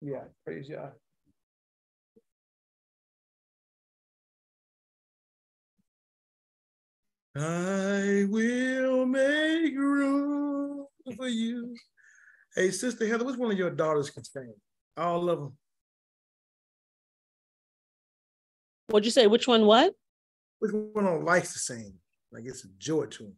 Yeah, 0.00 0.24
praise 0.44 0.68
God. 0.70 0.92
I 7.36 8.26
will 8.28 9.06
make 9.06 9.76
room 9.76 10.86
for 11.16 11.28
you. 11.28 11.74
Hey, 12.54 12.70
Sister 12.70 13.06
Heather, 13.06 13.24
which 13.24 13.36
one 13.36 13.50
of 13.50 13.58
your 13.58 13.70
daughters 13.70 14.10
can 14.10 14.24
sing? 14.24 14.54
All 14.96 15.28
of 15.30 15.38
them. 15.38 15.56
What'd 18.88 19.04
you 19.04 19.10
say? 19.10 19.26
Which 19.26 19.46
one? 19.46 19.66
What? 19.66 19.94
Which 20.60 20.72
one 20.72 21.06
of 21.06 21.14
them 21.14 21.24
likes 21.24 21.52
to 21.52 21.58
sing? 21.58 21.94
Like 22.32 22.44
it's 22.46 22.64
a 22.64 22.68
joy 22.78 23.06
to 23.06 23.22
them. 23.24 23.36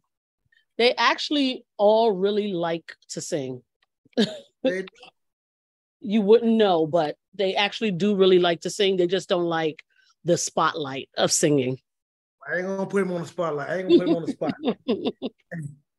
They 0.77 0.95
actually 0.95 1.65
all 1.77 2.11
really 2.11 2.53
like 2.53 2.95
to 3.09 3.21
sing. 3.21 3.61
They, 4.17 4.85
you 6.01 6.21
wouldn't 6.21 6.51
know, 6.51 6.85
but 6.85 7.15
they 7.33 7.55
actually 7.55 7.91
do 7.91 8.15
really 8.15 8.39
like 8.39 8.61
to 8.61 8.69
sing. 8.69 8.97
They 8.97 9.07
just 9.07 9.29
don't 9.29 9.45
like 9.45 9.81
the 10.23 10.37
spotlight 10.37 11.09
of 11.17 11.31
singing. 11.31 11.77
I 12.47 12.57
ain't 12.57 12.65
gonna 12.65 12.85
put 12.87 13.03
him 13.03 13.11
on 13.11 13.21
the 13.21 13.27
spotlight. 13.27 13.69
I 13.69 13.77
ain't 13.77 13.89
gonna 13.89 13.99
put 13.99 14.09
him 14.09 14.15
on 14.15 14.25
the 14.25 14.31
spotlight. 14.31 14.77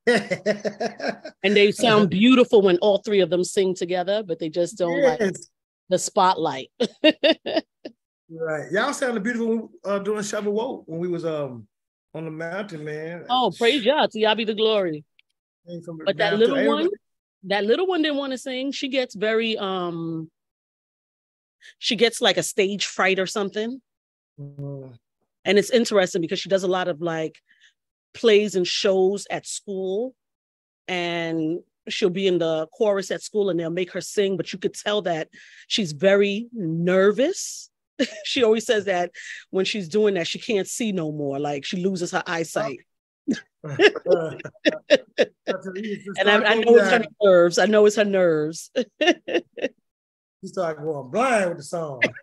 and 1.45 1.56
they 1.56 1.70
sound 1.73 2.11
beautiful 2.20 2.62
when 2.62 2.78
all 2.78 2.98
three 2.98 3.20
of 3.20 3.30
them 3.30 3.45
sing 3.45 3.75
together, 3.75 4.23
but 4.23 4.38
they 4.38 4.48
just 4.48 4.77
don't 4.77 5.01
like 5.01 5.20
the 5.88 5.98
spotlight. 5.98 6.70
Right. 8.34 8.73
Y'all 8.73 8.95
sounded 8.95 9.23
beautiful 9.23 9.70
uh, 9.84 9.98
during 9.98 10.23
Shavuot 10.23 10.84
when 10.87 10.98
we 10.98 11.09
was 11.09 11.27
um 11.27 11.66
on 12.14 12.25
the 12.25 12.30
mountain, 12.30 12.83
man. 12.83 13.27
oh, 13.28 13.53
praise 13.56 13.84
God. 13.84 14.11
To 14.11 14.19
y'all 14.19 14.34
be 14.34 14.47
the 14.47 14.55
glory. 14.55 15.05
But 16.05 16.16
that 16.16 16.39
little 16.39 16.66
one, 16.66 16.89
that 17.45 17.64
little 17.64 17.87
one 17.87 18.02
didn't 18.02 18.19
want 18.19 18.32
to 18.32 18.38
sing. 18.38 18.73
She 18.73 18.88
gets 18.88 19.14
very 19.14 19.56
um 19.59 20.30
she 21.78 21.96
gets 21.96 22.20
like 22.20 22.37
a 22.37 22.42
stage 22.42 22.87
fright 22.87 23.19
or 23.19 23.27
something. 23.27 23.80
Mm, 24.41 24.97
And 25.44 25.58
it's 25.58 25.70
interesting 25.70 26.20
because 26.20 26.41
she 26.41 26.48
does 26.48 26.62
a 26.62 26.69
lot 26.69 26.89
of 26.89 27.00
like 27.00 27.39
plays 28.14 28.55
and 28.55 28.67
shows 28.67 29.27
at 29.30 29.47
school. 29.47 30.14
And 30.89 31.61
she'll 31.89 32.11
be 32.11 32.27
in 32.27 32.39
the 32.39 32.67
chorus 32.77 33.11
at 33.11 33.22
school 33.22 33.50
and 33.50 33.58
they'll 33.58 33.70
make 33.70 33.92
her 33.92 34.00
sing, 34.00 34.36
but 34.36 34.52
you 34.52 34.58
could 34.58 34.74
tell 34.74 35.02
that 35.02 35.28
she's 35.67 35.92
very 35.92 36.48
nervous. 36.52 37.70
she 38.24 38.42
always 38.42 38.67
says 38.67 38.84
that 38.86 39.11
when 39.50 39.64
she's 39.64 39.89
doing 39.89 40.14
that, 40.14 40.27
she 40.27 40.39
can't 40.39 40.69
see 40.69 40.92
no 40.92 41.12
more. 41.12 41.39
Like 41.39 41.64
she 41.64 41.78
loses 41.83 42.11
her 42.12 42.22
eyesight. 42.27 42.80
And 43.64 44.42
I, 46.28 46.42
I 46.44 46.55
know 46.55 46.77
it's 46.77 46.91
her 46.91 47.05
nerves. 47.22 47.58
I 47.58 47.66
know 47.66 47.86
it's 47.86 47.96
her 47.96 48.05
nerves. 48.05 48.70
She 49.00 50.48
started 50.48 50.82
going 50.82 51.10
blind 51.10 51.48
with 51.50 51.58
the 51.58 51.64
song. 51.64 52.00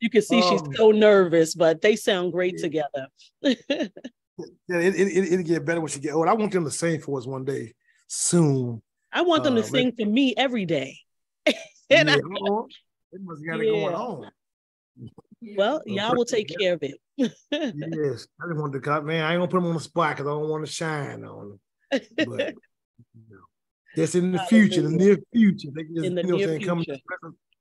You 0.00 0.08
can 0.08 0.22
see 0.22 0.40
she's 0.40 0.62
Um, 0.62 0.72
so 0.74 0.90
nervous, 0.90 1.54
but 1.54 1.82
they 1.82 1.96
sound 1.96 2.32
great 2.32 2.54
yeah. 2.56 2.62
together. 2.62 3.08
Yeah, 3.42 4.78
it, 4.78 4.94
it, 4.94 5.08
it, 5.08 5.32
it'll 5.32 5.42
get 5.44 5.66
better 5.66 5.80
when 5.82 5.88
she 5.90 6.00
get 6.00 6.14
old. 6.14 6.28
I 6.28 6.32
want 6.32 6.50
them 6.52 6.64
to 6.64 6.70
sing 6.70 7.00
for 7.00 7.18
us 7.18 7.26
one 7.26 7.44
day 7.44 7.74
soon. 8.06 8.80
I 9.12 9.20
want 9.20 9.44
them 9.44 9.56
to 9.56 9.60
Uh, 9.60 9.64
but- 9.64 9.70
sing 9.70 9.92
for 9.98 10.06
me 10.06 10.32
every 10.34 10.64
day. 10.64 10.96
and 11.46 11.54
yeah, 11.90 12.14
I, 12.14 12.16
it 12.16 13.20
must 13.22 13.44
got 13.44 13.60
it 13.60 13.64
going 13.66 13.94
on. 13.94 14.30
well, 15.56 15.82
y'all 15.84 16.16
will 16.16 16.24
take 16.24 16.48
care 16.58 16.72
of 16.72 16.82
it. 16.82 16.94
Yes, 17.18 18.26
I 18.40 18.46
just 18.48 18.60
want 18.60 18.72
to 18.72 18.80
cut, 18.80 19.04
man. 19.04 19.24
I 19.24 19.32
ain't 19.32 19.40
gonna 19.40 19.48
put 19.48 19.58
them 19.58 19.66
on 19.66 19.74
the 19.74 19.80
spot 19.80 20.16
because 20.16 20.26
I 20.26 20.30
don't 20.30 20.48
want 20.48 20.64
to 20.64 20.72
shine 20.72 21.24
on 21.24 21.48
them. 21.48 21.60
But 21.90 22.08
you 23.14 23.24
know, 23.30 24.04
in 24.14 24.32
the 24.32 24.38
future, 24.48 24.82
the 24.82 24.90
near 24.90 25.18
future, 25.32 25.68
they 25.74 25.82
just, 25.82 26.06
In 26.06 26.14
the 26.14 26.22
you 26.22 26.28
know, 26.28 26.34
what 26.34 26.38
near 26.38 26.46
saying, 26.48 26.60
come. 26.62 26.84
future. 26.84 27.00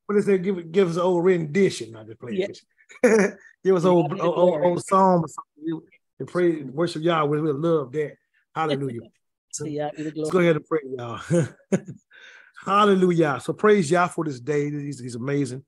What 0.05 0.17
is 0.17 0.25
that? 0.27 0.37
Give 0.39 0.71
give 0.71 0.89
us 0.89 0.95
an 0.95 1.01
old 1.01 1.25
rendition. 1.25 1.95
I 1.95 2.03
just 2.03 2.19
play 2.19 2.33
Yeah. 2.33 2.47
it. 3.03 3.37
give 3.63 3.75
us 3.75 3.83
old, 3.83 4.11
old, 4.13 4.37
old, 4.37 4.63
old 4.63 4.85
song 4.85 5.23
or 5.23 5.27
something. 5.27 5.63
We, 5.65 5.73
we 6.19 6.25
pray, 6.25 6.63
worship 6.63 7.03
y'all. 7.03 7.27
We 7.27 7.41
will 7.41 7.59
love 7.59 7.91
that. 7.93 8.13
Hallelujah. 8.55 9.01
So, 9.49 9.65
y'all 9.65 9.89
the 9.97 10.13
Let's 10.15 10.29
go 10.29 10.39
ahead 10.39 10.57
and 10.57 10.65
pray, 10.65 10.81
y'all. 10.85 11.19
Hallelujah. 12.63 13.39
So 13.41 13.53
praise 13.53 13.89
Yah 13.89 14.07
for 14.07 14.25
this 14.25 14.39
day. 14.39 14.69
He's, 14.69 14.99
he's 14.99 15.15
amazing, 15.15 15.63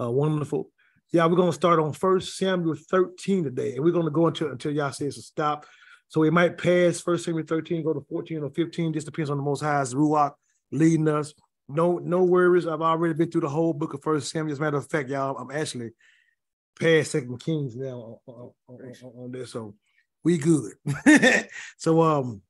uh, 0.00 0.10
wonderful. 0.10 0.70
Yeah, 1.10 1.24
we're 1.26 1.36
gonna 1.36 1.52
start 1.52 1.78
on 1.80 1.94
First 1.94 2.36
Samuel 2.36 2.76
13 2.90 3.44
today, 3.44 3.74
and 3.76 3.84
we're 3.84 3.92
gonna 3.92 4.10
go 4.10 4.26
until 4.26 4.50
until 4.50 4.72
Yah 4.72 4.90
says 4.90 5.14
to 5.14 5.22
stop. 5.22 5.64
So 6.08 6.20
we 6.20 6.28
might 6.30 6.58
pass 6.58 7.00
First 7.00 7.24
Samuel 7.24 7.46
13, 7.46 7.82
go 7.82 7.94
to 7.94 8.04
14 8.10 8.42
or 8.42 8.50
15. 8.50 8.92
Just 8.92 9.06
depends 9.06 9.30
on 9.30 9.38
the 9.38 9.42
Most 9.42 9.62
High's 9.62 9.94
Ruach 9.94 10.32
leading 10.70 11.08
us. 11.08 11.32
No, 11.68 11.98
no 11.98 12.24
worries. 12.24 12.66
I've 12.66 12.82
already 12.82 13.14
been 13.14 13.30
through 13.30 13.42
the 13.42 13.48
whole 13.48 13.72
book 13.72 13.94
of 13.94 14.02
First 14.02 14.30
Samuel. 14.30 14.52
As 14.52 14.58
a 14.58 14.62
matter 14.62 14.76
of 14.76 14.88
fact, 14.90 15.08
y'all, 15.08 15.36
I'm 15.36 15.50
actually 15.50 15.90
past 16.78 17.12
Second 17.12 17.38
Kings 17.40 17.74
now 17.74 18.18
on, 18.26 18.34
on, 18.34 18.50
on, 18.68 18.92
on- 19.02 19.24
on 19.24 19.32
this, 19.32 19.52
so 19.52 19.74
we 20.24 20.36
good. 20.36 20.72
so 21.78 22.02
um, 22.02 22.42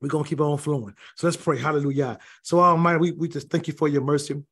we're 0.00 0.08
gonna 0.08 0.24
keep 0.24 0.40
on 0.40 0.56
flowing. 0.56 0.94
So 1.16 1.26
let's 1.26 1.36
pray. 1.36 1.58
Hallelujah. 1.58 2.18
So 2.42 2.60
Almighty, 2.60 3.00
we, 3.00 3.12
we 3.12 3.28
just 3.28 3.50
thank 3.50 3.68
you 3.68 3.74
for 3.74 3.86
your 3.88 4.02
mercy. 4.02 4.42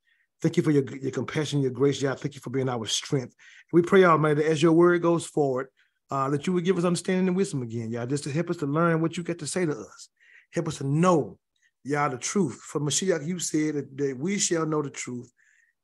Thank 0.42 0.56
you 0.56 0.62
for 0.62 0.70
your, 0.70 0.84
your 0.96 1.12
compassion, 1.12 1.62
your 1.62 1.70
grace, 1.70 2.02
Yah. 2.02 2.14
Thank 2.14 2.34
you 2.34 2.40
for 2.40 2.50
being 2.50 2.68
our 2.68 2.86
strength. 2.86 3.34
We 3.72 3.82
pray, 3.82 4.04
Almighty, 4.04 4.42
that 4.42 4.50
as 4.50 4.62
your 4.62 4.72
word 4.72 5.02
goes 5.02 5.26
forward, 5.26 5.68
uh, 6.10 6.30
that 6.30 6.46
you 6.46 6.52
would 6.52 6.64
give 6.64 6.78
us 6.78 6.84
understanding 6.84 7.28
and 7.28 7.36
wisdom 7.36 7.62
again, 7.62 7.90
Yah, 7.90 8.06
just 8.06 8.24
to 8.24 8.30
help 8.30 8.50
us 8.50 8.58
to 8.58 8.66
learn 8.66 9.00
what 9.00 9.16
you 9.16 9.22
got 9.22 9.38
to 9.38 9.46
say 9.46 9.64
to 9.64 9.72
us. 9.72 10.08
Help 10.52 10.68
us 10.68 10.78
to 10.78 10.84
know, 10.84 11.38
Yah, 11.84 12.08
the 12.08 12.18
truth. 12.18 12.60
For 12.62 12.80
Mashiach, 12.80 13.26
you 13.26 13.38
said 13.38 13.74
that, 13.74 13.96
that 13.96 14.18
we 14.18 14.38
shall 14.38 14.66
know 14.66 14.82
the 14.82 14.90
truth, 14.90 15.32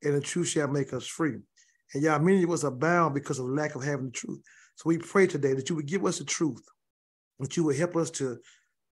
and 0.02 0.14
the 0.14 0.20
truth 0.20 0.48
shall 0.48 0.68
make 0.68 0.92
us 0.92 1.06
free. 1.06 1.38
And 1.94 2.02
Yah, 2.02 2.18
many 2.18 2.42
of 2.42 2.50
us 2.50 2.64
are 2.64 2.70
bound 2.70 3.14
because 3.14 3.38
of 3.38 3.46
lack 3.46 3.74
of 3.74 3.82
having 3.82 4.06
the 4.06 4.12
truth. 4.12 4.42
So 4.76 4.84
we 4.86 4.98
pray 4.98 5.26
today 5.26 5.54
that 5.54 5.68
you 5.68 5.76
would 5.76 5.86
give 5.86 6.04
us 6.04 6.18
the 6.18 6.24
truth, 6.24 6.62
that 7.40 7.56
you 7.56 7.64
would 7.64 7.76
help 7.76 7.96
us 7.96 8.10
to, 8.12 8.38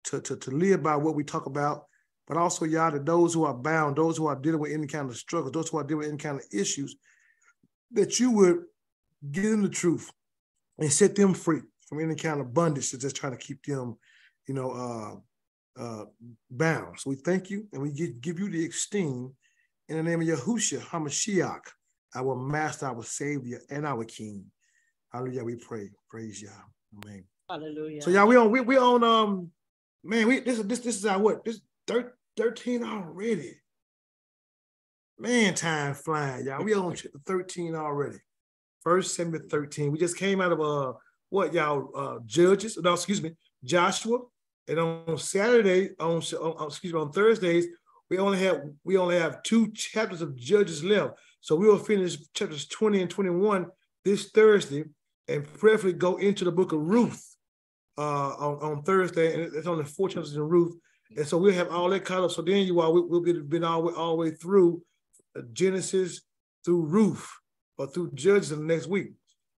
to, 0.04 0.20
to, 0.20 0.36
to 0.36 0.50
live 0.50 0.82
by 0.82 0.96
what 0.96 1.14
we 1.14 1.24
talk 1.24 1.46
about, 1.46 1.84
but 2.30 2.38
also, 2.38 2.64
Yah, 2.64 2.90
to 2.90 3.00
those 3.00 3.34
who 3.34 3.42
are 3.42 3.52
bound, 3.52 3.96
those 3.96 4.16
who 4.16 4.28
are 4.28 4.36
dealing 4.36 4.60
with 4.60 4.70
any 4.70 4.86
kind 4.86 5.10
of 5.10 5.16
struggle, 5.16 5.50
those 5.50 5.68
who 5.68 5.78
are 5.78 5.82
dealing 5.82 5.98
with 5.98 6.08
any 6.10 6.16
kind 6.16 6.38
of 6.38 6.44
issues, 6.52 6.94
that 7.90 8.20
you 8.20 8.30
would 8.30 8.62
give 9.32 9.50
them 9.50 9.62
the 9.62 9.68
truth 9.68 10.08
and 10.78 10.92
set 10.92 11.16
them 11.16 11.34
free 11.34 11.62
from 11.88 11.98
any 11.98 12.14
kind 12.14 12.40
of 12.40 12.54
bondage 12.54 12.92
that's 12.92 13.02
just 13.02 13.16
trying 13.16 13.36
to 13.36 13.44
keep 13.44 13.64
them, 13.64 13.98
you 14.46 14.54
know, 14.54 14.70
uh, 15.76 15.82
uh, 15.82 16.04
bound. 16.48 17.00
So 17.00 17.10
we 17.10 17.16
thank 17.16 17.50
you 17.50 17.66
and 17.72 17.82
we 17.82 17.90
give, 17.90 18.20
give 18.20 18.38
you 18.38 18.48
the 18.48 18.64
esteem 18.64 19.34
in 19.88 19.96
the 19.96 20.02
name 20.04 20.22
of 20.22 20.28
Yahushua 20.28 20.82
HaMashiach, 20.82 21.62
our 22.14 22.36
master, 22.36 22.86
our 22.86 23.02
savior, 23.02 23.60
and 23.70 23.84
our 23.84 24.04
king. 24.04 24.44
Hallelujah, 25.12 25.42
we 25.42 25.56
pray. 25.56 25.90
Praise 26.08 26.40
Yah. 26.40 26.50
Amen. 27.04 27.24
Hallelujah. 27.50 28.02
So 28.02 28.10
yeah, 28.10 28.24
we 28.24 28.36
on 28.36 28.52
we, 28.52 28.60
we 28.60 28.78
on 28.78 29.02
um 29.02 29.50
man, 30.04 30.28
we 30.28 30.38
this 30.38 30.60
is 30.60 30.66
this 30.68 30.78
this 30.78 30.96
is 30.96 31.06
our 31.06 31.18
what? 31.18 31.44
This 31.44 31.60
thir- 31.88 32.14
13 32.40 32.82
already. 32.82 33.52
Man, 35.18 35.52
time 35.52 35.92
flying, 35.92 36.46
y'all. 36.46 36.64
We 36.64 36.72
on 36.72 36.94
chapter 36.96 37.18
13 37.26 37.74
already. 37.74 38.16
First 38.82 39.14
Samuel 39.14 39.42
13. 39.50 39.92
We 39.92 39.98
just 39.98 40.16
came 40.16 40.40
out 40.40 40.52
of 40.52 40.60
uh 40.62 40.94
what 41.28 41.52
y'all 41.52 41.90
uh 41.94 42.18
judges, 42.24 42.78
no, 42.78 42.94
excuse 42.94 43.22
me, 43.22 43.32
Joshua. 43.62 44.20
And 44.68 44.78
on 44.78 45.18
Saturday, 45.18 45.90
on, 46.00 46.22
on 46.22 46.66
excuse 46.68 46.94
me, 46.94 46.98
on 46.98 47.12
Thursdays, 47.12 47.66
we 48.08 48.16
only 48.16 48.38
have 48.38 48.62
we 48.84 48.96
only 48.96 49.18
have 49.18 49.42
two 49.42 49.70
chapters 49.72 50.22
of 50.22 50.34
judges 50.34 50.82
left. 50.82 51.18
So 51.42 51.56
we 51.56 51.66
will 51.66 51.78
finish 51.78 52.16
chapters 52.32 52.66
20 52.68 53.02
and 53.02 53.10
21 53.10 53.66
this 54.02 54.30
Thursday 54.30 54.84
and 55.28 55.44
prayerfully 55.58 55.92
go 55.92 56.16
into 56.16 56.46
the 56.46 56.52
book 56.52 56.72
of 56.72 56.80
Ruth 56.80 57.36
uh, 57.98 58.30
on, 58.30 58.62
on 58.62 58.82
Thursday, 58.82 59.34
and 59.34 59.54
it's 59.54 59.66
only 59.66 59.84
four 59.84 60.08
chapters 60.08 60.34
in 60.34 60.40
Ruth, 60.40 60.74
and 61.16 61.26
so 61.26 61.38
we'll 61.38 61.52
have 61.54 61.70
all 61.70 61.90
that 61.90 62.04
kind 62.04 62.24
of, 62.24 62.32
So 62.32 62.42
then 62.42 62.66
you 62.66 62.80
all 62.80 62.92
we, 62.92 63.00
we'll 63.02 63.20
be 63.20 63.32
been 63.40 63.64
all, 63.64 63.82
the 63.82 63.88
way- 63.88 63.94
all 63.94 64.10
the 64.16 64.16
way 64.16 64.30
through 64.30 64.82
uh, 65.36 65.42
Genesis 65.52 66.22
through 66.64 66.82
Ruth 66.86 67.26
or 67.78 67.86
through 67.86 68.12
Judges 68.12 68.52
in 68.52 68.60
the 68.60 68.74
next 68.74 68.86
week, 68.86 69.12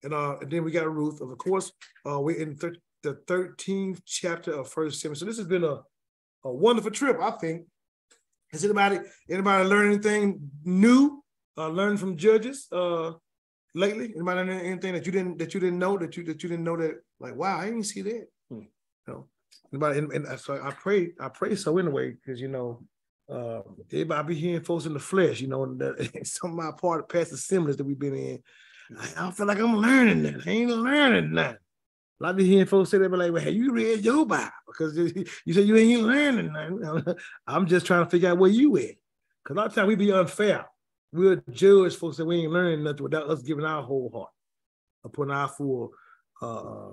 and 0.03 0.13
uh, 0.15 0.37
and 0.41 0.51
then 0.51 0.65
we 0.65 0.71
got 0.71 0.93
Ruth. 0.93 1.21
Of 1.21 1.37
course, 1.39 1.73
uh, 2.09 2.21
we're 2.21 2.37
in 2.41 2.57
thir- 2.57 2.77
the 3.03 3.15
thirteenth 3.27 4.03
chapter 4.05 4.53
of 4.53 4.69
First 4.69 5.01
Samuel. 5.01 5.17
So 5.17 5.25
this 5.25 5.39
has 5.39 5.47
been 5.47 5.65
a 5.65 5.81
a 6.45 6.53
wonderful 6.53 6.91
trip, 6.91 7.19
I 7.21 7.33
think. 7.33 7.67
Has 8.53 8.65
anybody 8.65 8.99
anybody 9.29 9.69
learned 9.69 9.93
anything 9.95 10.51
new? 10.65 11.23
Uh, 11.59 11.69
learned 11.69 12.01
from 12.01 12.17
Judges 12.17 12.69
uh, 12.73 13.13
lately? 13.75 14.13
Anybody 14.15 14.41
learn 14.41 14.51
anything 14.51 14.95
that 14.95 15.05
you 15.07 15.13
didn't 15.13 15.39
that 15.39 15.53
you 15.55 15.61
didn't 15.61 15.79
know 15.79 15.99
that 15.99 16.17
you 16.17 16.25
that 16.25 16.43
you 16.43 16.49
didn't 16.49 16.65
know 16.65 16.77
that 16.77 16.95
like 17.19 17.35
wow 17.37 17.59
I 17.59 17.67
didn't 17.67 17.85
see 17.85 18.03
that. 18.03 18.27
Hmm. 18.51 18.63
No. 19.07 19.29
Anybody 19.73 19.99
and, 19.99 20.13
and 20.13 20.41
so 20.41 20.61
I 20.63 20.71
pray 20.73 21.11
I 21.21 21.29
pray 21.29 21.55
so 21.55 21.79
anyway 21.79 22.13
because 22.13 22.41
you 22.41 22.49
know 22.49 22.83
uh, 23.31 23.63
everybody 23.93 24.35
be 24.35 24.41
hearing 24.41 24.65
folks 24.65 24.87
in 24.87 24.95
the 24.95 24.99
flesh 24.99 25.41
you 25.41 25.47
know 25.47 25.63
and 25.63 25.81
that, 25.81 26.27
some 26.27 26.51
of 26.51 26.57
my 26.57 26.71
part 26.79 27.01
of 27.01 27.09
past 27.09 27.33
assemblies 27.33 27.77
that 27.77 27.85
we've 27.85 27.99
been 27.99 28.17
in. 28.17 28.43
I, 28.99 29.09
I 29.17 29.23
don't 29.23 29.37
feel 29.37 29.47
like 29.47 29.59
I'm 29.59 29.77
learning 29.77 30.23
that. 30.25 30.47
I 30.47 30.51
ain't 30.51 30.71
learning 30.71 31.35
that. 31.35 31.59
A 32.21 32.25
lot 32.25 32.39
of 32.39 32.45
hearing 32.45 32.67
folks 32.67 32.91
say 32.91 32.99
that, 32.99 33.09
be 33.09 33.17
like, 33.17 33.33
well, 33.33 33.43
hey, 33.43 33.53
you 33.53 33.73
read 33.73 34.05
your 34.05 34.27
Bible 34.27 34.51
because 34.67 34.95
you 34.97 35.55
said 35.55 35.67
you 35.67 35.77
ain't 35.77 36.03
learning 36.03 36.53
nothing. 36.53 37.15
I'm 37.47 37.67
just 37.67 37.87
trying 37.87 38.05
to 38.05 38.11
figure 38.11 38.31
out 38.31 38.39
where 38.39 38.51
you 38.51 38.77
at. 38.77 38.97
Because 39.43 39.55
a 39.55 39.55
lot 39.55 39.67
of 39.69 39.75
times 39.75 39.89
we 39.89 39.95
be 39.95 40.13
unfair. 40.13 40.67
We'll 41.13 41.41
judge 41.51 41.97
folks 41.97 42.19
that 42.19 42.27
we 42.27 42.43
ain't 42.43 42.53
learning 42.53 42.85
nothing 42.85 43.05
without 43.05 43.31
us 43.31 43.43
giving 43.43 43.65
our 43.65 43.83
whole 43.83 44.11
heart, 44.13 44.31
upon 45.03 45.31
our 45.31 45.49
full, 45.49 45.93
uh, 46.43 46.91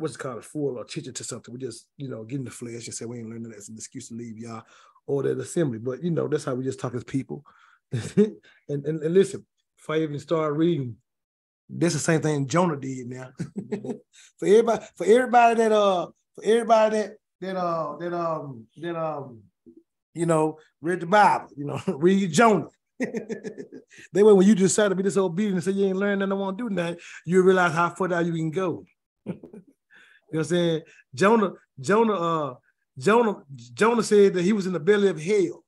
what's 0.00 0.14
it 0.14 0.18
called, 0.18 0.38
a 0.38 0.42
full 0.42 0.78
attention 0.80 1.14
to 1.14 1.24
something. 1.24 1.52
We 1.52 1.60
just, 1.60 1.86
you 1.96 2.08
know, 2.08 2.24
get 2.24 2.38
in 2.38 2.44
the 2.44 2.50
flesh 2.50 2.86
and 2.86 2.94
say 2.94 3.04
we 3.04 3.18
ain't 3.18 3.28
learning 3.28 3.50
that's 3.50 3.68
an 3.68 3.76
excuse 3.76 4.08
to 4.08 4.14
leave 4.14 4.38
y'all 4.38 4.62
or 5.06 5.22
that 5.22 5.38
assembly. 5.38 5.78
But 5.78 6.02
you 6.02 6.10
know, 6.10 6.28
that's 6.28 6.44
how 6.44 6.54
we 6.54 6.64
just 6.64 6.80
talk 6.80 6.94
as 6.94 7.04
people. 7.04 7.44
and, 7.92 8.36
and, 8.68 8.86
and 8.86 9.14
listen, 9.14 9.44
if 9.78 9.90
I 9.90 9.98
even 9.98 10.18
start 10.18 10.54
reading, 10.54 10.96
that's 11.68 11.94
the 11.94 12.00
same 12.00 12.20
thing 12.20 12.46
Jonah 12.46 12.76
did 12.76 13.08
now. 13.08 13.30
for 14.38 14.46
everybody, 14.46 14.84
for 14.96 15.06
everybody 15.06 15.54
that 15.56 15.72
uh, 15.72 16.06
for 16.34 16.44
everybody 16.44 16.96
that 16.96 17.16
that 17.40 17.56
uh 17.56 17.96
that 17.98 18.12
um 18.12 18.66
that 18.76 18.96
um 18.96 19.40
you 20.14 20.26
know 20.26 20.58
read 20.80 21.00
the 21.00 21.06
Bible, 21.06 21.48
you 21.56 21.64
know, 21.66 21.80
read 21.86 22.32
Jonah. 22.32 22.68
they 22.98 23.08
then 24.12 24.36
when 24.36 24.46
you 24.46 24.54
decide 24.54 24.88
to 24.88 24.94
be 24.94 25.02
disobedient 25.02 25.54
and 25.54 25.64
say 25.64 25.72
you 25.72 25.86
ain't 25.86 25.96
learning 25.96 26.22
and 26.22 26.32
I 26.32 26.36
won't 26.36 26.58
do 26.58 26.70
nothing, 26.70 26.98
you 27.26 27.42
realize 27.42 27.72
how 27.72 27.90
far 27.90 28.08
down 28.08 28.26
you 28.26 28.32
can 28.32 28.50
go. 28.50 28.84
You 30.32 30.38
know 30.38 30.40
what 30.40 30.44
I'm 30.44 30.44
saying? 30.44 30.82
Jonah, 31.14 31.52
Jonah, 31.80 32.12
uh, 32.14 32.54
Jonah, 32.98 33.36
Jonah 33.74 34.02
said 34.02 34.34
that 34.34 34.42
he 34.42 34.52
was 34.52 34.66
in 34.66 34.72
the 34.72 34.80
belly 34.80 35.08
of 35.08 35.20
hell. 35.20 35.64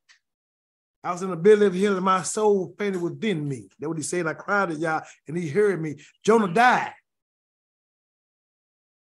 I 1.03 1.13
was 1.13 1.23
in 1.23 1.31
the 1.31 1.37
belly 1.37 1.67
of 1.67 1.75
hell 1.75 1.97
and 1.97 2.05
my 2.05 2.23
soul 2.23 2.75
fainted 2.79 3.03
within 3.03 3.47
me. 3.47 3.69
That's 3.79 3.89
what 3.89 3.99
he 3.99 4.03
said. 4.03 4.27
I 4.27 4.33
cried 4.33 4.71
at 4.71 4.79
y'all 4.79 5.03
and 5.29 5.37
he 5.37 5.49
heard 5.49 5.81
me. 5.81 5.97
Jonah 6.25 6.53
died. 6.53 6.95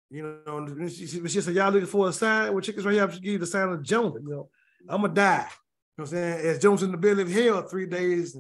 You 0.10 0.42
know, 0.46 0.88
she, 0.88 1.08
she 1.08 1.42
said, 1.42 1.56
y'all 1.56 1.72
looking 1.72 1.88
for 1.88 2.10
a 2.10 2.14
sign? 2.14 2.52
Well, 2.52 2.62
chickens 2.62 2.86
right 2.86 2.94
here, 2.94 3.08
give 3.08 3.24
you 3.24 3.38
the 3.40 3.48
sign 3.48 3.70
of 3.70 3.84
Jonah. 3.84 4.20
You 4.22 4.30
know, 4.30 4.50
I'm 4.88 5.02
gonna 5.02 5.14
die. 5.14 5.48
You 5.98 6.04
know 6.04 6.04
what 6.04 6.04
I'm 6.04 6.08
saying? 6.08 6.48
As 6.48 6.60
Jonah's 6.60 6.84
in 6.84 6.92
the 6.92 6.98
belly 6.98 7.24
of 7.24 7.32
hell 7.32 7.62
three 7.64 7.88
days 7.88 8.38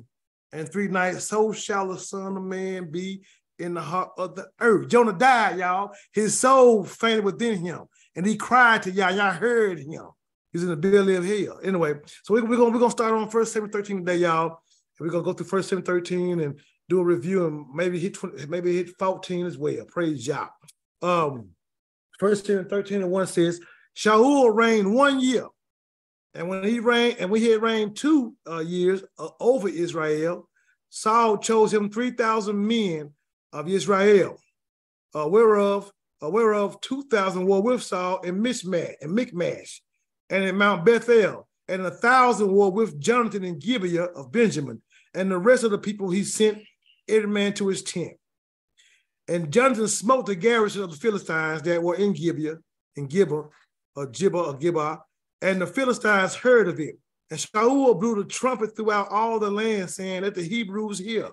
and 0.51 0.71
three 0.71 0.87
nights, 0.87 1.25
so 1.25 1.51
shall 1.51 1.87
the 1.87 1.97
Son 1.99 2.37
of 2.37 2.43
Man 2.43 2.91
be 2.91 3.23
in 3.63 3.73
the 3.73 3.81
heart 3.81 4.11
of 4.17 4.35
the 4.35 4.47
earth. 4.59 4.89
Jonah 4.89 5.13
died, 5.13 5.57
y'all. 5.57 5.91
His 6.11 6.39
soul 6.39 6.83
fainted 6.83 7.23
within 7.23 7.59
him, 7.59 7.85
and 8.15 8.25
he 8.25 8.35
cried 8.35 8.83
to 8.83 8.91
y'all. 8.91 9.15
Y'all 9.15 9.31
heard 9.31 9.79
him. 9.79 10.07
He's 10.51 10.63
in 10.63 10.69
the 10.69 10.75
belly 10.75 11.15
of 11.15 11.25
hell. 11.25 11.59
Anyway, 11.63 11.95
so 12.23 12.33
we, 12.33 12.41
are 12.41 12.43
gonna 12.43 12.69
we're 12.69 12.79
gonna 12.79 12.91
start 12.91 13.13
on 13.13 13.29
first 13.29 13.53
713 13.53 14.05
today, 14.05 14.17
y'all. 14.17 14.59
We're 14.99 15.09
gonna 15.09 15.23
go 15.23 15.33
through 15.33 15.47
first 15.47 15.69
713 15.69 16.41
and 16.41 16.59
do 16.89 16.99
a 16.99 17.03
review 17.03 17.47
and 17.47 17.65
maybe 17.73 17.99
hit 17.99 18.13
20, 18.13 18.45
maybe 18.47 18.75
hit 18.75 18.89
14 18.99 19.45
as 19.45 19.57
well. 19.57 19.85
Praise 19.87 20.27
Yah. 20.27 20.47
Um, 21.01 21.49
first 22.19 22.45
713 22.45 23.01
and 23.01 23.11
1 23.11 23.27
says, 23.27 23.59
Shaul 23.95 24.53
reigned 24.53 24.93
one 24.93 25.19
year. 25.19 25.47
And 26.35 26.49
when 26.49 26.63
he 26.63 26.79
reigned, 26.79 27.17
and 27.19 27.29
we 27.29 27.49
had 27.49 27.61
reigned 27.61 27.95
two 27.95 28.35
uh, 28.47 28.59
years 28.59 29.03
uh, 29.19 29.29
over 29.39 29.69
Israel, 29.69 30.49
Saul 30.89 31.37
chose 31.37 31.73
him 31.73 31.89
3,000 31.89 32.55
men 32.55 33.11
of 33.53 33.69
Israel, 33.69 34.37
uh, 35.15 35.27
whereof, 35.29 35.91
uh, 36.21 36.29
whereof 36.29 36.81
2,000 36.81 37.45
were 37.45 37.61
with 37.61 37.83
Saul 37.83 38.21
in 38.21 38.41
Michmash, 38.41 38.95
and 39.01 39.13
Michmash, 39.13 39.81
and 40.29 40.43
in 40.43 40.57
Mount 40.57 40.83
Bethel, 40.83 41.47
and 41.67 41.83
a 41.83 41.91
thousand 41.91 42.51
were 42.51 42.69
with 42.69 42.99
Jonathan 42.99 43.43
and 43.43 43.61
Gibeah 43.61 44.05
of 44.05 44.31
Benjamin, 44.31 44.81
and 45.13 45.31
the 45.31 45.37
rest 45.37 45.63
of 45.63 45.71
the 45.71 45.77
people 45.77 46.09
he 46.09 46.23
sent 46.23 46.61
every 47.07 47.29
man 47.29 47.53
to 47.53 47.67
his 47.67 47.83
tent. 47.83 48.13
And 49.27 49.53
Jonathan 49.53 49.87
smote 49.87 50.25
the 50.25 50.35
garrison 50.35 50.83
of 50.83 50.91
the 50.91 50.97
Philistines 50.97 51.61
that 51.61 51.81
were 51.81 51.95
in 51.95 52.13
Gibeah, 52.13 52.57
in 52.95 53.07
Gibeah, 53.07 53.43
or 53.95 54.07
Gibeah, 54.07 54.41
or 54.41 54.57
Gibeah, 54.57 54.99
and 55.41 55.61
the 55.61 55.67
Philistines 55.67 56.35
heard 56.35 56.67
of 56.67 56.79
it. 56.79 56.97
And 57.29 57.39
Shaul 57.39 57.99
blew 57.99 58.15
the 58.15 58.25
trumpet 58.25 58.75
throughout 58.75 59.09
all 59.09 59.39
the 59.39 59.49
land, 59.49 59.89
saying, 59.89 60.23
Let 60.23 60.35
the 60.35 60.43
Hebrews 60.43 60.99
hear. 60.99 61.29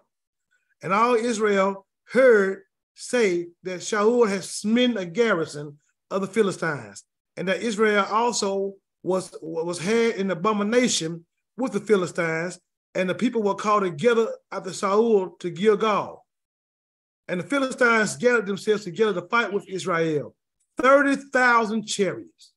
And 0.82 0.92
all 0.92 1.14
Israel 1.14 1.86
heard 2.10 2.62
say 2.94 3.48
that 3.62 3.80
Shaul 3.80 4.28
had 4.28 4.44
smitten 4.44 4.98
a 4.98 5.06
garrison 5.06 5.78
of 6.10 6.20
the 6.20 6.26
Philistines, 6.26 7.04
and 7.36 7.48
that 7.48 7.62
Israel 7.62 8.04
also 8.10 8.74
was, 9.02 9.34
was 9.40 9.78
had 9.78 10.16
in 10.16 10.30
abomination 10.30 11.24
with 11.56 11.72
the 11.72 11.80
Philistines, 11.80 12.58
and 12.94 13.08
the 13.08 13.14
people 13.14 13.42
were 13.42 13.54
called 13.54 13.84
together 13.84 14.28
after 14.50 14.72
Saul 14.72 15.30
to 15.38 15.50
Gilgal. 15.50 16.24
And 17.28 17.40
the 17.40 17.44
Philistines 17.44 18.16
gathered 18.16 18.46
themselves 18.46 18.84
together 18.84 19.14
to 19.14 19.28
fight 19.28 19.52
with 19.52 19.68
Israel, 19.68 20.34
30,000 20.78 21.86
chariots 21.86 22.52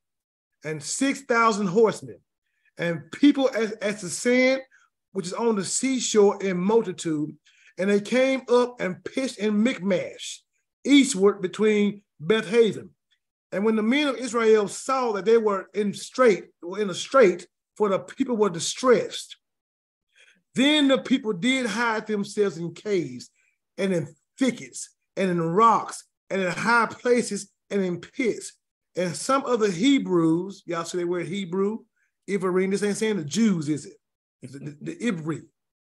and 0.65 0.81
6,000 0.81 1.67
horsemen, 1.67 2.17
and 2.77 3.11
people 3.11 3.49
as, 3.55 3.73
as 3.73 4.01
the 4.01 4.09
sand 4.09 4.61
which 5.11 5.27
is 5.27 5.33
on 5.33 5.55
the 5.55 5.63
seashore 5.63 6.41
in 6.41 6.57
multitude. 6.57 7.35
And 7.77 7.89
they 7.89 8.01
came 8.01 8.41
up 8.49 8.79
and 8.79 9.03
pitched 9.03 9.39
in 9.39 9.63
Michmash, 9.63 10.41
eastward 10.83 11.41
between 11.41 12.01
Beth 12.19 12.47
Haven 12.47 12.91
and 13.53 13.63
when 13.63 13.75
the 13.75 13.83
men 13.83 14.07
of 14.07 14.17
Israel 14.17 14.67
saw 14.67 15.11
that 15.11 15.25
they 15.25 15.37
were 15.37 15.69
in 15.75 15.93
strait, 15.93 16.45
were 16.63 16.79
in 16.79 16.89
a 16.89 16.93
strait, 16.93 17.47
for 17.77 17.87
the 17.87 17.99
people 17.99 18.35
were 18.35 18.49
distressed, 18.49 19.37
then 20.55 20.87
the 20.87 20.97
people 20.97 21.33
did 21.33 21.67
hide 21.67 22.07
themselves 22.07 22.57
in 22.57 22.73
caves 22.73 23.29
and 23.77 23.93
in 23.93 24.07
thickets 24.39 24.89
and 25.15 25.29
in 25.29 25.39
rocks 25.39 26.03
and 26.31 26.41
in 26.41 26.51
high 26.51 26.87
places 26.87 27.51
and 27.69 27.83
in 27.83 28.01
pits. 28.01 28.53
And 28.95 29.15
some 29.15 29.45
of 29.45 29.59
the 29.59 29.71
Hebrews, 29.71 30.63
y'all 30.65 30.83
say 30.83 30.99
they 30.99 31.05
were 31.05 31.21
Hebrew, 31.21 31.79
Ivri, 32.27 32.69
this 32.71 32.81
ain't 32.81 32.97
saying 32.97 33.17
the 33.17 33.23
Jews, 33.23 33.69
is 33.69 33.85
it? 33.85 33.97
The, 34.41 34.59
the, 34.59 34.77
the. 34.81 35.41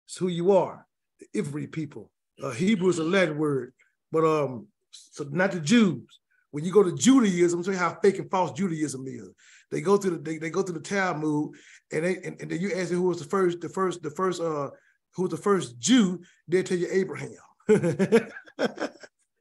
It's 0.06 0.16
who 0.16 0.28
you 0.28 0.52
are, 0.52 0.86
Ivri 1.34 1.70
people. 1.70 2.10
Uh, 2.42 2.50
Hebrew 2.50 2.88
is 2.88 2.98
a 2.98 3.04
Latin 3.04 3.38
word, 3.38 3.72
but 4.12 4.24
um, 4.24 4.66
so 4.90 5.24
not 5.30 5.52
the 5.52 5.60
Jews. 5.60 6.02
When 6.50 6.64
you 6.64 6.72
go 6.72 6.82
to 6.82 6.94
Judaism, 6.94 7.62
showing 7.62 7.76
you 7.76 7.82
how 7.82 7.96
fake 8.02 8.18
and 8.18 8.30
false 8.30 8.52
Judaism 8.52 9.06
is. 9.06 9.30
They 9.70 9.80
go 9.80 9.96
through 9.96 10.18
the 10.18 10.18
they, 10.18 10.38
they 10.38 10.50
go 10.50 10.62
through 10.62 10.78
the 10.78 10.80
Talmud 10.80 11.54
and 11.92 12.04
they 12.04 12.16
and, 12.16 12.40
and 12.40 12.50
then 12.50 12.60
you 12.60 12.72
ask 12.74 12.88
them 12.88 12.98
who 12.98 13.08
was 13.08 13.20
the 13.20 13.28
first, 13.28 13.60
the 13.60 13.68
first, 13.68 14.02
the 14.02 14.10
first 14.10 14.40
uh 14.40 14.70
who 15.14 15.22
was 15.22 15.30
the 15.30 15.36
first 15.36 15.78
Jew, 15.78 16.20
they 16.48 16.62
tell 16.62 16.78
you 16.78 16.88
Abraham. 16.90 17.30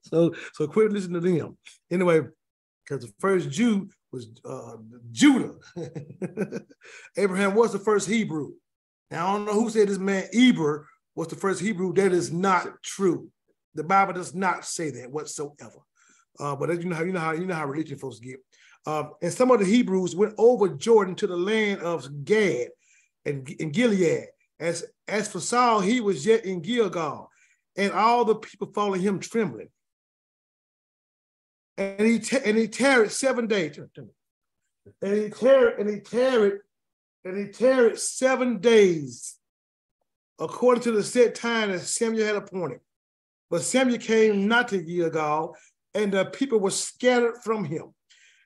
so 0.04 0.34
so 0.54 0.68
quit 0.68 0.92
listening 0.92 1.22
to 1.22 1.38
them. 1.38 1.58
Anyway, 1.90 2.22
because 2.86 3.06
the 3.06 3.14
first 3.20 3.50
Jew 3.50 3.90
was 4.12 4.30
uh, 4.46 4.78
Judah. 5.12 5.56
Abraham 7.18 7.56
was 7.56 7.72
the 7.72 7.80
first 7.80 8.08
Hebrew. 8.08 8.52
Now 9.12 9.28
I 9.28 9.34
don't 9.34 9.46
know 9.46 9.54
who 9.54 9.70
said 9.70 9.88
this 9.88 9.98
man 9.98 10.26
Eber 10.34 10.88
was 11.16 11.28
the 11.28 11.36
first 11.36 11.62
Hebrew. 11.62 11.94
That 11.94 12.12
is 12.12 12.32
not 12.32 12.82
true. 12.84 13.30
The 13.76 13.84
Bible 13.84 14.14
does 14.14 14.34
not 14.34 14.66
say 14.66 14.90
that 14.92 15.12
whatsoever. 15.12 15.80
Uh, 16.40 16.56
but 16.56 16.70
you 16.82 16.90
know 16.90 16.96
how 16.96 17.04
you 17.04 17.12
know 17.12 17.20
how 17.20 17.32
you 17.34 17.46
know 17.46 17.56
how 17.56 17.68
religion 17.68 17.98
folks 17.98 18.20
get. 18.20 18.38
Um, 18.86 19.12
and 19.22 19.32
some 19.32 19.52
of 19.52 19.60
the 19.60 19.66
Hebrews 19.66 20.16
went 20.16 20.34
over 20.38 20.70
Jordan 20.70 21.16
to 21.16 21.28
the 21.28 21.36
land 21.38 21.82
of 21.82 22.24
Gad 22.24 22.70
and, 23.26 23.48
and 23.60 23.74
Gilead. 23.74 24.28
As 24.60 24.86
as 25.08 25.28
for 25.28 25.40
Saul, 25.40 25.82
he 25.82 26.02
was 26.02 26.26
yet 26.26 26.46
in 26.46 26.62
Gilgal, 26.62 27.30
and 27.76 27.92
all 27.92 28.26
the 28.26 28.36
people 28.36 28.72
followed 28.74 29.02
him 29.02 29.20
trembling. 29.20 29.70
And 31.78 32.02
he 32.02 32.22
and 32.44 32.58
he 32.58 32.68
tarried 32.68 33.12
seven 33.12 33.48
days. 33.48 33.80
And 35.02 35.14
he 35.14 35.30
tarried 35.30 35.80
and 35.80 35.90
he 35.90 36.00
tarried 36.00 36.60
and 37.24 37.38
he 37.38 37.52
tarried 37.52 38.00
seven 38.00 38.60
days, 38.60 39.38
according 40.40 40.84
to 40.84 40.92
the 40.92 41.04
set 41.04 41.36
time 41.36 41.72
that 41.72 41.82
Samuel 41.82 42.26
had 42.26 42.36
appointed. 42.36 42.80
But 43.50 43.62
Samuel 43.62 44.00
came 44.00 44.48
not 44.48 44.68
to 44.70 44.82
Gilgal, 44.82 45.56
and 45.94 46.12
the 46.12 46.26
people 46.26 46.60
were 46.60 46.72
scattered 46.72 47.38
from 47.44 47.64
him. 47.66 47.94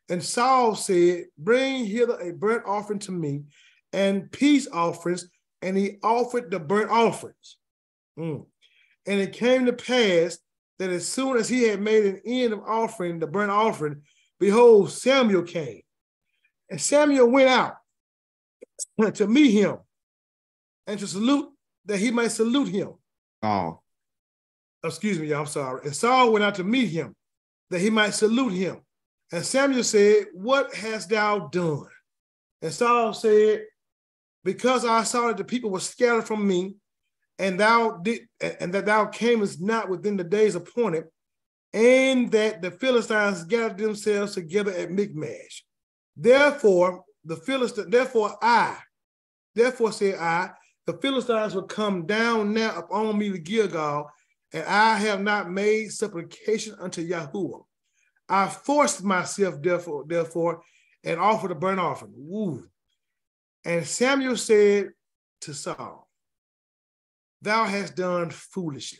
And 0.09 0.23
Saul 0.23 0.75
said, 0.75 1.25
Bring 1.37 1.85
hither 1.85 2.19
a 2.19 2.33
burnt 2.33 2.63
offering 2.65 2.99
to 2.99 3.11
me 3.11 3.43
and 3.91 4.31
peace 4.31 4.67
offerings. 4.71 5.27
And 5.61 5.77
he 5.77 5.97
offered 6.03 6.51
the 6.51 6.59
burnt 6.59 6.91
offerings. 6.91 7.57
Mm. 8.19 8.45
And 9.05 9.21
it 9.21 9.33
came 9.33 9.65
to 9.65 9.73
pass 9.73 10.37
that 10.79 10.89
as 10.89 11.07
soon 11.07 11.37
as 11.37 11.47
he 11.47 11.63
had 11.63 11.81
made 11.81 12.05
an 12.05 12.21
end 12.25 12.53
of 12.53 12.59
offering 12.65 13.19
the 13.19 13.27
burnt 13.27 13.51
offering, 13.51 14.01
behold, 14.39 14.91
Samuel 14.91 15.43
came. 15.43 15.81
And 16.69 16.81
Samuel 16.81 17.29
went 17.29 17.49
out 17.49 17.75
to 19.15 19.27
meet 19.27 19.51
him 19.51 19.77
and 20.87 20.99
to 20.99 21.07
salute 21.07 21.52
that 21.85 21.97
he 21.97 22.11
might 22.11 22.31
salute 22.31 22.69
him. 22.69 22.93
Oh. 23.41 23.79
Excuse 24.83 25.19
me, 25.19 25.33
I'm 25.33 25.45
sorry. 25.45 25.81
And 25.85 25.95
Saul 25.95 26.31
went 26.31 26.43
out 26.43 26.55
to 26.55 26.63
meet 26.63 26.87
him 26.87 27.15
that 27.69 27.79
he 27.79 27.89
might 27.89 28.13
salute 28.13 28.53
him. 28.53 28.81
And 29.31 29.43
Samuel 29.45 29.83
said, 29.83 30.25
What 30.33 30.73
hast 30.73 31.09
thou 31.09 31.47
done? 31.47 31.87
And 32.61 32.71
Saul 32.71 33.13
said, 33.13 33.63
Because 34.43 34.85
I 34.85 35.03
saw 35.03 35.27
that 35.27 35.37
the 35.37 35.43
people 35.43 35.69
were 35.69 35.79
scattered 35.79 36.27
from 36.27 36.47
me, 36.47 36.75
and 37.39 37.59
thou 37.59 37.97
did, 37.97 38.21
and 38.41 38.73
that 38.73 38.85
thou 38.85 39.05
camest 39.05 39.61
not 39.61 39.89
within 39.89 40.17
the 40.17 40.23
days 40.23 40.55
appointed, 40.55 41.05
and 41.73 42.31
that 42.31 42.61
the 42.61 42.69
Philistines 42.71 43.43
gathered 43.45 43.77
themselves 43.77 44.35
together 44.35 44.71
at 44.71 44.91
Michmash. 44.91 45.65
Therefore, 46.15 47.03
the 47.25 47.37
Philistine, 47.37 47.89
therefore 47.89 48.37
I, 48.41 48.77
therefore 49.55 49.91
said 49.91 50.15
I, 50.15 50.51
the 50.85 50.93
Philistines 50.93 51.55
will 51.55 51.63
come 51.63 52.05
down 52.05 52.53
now 52.53 52.77
upon 52.77 53.17
me 53.17 53.31
to 53.31 53.37
Gilgal, 53.37 54.09
and 54.51 54.63
I 54.65 54.97
have 54.97 55.21
not 55.21 55.49
made 55.49 55.91
supplication 55.91 56.75
unto 56.79 57.07
Yahuwah. 57.07 57.63
I 58.27 58.47
forced 58.47 59.03
myself, 59.03 59.61
therefore, 59.61 60.05
therefore, 60.07 60.61
and 61.03 61.19
offered 61.19 61.51
a 61.51 61.55
burnt 61.55 61.79
offering. 61.79 62.13
Woo. 62.15 62.65
And 63.65 63.85
Samuel 63.85 64.37
said 64.37 64.89
to 65.41 65.53
Saul, 65.53 66.09
Thou 67.41 67.65
hast 67.65 67.95
done 67.95 68.29
foolishly. 68.29 68.99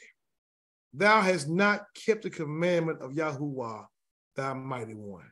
Thou 0.94 1.22
hast 1.22 1.50
not 1.50 1.86
kept 1.96 2.24
the 2.24 2.30
commandment 2.30 3.02
of 3.02 3.12
Yahuwah, 3.12 3.86
thy 4.36 4.54
mighty 4.54 4.94
one, 4.94 5.32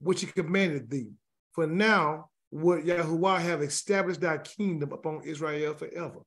which 0.00 0.20
he 0.22 0.26
commanded 0.26 0.90
thee. 0.90 1.10
For 1.52 1.66
now 1.66 2.30
would 2.56 2.84
Yahuwah 2.84 3.40
have 3.40 3.62
established 3.62 4.20
thy 4.20 4.38
kingdom 4.38 4.92
upon 4.92 5.22
Israel 5.24 5.74
forever. 5.74 6.20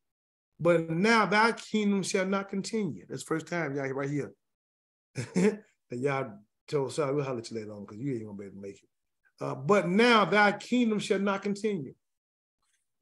But 0.60 0.90
now 0.90 1.26
thy 1.26 1.54
kingdom 1.54 2.04
shall 2.04 2.26
not 2.26 2.50
continue. 2.50 3.06
That's 3.08 3.24
first 3.24 3.48
time 3.48 3.76
y'all 3.76 3.90
right 3.90 4.10
here. 4.10 4.32
that 5.16 5.64
y'all 5.92 6.32
told 6.68 6.94
Saul, 6.94 7.14
we'll 7.14 7.24
holler 7.24 7.40
at 7.40 7.50
you 7.50 7.58
later 7.58 7.74
on 7.74 7.86
because 7.86 7.98
you 7.98 8.14
ain't 8.14 8.26
gonna 8.26 8.38
be 8.38 8.46
able 8.46 8.56
to 8.56 8.62
make 8.62 8.76
it. 8.76 8.90
Uh, 9.42 9.56
but 9.56 9.88
now 9.88 10.26
thy 10.26 10.52
kingdom 10.52 11.00
shall 11.00 11.20
not 11.20 11.42
continue. 11.42 11.94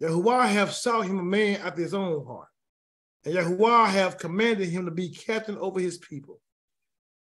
Yahuwah 0.02 0.48
have 0.48 0.72
sought 0.72 1.08
him 1.08 1.20
a 1.20 1.24
man 1.24 1.60
after 1.62 1.82
his 1.82 1.94
own 1.94 2.26
heart. 2.26 2.50
And 3.26 3.36
Yahuwah 3.36 3.88
have 3.90 4.20
commanded 4.20 4.70
him 4.70 4.86
to 4.86 4.92
be 4.92 5.10
captain 5.10 5.58
over 5.58 5.80
his 5.80 5.98
people. 5.98 6.40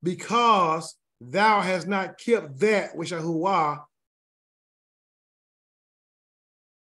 Because 0.03 0.97
thou 1.21 1.61
hast 1.61 1.87
not 1.87 2.19
kept 2.19 2.59
that 2.59 2.97
which 2.97 3.13
Yahuwah, 3.13 3.85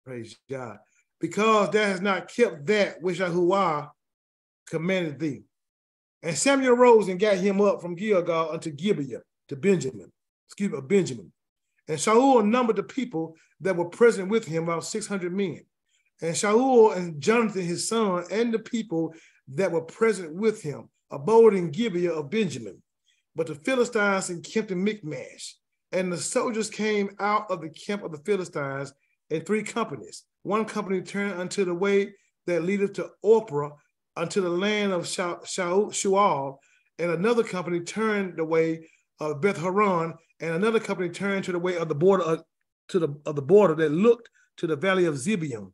praise 0.08 0.38
God, 0.50 0.80
because 1.20 1.70
thou 1.72 1.84
hast 1.84 2.02
not 2.02 2.32
kept 2.34 2.66
that 2.68 3.02
which 3.02 3.20
Yahuwah 3.20 3.90
commanded 4.66 5.20
thee. 5.20 5.44
And 6.24 6.36
Samuel 6.36 6.78
rose 6.78 7.10
and 7.10 7.20
got 7.20 7.36
him 7.36 7.60
up 7.60 7.82
from 7.82 7.94
Gilgal 7.94 8.52
unto 8.52 8.72
Gibeah 8.72 9.20
to 9.50 9.56
Benjamin, 9.58 10.10
excuse 10.48 10.72
me, 10.72 10.78
of 10.78 10.88
Benjamin. 10.88 11.34
And 11.90 11.98
Shaul 11.98 12.48
numbered 12.48 12.78
the 12.78 12.84
people 12.84 13.36
that 13.60 13.76
were 13.76 13.90
present 13.90 14.30
with 14.30 14.46
him, 14.46 14.64
about 14.64 14.86
600 14.86 15.34
men. 15.34 15.66
And 16.22 16.34
Shaul 16.34 16.96
and 16.96 17.22
Jonathan, 17.22 17.64
his 17.64 17.90
son, 17.90 18.24
and 18.32 18.54
the 18.54 18.60
people 18.60 19.14
that 19.50 19.72
were 19.72 19.82
present 19.82 20.34
with 20.34 20.62
him 20.62 20.88
abode 21.12 21.54
in 21.54 21.70
Gibeah 21.70 22.14
of 22.14 22.30
Benjamin. 22.30 22.82
But 23.36 23.48
the 23.48 23.56
Philistines 23.56 24.30
encamped 24.30 24.72
in 24.72 24.82
Michmash. 24.82 25.58
And 25.92 26.12
the 26.12 26.18
soldiers 26.18 26.70
came 26.70 27.12
out 27.20 27.52
of 27.52 27.62
the 27.62 27.70
camp 27.70 28.04
of 28.04 28.12
the 28.12 28.20
Philistines 28.20 28.94
in 29.30 29.42
three 29.42 29.64
companies. 29.64 30.24
One 30.44 30.66
company 30.66 31.02
turned 31.02 31.40
unto 31.40 31.66
the 31.66 31.74
way 31.74 32.14
that 32.46 32.64
leadeth 32.64 32.94
to 32.94 33.10
Ophrah, 33.24 33.72
unto 34.16 34.42
the 34.42 34.50
land 34.50 34.94
of 34.94 35.04
Shual, 35.04 36.58
and 37.00 37.12
another 37.12 37.44
company 37.44 37.82
turned 37.82 38.38
the 38.38 38.46
way 38.46 38.88
of 39.20 39.42
Beth 39.42 39.58
Horon, 39.58 40.14
and 40.40 40.56
another 40.56 40.80
company 40.80 41.10
turned 41.10 41.44
to 41.46 41.52
the 41.52 41.60
way 41.60 41.78
of 41.78 41.88
the 41.88 41.96
border 41.96 42.24
of, 42.24 42.44
to 42.90 43.00
the 43.00 43.10
of 43.26 43.36
the 43.36 43.42
border 43.42 43.76
that 43.76 43.92
looked 43.92 44.30
to 44.58 44.68
the 44.68 44.76
valley 44.76 45.06
of 45.06 45.16
Zibion, 45.16 45.72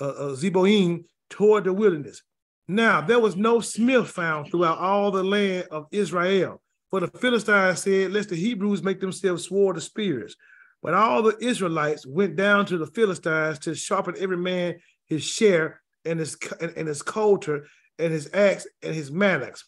uh, 0.00 0.08
uh, 0.08 0.36
Zeboim, 0.36 1.04
toward 1.30 1.64
the 1.64 1.72
wilderness. 1.72 2.22
Now 2.68 3.00
there 3.00 3.18
was 3.18 3.34
no 3.34 3.60
smith 3.60 4.08
found 4.08 4.50
throughout 4.50 4.78
all 4.78 5.10
the 5.10 5.24
land 5.24 5.66
of 5.70 5.86
Israel, 5.90 6.60
for 6.90 7.00
the 7.00 7.08
Philistines 7.08 7.82
said, 7.82 8.12
"Lest 8.12 8.28
the 8.28 8.36
Hebrews 8.36 8.82
make 8.82 9.00
themselves 9.00 9.48
sword 9.48 9.76
of 9.76 9.82
spears." 9.82 10.36
But 10.82 10.94
all 10.94 11.22
the 11.22 11.36
Israelites 11.40 12.06
went 12.06 12.36
down 12.36 12.66
to 12.66 12.78
the 12.78 12.86
Philistines 12.86 13.58
to 13.60 13.74
sharpen 13.74 14.14
every 14.18 14.36
man 14.36 14.76
his 15.06 15.22
share 15.22 15.82
and 16.04 16.18
his 16.18 16.36
and, 16.60 16.72
and 16.76 16.88
his 16.88 17.02
coulter 17.02 17.66
and 17.98 18.12
his 18.12 18.30
axe 18.32 18.66
and 18.82 18.94
his 18.94 19.10
mattocks. 19.10 19.64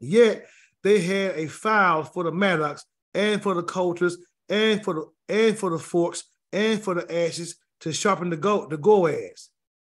Yet 0.00 0.46
they 0.82 1.00
had 1.00 1.36
a 1.36 1.46
file 1.46 2.02
for 2.02 2.24
the 2.24 2.32
mattocks 2.32 2.84
and 3.14 3.42
for 3.42 3.54
the 3.54 3.62
coulters 3.62 4.18
and 4.48 4.82
for 4.82 4.94
the 4.94 5.04
and 5.28 5.56
for 5.56 5.70
the 5.70 5.78
forks 5.78 6.24
and 6.52 6.82
for 6.82 6.94
the 6.94 7.24
ashes 7.24 7.56
to 7.80 7.92
sharpen 7.92 8.30
the 8.30 8.36
go 8.36 8.66
the 8.66 8.76
goads. 8.76 9.50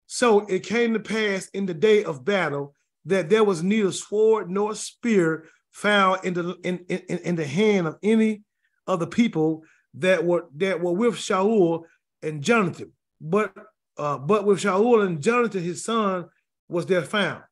So 0.08 0.46
it 0.46 0.64
came 0.64 0.94
to 0.94 1.00
pass 1.00 1.50
in 1.50 1.66
the 1.66 1.74
day 1.74 2.04
of 2.04 2.24
battle 2.24 2.76
that 3.06 3.30
there 3.30 3.44
was 3.44 3.64
neither 3.64 3.92
sword 3.92 4.50
nor 4.50 4.76
spear 4.76 5.50
found 5.72 6.24
in 6.24 6.34
the 6.34 6.58
in, 6.64 6.86
in, 6.88 7.18
in 7.20 7.36
the 7.36 7.46
hand 7.46 7.88
of 7.88 7.98
any 8.02 8.44
of 8.88 9.00
the 9.00 9.08
people 9.08 9.64
that 10.00 10.24
were 10.26 10.46
that 10.58 10.82
were 10.82 10.94
with 10.94 11.16
Shaul 11.16 11.84
and 12.22 12.42
Jonathan, 12.42 12.92
but 13.22 13.54
uh, 13.98 14.18
but 14.18 14.46
with 14.46 14.60
Shaul 14.60 15.06
and 15.06 15.22
Jonathan, 15.22 15.64
his 15.64 15.84
son, 15.84 16.26
was 16.68 16.86
there 16.86 17.02
found. 17.02 17.44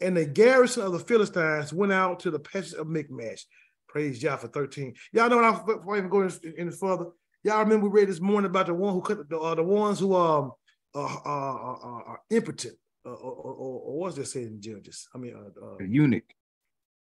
And 0.00 0.16
the 0.16 0.26
garrison 0.26 0.82
of 0.82 0.92
the 0.92 0.98
Philistines 0.98 1.72
went 1.72 1.92
out 1.92 2.20
to 2.20 2.30
the 2.30 2.40
passage 2.40 2.74
of 2.74 2.88
Michmash. 2.88 3.46
Praise 3.88 4.22
Yah 4.22 4.36
for 4.36 4.48
13. 4.48 4.94
Y'all 5.12 5.28
know 5.28 5.36
what 5.36 5.44
I 5.44 5.50
before 5.52 5.94
I 5.94 5.98
even 5.98 6.10
go 6.10 6.28
any 6.58 6.70
further. 6.72 7.06
Y'all 7.44 7.60
remember 7.60 7.88
we 7.88 8.00
read 8.00 8.08
this 8.08 8.20
morning 8.20 8.50
about 8.50 8.66
the 8.66 8.74
one 8.74 8.94
who 8.94 9.02
cut 9.02 9.28
the, 9.28 9.38
uh, 9.38 9.54
the 9.54 9.62
ones 9.62 10.00
who 10.00 10.14
um 10.16 10.52
uh, 10.94 11.04
uh, 11.04 11.72
uh, 11.74 12.02
are 12.06 12.20
impotent, 12.30 12.74
uh, 13.06 13.10
or, 13.10 13.32
or, 13.32 13.80
or, 13.80 13.98
what's 13.98 14.16
that 14.16 14.26
saying 14.26 14.46
in 14.46 14.60
Judges? 14.60 15.08
I 15.14 15.18
mean, 15.18 15.34
uh, 15.34 15.64
uh, 15.64 15.76
the 15.78 15.86
eunuch. 15.86 16.34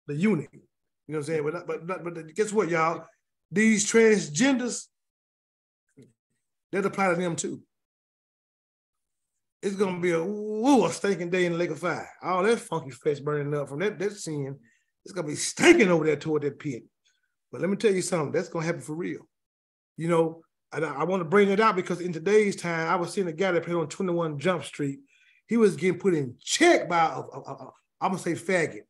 The 0.06 0.14
eunuch. 0.14 0.48
You 0.52 0.60
know 1.08 1.18
what 1.18 1.18
I'm 1.18 1.24
saying? 1.24 1.66
But 1.66 1.86
but 1.86 2.04
but 2.04 2.34
guess 2.34 2.52
what, 2.52 2.68
y'all? 2.68 3.04
These 3.52 3.90
transgenders, 3.90 4.86
that 6.72 6.86
apply 6.86 7.10
to 7.10 7.16
them 7.16 7.36
too. 7.36 7.60
It's 9.62 9.76
gonna 9.76 10.00
be 10.00 10.10
a 10.10 10.20
ooh, 10.20 10.86
a 10.86 10.90
stinking 10.90 11.28
day 11.30 11.44
in 11.44 11.52
the 11.52 11.58
lake 11.58 11.70
of 11.70 11.78
fire. 11.78 12.08
All 12.22 12.42
that 12.42 12.58
funky 12.58 12.90
flesh 12.90 13.20
burning 13.20 13.54
up 13.54 13.68
from 13.68 13.80
that 13.80 13.98
that 13.98 14.12
sin, 14.12 14.58
it's 15.04 15.12
gonna 15.12 15.28
be 15.28 15.34
stinking 15.36 15.90
over 15.90 16.06
there 16.06 16.16
toward 16.16 16.42
that 16.42 16.58
pit. 16.58 16.84
But 17.52 17.60
let 17.60 17.68
me 17.68 17.76
tell 17.76 17.92
you 17.92 18.00
something, 18.00 18.32
that's 18.32 18.48
gonna 18.48 18.64
happen 18.64 18.80
for 18.80 18.94
real. 18.94 19.28
You 19.98 20.08
know, 20.08 20.42
I, 20.72 20.78
I 20.78 21.04
want 21.04 21.20
to 21.20 21.28
bring 21.28 21.50
it 21.50 21.60
out 21.60 21.76
because 21.76 22.00
in 22.00 22.12
today's 22.12 22.56
time, 22.56 22.88
I 22.88 22.96
was 22.96 23.12
seeing 23.12 23.28
a 23.28 23.32
guy 23.32 23.52
that 23.52 23.64
played 23.64 23.76
on 23.76 23.88
21 23.88 24.38
Jump 24.38 24.64
Street. 24.64 25.00
He 25.46 25.58
was 25.58 25.76
getting 25.76 26.00
put 26.00 26.14
in 26.14 26.36
check 26.40 26.88
by 26.88 27.04
a, 27.04 27.18
a, 27.18 27.40
a, 27.40 27.70
I'm 28.00 28.12
gonna 28.12 28.18
say 28.18 28.32
faggot. 28.32 28.80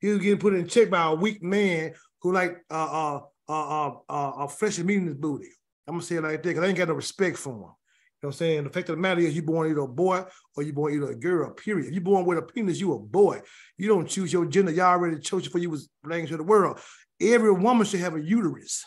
He 0.00 0.08
was 0.08 0.20
getting 0.20 0.38
put 0.38 0.54
in 0.54 0.66
check 0.66 0.88
by 0.88 1.04
a 1.04 1.14
weak 1.14 1.42
man 1.42 1.92
who 2.22 2.32
like 2.32 2.56
uh 2.70 3.18
uh 3.18 3.20
uh 3.48 3.88
uh, 3.88 3.94
uh, 4.08 4.30
uh 4.30 4.46
fresh 4.46 4.78
meat 4.78 4.96
in 4.96 5.06
his 5.06 5.14
booty. 5.14 5.48
I'm 5.86 5.94
gonna 5.94 6.02
say 6.02 6.16
it 6.16 6.22
like 6.22 6.42
that 6.42 6.48
because 6.48 6.64
I 6.64 6.68
ain't 6.68 6.78
got 6.78 6.88
no 6.88 6.94
respect 6.94 7.38
for 7.38 7.50
him. 7.50 7.58
You 7.58 7.62
know 7.62 8.28
what 8.28 8.28
I'm 8.28 8.32
saying? 8.38 8.64
The 8.64 8.70
fact 8.70 8.88
of 8.88 8.96
the 8.96 9.02
matter 9.02 9.20
is 9.20 9.36
you 9.36 9.42
born 9.42 9.70
either 9.70 9.80
a 9.80 9.88
boy 9.88 10.24
or 10.56 10.62
you 10.62 10.72
born 10.72 10.94
either 10.94 11.10
a 11.10 11.14
girl, 11.14 11.50
period. 11.50 11.88
If 11.88 11.94
you 11.94 12.00
born 12.00 12.24
with 12.24 12.38
a 12.38 12.42
penis, 12.42 12.80
you 12.80 12.94
a 12.94 12.98
boy. 12.98 13.42
You 13.76 13.88
don't 13.88 14.08
choose 14.08 14.32
your 14.32 14.46
gender. 14.46 14.72
Y'all 14.72 14.86
already 14.86 15.20
chose 15.20 15.42
you 15.42 15.50
before 15.50 15.60
you 15.60 15.70
was 15.70 15.88
bringing 16.02 16.26
to 16.28 16.36
the 16.36 16.42
world. 16.42 16.80
Every 17.20 17.52
woman 17.52 17.86
should 17.86 18.00
have 18.00 18.16
a 18.16 18.22
uterus. 18.22 18.84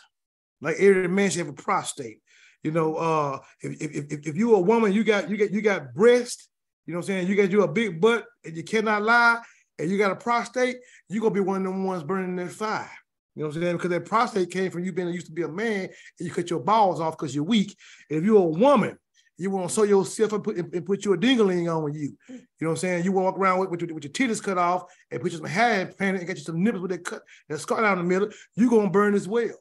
Like 0.60 0.76
every 0.78 1.08
man 1.08 1.30
should 1.30 1.46
have 1.46 1.48
a 1.48 1.52
prostate. 1.52 2.20
You 2.62 2.72
know, 2.72 2.96
uh, 2.96 3.38
if, 3.62 3.80
if, 3.80 4.12
if, 4.12 4.26
if 4.26 4.36
you're 4.36 4.56
a 4.56 4.60
woman, 4.60 4.92
you 4.92 5.04
got 5.04 5.30
you 5.30 5.36
got 5.36 5.50
you 5.50 5.62
got 5.62 5.94
breast, 5.94 6.48
you 6.86 6.92
know 6.92 6.98
what 6.98 7.04
I'm 7.04 7.06
saying? 7.06 7.28
You 7.28 7.36
got 7.36 7.50
you 7.50 7.62
a 7.62 7.68
big 7.68 8.00
butt 8.00 8.26
and 8.44 8.56
you 8.56 8.64
cannot 8.64 9.02
lie, 9.02 9.40
and 9.78 9.90
you 9.90 9.96
got 9.96 10.10
a 10.10 10.16
prostate, 10.16 10.76
you're 11.08 11.22
gonna 11.22 11.34
be 11.34 11.40
one 11.40 11.64
of 11.64 11.72
them 11.72 11.84
ones 11.84 12.02
burning 12.02 12.36
that 12.36 12.50
fire. 12.50 12.90
You 13.34 13.42
know 13.42 13.48
what 13.48 13.56
I'm 13.56 13.62
saying? 13.62 13.76
Because 13.76 13.90
that 13.90 14.04
prostate 14.06 14.50
came 14.50 14.70
from 14.70 14.84
you 14.84 14.92
being 14.92 15.08
used 15.08 15.26
to 15.26 15.32
be 15.32 15.42
a 15.42 15.48
man 15.48 15.84
and 15.84 16.28
you 16.28 16.30
cut 16.30 16.50
your 16.50 16.60
balls 16.60 17.00
off 17.00 17.16
because 17.16 17.34
you're 17.34 17.44
weak. 17.44 17.76
And 18.08 18.18
if 18.18 18.24
you're 18.24 18.38
a 18.38 18.44
woman, 18.44 18.98
you 19.40 19.50
want 19.50 19.68
to 19.68 19.74
sew 19.74 19.84
yourself 19.84 20.34
and 20.34 20.44
put, 20.44 20.56
and 20.58 20.84
put 20.84 21.02
your 21.02 21.16
dingaling 21.16 21.74
on 21.74 21.82
with 21.82 21.94
you. 21.94 22.14
You 22.28 22.36
know 22.36 22.40
what 22.58 22.70
I'm 22.70 22.76
saying? 22.76 23.04
You 23.04 23.12
walk 23.12 23.38
around 23.38 23.60
with, 23.60 23.70
with, 23.70 23.80
your, 23.80 23.94
with 23.94 24.04
your 24.04 24.12
titties 24.12 24.42
cut 24.42 24.58
off 24.58 24.84
and 25.10 25.18
put 25.18 25.32
your 25.32 25.38
some 25.38 25.48
hair 25.48 25.90
and 25.98 26.26
get 26.26 26.36
you 26.36 26.42
some 26.42 26.62
nipples 26.62 26.82
with 26.82 26.90
that 26.90 27.04
cut 27.04 27.22
and 27.48 27.58
scar 27.58 27.80
down 27.80 27.96
the 27.96 28.04
middle, 28.04 28.28
you're 28.54 28.68
gonna 28.68 28.90
burn 28.90 29.14
as 29.14 29.26
well. 29.26 29.54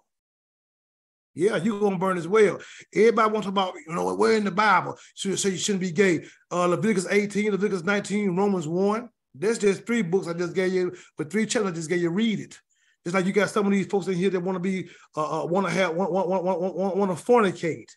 Yeah, 1.33 1.55
you're 1.55 1.79
gonna 1.79 1.97
burn 1.97 2.17
as 2.17 2.27
well. 2.27 2.59
Everybody 2.93 3.31
wants 3.31 3.45
to 3.45 3.49
about, 3.49 3.75
you 3.87 3.95
know, 3.95 4.13
where 4.15 4.35
in 4.35 4.43
the 4.43 4.51
Bible 4.51 4.97
so, 5.15 5.33
so 5.35 5.47
you 5.47 5.57
shouldn't 5.57 5.81
be 5.81 5.91
gay. 5.91 6.25
Uh, 6.51 6.65
Leviticus 6.65 7.07
18, 7.09 7.51
Leviticus 7.51 7.83
19, 7.83 8.35
Romans 8.35 8.67
1. 8.67 9.09
That's 9.35 9.59
just 9.59 9.85
three 9.85 10.01
books 10.01 10.27
I 10.27 10.33
just 10.33 10.55
gave 10.55 10.73
you, 10.73 10.93
but 11.17 11.31
three 11.31 11.45
chapters 11.45 11.71
I 11.71 11.75
just 11.75 11.89
gave 11.89 12.01
you 12.01 12.09
read 12.09 12.41
it. 12.41 12.59
Just 13.05 13.15
like 13.15 13.25
you 13.25 13.31
got 13.31 13.49
some 13.49 13.65
of 13.65 13.71
these 13.71 13.87
folks 13.87 14.07
in 14.07 14.15
here 14.15 14.29
that 14.29 14.39
want 14.39 14.55
to 14.55 14.59
be, 14.59 14.89
uh, 15.15 15.43
uh 15.43 15.45
want 15.45 15.67
to 15.67 15.73
have, 15.73 15.95
want, 15.95 16.11
want, 16.11 16.27
want, 16.27 16.43
want, 16.61 16.97
want 16.97 17.17
to 17.17 17.23
fornicate. 17.23 17.89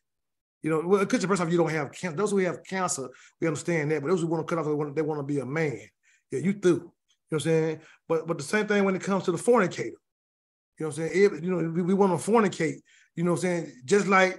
You 0.63 0.71
know, 0.71 0.83
well, 0.87 1.01
because 1.01 1.25
first 1.25 1.43
off, 1.43 1.51
you 1.51 1.59
don't 1.59 1.71
have 1.71 1.93
cancer. 1.93 2.17
Those 2.17 2.31
who 2.31 2.39
have 2.39 2.63
cancer, 2.65 3.09
we 3.41 3.49
understand 3.49 3.91
that. 3.91 4.01
But 4.01 4.09
those 4.09 4.21
who 4.21 4.29
want 4.29 4.47
to 4.47 4.55
cut 4.55 4.61
off, 4.61 4.67
they 4.67 4.73
want, 4.73 4.95
they 4.95 5.03
want 5.03 5.19
to 5.19 5.25
be 5.25 5.41
a 5.41 5.47
man. 5.47 5.81
Yeah, 6.31 6.39
you 6.39 6.53
through. 6.53 6.71
You 6.71 6.79
know 6.79 6.91
what 7.29 7.37
I'm 7.37 7.41
saying? 7.41 7.81
But 8.09 8.27
but 8.27 8.39
the 8.39 8.45
same 8.45 8.67
thing 8.67 8.85
when 8.85 8.95
it 8.95 9.03
comes 9.03 9.25
to 9.25 9.33
the 9.33 9.39
fornicator. 9.39 9.87
You 10.79 10.87
know 10.87 10.89
what 10.89 10.99
I'm 10.99 11.09
saying? 11.09 11.11
It, 11.15 11.45
you 11.45 11.51
know, 11.51 11.69
we, 11.69 11.83
we 11.83 11.95
want 11.95 12.19
to 12.19 12.31
fornicate. 12.31 12.77
You 13.17 13.25
know 13.25 13.33
what 13.33 13.39
I'm 13.39 13.43
saying? 13.43 13.73
Just 13.85 14.07
like 14.07 14.39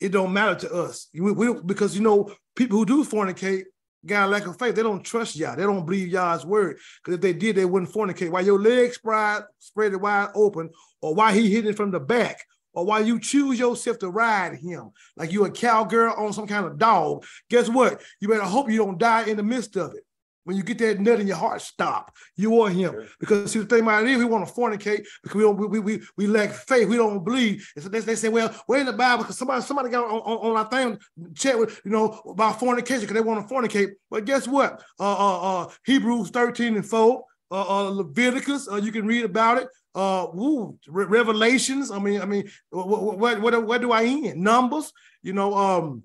it 0.00 0.10
don't 0.10 0.32
matter 0.32 0.54
to 0.66 0.74
us. 0.74 1.08
We, 1.14 1.32
we, 1.32 1.54
because 1.62 1.96
you 1.96 2.02
know, 2.02 2.32
people 2.54 2.78
who 2.78 2.86
do 2.86 3.04
fornicate 3.04 3.64
got 4.06 4.28
a 4.28 4.30
lack 4.30 4.46
of 4.46 4.58
faith. 4.58 4.74
They 4.74 4.82
don't 4.82 5.04
trust 5.04 5.36
y'all. 5.36 5.56
They 5.56 5.62
don't 5.62 5.84
believe 5.84 6.08
y'all's 6.08 6.46
word. 6.46 6.78
Because 7.02 7.14
if 7.14 7.20
they 7.20 7.32
did, 7.32 7.56
they 7.56 7.64
wouldn't 7.64 7.92
fornicate. 7.92 8.30
While 8.30 8.44
your 8.44 8.60
legs 8.60 8.96
spread, 8.96 9.44
spread 9.58 9.94
wide 9.96 10.30
open, 10.34 10.70
or 11.00 11.14
why 11.14 11.32
he 11.32 11.50
hit 11.50 11.66
it 11.66 11.76
from 11.76 11.90
the 11.90 12.00
back, 12.00 12.44
or 12.72 12.84
why 12.84 13.00
you 13.00 13.20
choose 13.20 13.58
yourself 13.58 13.98
to 14.00 14.10
ride 14.10 14.56
him, 14.56 14.90
like 15.16 15.32
you 15.32 15.44
a 15.44 15.50
cowgirl 15.50 16.14
on 16.16 16.32
some 16.32 16.46
kind 16.46 16.66
of 16.66 16.78
dog, 16.78 17.24
guess 17.48 17.68
what? 17.68 18.02
You 18.20 18.28
better 18.28 18.42
hope 18.42 18.70
you 18.70 18.78
don't 18.78 18.98
die 18.98 19.24
in 19.24 19.36
the 19.36 19.42
midst 19.42 19.76
of 19.76 19.94
it. 19.94 20.04
When 20.44 20.56
you 20.56 20.62
get 20.62 20.78
that 20.78 21.00
nut 21.00 21.20
in 21.20 21.26
your 21.26 21.36
heart, 21.36 21.62
stop. 21.62 22.14
You 22.36 22.60
are 22.60 22.70
him. 22.70 22.92
Sure. 22.92 23.06
Because 23.18 23.52
see, 23.52 23.58
the 23.58 23.66
thing 23.66 23.82
about 23.82 24.04
it 24.04 24.10
is, 24.10 24.18
we 24.18 24.24
want 24.24 24.46
to 24.46 24.52
fornicate 24.52 25.06
because 25.22 25.34
we 25.34 25.42
don't 25.42 25.70
we, 25.70 25.78
we, 25.80 26.02
we 26.16 26.26
lack 26.26 26.50
faith. 26.50 26.88
We 26.88 26.96
don't 26.96 27.24
believe. 27.24 27.66
And 27.74 27.82
so 27.82 27.88
they, 27.88 28.00
they 28.00 28.14
say, 28.14 28.28
well, 28.28 28.54
we're 28.68 28.78
in 28.78 28.86
the 28.86 28.92
Bible 28.92 29.24
because 29.24 29.38
somebody 29.38 29.62
somebody 29.62 29.88
got 29.88 30.04
on, 30.04 30.20
on, 30.20 30.50
on 30.50 30.56
our 30.56 30.70
thing 30.70 30.98
chat 31.34 31.58
with 31.58 31.80
you 31.84 31.90
know 31.90 32.20
about 32.26 32.60
fornication 32.60 33.02
because 33.02 33.14
they 33.14 33.20
want 33.20 33.46
to 33.46 33.54
fornicate. 33.54 33.92
But 34.10 34.24
guess 34.24 34.46
what? 34.46 34.82
Uh, 35.00 35.16
uh, 35.16 35.62
uh, 35.62 35.70
Hebrews 35.84 36.30
13 36.30 36.76
and 36.76 36.86
4, 36.86 37.24
uh, 37.50 37.54
uh 37.54 37.90
Leviticus, 37.90 38.68
uh, 38.70 38.76
you 38.76 38.92
can 38.92 39.06
read 39.06 39.24
about 39.24 39.58
it. 39.58 39.68
Uh, 39.94 40.26
woo, 40.32 40.76
Re- 40.88 41.06
Revelations. 41.06 41.90
I 41.90 41.98
mean, 41.98 42.20
I 42.20 42.24
mean, 42.24 42.50
what, 42.70 43.18
what, 43.18 43.40
what, 43.40 43.66
what 43.66 43.80
do 43.80 43.92
I 43.92 44.04
end? 44.04 44.36
Numbers. 44.42 44.92
You 45.22 45.32
know, 45.32 45.54
um, 45.54 46.02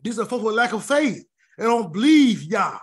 these 0.00 0.18
are 0.18 0.26
folks 0.26 0.44
with 0.44 0.54
lack 0.54 0.72
of 0.72 0.84
faith. 0.84 1.24
They 1.58 1.64
don't 1.64 1.92
believe 1.92 2.42
Yah. 2.44 2.78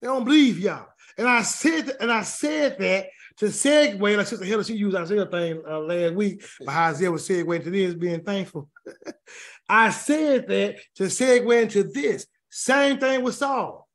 They 0.00 0.08
don't 0.08 0.24
believe 0.24 0.58
y'all. 0.58 0.86
And 1.16 1.28
I 1.28 1.42
said, 1.42 1.96
and 2.00 2.10
I 2.10 2.22
said 2.22 2.78
that 2.78 3.06
to 3.38 3.46
segue, 3.46 4.16
like 4.16 4.26
Sister 4.26 4.44
Hiller, 4.44 4.64
she 4.64 4.74
used 4.74 4.96
Isaiah 4.96 5.26
thing 5.26 5.62
uh, 5.68 5.80
last 5.80 6.14
week, 6.14 6.44
but 6.60 6.68
Isaiah 6.68 7.10
was 7.10 7.28
segueing 7.28 7.62
to 7.64 7.70
this, 7.70 7.94
being 7.94 8.22
thankful. 8.22 8.68
I 9.68 9.90
said 9.90 10.48
that 10.48 10.76
to 10.96 11.04
segue 11.04 11.62
into 11.62 11.84
this. 11.84 12.26
Same 12.50 12.98
thing 12.98 13.22
with 13.22 13.34
Saul. 13.34 13.88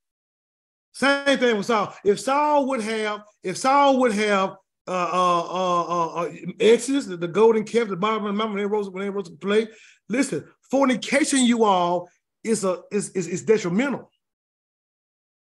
Same 0.94 1.38
thing 1.38 1.58
with 1.58 1.66
Saul. 1.66 1.94
If 2.04 2.20
Saul 2.20 2.68
would 2.68 2.82
have, 2.82 3.22
if 3.44 3.58
Saul 3.58 4.00
would 4.00 4.14
have 4.14 4.56
uh, 4.90 5.10
uh, 5.14 5.42
uh, 5.42 6.08
uh, 6.24 6.32
Exodus, 6.60 7.06
the, 7.06 7.16
the 7.16 7.28
golden 7.28 7.64
calf, 7.64 7.88
the 7.88 7.96
the 7.96 8.02
mountain 8.02 8.36
when 8.36 8.56
they 8.58 8.66
rose, 8.66 8.90
when 8.90 9.04
they 9.04 9.10
rose 9.10 9.30
to 9.30 9.36
play. 9.36 9.68
Listen, 10.10 10.44
fornication, 10.72 11.46
you 11.46 11.64
all, 11.64 12.10
is 12.44 12.64
a 12.64 12.82
is, 12.92 13.12
is, 13.12 13.28
is 13.28 13.44
detrimental. 13.44 14.10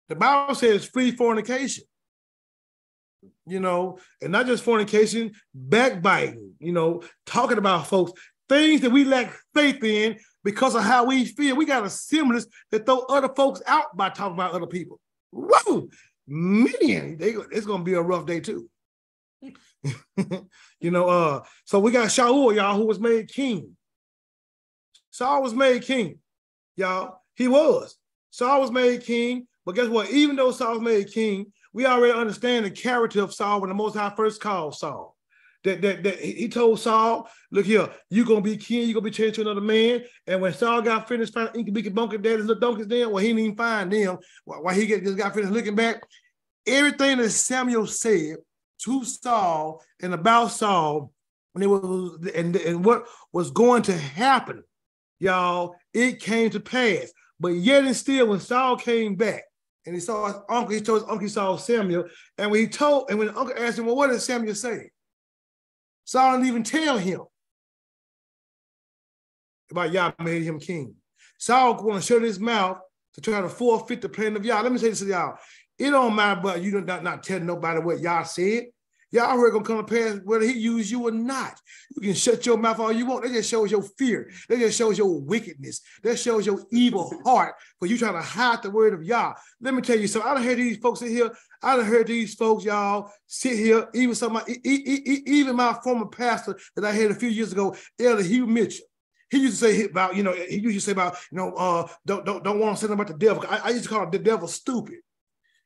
The 0.10 0.16
Bible 0.16 0.56
says 0.56 0.86
free 0.86 1.12
fornication. 1.12 1.84
You 3.48 3.60
know, 3.60 4.00
and 4.22 4.32
not 4.32 4.48
just 4.48 4.64
fornication, 4.64 5.34
backbiting, 5.54 6.54
you 6.60 6.72
know, 6.72 7.04
talking 7.28 7.60
about 7.60 7.88
folks, 7.88 8.12
things 8.50 8.82
that 8.82 8.90
we 8.90 9.04
lack 9.04 9.36
faith 9.54 9.84
in 9.84 10.18
because 10.44 10.76
of 10.76 10.84
how 10.84 11.06
we 11.06 11.26
feel. 11.26 11.56
We 11.56 11.66
got 11.66 11.86
a 11.86 11.90
semblance 11.90 12.48
that 12.72 12.86
throw 12.86 13.00
other 13.02 13.30
folks 13.30 13.62
out 13.68 13.96
by 13.96 14.10
talking 14.10 14.34
about 14.34 14.54
other 14.54 14.68
people. 14.68 15.00
Whoa, 15.32 15.90
man, 16.28 17.18
they, 17.18 17.36
it's 17.52 17.66
gonna 17.66 17.84
be 17.84 17.94
a 17.94 18.02
rough 18.02 18.26
day 18.26 18.40
too. 18.40 18.70
you 20.80 20.92
know, 20.92 21.08
uh, 21.08 21.44
so 21.66 21.80
we 21.80 21.92
got 21.92 22.08
Shaul, 22.08 22.56
y'all, 22.56 22.76
who 22.76 22.86
was 22.86 23.00
made 23.00 23.28
king. 23.28 23.76
Saul 25.12 25.44
was 25.44 25.54
made 25.54 25.84
king, 25.84 26.20
y'all. 26.76 27.22
He 27.36 27.48
was. 27.48 27.98
Saul 28.32 28.62
was 28.62 28.72
made 28.72 29.04
king, 29.04 29.48
but 29.66 29.76
guess 29.76 29.88
what? 29.88 30.12
Even 30.12 30.36
though 30.36 30.52
Saul 30.52 30.80
made 30.80 31.12
king, 31.12 31.52
we 31.74 31.86
already 31.86 32.14
understand 32.14 32.66
the 32.66 32.72
character 32.72 33.22
of 33.22 33.34
Saul 33.34 33.62
when 33.62 33.70
the 33.70 33.76
Most 33.76 33.96
High 33.96 34.14
first 34.16 34.40
called 34.40 34.76
Saul. 34.76 35.16
That, 35.64 35.82
that, 35.82 36.04
that 36.04 36.20
he 36.20 36.48
told 36.48 36.80
Saul, 36.80 37.28
look 37.50 37.66
here, 37.66 37.90
you're 38.12 38.26
gonna 38.26 38.42
be 38.42 38.56
king, 38.56 38.88
you're 38.88 38.94
gonna 38.94 39.06
be 39.06 39.12
changed 39.12 39.36
to 39.36 39.42
another 39.42 39.62
man. 39.62 40.04
And 40.28 40.40
when 40.40 40.54
Saul 40.54 40.84
got 40.84 41.08
finished 41.08 41.34
finding 41.34 41.68
Inky 41.68 41.90
Bunker 41.90 42.20
daddy's 42.20 42.46
little 42.46 42.62
donkeys 42.62 42.88
then, 42.88 43.10
well, 43.10 43.18
he 43.18 43.30
didn't 43.30 43.40
even 43.40 43.56
find 43.56 43.92
them. 43.92 44.20
Why 44.46 44.76
he 44.76 44.86
just 44.86 45.18
got 45.18 45.34
finished 45.34 45.52
looking 45.52 45.76
back, 45.76 46.04
everything 46.68 47.18
that 47.18 47.32
Samuel 47.32 47.88
said 47.88 48.38
to 48.84 49.04
Saul 49.04 49.82
and 50.02 50.14
about 50.14 50.52
Saul, 50.52 51.12
and 51.56 51.64
it 51.64 51.68
was 51.68 52.20
and, 52.36 52.56
and 52.56 52.86
what 52.86 53.08
was 53.34 53.50
going 53.50 53.82
to 53.84 53.98
happen, 53.98 54.64
y'all, 55.20 55.76
it 55.96 56.20
came 56.20 56.52
to 56.52 56.60
pass. 56.60 57.12
But 57.40 57.50
yet 57.50 57.86
and 57.86 57.96
still, 57.96 58.28
when 58.28 58.40
Saul 58.40 58.78
came 58.78 59.16
back 59.16 59.44
and 59.86 59.94
he 59.96 60.02
saw 60.02 60.28
his 60.28 60.36
uncle, 60.50 60.74
he 60.74 60.82
told 60.82 61.02
his 61.02 61.10
uncle 61.10 61.20
he 61.20 61.28
saw 61.28 61.56
Samuel, 61.56 62.06
and 62.38 62.52
when 62.52 62.62
he 62.62 62.68
told, 62.68 63.10
and 63.10 63.20
when 63.20 63.28
the 63.28 63.38
uncle 63.38 63.56
asked 63.58 63.78
him, 63.78 63.86
Well, 63.86 63.96
what 63.96 64.10
did 64.10 64.22
Samuel 64.22 64.56
say? 64.56 64.90
Saul 66.04 66.34
didn't 66.34 66.48
even 66.48 66.64
tell 66.64 66.98
him 66.98 67.22
about 69.72 69.92
Yah 69.92 70.12
made 70.20 70.44
him 70.44 70.60
king. 70.60 70.96
Saul 71.38 71.84
want 71.84 72.02
to 72.02 72.06
shut 72.06 72.22
his 72.22 72.40
mouth 72.40 72.78
to 73.14 73.22
try 73.22 73.42
to 73.42 73.50
forfeit 73.50 74.02
the 74.02 74.10
plan 74.10 74.36
of 74.36 74.46
Yah. 74.46 74.62
Let 74.62 74.72
me 74.72 74.78
say 74.78 74.90
this 74.90 75.00
to 75.00 75.06
y'all. 75.06 75.38
It 75.78 75.90
don't 75.90 76.16
matter 76.16 76.42
but 76.42 76.62
you 76.62 76.72
don't 76.72 77.04
not 77.04 77.24
tell 77.24 77.40
nobody 77.40 77.80
what 77.80 78.00
Yah 78.00 78.24
said. 78.24 78.66
Y'all 79.16 79.38
heard 79.40 79.54
gonna 79.54 79.64
come 79.64 79.78
to 79.78 79.84
pass 79.84 80.20
whether 80.26 80.44
he 80.44 80.52
use 80.52 80.92
you 80.92 81.08
or 81.08 81.12
not. 81.12 81.58
You 81.96 82.02
can 82.02 82.14
shut 82.14 82.46
your 82.46 82.58
mouth 82.58 82.80
all 82.80 82.92
you 82.92 83.06
want. 83.06 83.24
That 83.24 83.32
just 83.32 83.50
shows 83.50 83.72
your 83.72 83.82
fear. 83.82 84.30
That 84.50 84.60
just 84.60 84.78
shows 84.78 84.98
your 84.98 85.22
wickedness. 85.22 85.80
That 86.04 86.20
shows 86.20 86.46
your 86.46 86.62
evil 86.70 87.14
heart 87.24 87.56
for 87.80 87.86
you 87.86 87.98
trying 87.98 88.16
to 88.16 88.22
hide 88.22 88.62
the 88.62 88.72
word 88.72 88.94
of 88.94 89.04
Yah. 89.04 89.34
Let 89.62 89.74
me 89.74 89.82
tell 89.82 89.98
you 89.98 90.08
something. 90.08 90.30
I 90.30 90.34
done 90.34 90.44
heard 90.44 90.58
these 90.58 90.80
folks 90.80 91.02
in 91.02 91.08
here. 91.08 91.32
I 91.64 91.78
done 91.78 91.86
heard 91.86 92.08
these 92.08 92.36
folks, 92.36 92.66
y'all, 92.66 93.10
sit 93.26 93.58
here. 93.58 93.88
Even 93.94 94.16
some, 94.16 94.38
even 94.66 95.56
my 95.56 95.78
former 95.82 96.08
pastor 96.08 96.60
that 96.76 96.84
I 96.84 96.92
had 96.92 97.12
a 97.12 97.16
few 97.16 97.30
years 97.30 97.54
ago, 97.54 97.74
Elder 97.98 98.22
Hugh 98.22 98.48
Mitchell. 98.48 98.86
He 99.30 99.40
used 99.40 99.62
to 99.62 99.72
say 99.72 99.86
about, 99.86 100.18
you 100.18 100.24
know, 100.24 100.34
he 100.34 100.58
used 100.58 100.76
to 100.76 100.82
say 100.82 100.92
about, 100.92 101.16
you 101.32 101.38
know, 101.38 101.54
uh, 101.54 101.88
don't 102.06 102.26
don't 102.26 102.44
don't 102.44 102.60
want 102.60 102.78
to 102.78 102.86
say 102.86 102.92
about 102.92 103.08
the 103.08 103.14
devil. 103.14 103.46
I, 103.50 103.62
I 103.64 103.70
used 103.70 103.84
to 103.84 103.90
call 103.90 104.10
the 104.10 104.20
devil 104.20 104.50
stupid 104.50 104.96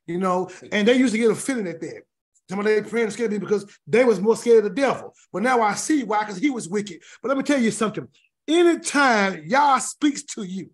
you 0.09 0.17
know, 0.17 0.49
and 0.71 0.87
they 0.87 0.95
used 0.95 1.13
to 1.13 1.19
get 1.19 1.29
a 1.29 1.35
feeling 1.35 1.67
at 1.67 1.79
that. 1.81 2.01
Some 2.49 2.59
of 2.59 2.65
their 2.65 2.83
friends 2.83 3.13
scared 3.13 3.31
me 3.31 3.37
because 3.37 3.65
they 3.85 4.03
was 4.03 4.19
more 4.19 4.35
scared 4.35 4.65
of 4.65 4.75
the 4.75 4.81
devil. 4.81 5.13
But 5.31 5.43
now 5.43 5.61
I 5.61 5.75
see 5.75 6.03
why, 6.03 6.21
because 6.21 6.37
he 6.37 6.49
was 6.49 6.67
wicked. 6.67 7.01
But 7.21 7.29
let 7.29 7.37
me 7.37 7.43
tell 7.43 7.61
you 7.61 7.69
something. 7.69 8.07
Anytime 8.47 9.43
Yah 9.45 9.77
speaks 9.77 10.23
to 10.23 10.43
you 10.43 10.71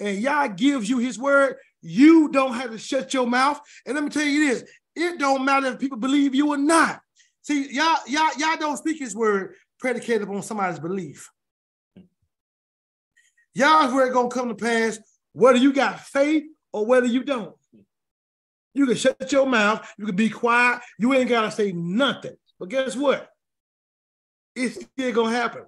and 0.00 0.18
Yah 0.18 0.48
gives 0.48 0.88
you 0.88 0.98
his 0.98 1.18
word, 1.18 1.56
you 1.82 2.30
don't 2.30 2.54
have 2.54 2.70
to 2.70 2.78
shut 2.78 3.12
your 3.12 3.26
mouth. 3.26 3.60
And 3.84 3.94
let 3.94 4.02
me 4.02 4.08
tell 4.08 4.24
you 4.24 4.48
this: 4.48 4.64
it 4.96 5.18
don't 5.18 5.44
matter 5.44 5.66
if 5.66 5.78
people 5.78 5.98
believe 5.98 6.34
you 6.34 6.48
or 6.48 6.56
not. 6.56 7.00
See, 7.42 7.70
y'all, 7.70 7.98
y'all, 8.06 8.56
don't 8.58 8.78
speak 8.78 8.98
his 8.98 9.14
word 9.14 9.54
predicated 9.78 10.22
upon 10.22 10.42
somebody's 10.42 10.78
belief. 10.78 11.30
Y'all's 13.52 13.92
word 13.92 14.14
gonna 14.14 14.30
come 14.30 14.48
to 14.48 14.54
pass 14.54 14.98
whether 15.32 15.58
you 15.58 15.74
got 15.74 16.00
faith 16.00 16.44
or 16.72 16.86
whether 16.86 17.06
you 17.06 17.22
don't. 17.22 17.54
You 18.74 18.86
can 18.86 18.96
shut 18.96 19.32
your 19.32 19.46
mouth. 19.46 19.88
You 19.96 20.06
can 20.06 20.16
be 20.16 20.28
quiet. 20.28 20.80
You 20.98 21.14
ain't 21.14 21.28
got 21.28 21.42
to 21.42 21.50
say 21.50 21.72
nothing. 21.72 22.36
But 22.58 22.68
guess 22.68 22.96
what? 22.96 23.30
It's 24.54 24.74
still 24.74 25.12
going 25.12 25.32
to 25.32 25.36
happen. 25.36 25.62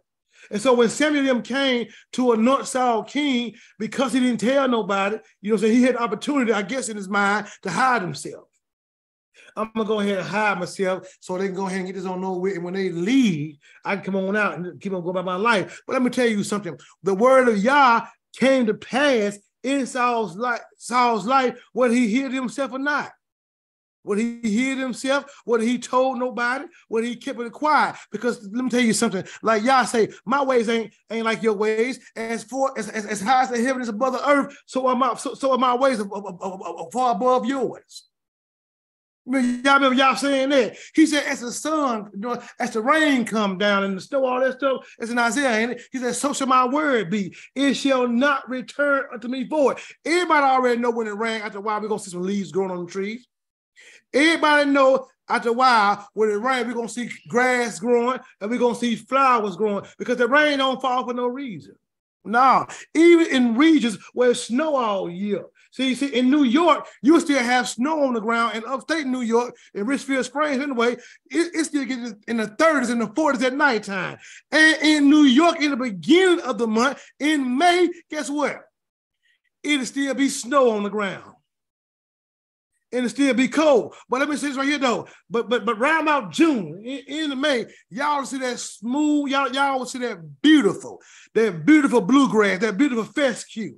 And 0.51 0.61
so 0.61 0.75
when 0.75 0.89
Samuel 0.89 1.25
them 1.25 1.43
came 1.43 1.87
to 2.13 2.33
a 2.33 2.37
North 2.37 2.69
Saul 2.69 3.03
king, 3.05 3.55
because 3.79 4.13
he 4.13 4.21
didn't 4.21 4.41
tell 4.41 4.69
nobody, 4.69 5.19
you 5.41 5.51
know, 5.51 5.57
so 5.57 5.67
he 5.67 5.83
had 5.83 5.97
opportunity, 5.97 6.53
I 6.53 6.63
guess, 6.63 6.89
in 6.89 6.97
his 6.97 7.09
mind 7.09 7.47
to 7.63 7.71
hide 7.71 8.03
himself. 8.03 8.49
I'm 9.57 9.71
gonna 9.75 9.89
go 9.89 10.01
ahead 10.01 10.19
and 10.19 10.29
hide 10.29 10.59
myself 10.59 11.09
so 11.21 11.39
they 11.39 11.47
can 11.47 11.55
go 11.55 11.67
ahead 11.67 11.79
and 11.79 11.87
get 11.87 11.97
this 11.97 12.05
on 12.05 12.21
nowhere. 12.21 12.55
And 12.55 12.65
when 12.65 12.75
they 12.75 12.91
leave, 12.91 13.57
I 13.85 13.97
can 13.97 14.05
come 14.05 14.17
on 14.17 14.37
out 14.37 14.59
and 14.59 14.81
keep 14.81 14.93
on 14.93 15.01
going 15.01 15.17
about 15.17 15.25
my 15.25 15.37
life. 15.37 15.81
But 15.87 15.95
let 15.95 16.03
me 16.03 16.11
tell 16.11 16.27
you 16.27 16.45
something: 16.45 16.79
the 17.03 17.15
word 17.15 17.49
of 17.49 17.59
Yah 17.59 18.07
came 18.37 18.67
to 18.67 18.75
pass 18.75 19.39
in 19.67 19.85
Saul's 19.85 20.37
life, 20.37 20.63
Saul's 20.79 21.27
life, 21.27 21.61
whether 21.73 21.93
he 21.93 22.09
hid 22.09 22.33
himself 22.33 22.73
or 22.73 22.79
not. 22.79 23.11
Whether 24.05 24.23
he 24.23 24.39
hid 24.41 24.79
himself, 24.79 25.25
whether 25.45 25.65
he 25.65 25.79
told 25.79 26.19
nobody, 26.19 26.67
whether 26.87 27.09
he 27.09 27.17
kept 27.17 27.41
it 27.41 27.51
quiet. 27.51 27.97
Because 28.13 28.49
let 28.53 28.63
me 28.63 28.71
tell 28.71 28.81
you 28.81 28.93
something, 28.93 29.25
like 29.43 29.65
y'all 29.65 29.85
say, 29.85 30.11
my 30.25 30.45
ways 30.45 30.69
ain't 30.69 30.95
ain't 31.11 31.25
like 31.25 31.43
your 31.43 31.55
ways. 31.55 31.99
As 32.15 32.45
for 32.45 32.79
as, 32.79 32.89
as, 32.89 33.05
as 33.05 33.21
high 33.21 33.43
as 33.43 33.51
the 33.51 33.61
heaven 33.61 33.83
is 33.83 33.89
above 33.89 34.13
the 34.13 34.31
earth, 34.31 34.57
so 34.67 34.87
are 34.87 34.95
my 34.95 35.17
so, 35.17 35.35
so 35.35 35.51
are 35.51 35.59
my 35.59 35.75
ways 35.75 36.01
far 36.93 37.17
above 37.17 37.47
yours. 37.47 38.05
Y'all 39.29 39.75
remember 39.75 39.95
y'all 39.95 40.15
saying 40.15 40.51
that? 40.51 40.77
He 40.95 41.05
said, 41.05 41.25
as 41.25 41.41
the 41.41 41.51
sun, 41.51 42.11
as 42.61 42.71
the 42.71 42.81
rain 42.81 43.25
come 43.25 43.59
down 43.59 43.83
and 43.83 43.97
the 43.97 44.01
snow, 44.01 44.25
all 44.25 44.41
that 44.41 44.59
stuff, 44.59 44.87
it's 45.01 45.11
in 45.11 45.19
Isaiah, 45.19 45.59
ain't 45.59 45.73
it? 45.73 45.83
He 45.91 45.99
said, 45.99 46.15
so 46.15 46.33
shall 46.33 46.47
my 46.47 46.65
word 46.65 47.11
be. 47.11 47.35
It 47.55 47.75
shall 47.75 48.07
not 48.07 48.49
return 48.49 49.07
unto 49.13 49.27
me 49.27 49.43
void. 49.43 49.79
Everybody 50.05 50.47
already 50.47 50.81
know 50.81 50.91
when 50.91 51.09
it 51.09 51.17
rain, 51.17 51.41
after 51.41 51.59
a 51.59 51.61
while, 51.61 51.81
we're 51.81 51.89
gonna 51.89 51.99
see 51.99 52.13
some 52.13 52.23
leaves 52.23 52.53
growing 52.53 52.71
on 52.71 52.85
the 52.85 52.91
trees. 52.91 53.27
Everybody 54.15 54.71
know 54.71 55.09
after 55.29 55.49
a 55.49 55.53
while, 55.53 56.09
when 56.15 56.31
it 56.31 56.35
rain, 56.35 56.69
we're 56.69 56.75
gonna 56.75 56.89
see 56.89 57.11
grass 57.29 57.81
growing 57.81 58.21
and 58.41 58.51
we're 58.51 58.59
gonna 58.59 58.77
see 58.77 58.95
flowers 58.95 59.57
growing 59.57 59.85
because 59.99 60.19
the 60.19 60.29
rain 60.29 60.59
don't 60.59 60.81
fall 60.81 61.05
for 61.05 61.15
no 61.15 61.27
reason. 61.27 61.75
No, 62.25 62.67
even 62.95 63.27
in 63.27 63.57
regions 63.57 63.99
where 64.13 64.31
it's 64.31 64.45
snow 64.45 64.77
all 64.77 65.11
year, 65.11 65.45
See, 65.77 65.95
see, 65.95 66.07
in 66.07 66.31
New 66.31 66.45
York, 66.45 66.87
you 67.03 67.21
still 67.21 67.43
have 67.43 67.69
snow 67.69 68.05
on 68.05 68.15
the 68.15 68.21
ground. 68.21 68.57
In 68.57 68.65
upstate 68.65 69.07
New 69.07 69.21
York, 69.21 69.55
in 69.75 69.85
Richfield 69.85 70.25
Springs, 70.25 70.63
anyway, 70.63 70.95
it, 70.95 71.55
it 71.55 71.65
still 71.67 71.85
gets 71.85 72.15
in 72.27 72.39
the 72.39 72.47
30s 72.47 72.91
and 72.91 72.99
the 72.99 73.09
40s 73.09 73.43
at 73.43 73.53
nighttime. 73.53 74.17
And 74.51 74.79
in 74.81 75.11
New 75.11 75.25
York, 75.25 75.61
in 75.61 75.73
the 75.73 75.77
beginning 75.77 76.41
of 76.41 76.57
the 76.57 76.67
month, 76.67 77.05
in 77.21 77.59
May, 77.59 77.91
guess 78.11 78.31
what? 78.31 78.63
It'll 79.63 79.85
still 79.85 80.15
be 80.15 80.31
snow 80.31 80.71
on 80.71 80.83
the 80.83 80.89
ground. 80.89 81.35
And 82.91 83.05
it'll 83.05 83.11
still 83.11 83.35
be 83.35 83.49
cold. 83.49 83.95
But 84.09 84.21
let 84.21 84.31
me 84.31 84.37
say 84.37 84.49
this 84.49 84.57
right 84.57 84.67
here 84.67 84.79
though. 84.79 85.09
But 85.29 85.51
but 85.51 85.67
but 85.67 85.79
round 85.79 86.09
about 86.09 86.33
June, 86.33 86.81
in, 86.87 87.31
in 87.33 87.39
May, 87.39 87.67
y'all 87.91 88.25
see 88.25 88.39
that 88.39 88.61
smooth, 88.61 89.31
y'all, 89.31 89.53
y'all 89.53 89.81
will 89.81 89.87
see 89.87 89.99
that 89.99 90.41
beautiful, 90.41 91.03
that 91.35 91.67
beautiful 91.67 92.01
bluegrass, 92.01 92.61
that 92.61 92.79
beautiful 92.79 93.05
fescue 93.05 93.75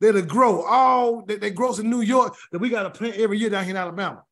that'll 0.00 0.22
grow. 0.22 0.62
All 0.62 1.24
that, 1.26 1.40
that 1.40 1.54
grows 1.54 1.78
in 1.78 1.90
New 1.90 2.00
York 2.00 2.36
that 2.52 2.58
we 2.58 2.68
got 2.68 2.82
to 2.84 2.90
plant 2.90 3.16
every 3.16 3.38
year 3.38 3.50
down 3.50 3.64
here 3.64 3.72
in 3.72 3.76
Alabama. 3.76 4.24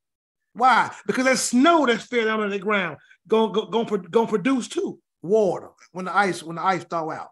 Why? 0.55 0.91
Because 1.07 1.25
that 1.25 1.39
snow 1.39 1.87
that's 1.87 2.05
fell 2.05 2.25
down 2.25 2.41
on 2.41 2.51
the 2.51 2.59
ground 2.59 2.97
gonna, 3.29 3.67
gonna, 3.71 3.99
gonna 4.09 4.27
produce 4.27 4.69
too 4.69 4.99
water 5.23 5.69
when 5.93 6.07
the 6.07 6.17
ice 6.17 6.43
when 6.43 6.57
the 6.57 6.65
ice 6.65 6.85
thaw 6.85 7.11
out. 7.11 7.31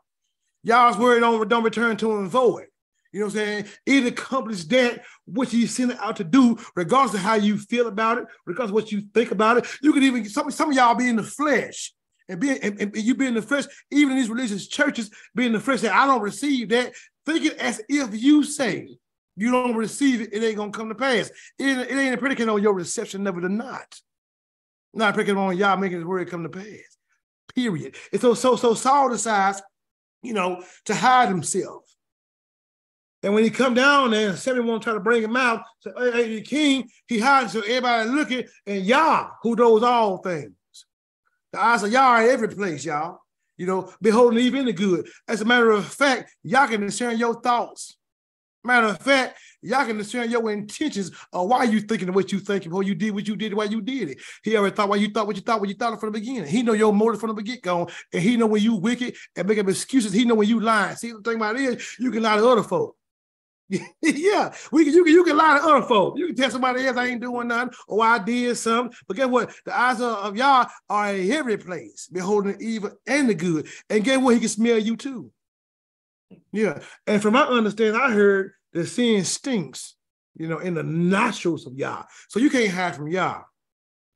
Y'all's 0.62 0.98
worried 0.98 1.20
don't, 1.20 1.48
don't 1.48 1.64
return 1.64 1.96
to 1.96 2.12
him 2.12 2.28
void. 2.28 2.66
You 3.12 3.20
know 3.20 3.26
what 3.26 3.36
I'm 3.36 3.38
saying? 3.38 3.64
It 3.86 4.06
accomplish 4.06 4.64
that 4.64 5.04
which 5.26 5.50
he's 5.50 5.74
sent 5.74 5.92
it 5.92 5.98
out 6.00 6.16
to 6.16 6.24
do, 6.24 6.58
regardless 6.74 7.14
of 7.14 7.20
how 7.20 7.34
you 7.34 7.56
feel 7.56 7.86
about 7.86 8.18
it, 8.18 8.26
regardless 8.44 8.70
of 8.70 8.74
what 8.74 8.92
you 8.92 9.02
think 9.14 9.30
about 9.30 9.56
it. 9.56 9.66
You 9.80 9.92
could 9.92 10.02
even 10.02 10.28
some, 10.28 10.50
some 10.50 10.70
of 10.70 10.76
y'all 10.76 10.94
be 10.94 11.08
in 11.08 11.16
the 11.16 11.22
flesh 11.22 11.94
and 12.28 12.40
be 12.40 12.60
and, 12.60 12.80
and 12.80 12.96
you 12.96 13.14
be 13.14 13.26
in 13.26 13.34
the 13.34 13.42
flesh, 13.42 13.64
even 13.90 14.12
in 14.12 14.18
these 14.18 14.28
religious 14.28 14.66
churches, 14.66 15.10
be 15.34 15.46
in 15.46 15.52
the 15.52 15.60
flesh. 15.60 15.84
I 15.84 16.06
don't 16.06 16.20
receive 16.20 16.68
that. 16.70 16.92
Think 17.26 17.44
it 17.44 17.58
as 17.58 17.82
if 17.88 18.20
you 18.20 18.44
say 18.44 18.96
you 19.36 19.50
don't 19.50 19.74
receive 19.74 20.20
it, 20.22 20.32
it 20.32 20.42
ain't 20.42 20.56
gonna 20.56 20.72
come 20.72 20.88
to 20.88 20.94
pass. 20.94 21.30
It, 21.58 21.78
it 21.78 21.92
ain't 21.92 22.14
a 22.14 22.18
predicate 22.18 22.48
on 22.48 22.62
your 22.62 22.72
reception, 22.72 23.22
never 23.22 23.40
to 23.40 23.48
not. 23.48 24.00
Not 24.94 25.14
predicate 25.14 25.36
on 25.36 25.56
y'all 25.56 25.76
making 25.76 25.98
his 25.98 26.06
word 26.06 26.30
come 26.30 26.44
to 26.44 26.48
pass. 26.48 26.96
Period. 27.54 27.96
And 28.12 28.20
so 28.20 28.34
so 28.34 28.56
so 28.56 28.74
Saul 28.74 29.10
decides, 29.10 29.60
you 30.22 30.32
know, 30.32 30.62
to 30.86 30.94
hide 30.94 31.28
himself. 31.28 31.82
And 33.22 33.34
when 33.34 33.44
he 33.44 33.50
come 33.50 33.74
down 33.74 34.12
there, 34.12 34.30
and 34.30 34.38
Samuel 34.38 34.66
won't 34.66 34.82
try 34.82 34.92
to 34.92 35.00
bring 35.00 35.22
him 35.22 35.36
out, 35.36 35.62
say, 35.80 35.90
hey, 35.98 36.12
hey, 36.12 36.34
the 36.36 36.42
king, 36.42 36.88
he 37.08 37.18
hides 37.18 37.54
so 37.54 37.60
everybody 37.60 38.08
looking, 38.08 38.44
and 38.66 38.84
Yah, 38.84 39.30
who 39.42 39.56
knows 39.56 39.82
all 39.82 40.18
things. 40.18 40.52
The 41.52 41.60
eyes 41.60 41.82
of 41.82 41.90
Yah 41.90 42.06
are 42.06 42.22
every 42.22 42.48
place, 42.48 42.84
y'all. 42.84 43.20
You 43.56 43.66
know, 43.66 43.92
beholding 44.02 44.38
even 44.40 44.66
the 44.66 44.72
good. 44.72 45.08
As 45.28 45.40
a 45.40 45.44
matter 45.44 45.70
of 45.70 45.86
fact, 45.86 46.34
y'all 46.42 46.68
can 46.68 46.82
discern 46.82 47.18
your 47.18 47.40
thoughts. 47.40 47.96
Matter 48.64 48.88
of 48.88 48.98
fact, 48.98 49.38
y'all 49.62 49.86
can 49.86 49.96
discern 49.96 50.28
your 50.28 50.50
intentions 50.50 51.12
of 51.32 51.48
why 51.48 51.62
you 51.62 51.80
thinking 51.80 52.12
what 52.12 52.32
you 52.32 52.40
thinking, 52.40 52.70
before 52.70 52.82
you 52.82 52.96
did 52.96 53.14
what 53.14 53.28
you 53.28 53.36
did, 53.36 53.54
why 53.54 53.64
you 53.64 53.80
did 53.80 54.10
it. 54.10 54.18
He 54.42 54.56
already 54.56 54.74
thought 54.74 54.88
why 54.88 54.96
you 54.96 55.08
thought 55.08 55.28
what 55.28 55.36
you 55.36 55.42
thought 55.42 55.60
when 55.60 55.70
you 55.70 55.76
thought 55.76 55.94
it 55.94 56.00
from 56.00 56.12
the 56.12 56.18
beginning. 56.18 56.46
He 56.46 56.64
know 56.64 56.72
your 56.72 56.92
motive 56.92 57.20
from 57.20 57.36
the 57.36 57.42
get 57.42 57.62
go, 57.62 57.88
and 58.12 58.22
he 58.22 58.36
know 58.36 58.46
when 58.46 58.62
you 58.62 58.74
wicked 58.74 59.14
and 59.36 59.46
make 59.46 59.58
up 59.58 59.68
excuses. 59.68 60.12
He 60.12 60.24
know 60.24 60.34
when 60.34 60.48
you 60.48 60.58
lying. 60.58 60.96
See, 60.96 61.12
the 61.12 61.20
thing 61.20 61.36
about 61.36 61.54
it 61.54 61.62
is, 61.62 61.96
you 62.00 62.10
can 62.10 62.24
lie 62.24 62.36
to 62.36 62.48
other 62.48 62.64
folk. 62.64 62.95
yeah, 64.00 64.54
we 64.70 64.84
can, 64.84 64.94
you 64.94 65.04
can 65.04 65.12
you 65.12 65.24
can 65.24 65.36
lie 65.36 65.58
to 65.58 65.64
other 65.64 65.86
folk. 65.86 66.16
You 66.16 66.28
can 66.28 66.36
tell 66.36 66.50
somebody 66.50 66.86
else 66.86 66.96
I 66.96 67.06
ain't 67.06 67.20
doing 67.20 67.48
nothing 67.48 67.74
or 67.88 68.04
I 68.04 68.18
did 68.18 68.56
something. 68.56 68.96
But 69.08 69.16
guess 69.16 69.26
what? 69.26 69.52
The 69.64 69.76
eyes 69.76 70.00
of, 70.00 70.12
of 70.18 70.36
Yah 70.36 70.66
are 70.88 71.14
in 71.14 71.32
every 71.32 71.56
place, 71.56 72.08
beholding 72.12 72.56
the 72.56 72.64
evil 72.64 72.92
and 73.06 73.28
the 73.28 73.34
good. 73.34 73.66
And 73.90 74.04
guess 74.04 74.18
what? 74.18 74.34
He 74.34 74.40
can 74.40 74.48
smell 74.48 74.78
you 74.78 74.96
too. 74.96 75.32
Yeah. 76.52 76.80
And 77.06 77.20
from 77.20 77.34
my 77.34 77.42
understanding, 77.42 78.00
I 78.00 78.12
heard 78.12 78.52
that 78.72 78.86
sin 78.86 79.24
stinks, 79.24 79.96
you 80.36 80.48
know, 80.48 80.58
in 80.58 80.74
the 80.74 80.82
nostrils 80.82 81.66
of 81.66 81.76
y'all. 81.76 82.06
So 82.28 82.38
you 82.38 82.50
can't 82.50 82.70
hide 82.70 82.94
from 82.94 83.08
Yah. 83.08 83.42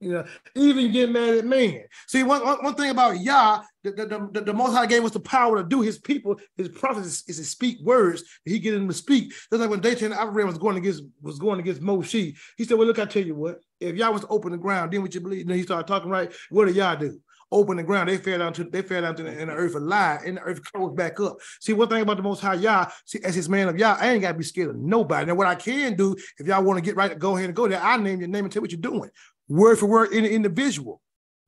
You 0.01 0.13
know, 0.13 0.25
even 0.55 0.93
get 0.93 1.11
mad 1.11 1.35
at 1.35 1.45
man. 1.45 1.83
See, 2.09 2.23
one, 2.23 2.43
one, 2.43 2.65
one 2.65 2.75
thing 2.75 2.89
about 2.89 3.21
Yah, 3.21 3.61
the, 3.85 3.93
the, 3.93 4.29
the, 4.33 4.41
the, 4.41 4.53
Most 4.55 4.73
High 4.73 4.87
gave 4.87 5.05
us 5.05 5.11
the 5.11 5.21
power 5.21 5.63
to 5.63 5.69
do 5.69 5.83
his 5.83 5.99
people, 5.99 6.41
his 6.57 6.71
prophets 6.71 7.23
is, 7.29 7.37
to 7.37 7.45
speak 7.45 7.81
words. 7.83 8.25
He 8.47 8.59
get 8.59 8.73
them 8.73 8.89
to 8.89 8.95
speak. 8.95 9.31
Just 9.31 9.53
like 9.61 9.69
when 9.69 9.81
Dathan 9.81 10.15
Abiram 10.15 10.47
was 10.47 10.57
going 10.57 10.79
against 10.79 11.03
was 11.21 11.39
going 11.39 11.61
against 11.61 11.83
Moshe. 11.83 12.35
He 12.57 12.65
said, 12.65 12.79
Well, 12.79 12.87
look, 12.87 12.99
I 12.99 13.05
tell 13.05 13.25
you 13.25 13.35
what, 13.35 13.61
if 13.79 13.95
Yah 13.95 14.11
was 14.11 14.23
to 14.23 14.29
open 14.29 14.53
the 14.53 14.59
ground, 14.59 14.91
then 14.91 15.03
what 15.03 15.15
you 15.15 15.21
believe? 15.21 15.43
And 15.43 15.51
then 15.51 15.59
he 15.59 15.65
started 15.65 15.87
talking 15.87 16.11
right. 16.11 16.33
What 16.49 16.67
did 16.67 16.77
Yah 16.77 16.95
do? 16.95 17.21
Open 17.53 17.77
the 17.77 17.83
ground, 17.83 18.09
they 18.09 18.17
fell 18.17 18.39
down 18.39 18.53
to 18.53 18.65
they 18.65 18.81
fell 18.81 19.03
down 19.03 19.17
to 19.17 19.25
the, 19.25 19.37
in 19.37 19.49
the 19.49 19.55
earth 19.55 19.75
alive, 19.75 20.21
and 20.25 20.37
the 20.37 20.41
earth 20.43 20.63
closed 20.63 20.95
back 20.97 21.19
up. 21.19 21.37
See, 21.61 21.73
one 21.73 21.89
thing 21.89 22.01
about 22.01 22.17
the 22.17 22.23
Most 22.23 22.41
High 22.41 22.55
Yah, 22.55 22.87
see, 23.05 23.19
as 23.25 23.35
his 23.35 23.49
man 23.49 23.69
of 23.69 23.77
Yah, 23.77 23.99
I 24.01 24.13
ain't 24.13 24.23
got 24.23 24.33
to 24.33 24.39
be 24.39 24.45
scared 24.45 24.71
of 24.71 24.77
nobody. 24.77 25.27
Now, 25.27 25.35
what 25.35 25.49
I 25.49 25.57
can 25.57 25.97
do, 25.97 26.15
if 26.39 26.47
y'all 26.47 26.63
want 26.63 26.79
to 26.79 26.81
get 26.81 26.95
right, 26.95 27.19
go 27.19 27.37
ahead 27.37 27.47
and 27.47 27.57
go 27.57 27.67
there. 27.67 27.83
I 27.83 27.97
name 27.97 28.21
your 28.21 28.29
name 28.29 28.45
and 28.45 28.53
tell 28.53 28.63
what 28.63 28.71
you're 28.71 28.81
doing 28.81 29.11
word 29.51 29.79
for 29.79 29.87
word 29.87 30.13
in 30.13 30.25
the 30.25 30.31
individual. 30.31 31.03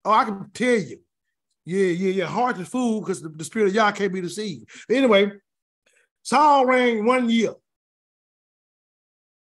Oh, 0.05 0.11
I 0.11 0.25
can 0.25 0.51
tell 0.53 0.79
you. 0.79 0.99
Yeah, 1.65 1.87
yeah, 1.87 2.11
yeah. 2.11 2.27
Hard 2.27 2.57
to 2.57 2.65
fool 2.65 3.01
because 3.01 3.23
the, 3.23 3.29
the, 3.29 3.45
spirit 3.45 3.69
of 3.69 3.75
Yah 3.75 3.93
can't 3.93 4.13
be 4.13 4.21
deceived. 4.21 4.69
Anyway, 4.91 5.31
Saul 6.23 6.67
reigned 6.67 7.07
one 7.07 7.31
year. 7.31 7.55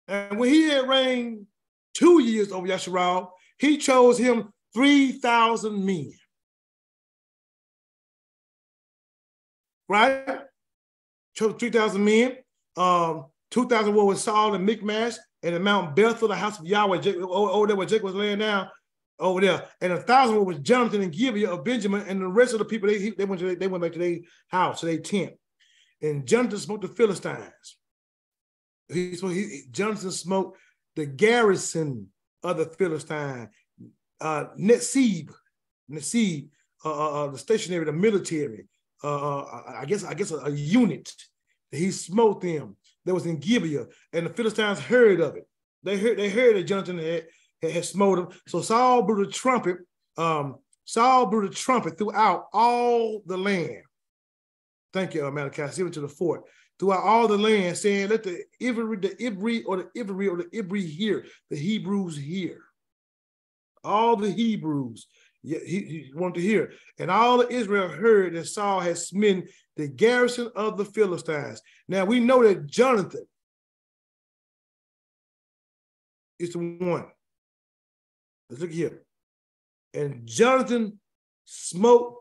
And 0.08 0.38
when 0.38 0.50
he 0.50 0.68
had 0.68 0.88
reigned 0.88 1.46
two 1.94 2.20
years 2.20 2.50
over 2.50 2.66
Yasharal, 2.66 3.28
he 3.58 3.76
chose 3.76 4.18
him 4.18 4.52
3,000 4.74 5.84
men. 5.84 6.12
Right? 9.88 10.40
Chose 11.34 11.54
3,000 11.58 12.04
men. 12.04 12.36
Um, 12.76 13.26
2,000 13.52 13.94
were 13.94 14.04
with 14.04 14.18
Saul 14.18 14.54
and 14.54 14.66
Michmash, 14.66 15.14
and 15.42 15.54
in 15.54 15.62
Mount 15.62 15.96
Bethel, 15.96 16.28
the 16.28 16.36
house 16.36 16.58
of 16.58 16.66
Yahweh, 16.66 17.00
over 17.22 17.66
there 17.66 17.76
where 17.76 17.86
Jacob 17.86 18.04
was 18.04 18.14
laying 18.14 18.38
down, 18.38 18.68
over 19.18 19.40
there. 19.40 19.66
And 19.80 19.92
a 19.92 20.00
thousand 20.00 20.44
was 20.44 20.58
Jonathan 20.58 21.02
and 21.02 21.12
Gibeah 21.12 21.50
of 21.50 21.64
Benjamin, 21.64 22.04
and 22.06 22.20
the 22.20 22.28
rest 22.28 22.52
of 22.52 22.58
the 22.58 22.64
people 22.64 22.88
they 22.88 23.10
they 23.10 23.24
went 23.24 23.40
to 23.40 23.56
they 23.56 23.68
went 23.68 23.82
back 23.82 23.92
to 23.92 23.98
their 23.98 24.18
house, 24.48 24.80
to 24.80 24.86
their 24.86 24.98
tent. 24.98 25.32
And 26.02 26.26
Jonathan 26.26 26.58
smoked 26.58 26.82
the 26.82 26.88
Philistines. 26.88 27.76
He, 28.88 29.10
he 29.14 29.62
Jonathan 29.70 30.10
smoked 30.10 30.58
the 30.96 31.06
garrison 31.06 32.08
of 32.42 32.56
the 32.56 32.66
Philistine, 32.66 33.48
uh, 34.20 34.46
Netzib, 34.58 35.30
Netzib, 35.90 36.48
uh, 36.84 36.90
uh, 36.90 37.24
uh, 37.24 37.30
the 37.30 37.38
stationary, 37.38 37.84
the 37.84 37.92
military. 37.92 38.66
Uh, 39.02 39.40
uh 39.40 39.62
I 39.78 39.84
guess 39.86 40.04
I 40.04 40.14
guess 40.14 40.30
a, 40.30 40.38
a 40.38 40.50
unit. 40.50 41.12
He 41.70 41.92
smote 41.92 42.40
them 42.40 42.76
that 43.04 43.14
was 43.14 43.26
in 43.26 43.38
Gibeah, 43.38 43.86
and 44.12 44.26
the 44.26 44.30
Philistines 44.30 44.78
heard 44.78 45.20
of 45.20 45.36
it. 45.36 45.46
They 45.82 45.98
heard 45.98 46.18
they 46.18 46.28
heard 46.28 46.56
that 46.56 46.64
Jonathan 46.64 46.98
had, 46.98 47.26
had, 47.62 47.72
had 47.72 47.84
smote 47.84 48.18
him. 48.18 48.28
So 48.46 48.60
Saul 48.60 49.02
blew 49.02 49.24
the 49.24 49.32
trumpet. 49.32 49.78
Um, 50.16 50.56
Saul 50.84 51.26
blew 51.26 51.48
the 51.48 51.54
trumpet 51.54 51.96
throughout 51.96 52.46
all 52.52 53.22
the 53.26 53.36
land. 53.36 53.82
Thank 54.92 55.14
you, 55.14 55.26
uh, 55.26 55.30
Malachi. 55.30 55.62
It 55.62 55.92
to 55.92 56.00
the 56.00 56.08
fort. 56.08 56.42
Throughout 56.78 57.04
all 57.04 57.28
the 57.28 57.38
land, 57.38 57.76
saying, 57.76 58.08
let 58.08 58.22
the 58.22 58.42
Ivri, 58.60 59.00
the 59.02 59.10
Ivri, 59.10 59.62
or 59.66 59.76
the 59.76 60.02
Ivri, 60.02 60.30
or 60.30 60.38
the 60.38 60.62
Ivri 60.62 60.86
hear, 60.86 61.26
the 61.50 61.56
Hebrews 61.56 62.16
hear. 62.16 62.62
All 63.84 64.16
the 64.16 64.30
Hebrews 64.30 65.06
he, 65.42 65.58
he 65.58 66.12
wanted 66.14 66.34
to 66.34 66.40
hear. 66.40 66.72
And 66.98 67.10
all 67.10 67.40
of 67.40 67.50
Israel 67.50 67.88
heard 67.88 68.34
that 68.34 68.46
Saul 68.46 68.80
had 68.80 68.98
smitten 68.98 69.48
the 69.76 69.88
garrison 69.88 70.50
of 70.54 70.76
the 70.76 70.84
Philistines. 70.84 71.62
Now 71.88 72.04
we 72.04 72.20
know 72.20 72.42
that 72.42 72.66
Jonathan 72.66 73.26
is 76.38 76.52
the 76.52 76.58
one. 76.58 77.06
Let's 78.48 78.62
look 78.62 78.72
here. 78.72 79.02
And 79.94 80.26
Jonathan 80.26 80.98
smote 81.44 82.16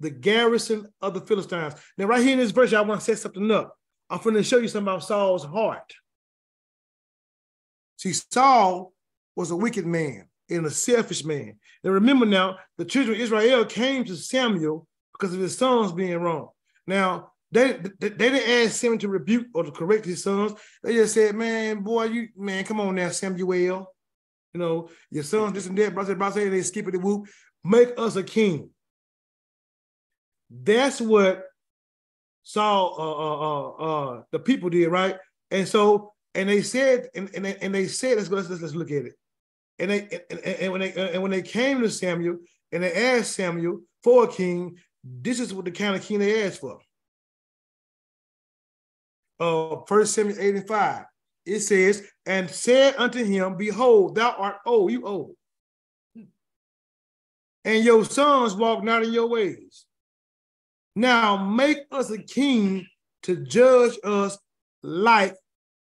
the 0.00 0.10
garrison 0.10 0.88
of 1.00 1.14
the 1.14 1.20
Philistines. 1.20 1.74
Now, 1.96 2.06
right 2.06 2.22
here 2.22 2.32
in 2.32 2.38
this 2.38 2.50
verse, 2.50 2.72
I 2.72 2.80
want 2.80 3.00
to 3.00 3.04
set 3.04 3.18
something 3.18 3.50
up. 3.50 3.74
I'm 4.10 4.18
going 4.18 4.34
to 4.34 4.42
show 4.42 4.58
you 4.58 4.68
something 4.68 4.88
about 4.88 5.04
Saul's 5.04 5.44
heart. 5.44 5.94
See, 7.96 8.12
Saul 8.12 8.92
was 9.36 9.50
a 9.50 9.56
wicked 9.56 9.86
man 9.86 10.28
and 10.50 10.66
a 10.66 10.70
selfish 10.70 11.24
man. 11.24 11.58
And 11.82 11.92
remember 11.92 12.26
now, 12.26 12.58
the 12.78 12.84
children 12.84 13.16
of 13.16 13.20
Israel 13.20 13.64
came 13.64 14.04
to 14.04 14.16
Samuel 14.16 14.86
because 15.12 15.34
of 15.34 15.40
his 15.40 15.56
sons 15.56 15.92
being 15.92 16.18
wrong. 16.18 16.48
Now, 16.86 17.32
they, 17.52 17.72
they, 18.00 18.08
they 18.08 18.30
didn't 18.30 18.48
ask 18.48 18.80
Samuel 18.80 18.98
to 19.00 19.08
rebuke 19.08 19.46
or 19.54 19.62
to 19.62 19.70
correct 19.70 20.04
his 20.04 20.22
sons. 20.22 20.52
They 20.82 20.94
just 20.94 21.14
said, 21.14 21.34
man, 21.34 21.80
boy, 21.80 22.04
you, 22.04 22.28
man, 22.36 22.64
come 22.64 22.80
on 22.80 22.96
now, 22.96 23.10
Samuel. 23.10 23.92
You 24.52 24.60
know, 24.60 24.88
your 25.10 25.24
sons, 25.24 25.52
this 25.52 25.66
and 25.66 25.78
that, 25.78 25.94
brother, 25.94 26.14
brother, 26.14 26.48
they 26.48 26.62
skip 26.62 26.88
it, 26.88 26.92
the 26.92 26.98
whoop. 26.98 27.28
Make 27.64 27.98
us 27.98 28.16
a 28.16 28.22
king. 28.22 28.70
That's 30.50 31.00
what 31.00 31.44
Saul, 32.42 32.94
uh, 32.98 33.02
uh, 33.02 33.38
uh, 33.38 34.16
uh, 34.18 34.22
the 34.30 34.38
people 34.38 34.70
did, 34.70 34.88
right? 34.88 35.16
And 35.50 35.66
so, 35.66 36.12
and 36.34 36.48
they 36.48 36.62
said, 36.62 37.08
and, 37.14 37.30
and, 37.34 37.44
they, 37.44 37.56
and 37.56 37.74
they 37.74 37.86
said, 37.86 38.16
let's 38.16 38.28
go, 38.28 38.36
let's, 38.36 38.50
let's 38.50 38.74
look 38.74 38.90
at 38.90 39.06
it. 39.06 39.14
And 39.78 39.90
they 39.90 40.20
and, 40.30 40.40
and 40.40 40.72
when 40.72 40.80
they 40.80 41.12
and 41.14 41.22
when 41.22 41.32
they 41.32 41.42
came 41.42 41.80
to 41.80 41.90
Samuel 41.90 42.38
and 42.72 42.82
they 42.82 42.92
asked 42.92 43.34
Samuel 43.34 43.80
for 44.02 44.24
a 44.24 44.28
king, 44.28 44.76
this 45.02 45.40
is 45.40 45.52
what 45.52 45.64
the 45.64 45.70
kind 45.70 45.96
of 45.96 46.02
king 46.02 46.18
they 46.18 46.44
asked 46.46 46.60
for. 46.60 46.78
Uh, 49.40 49.76
First 49.86 50.14
Samuel 50.14 50.38
8 50.38 50.54
and 50.54 50.68
5. 50.68 51.04
It 51.46 51.60
says, 51.60 52.06
and 52.24 52.48
said 52.48 52.94
unto 52.96 53.22
him, 53.22 53.56
Behold, 53.56 54.14
thou 54.14 54.30
art 54.30 54.56
old, 54.64 54.90
you 54.92 55.04
old. 55.06 55.34
And 57.64 57.84
your 57.84 58.04
sons 58.04 58.54
walk 58.54 58.82
not 58.82 59.02
in 59.02 59.12
your 59.12 59.26
ways. 59.26 59.84
Now 60.96 61.36
make 61.36 61.78
us 61.90 62.10
a 62.10 62.18
king 62.18 62.86
to 63.24 63.36
judge 63.36 63.98
us 64.04 64.38
like 64.82 65.34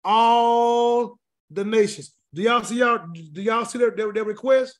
all 0.05 1.19
the 1.51 1.65
nations. 1.65 2.15
Do 2.33 2.43
y'all 2.43 2.63
see 2.63 2.79
y'all? 2.79 3.07
Do 3.33 3.43
y'all 3.43 3.65
see 3.65 3.79
their, 3.79 3.91
their, 3.91 4.13
their 4.13 4.25
request? 4.25 4.79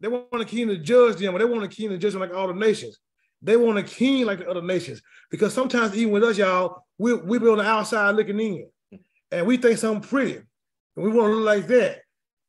They 0.00 0.08
want 0.08 0.28
a 0.32 0.44
king 0.44 0.68
to 0.68 0.78
judge 0.78 1.16
them, 1.16 1.32
but 1.32 1.38
they 1.38 1.44
want 1.44 1.64
a 1.64 1.68
king 1.68 1.90
to 1.90 1.98
judge 1.98 2.12
them 2.12 2.20
like 2.20 2.34
all 2.34 2.48
the 2.48 2.54
nations. 2.54 2.98
They 3.42 3.56
want 3.56 3.78
a 3.78 3.82
king 3.82 4.26
like 4.26 4.38
the 4.38 4.48
other 4.48 4.62
nations. 4.62 5.02
Because 5.30 5.52
sometimes 5.52 5.96
even 5.96 6.12
with 6.12 6.24
us, 6.24 6.38
y'all, 6.38 6.84
we 6.98 7.14
we 7.14 7.38
be 7.38 7.48
on 7.48 7.58
the 7.58 7.64
outside 7.64 8.14
looking 8.14 8.40
in. 8.40 8.68
And 9.30 9.46
we 9.46 9.56
think 9.56 9.78
something 9.78 10.08
pretty. 10.08 10.36
And 10.36 10.46
we 10.96 11.10
want 11.10 11.30
to 11.30 11.36
look 11.36 11.46
like 11.46 11.66
that. 11.68 11.98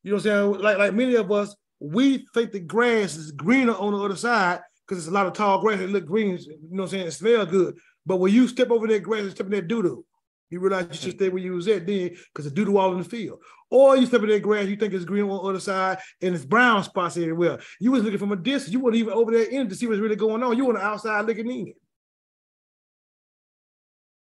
You 0.03 0.11
know 0.11 0.17
what 0.17 0.25
I'm 0.25 0.53
saying? 0.53 0.63
Like, 0.63 0.77
like 0.77 0.93
many 0.93 1.15
of 1.15 1.31
us, 1.31 1.55
we 1.79 2.25
think 2.33 2.51
the 2.51 2.59
grass 2.59 3.15
is 3.15 3.31
greener 3.31 3.73
on 3.73 3.93
the 3.93 3.99
other 3.99 4.15
side 4.15 4.61
because 4.87 4.99
it's 4.99 5.11
a 5.11 5.13
lot 5.13 5.27
of 5.27 5.33
tall 5.33 5.61
grass 5.61 5.79
that 5.79 5.89
look 5.89 6.05
green, 6.05 6.37
you 6.37 6.57
know 6.71 6.83
what 6.83 6.83
I'm 6.83 6.89
saying? 6.89 7.07
It 7.07 7.11
smells 7.11 7.49
good. 7.49 7.77
But 8.05 8.17
when 8.17 8.33
you 8.33 8.47
step 8.47 8.71
over 8.71 8.87
that 8.87 9.03
grass 9.03 9.21
and 9.21 9.31
step 9.31 9.45
in 9.45 9.51
that 9.51 9.67
doo-doo, 9.67 10.03
you 10.49 10.59
realize 10.59 10.88
you 10.89 10.93
should 10.93 11.15
stay 11.15 11.29
where 11.29 11.41
you 11.41 11.53
was 11.53 11.67
at 11.67 11.85
then 11.85 12.09
because 12.33 12.45
the 12.45 12.51
doo-doo 12.51 12.77
all 12.77 12.91
in 12.91 12.99
the 12.99 13.03
field. 13.03 13.39
Or 13.69 13.95
you 13.95 14.05
step 14.05 14.23
in 14.23 14.29
that 14.29 14.41
grass, 14.41 14.67
you 14.67 14.75
think 14.75 14.93
it's 14.93 15.05
green 15.05 15.23
on 15.23 15.29
the 15.29 15.49
other 15.49 15.59
side 15.59 15.99
and 16.21 16.33
it's 16.33 16.45
brown 16.45 16.83
spots 16.83 17.17
everywhere. 17.17 17.59
You 17.79 17.91
was 17.91 18.03
looking 18.03 18.17
from 18.17 18.31
a 18.31 18.35
distance. 18.35 18.73
You 18.73 18.79
weren't 18.79 18.95
even 18.95 19.13
over 19.13 19.31
there 19.31 19.43
in 19.43 19.69
to 19.69 19.75
see 19.75 19.88
what's 19.88 19.99
really 19.99 20.15
going 20.15 20.41
on. 20.41 20.57
You 20.57 20.65
were 20.65 20.73
on 20.73 20.79
the 20.79 20.85
outside 20.85 21.25
looking 21.25 21.49
in. 21.49 21.73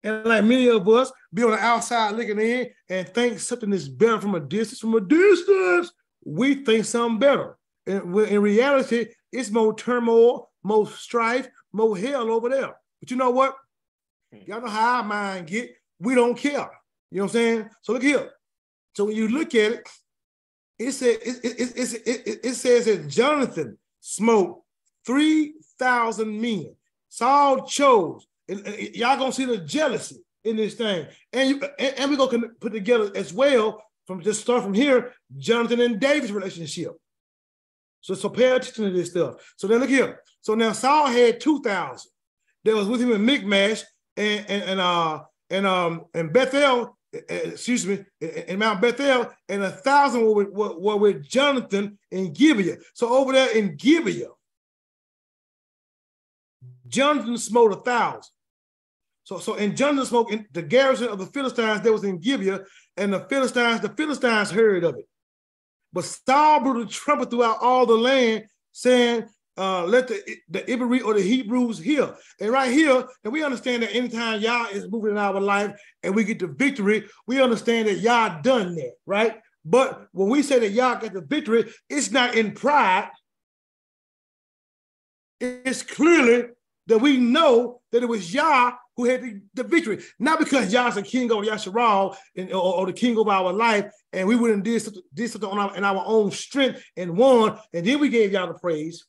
And 0.02 0.24
like 0.24 0.44
many 0.44 0.68
of 0.68 0.86
us, 0.88 1.10
be 1.32 1.42
on 1.44 1.52
the 1.52 1.58
outside 1.58 2.14
looking 2.14 2.38
in 2.38 2.68
and 2.88 3.08
think 3.08 3.38
something 3.38 3.72
is 3.72 3.88
better 3.88 4.20
from 4.20 4.34
a 4.34 4.40
distance. 4.40 4.80
From 4.80 4.94
a 4.94 5.00
distance, 5.00 5.92
we 6.24 6.64
think 6.64 6.84
something 6.84 7.18
better. 7.18 7.56
And 7.86 8.14
in 8.16 8.40
reality, 8.40 9.06
it's 9.32 9.50
more 9.50 9.74
turmoil, 9.74 10.50
more 10.62 10.86
strife, 10.86 11.48
more 11.72 11.96
hell 11.96 12.30
over 12.30 12.48
there. 12.48 12.74
But 13.00 13.10
you 13.10 13.16
know 13.16 13.30
what? 13.30 13.56
Hmm. 14.32 14.40
Y'all 14.46 14.60
know 14.60 14.68
how 14.68 14.96
our 14.96 15.04
mind 15.04 15.46
get. 15.46 15.70
We 16.04 16.14
don't 16.14 16.36
care. 16.36 16.70
You 17.10 17.18
know 17.18 17.24
what 17.24 17.30
I'm 17.30 17.30
saying? 17.30 17.70
So 17.82 17.92
look 17.94 18.02
here. 18.02 18.30
So 18.94 19.06
when 19.06 19.16
you 19.16 19.28
look 19.28 19.54
at 19.54 19.72
it, 19.72 19.88
it 20.78 20.92
says 20.92 21.16
it, 21.16 21.44
it, 21.44 22.06
it, 22.06 22.40
it, 22.44 22.54
says 22.54 22.84
that 22.86 23.08
Jonathan 23.08 23.78
smote 24.00 24.62
3,000 25.06 26.40
men. 26.40 26.74
Saul 27.08 27.66
chose. 27.66 28.26
Y'all 28.48 29.16
gonna 29.16 29.32
see 29.32 29.44
the 29.44 29.58
jealousy 29.58 30.16
in 30.42 30.56
this 30.56 30.74
thing. 30.74 31.06
And, 31.32 31.48
you, 31.48 31.62
and, 31.78 31.94
and 31.98 32.10
we're 32.10 32.16
gonna 32.16 32.48
put 32.60 32.72
together 32.72 33.10
as 33.14 33.32
well 33.32 33.82
from 34.06 34.20
just 34.20 34.42
start 34.42 34.62
from 34.62 34.74
here, 34.74 35.12
Jonathan 35.36 35.80
and 35.80 36.00
David's 36.00 36.32
relationship. 36.32 36.92
So, 38.00 38.14
so 38.14 38.28
pay 38.28 38.50
attention 38.50 38.84
to 38.84 38.90
this 38.90 39.10
stuff. 39.10 39.36
So 39.56 39.66
then 39.66 39.80
look 39.80 39.88
here. 39.88 40.20
So 40.42 40.54
now 40.54 40.72
Saul 40.72 41.06
had 41.06 41.40
2,000 41.40 42.10
that 42.64 42.74
was 42.74 42.86
with 42.86 43.00
him 43.00 43.12
in 43.12 43.24
Michmash 43.24 43.82
and, 44.16 44.44
and, 44.48 44.62
and 44.64 44.80
uh 44.80 45.22
and 45.50 45.66
um 45.66 46.06
and 46.14 46.32
Bethel, 46.32 46.96
eh, 47.14 47.20
eh, 47.28 47.40
excuse 47.50 47.86
me, 47.86 48.04
eh, 48.20 48.44
in 48.48 48.58
Mount 48.58 48.80
Bethel, 48.80 49.30
and 49.48 49.62
a 49.62 49.70
thousand 49.70 50.22
were 50.24 50.34
with, 50.34 50.48
were, 50.50 50.78
were 50.78 50.96
with 50.96 51.28
Jonathan 51.28 51.98
in 52.10 52.32
Gibeah. 52.32 52.76
So 52.94 53.08
over 53.08 53.32
there 53.32 53.56
in 53.56 53.76
Gibeah, 53.76 54.30
Jonathan 56.86 57.38
smote 57.38 57.72
a 57.72 57.76
thousand. 57.76 58.30
So, 59.24 59.38
so 59.38 59.54
in 59.54 59.74
Jonathan 59.74 60.06
smote 60.06 60.30
in 60.30 60.46
the 60.52 60.62
garrison 60.62 61.08
of 61.08 61.18
the 61.18 61.26
Philistines 61.26 61.80
that 61.80 61.92
was 61.92 62.04
in 62.04 62.18
Gibeah, 62.18 62.60
and 62.96 63.12
the 63.12 63.20
Philistines, 63.20 63.80
the 63.80 63.88
Philistines 63.88 64.50
heard 64.50 64.84
of 64.84 64.96
it. 64.96 65.08
But 65.92 66.04
Saul 66.04 66.60
blew 66.60 66.84
the 66.84 66.90
trumpet 66.90 67.30
throughout 67.30 67.58
all 67.62 67.86
the 67.86 67.96
land, 67.96 68.46
saying, 68.72 69.26
uh, 69.56 69.84
let 69.84 70.08
the 70.08 70.20
the 70.48 70.60
Ibri 70.60 71.04
or 71.04 71.14
the 71.14 71.22
Hebrews 71.22 71.78
hear. 71.78 72.14
And 72.40 72.50
right 72.50 72.72
here, 72.72 73.04
and 73.22 73.32
we 73.32 73.44
understand 73.44 73.82
that 73.82 73.94
anytime 73.94 74.40
Yah 74.40 74.66
is 74.72 74.90
moving 74.90 75.12
in 75.12 75.18
our 75.18 75.40
life 75.40 75.80
and 76.02 76.14
we 76.14 76.24
get 76.24 76.38
the 76.38 76.48
victory, 76.48 77.06
we 77.26 77.40
understand 77.40 77.88
that 77.88 77.98
Yah 77.98 78.40
done 78.42 78.74
that, 78.74 78.94
right? 79.06 79.40
But 79.64 80.08
when 80.12 80.28
we 80.28 80.42
say 80.42 80.58
that 80.58 80.70
Yah 80.70 80.96
got 80.96 81.12
the 81.12 81.22
victory, 81.22 81.72
it's 81.88 82.10
not 82.10 82.34
in 82.34 82.52
pride. 82.52 83.10
It's 85.40 85.82
clearly 85.82 86.48
that 86.86 86.98
we 86.98 87.16
know 87.16 87.80
that 87.92 88.02
it 88.02 88.08
was 88.08 88.32
Yah 88.32 88.72
who 88.96 89.06
had 89.06 89.22
the, 89.22 89.40
the 89.54 89.64
victory, 89.64 90.02
not 90.18 90.38
because 90.38 90.72
Yah's 90.72 90.94
the 90.94 91.02
king 91.02 91.32
over 91.32 91.44
Yasharal 91.44 92.16
and, 92.36 92.52
or, 92.52 92.74
or, 92.76 92.86
the 92.86 92.92
king 92.92 93.18
of 93.18 93.26
our 93.26 93.52
life, 93.52 93.86
and 94.12 94.28
we 94.28 94.36
wouldn't 94.36 94.62
do 94.62 94.78
something, 94.78 95.02
did 95.12 95.30
something 95.30 95.50
on 95.50 95.58
our, 95.58 95.76
in 95.76 95.84
our 95.84 96.04
own 96.06 96.30
strength 96.30 96.84
and 96.96 97.16
won, 97.16 97.58
and 97.72 97.84
then 97.84 97.98
we 97.98 98.08
gave 98.08 98.32
Yah 98.32 98.46
the 98.46 98.54
praise. 98.54 99.04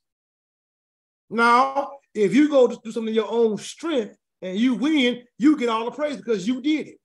Now, 1.30 1.92
if 2.14 2.34
you 2.34 2.50
go 2.50 2.68
to 2.68 2.80
do 2.84 2.92
something 2.92 3.14
your 3.14 3.32
own 3.32 3.58
strength 3.58 4.16
and 4.42 4.58
you 4.58 4.76
win, 4.76 5.24
you 5.38 5.58
get 5.58 5.70
all 5.70 5.86
the 5.86 5.92
praise 5.92 6.18
because 6.18 6.48
you 6.48 6.62
did 6.62 6.88
it, 6.88 6.98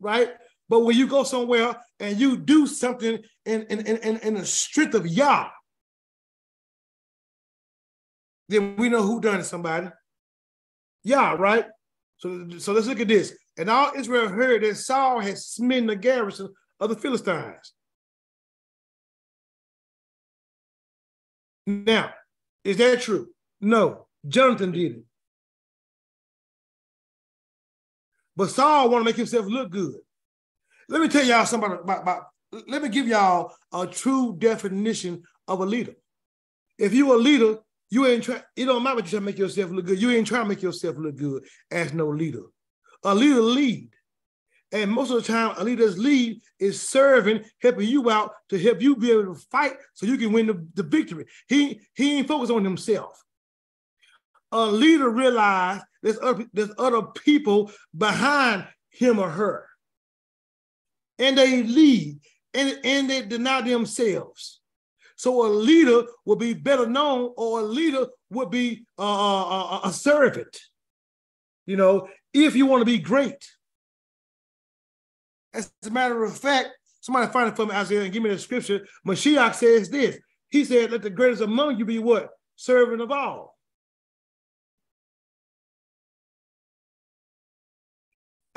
right? 0.00 0.30
But 0.68 0.80
when 0.80 0.96
you 0.96 1.06
go 1.06 1.24
somewhere 1.24 1.76
and 1.98 2.18
you 2.18 2.36
do 2.36 2.66
something 2.66 3.18
in, 3.44 3.62
in, 3.62 3.80
in, 3.86 4.16
in 4.18 4.34
the 4.34 4.46
strength 4.46 4.94
of 4.94 5.06
Yah, 5.06 5.48
then 8.48 8.76
we 8.76 8.88
know 8.88 9.02
who 9.02 9.20
done 9.20 9.40
it, 9.40 9.44
somebody. 9.44 9.88
Yah, 11.04 11.32
right? 11.32 11.66
So, 12.18 12.48
so 12.58 12.72
let's 12.72 12.86
look 12.86 13.00
at 13.00 13.08
this. 13.08 13.34
And 13.56 13.70
all 13.70 13.92
Israel 13.96 14.28
heard 14.28 14.62
that 14.62 14.76
Saul 14.76 15.20
had 15.20 15.38
smitten 15.38 15.86
the 15.86 15.96
garrison 15.96 16.48
of 16.78 16.88
the 16.88 16.96
Philistines. 16.96 17.74
Now, 21.66 22.12
is 22.64 22.76
that 22.78 23.00
true? 23.00 23.28
No, 23.60 24.06
Jonathan 24.26 24.72
did 24.72 24.92
it. 24.92 25.04
But 28.36 28.50
Saul 28.50 28.88
want 28.88 29.02
to 29.02 29.04
make 29.04 29.16
himself 29.16 29.46
look 29.46 29.70
good. 29.70 29.96
Let 30.88 31.02
me 31.02 31.08
tell 31.08 31.24
y'all 31.24 31.44
something 31.44 31.72
about, 31.72 32.02
about, 32.02 32.22
let 32.68 32.82
me 32.82 32.88
give 32.88 33.06
y'all 33.06 33.52
a 33.72 33.86
true 33.86 34.34
definition 34.38 35.22
of 35.46 35.60
a 35.60 35.66
leader. 35.66 35.94
If 36.78 36.94
you 36.94 37.14
a 37.14 37.18
leader, 37.18 37.58
you 37.90 38.06
ain't 38.06 38.24
trying, 38.24 38.42
it 38.56 38.64
don't 38.64 38.82
matter 38.82 38.96
what 38.96 39.04
you 39.04 39.10
try 39.10 39.18
to 39.18 39.24
make 39.26 39.38
yourself 39.38 39.70
look 39.70 39.86
good. 39.86 40.00
You 40.00 40.10
ain't 40.10 40.26
trying 40.26 40.44
to 40.44 40.48
make 40.48 40.62
yourself 40.62 40.96
look 40.96 41.16
good 41.16 41.44
as 41.70 41.92
no 41.92 42.08
leader. 42.08 42.44
A 43.04 43.14
leader 43.14 43.40
lead. 43.40 43.90
And 44.72 44.90
most 44.90 45.10
of 45.10 45.16
the 45.16 45.32
time, 45.32 45.54
a 45.58 45.64
leader's 45.64 45.98
lead 45.98 46.40
is 46.58 46.80
serving, 46.80 47.44
helping 47.60 47.88
you 47.88 48.08
out 48.08 48.32
to 48.48 48.58
help 48.58 48.80
you 48.80 48.96
be 48.96 49.10
able 49.10 49.34
to 49.34 49.40
fight 49.50 49.74
so 49.94 50.06
you 50.06 50.16
can 50.16 50.32
win 50.32 50.46
the, 50.46 50.66
the 50.74 50.84
victory. 50.84 51.26
He, 51.48 51.80
he 51.94 52.18
ain't 52.18 52.28
focused 52.28 52.52
on 52.52 52.64
himself 52.64 53.20
a 54.52 54.66
leader 54.66 55.08
realize 55.08 55.80
there's 56.02 56.18
other, 56.20 56.44
there's 56.52 56.72
other 56.78 57.02
people 57.02 57.70
behind 57.96 58.66
him 58.90 59.18
or 59.18 59.30
her. 59.30 59.66
And 61.18 61.36
they 61.36 61.62
lead 61.62 62.20
and, 62.54 62.78
and 62.82 63.10
they 63.10 63.22
deny 63.22 63.60
themselves. 63.60 64.60
So 65.16 65.46
a 65.46 65.48
leader 65.48 66.04
will 66.24 66.36
be 66.36 66.54
better 66.54 66.86
known 66.86 67.34
or 67.36 67.60
a 67.60 67.62
leader 67.62 68.06
would 68.30 68.50
be 68.50 68.86
a, 68.96 69.02
a, 69.02 69.80
a 69.84 69.92
servant, 69.92 70.58
you 71.66 71.76
know, 71.76 72.08
if 72.32 72.56
you 72.56 72.64
want 72.64 72.80
to 72.80 72.86
be 72.86 72.98
great. 72.98 73.46
As 75.52 75.70
a 75.84 75.90
matter 75.90 76.24
of 76.24 76.38
fact, 76.38 76.70
somebody 77.00 77.30
find 77.30 77.50
it 77.50 77.56
for 77.56 77.66
me, 77.66 77.74
Isaiah, 77.74 78.02
and 78.02 78.12
give 78.12 78.22
me 78.22 78.30
the 78.30 78.38
scripture. 78.38 78.86
Mashiach 79.06 79.54
says 79.54 79.90
this. 79.90 80.18
He 80.48 80.64
said, 80.64 80.90
let 80.90 81.02
the 81.02 81.10
greatest 81.10 81.42
among 81.42 81.78
you 81.78 81.84
be 81.84 81.98
what? 81.98 82.30
Servant 82.56 83.02
of 83.02 83.10
all. 83.10 83.58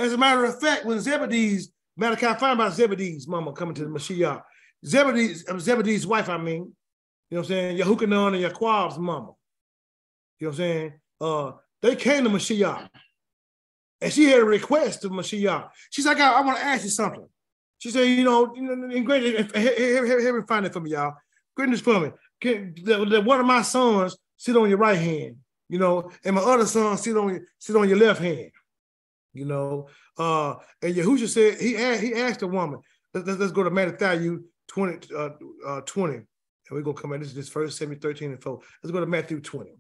As 0.04 0.12
a 0.12 0.18
matter 0.18 0.44
of 0.44 0.60
fact, 0.60 0.86
when 0.86 1.00
Zebedee's, 1.00 1.72
matter 1.96 2.18
fact, 2.18 2.42
find 2.42 2.60
about 2.60 2.74
Zebedee's 2.74 3.26
mama 3.26 3.54
coming 3.54 3.74
to 3.76 3.86
the 3.86 3.90
Mashiach. 3.90 4.42
Zebedee's, 4.86 5.48
uh, 5.48 5.58
Zebedee's 5.58 6.06
wife, 6.06 6.28
I 6.28 6.38
mean, 6.38 6.74
you 7.30 7.38
know 7.38 7.40
what 7.40 7.40
I'm 7.40 7.46
saying? 7.46 7.78
Yehukanan 7.78 8.34
and 8.34 8.44
Yaquab's 8.44 9.00
mama. 9.00 9.32
You 10.40 10.48
know 10.48 10.50
what 10.50 10.52
I'm 10.52 10.56
saying? 10.56 10.94
Uh, 11.22 11.52
they 11.82 11.96
came 11.96 12.26
to 12.26 12.30
Mashiach. 12.30 12.90
And 14.02 14.12
she 14.12 14.26
had 14.26 14.42
a 14.42 14.46
request 14.46 15.06
of 15.06 15.12
Mashiach. 15.12 15.70
She's 15.90 16.06
like, 16.06 16.20
I, 16.20 16.34
I 16.34 16.42
want 16.42 16.58
to 16.58 16.66
ask 16.66 16.84
you 16.84 16.90
something. 16.90 17.26
She 17.78 17.90
said, 17.90 18.04
you 18.04 18.26
know, 18.26 18.54
in 18.54 19.06
great, 19.06 19.24
here, 19.56 20.38
me 20.38 20.46
find 20.46 20.66
it 20.66 20.74
for 20.74 20.82
me, 20.82 20.92
y'all. 20.92 21.14
Goodness 21.56 21.80
for 21.80 22.02
me. 22.02 22.12
Can, 22.42 22.76
one 22.86 23.40
of 23.40 23.46
my 23.46 23.62
sons 23.62 24.18
sit 24.36 24.58
on 24.58 24.68
your 24.68 24.80
right 24.80 25.00
hand, 25.00 25.38
you 25.70 25.80
know, 25.80 26.12
and 26.26 26.36
my 26.36 26.42
other 26.42 26.66
son 26.66 26.98
sit 26.98 27.16
on 27.16 27.46
sit 27.58 27.76
on 27.78 27.88
your 27.88 27.98
left 27.98 28.22
hand 28.22 28.52
you 29.34 29.46
know. 29.46 29.88
Uh, 30.18 30.56
and 30.82 30.96
Yahusha 30.96 31.28
said 31.28 31.60
he 31.60 31.76
asked, 31.78 32.02
he 32.02 32.14
asked 32.14 32.40
the 32.42 32.48
woman. 32.48 32.80
Let's, 33.14 33.28
let's 33.28 33.52
go 33.52 33.64
to 33.64 33.70
Matthew 33.70 34.44
20, 34.68 35.14
uh, 35.16 35.30
uh, 35.66 35.82
20. 35.82 36.14
And 36.16 36.26
we're 36.72 36.82
gonna 36.82 36.98
come 36.98 37.14
in. 37.14 37.20
This 37.20 37.30
is 37.30 37.36
this 37.36 37.50
first 37.50 37.78
7, 37.78 38.00
13 38.00 38.32
and 38.32 38.42
4. 38.42 38.60
Let's 38.84 38.92
go 38.92 39.00
to 39.00 39.06
Matthew 39.06 39.42
20. 39.42 39.72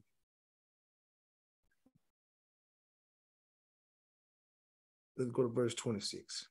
Let's 5.17 5.31
go 5.31 5.43
to 5.43 5.49
verse 5.49 5.75
26. 5.75 6.49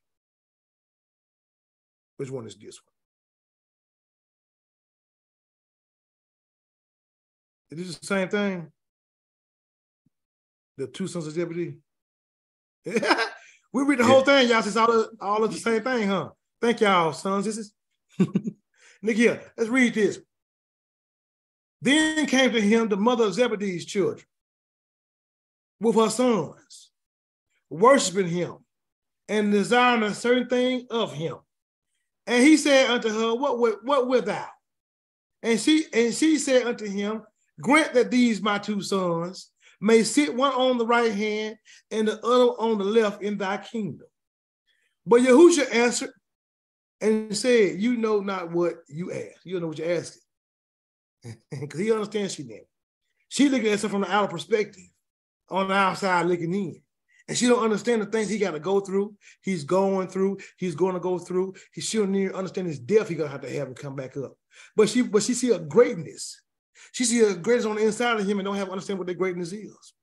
Which 2.16 2.30
one 2.30 2.46
is 2.46 2.54
this 2.54 2.80
one? 7.70 7.78
Is 7.78 7.86
this 7.86 7.98
the 7.98 8.06
same 8.06 8.28
thing? 8.28 8.70
The 10.76 10.86
two 10.86 11.06
sons 11.06 11.26
of 11.26 11.32
Zebedee? 11.32 11.78
we 13.72 13.82
read 13.84 13.98
the 13.98 14.04
whole 14.04 14.22
thing, 14.22 14.48
y'all. 14.48 14.62
Since 14.62 14.76
all 14.76 14.86
the, 14.86 15.10
all 15.20 15.44
of 15.44 15.52
the 15.52 15.58
same 15.58 15.82
thing, 15.82 16.08
huh? 16.08 16.30
Thank 16.60 16.80
y'all, 16.80 17.12
sons. 17.12 17.44
This 17.44 17.58
is 17.58 17.72
Nick 19.02 19.16
here. 19.16 19.40
Let's 19.56 19.70
read 19.70 19.94
this. 19.94 20.18
Then 21.80 22.26
came 22.26 22.52
to 22.52 22.60
him 22.60 22.88
the 22.88 22.96
mother 22.96 23.24
of 23.24 23.34
Zebedee's 23.34 23.84
children, 23.84 24.24
with 25.80 25.96
her 25.96 26.10
sons, 26.10 26.90
worshiping 27.68 28.28
him 28.28 28.58
and 29.28 29.50
desiring 29.50 30.04
a 30.04 30.14
certain 30.14 30.48
thing 30.48 30.86
of 30.90 31.12
him. 31.12 31.38
And 32.26 32.42
he 32.42 32.56
said 32.56 32.90
unto 32.90 33.08
her, 33.08 33.34
What, 33.34 33.58
with 33.58 33.76
what 33.82 34.06
wilt 34.06 34.26
thou? 34.26 34.46
And 35.42 35.58
she 35.58 35.86
and 35.92 36.14
she 36.14 36.38
said 36.38 36.66
unto 36.66 36.86
him, 36.86 37.22
Grant 37.60 37.94
that 37.94 38.10
these 38.10 38.40
my 38.40 38.58
two 38.58 38.80
sons 38.82 39.51
may 39.82 40.04
sit 40.04 40.34
one 40.34 40.52
on 40.52 40.78
the 40.78 40.86
right 40.86 41.12
hand 41.12 41.56
and 41.90 42.08
the 42.08 42.24
other 42.24 42.52
on 42.58 42.78
the 42.78 42.84
left 42.84 43.22
in 43.22 43.36
thy 43.36 43.58
kingdom. 43.58 44.06
But 45.04 45.22
Yahusha 45.22 45.74
answered 45.74 46.12
and 47.00 47.36
said, 47.36 47.80
You 47.80 47.96
know 47.96 48.20
not 48.20 48.52
what 48.52 48.76
you 48.88 49.12
ask. 49.12 49.44
You 49.44 49.54
don't 49.54 49.62
know 49.62 49.68
what 49.68 49.78
you're 49.78 49.98
asking. 49.98 50.22
Because 51.50 51.80
he 51.80 51.92
understands 51.92 52.34
she 52.34 52.44
did. 52.44 52.62
She 53.28 53.48
looking 53.48 53.68
at 53.68 53.82
it 53.82 53.88
from 53.88 54.02
the 54.02 54.12
outer 54.12 54.28
perspective, 54.28 54.84
on 55.48 55.68
the 55.68 55.74
outside 55.74 56.26
looking 56.26 56.54
in. 56.54 56.82
And 57.28 57.38
she 57.38 57.46
don't 57.46 57.62
understand 57.62 58.02
the 58.02 58.06
things 58.06 58.28
he 58.28 58.38
got 58.38 58.50
to 58.50 58.60
go 58.60 58.80
through. 58.80 59.14
He's 59.42 59.64
going 59.64 60.08
through. 60.08 60.38
He's 60.58 60.74
going 60.74 60.94
to 60.94 61.00
go 61.00 61.18
through. 61.18 61.54
He 61.72 61.80
she 61.80 61.98
don't 61.98 62.12
need 62.12 62.28
to 62.28 62.34
understand 62.34 62.68
his 62.68 62.78
death. 62.78 63.08
He 63.08 63.14
gonna 63.14 63.30
have 63.30 63.40
to 63.42 63.50
have 63.50 63.68
him 63.68 63.74
come 63.74 63.96
back 63.96 64.16
up. 64.16 64.36
But 64.76 64.88
she, 64.88 65.02
but 65.02 65.22
she 65.22 65.34
see 65.34 65.50
a 65.50 65.58
greatness. 65.58 66.40
She 66.92 67.04
see 67.04 67.20
a 67.20 67.34
greatness 67.34 67.66
on 67.66 67.76
the 67.76 67.84
inside 67.84 68.20
of 68.20 68.26
him 68.26 68.38
and 68.38 68.46
don't 68.46 68.56
have 68.56 68.70
understand 68.70 68.98
what 68.98 69.08
the 69.08 69.14
greatness 69.14 69.52
is. 69.52 69.94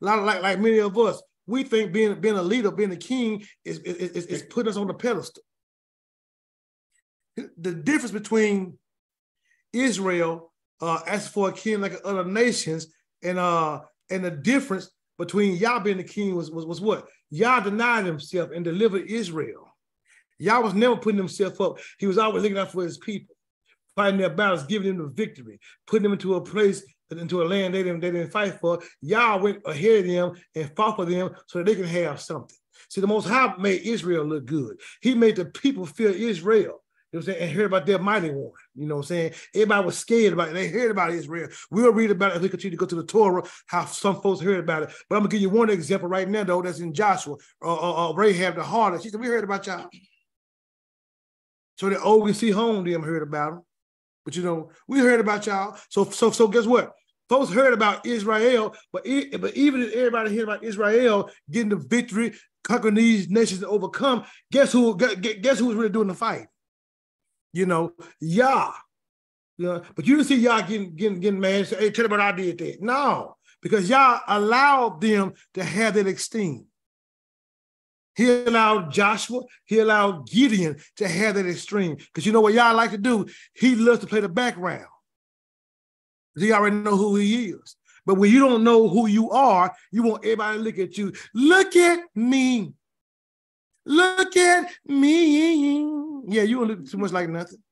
A 0.00 0.04
lot 0.04 0.18
of 0.18 0.24
like, 0.24 0.42
like 0.42 0.60
many 0.60 0.78
of 0.78 0.96
us, 0.98 1.22
we 1.46 1.64
think 1.64 1.92
being 1.92 2.20
being 2.20 2.36
a 2.36 2.42
leader, 2.42 2.70
being 2.70 2.92
a 2.92 2.96
king 2.96 3.44
is 3.64 3.78
is, 3.80 4.26
is, 4.26 4.42
putting 4.42 4.70
us 4.70 4.76
on 4.76 4.86
the 4.86 4.94
pedestal. 4.94 5.42
The 7.36 7.72
difference 7.72 8.12
between 8.12 8.78
Israel 9.72 10.52
uh, 10.80 11.18
for 11.18 11.48
a 11.48 11.52
king 11.52 11.80
like 11.80 11.94
other 12.04 12.24
nations 12.24 12.88
and 13.22 13.38
uh 13.38 13.80
and 14.10 14.24
the 14.24 14.30
difference 14.30 14.90
between 15.18 15.56
Yah 15.56 15.78
being 15.78 15.98
the 15.98 16.04
king 16.04 16.34
was, 16.34 16.50
was, 16.50 16.66
was 16.66 16.80
what? 16.80 17.08
Yah 17.30 17.60
denied 17.60 18.04
himself 18.04 18.50
and 18.50 18.64
delivered 18.64 19.06
Israel. 19.06 19.74
Yah 20.38 20.60
was 20.60 20.74
never 20.74 20.96
putting 20.96 21.18
himself 21.18 21.60
up. 21.60 21.78
He 21.98 22.06
was 22.06 22.18
always 22.18 22.42
looking 22.42 22.58
out 22.58 22.72
for 22.72 22.82
his 22.82 22.98
people, 22.98 23.31
fighting 23.96 24.20
their 24.20 24.30
battles, 24.30 24.64
giving 24.64 24.96
them 24.96 25.06
the 25.06 25.12
victory, 25.12 25.58
putting 25.86 26.04
them 26.04 26.12
into 26.12 26.34
a 26.34 26.40
place, 26.40 26.82
into 27.10 27.42
a 27.42 27.44
land 27.44 27.74
they 27.74 27.82
didn't, 27.82 28.00
they 28.00 28.10
didn't 28.10 28.30
fight 28.30 28.58
for. 28.60 28.80
Yah 29.00 29.36
went 29.36 29.60
ahead 29.66 30.00
of 30.00 30.06
them 30.06 30.32
and 30.54 30.76
fought 30.76 30.96
for 30.96 31.04
them 31.04 31.30
so 31.46 31.58
that 31.58 31.66
they 31.66 31.74
can 31.74 31.84
have 31.84 32.20
something. 32.20 32.56
See, 32.88 33.00
the 33.00 33.06
Most 33.06 33.26
High 33.26 33.54
made 33.58 33.82
Israel 33.82 34.24
look 34.24 34.46
good. 34.46 34.80
He 35.00 35.14
made 35.14 35.36
the 35.36 35.46
people 35.46 35.86
fear 35.86 36.10
Israel. 36.10 36.82
You 37.12 37.18
know 37.18 37.24
what 37.24 37.28
I'm 37.28 37.34
saying? 37.34 37.42
And 37.42 37.56
hear 37.56 37.66
about 37.66 37.84
their 37.84 37.98
mighty 37.98 38.30
one. 38.30 38.52
You 38.74 38.86
know 38.86 38.96
what 38.96 39.02
I'm 39.02 39.06
saying? 39.06 39.32
Everybody 39.54 39.84
was 39.84 39.98
scared 39.98 40.32
about 40.32 40.48
it. 40.48 40.54
They 40.54 40.68
heard 40.68 40.90
about 40.90 41.10
Israel. 41.10 41.48
We'll 41.70 41.92
read 41.92 42.10
about 42.10 42.32
it 42.32 42.36
as 42.36 42.42
we 42.42 42.48
continue 42.48 42.76
to 42.76 42.80
go 42.80 42.86
to 42.86 42.94
the 42.94 43.04
Torah, 43.04 43.42
how 43.66 43.84
some 43.84 44.22
folks 44.22 44.40
heard 44.40 44.60
about 44.60 44.84
it. 44.84 44.90
But 45.10 45.16
I'm 45.16 45.22
gonna 45.22 45.30
give 45.30 45.42
you 45.42 45.50
one 45.50 45.68
example 45.68 46.08
right 46.08 46.26
now, 46.26 46.44
though, 46.44 46.62
that's 46.62 46.80
in 46.80 46.94
Joshua, 46.94 47.36
or 47.60 47.68
uh, 47.68 47.74
uh, 47.74 48.10
uh, 48.10 48.12
Rahab 48.14 48.54
the 48.54 48.62
harlot. 48.62 49.02
She 49.02 49.10
said, 49.10 49.20
We 49.20 49.26
heard 49.26 49.44
about 49.44 49.66
y'all. 49.66 49.90
So 51.76 51.90
the 51.90 52.00
old 52.00 52.34
see 52.34 52.50
home 52.50 52.84
them 52.84 53.02
heard 53.02 53.22
about 53.22 53.50
them. 53.52 53.62
But 54.24 54.36
you 54.36 54.42
know, 54.42 54.70
we 54.86 55.00
heard 55.00 55.20
about 55.20 55.46
y'all. 55.46 55.76
So 55.88 56.04
so 56.04 56.30
so 56.30 56.48
guess 56.48 56.66
what? 56.66 56.92
Folks 57.28 57.52
heard 57.52 57.72
about 57.72 58.04
Israel, 58.04 58.74
but, 58.92 59.04
but 59.40 59.56
even 59.56 59.82
if 59.82 59.92
everybody 59.94 60.36
heard 60.36 60.44
about 60.44 60.64
Israel 60.64 61.30
getting 61.50 61.70
the 61.70 61.76
victory, 61.76 62.34
conquering 62.62 62.94
these 62.94 63.30
nations 63.30 63.60
to 63.60 63.68
overcome, 63.68 64.24
guess 64.50 64.72
who 64.72 64.96
guess 64.96 65.58
who 65.58 65.66
was 65.66 65.76
really 65.76 65.88
doing 65.88 66.08
the 66.08 66.14
fight? 66.14 66.46
you 67.52 67.66
know, 67.66 67.92
Yah. 68.20 68.72
Know, 69.58 69.82
but 69.94 70.06
you 70.06 70.16
didn't 70.16 70.28
see 70.28 70.40
Yah 70.40 70.62
getting 70.62 70.96
getting 70.96 71.20
getting 71.20 71.40
mad 71.40 71.54
and 71.54 71.66
say, 71.68 71.76
hey, 71.76 71.90
tell 71.90 72.06
me 72.06 72.10
what 72.10 72.20
I 72.20 72.32
did 72.32 72.58
that. 72.58 72.82
No, 72.82 73.36
because 73.60 73.88
Yah 73.88 74.20
allowed 74.26 75.00
them 75.00 75.34
to 75.54 75.62
have 75.62 75.94
that 75.94 76.06
esteem. 76.06 76.66
He 78.14 78.44
allowed 78.44 78.92
Joshua, 78.92 79.40
he 79.64 79.78
allowed 79.78 80.28
Gideon 80.28 80.76
to 80.96 81.08
have 81.08 81.36
that 81.36 81.46
extreme. 81.46 81.96
Because 81.96 82.26
you 82.26 82.32
know 82.32 82.40
what 82.42 82.54
Yah 82.54 82.72
like 82.72 82.90
to 82.90 82.98
do? 82.98 83.26
He 83.54 83.74
loves 83.74 84.00
to 84.00 84.06
play 84.06 84.20
the 84.20 84.28
background. 84.28 84.86
He 86.38 86.52
already 86.52 86.76
know 86.76 86.96
who 86.96 87.16
he 87.16 87.46
is. 87.46 87.76
But 88.04 88.16
when 88.16 88.30
you 88.30 88.40
don't 88.40 88.64
know 88.64 88.88
who 88.88 89.06
you 89.06 89.30
are, 89.30 89.72
you 89.90 90.02
want 90.02 90.24
everybody 90.24 90.58
to 90.58 90.64
look 90.64 90.78
at 90.78 90.98
you. 90.98 91.12
Look 91.34 91.76
at 91.76 92.00
me. 92.14 92.74
Look 93.86 94.36
at 94.36 94.70
me. 94.86 95.80
Yeah, 96.28 96.42
you 96.42 96.58
don't 96.58 96.68
look 96.68 96.90
too 96.90 96.98
much 96.98 97.12
like 97.12 97.28
nothing. 97.28 97.62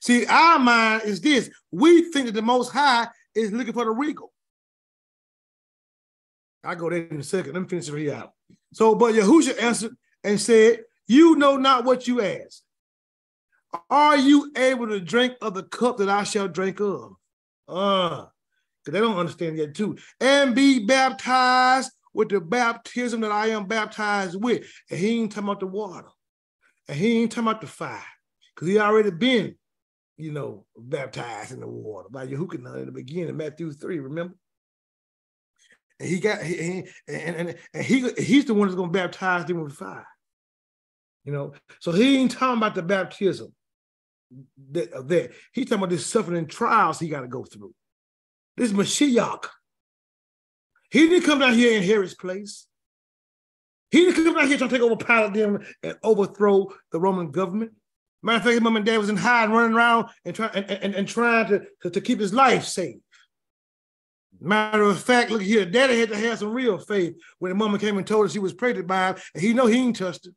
See, 0.00 0.26
our 0.26 0.58
mind 0.58 1.02
is 1.04 1.20
this. 1.20 1.50
We 1.70 2.10
think 2.10 2.26
that 2.26 2.34
the 2.34 2.42
most 2.42 2.70
high 2.70 3.08
is 3.34 3.52
looking 3.52 3.72
for 3.72 3.84
the 3.84 3.90
regal. 3.90 4.32
I 6.64 6.74
go 6.74 6.90
there 6.90 7.06
in 7.06 7.20
a 7.20 7.24
second. 7.24 7.52
Let 7.54 7.62
me 7.62 7.68
finish 7.68 7.88
it 7.88 8.12
out. 8.12 8.32
So, 8.72 8.94
but 8.94 9.14
Yahusha 9.14 9.60
answered 9.62 9.96
and 10.24 10.40
said, 10.40 10.80
You 11.06 11.36
know 11.36 11.56
not 11.56 11.84
what 11.84 12.08
you 12.08 12.20
ask. 12.20 12.62
Are 13.88 14.16
you 14.16 14.52
able 14.56 14.88
to 14.88 15.00
drink 15.00 15.34
of 15.40 15.54
the 15.54 15.62
cup 15.62 15.98
that 15.98 16.08
I 16.08 16.24
shall 16.24 16.48
drink 16.48 16.80
of? 16.80 17.12
Uh, 17.68 18.26
because 18.84 18.98
they 18.98 19.00
don't 19.00 19.16
understand 19.16 19.56
yet 19.56 19.74
too. 19.74 19.96
And 20.20 20.54
be 20.54 20.84
baptized 20.84 21.90
with 22.14 22.28
the 22.28 22.40
baptism 22.40 23.20
that 23.20 23.32
I 23.32 23.48
am 23.48 23.66
baptized 23.66 24.42
with. 24.42 24.64
And 24.90 24.98
he 24.98 25.20
ain't 25.20 25.32
talking 25.32 25.48
about 25.48 25.60
the 25.60 25.66
water. 25.66 26.08
And 26.88 26.98
he 26.98 27.22
ain't 27.22 27.30
talking 27.30 27.48
about 27.48 27.60
the 27.60 27.66
fire. 27.66 28.02
Because 28.54 28.68
he 28.68 28.78
already 28.78 29.10
been, 29.10 29.54
you 30.16 30.32
know, 30.32 30.66
baptized 30.76 31.52
in 31.52 31.60
the 31.60 31.68
water 31.68 32.08
by 32.10 32.26
Yehukanan 32.26 32.80
in 32.80 32.86
the 32.86 32.92
beginning, 32.92 33.36
Matthew 33.36 33.72
3, 33.72 34.00
remember? 34.00 34.34
And 36.00 36.08
he 36.08 36.20
got 36.20 36.42
he, 36.42 36.84
and, 37.08 37.36
and, 37.36 37.56
and 37.74 37.84
he 37.84 38.10
he's 38.18 38.44
the 38.44 38.54
one 38.54 38.68
that's 38.68 38.76
gonna 38.76 38.90
baptize 38.90 39.44
them 39.44 39.62
with 39.62 39.74
fire. 39.74 40.06
You 41.24 41.32
know, 41.32 41.52
so 41.80 41.92
he 41.92 42.18
ain't 42.18 42.32
talking 42.32 42.58
about 42.58 42.74
the 42.74 42.82
baptism 42.82 43.54
that, 44.72 44.90
that. 45.08 45.32
He's 45.52 45.66
talking 45.66 45.78
about 45.78 45.90
this 45.90 46.06
suffering 46.06 46.46
trials 46.46 46.98
he 46.98 47.08
got 47.08 47.20
to 47.20 47.28
go 47.28 47.44
through. 47.44 47.74
This 48.56 48.72
Mashiach, 48.72 49.46
he 50.90 51.08
didn't 51.08 51.24
come 51.24 51.38
down 51.38 51.54
here 51.54 51.76
in 51.76 51.82
Herod's 51.82 52.14
place. 52.14 52.66
He 53.90 54.04
didn't 54.04 54.24
come 54.24 54.34
down 54.34 54.48
here 54.48 54.58
to 54.58 54.68
take 54.68 54.80
over 54.80 54.96
Paladin 54.96 55.64
and 55.82 55.98
overthrow 56.02 56.72
the 56.90 56.98
Roman 56.98 57.30
government. 57.30 57.72
Matter 58.22 58.38
of 58.38 58.42
fact, 58.44 58.52
his 58.52 58.60
mom 58.60 58.76
and 58.76 58.86
dad 58.86 58.98
was 58.98 59.08
in 59.10 59.16
hiding, 59.16 59.54
running 59.54 59.76
around 59.76 60.08
and, 60.24 60.34
try, 60.34 60.46
and, 60.54 60.70
and, 60.70 60.94
and 60.94 61.08
trying 61.08 61.48
to, 61.48 61.62
to, 61.82 61.90
to 61.90 62.00
keep 62.00 62.18
his 62.18 62.32
life 62.32 62.64
safe. 62.64 62.96
Matter 64.44 64.82
of 64.82 64.98
fact, 64.98 65.30
look 65.30 65.40
here, 65.40 65.64
daddy 65.64 66.00
had 66.00 66.08
to 66.08 66.16
have 66.16 66.40
some 66.40 66.52
real 66.52 66.76
faith 66.76 67.14
when 67.38 67.50
the 67.50 67.54
mama 67.54 67.78
came 67.78 67.96
and 67.96 68.04
told 68.06 68.26
us 68.26 68.32
he 68.32 68.40
was 68.40 68.52
pregnant 68.52 68.88
by 68.88 69.10
him, 69.10 69.16
and 69.34 69.42
he 69.42 69.52
know 69.52 69.66
he 69.66 69.78
ain't 69.78 69.96
touched 69.96 70.26
it. 70.26 70.34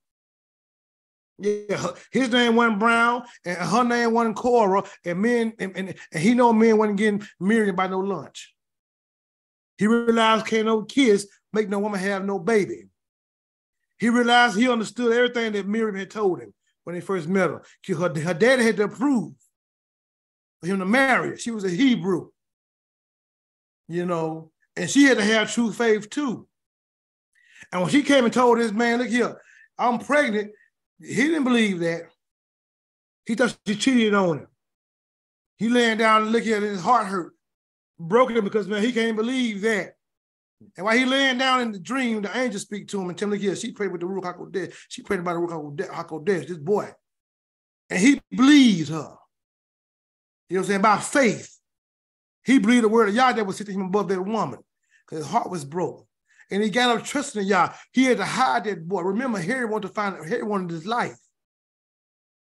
Yeah, 1.40 1.88
his 2.12 2.30
name 2.30 2.56
wasn't 2.56 2.80
Brown, 2.80 3.24
and 3.44 3.58
her 3.58 3.84
name 3.84 4.14
wasn't 4.14 4.36
Cora, 4.36 4.84
and 5.04 5.20
men 5.20 5.54
and, 5.58 5.76
and, 5.76 5.96
and 6.14 6.24
he 6.24 6.36
know 6.36 6.54
men 6.54 6.78
wasn't 6.78 7.00
getting 7.00 7.28
married 7.40 7.76
by 7.76 7.88
no 7.88 8.00
lunch. 8.00 8.54
He 9.78 9.88
realized 9.88 10.46
can't 10.46 10.68
no 10.68 10.84
kids 10.84 11.26
make 11.52 11.68
no 11.68 11.80
woman 11.80 12.00
have 12.00 12.24
no 12.24 12.38
baby. 12.38 12.88
He 13.98 14.10
realized 14.10 14.56
he 14.56 14.70
understood 14.70 15.14
everything 15.14 15.54
that 15.54 15.68
Miriam 15.68 15.96
had 15.96 16.12
told 16.12 16.42
him 16.42 16.54
when 16.84 16.96
he 16.96 17.02
first 17.02 17.28
met 17.28 17.50
her. 17.50 17.64
Her, 17.88 18.20
her 18.20 18.34
daddy 18.36 18.64
had 18.64 18.78
to 18.78 18.84
approve 18.84 19.34
for 20.62 20.68
him 20.68 20.78
to 20.78 20.86
marry 20.86 21.30
her. 21.30 21.38
She 21.38 21.52
was 21.52 21.66
a 21.66 21.70
Hebrew, 21.70 22.30
you 23.88 24.06
know, 24.06 24.52
and 24.76 24.90
she 24.90 25.04
had 25.04 25.18
to 25.18 25.24
have 25.24 25.54
true 25.54 25.72
faith 25.72 26.10
too. 26.10 26.48
And 27.72 27.82
when 27.82 27.92
she 27.92 28.04
came 28.04 28.26
and 28.26 28.34
told 28.34 28.60
this 28.60 28.72
man, 28.72 29.00
look 29.00 29.10
here, 29.10 29.42
I'm 29.78 30.00
pregnant, 30.00 30.52
he 31.00 31.16
didn't 31.16 31.44
believe 31.44 31.80
that. 31.80 32.04
He 33.26 33.36
thought 33.36 33.58
she 33.66 33.76
cheated 33.76 34.14
on 34.14 34.40
him. 34.40 34.48
He 35.58 35.70
laying 35.70 35.98
down 35.98 36.24
and 36.24 36.32
looking 36.32 36.54
at 36.54 36.64
his 36.64 36.82
heart 36.82 37.08
hurt 37.08 37.34
broken 38.00 38.44
because 38.44 38.68
man, 38.68 38.84
he 38.84 38.92
can't 38.92 39.16
believe 39.16 39.62
that. 39.62 39.94
And 40.78 40.86
while 40.86 40.98
he 40.98 41.06
laying 41.06 41.38
down 41.38 41.62
in 41.62 41.72
the 41.72 41.80
dream, 41.80 42.22
the 42.22 42.38
angel 42.38 42.60
speak 42.60 42.88
to 42.90 43.02
him 43.02 43.10
and 43.10 43.18
tell 43.18 43.28
him, 43.28 43.34
look 43.34 43.42
here, 43.42 43.56
she 43.56 43.72
prayed 43.72 43.92
with 43.92 44.02
the 44.02 44.08
Ruach 44.08 44.38
HaKodesh. 44.38 44.74
She 44.90 45.02
prayed 45.02 45.20
about 45.20 45.34
the 45.34 45.40
Ruach 45.40 45.78
HaKodesh, 45.78 46.48
this 46.48 46.58
boy. 46.58 46.90
And 47.90 48.00
he 48.00 48.22
believes 48.36 48.90
her. 48.90 49.16
You 50.50 50.58
know 50.58 50.62
what 50.62 50.66
I'm 50.66 50.66
saying? 50.66 50.82
By 50.82 50.98
faith. 50.98 51.55
He 52.46 52.60
believed 52.60 52.84
the 52.84 52.90
word 52.90 53.10
of 53.10 53.16
Yah 53.16 53.34
that 53.34 53.46
was 53.46 53.58
sitting 53.58 53.76
him 53.76 53.88
above 53.88 54.08
that 54.10 54.24
woman 54.24 54.60
because 55.06 55.26
his 55.26 55.32
heart 55.32 55.50
was 55.50 55.66
broken. 55.66 56.06
And 56.52 56.62
he 56.62 56.70
got 56.70 56.96
up 56.96 57.04
trusting 57.04 57.42
in 57.42 57.48
Yah. 57.48 57.74
He 57.92 58.06
had 58.06 58.18
to 58.18 58.26
hide 58.26 58.66
that 58.66 58.88
boy. 58.88 59.02
Remember, 59.02 59.40
Herod 59.40 59.72
wanted 59.72 59.88
to 59.88 59.94
find 59.94 60.16
Herod 60.30 60.48
wanted 60.48 60.70
his 60.70 60.86
life. 60.86 61.18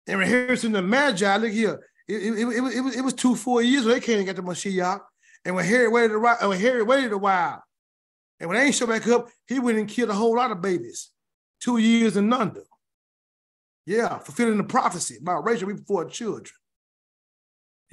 And 0.09 0.19
when 0.19 0.29
Herod's 0.29 0.65
in 0.65 0.73
the 0.73 0.83
Magi, 0.83 1.37
look 1.37 1.53
here, 1.53 1.81
it, 2.09 2.15
it, 2.15 2.33
it, 2.39 2.75
it, 2.75 2.81
was, 2.81 2.97
it 2.97 3.05
was 3.05 3.15
two, 3.15 3.37
four 3.37 3.63
years 3.63 3.85
when 3.85 3.95
they 3.95 4.01
came 4.01 4.19
and 4.19 4.27
got 4.27 4.37
the 4.37 4.43
Mashiach. 4.43 5.01
And 5.45 5.55
when 5.55 5.65
Herod 5.65 5.93
waited 5.93 6.15
a 6.15 6.19
while, 6.19 6.49
when 6.49 6.61
Herod 6.61 6.89
waited 6.89 7.13
a 7.13 7.19
while, 7.19 7.63
and 8.41 8.49
when 8.49 8.59
they 8.59 8.67
ain't 8.67 8.75
show 8.75 8.87
back 8.87 9.07
up, 9.07 9.29
he 9.47 9.61
went 9.61 9.79
and 9.79 9.89
killed 9.89 10.11
a 10.11 10.15
whole 10.15 10.35
lot 10.35 10.51
of 10.51 10.61
babies, 10.61 11.11
two 11.61 11.79
years 11.79 12.17
and 12.17 12.35
under. 12.35 12.65
Yeah, 13.87 14.19
fulfilling 14.19 14.57
the 14.57 14.65
prophecy 14.65 15.19
about 15.21 15.45
Rachel 15.45 15.69
before 15.69 16.07
children. 16.07 16.53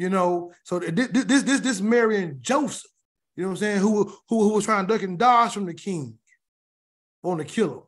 You 0.01 0.09
know, 0.09 0.51
so 0.63 0.79
this 0.79 1.09
this 1.09 1.43
this 1.43 1.59
this 1.59 1.79
Mary 1.79 2.23
and 2.23 2.41
Joseph, 2.41 2.89
you 3.35 3.43
know 3.43 3.49
what 3.49 3.53
I'm 3.53 3.57
saying? 3.57 3.81
Who 3.81 4.11
who, 4.27 4.41
who 4.41 4.53
was 4.55 4.65
trying 4.65 4.87
to 4.87 4.91
duck 4.91 5.03
and 5.03 5.19
dodge 5.19 5.53
from 5.53 5.67
the 5.67 5.75
king, 5.75 6.17
on 7.21 7.37
to 7.37 7.43
kill 7.43 7.71
him. 7.71 7.81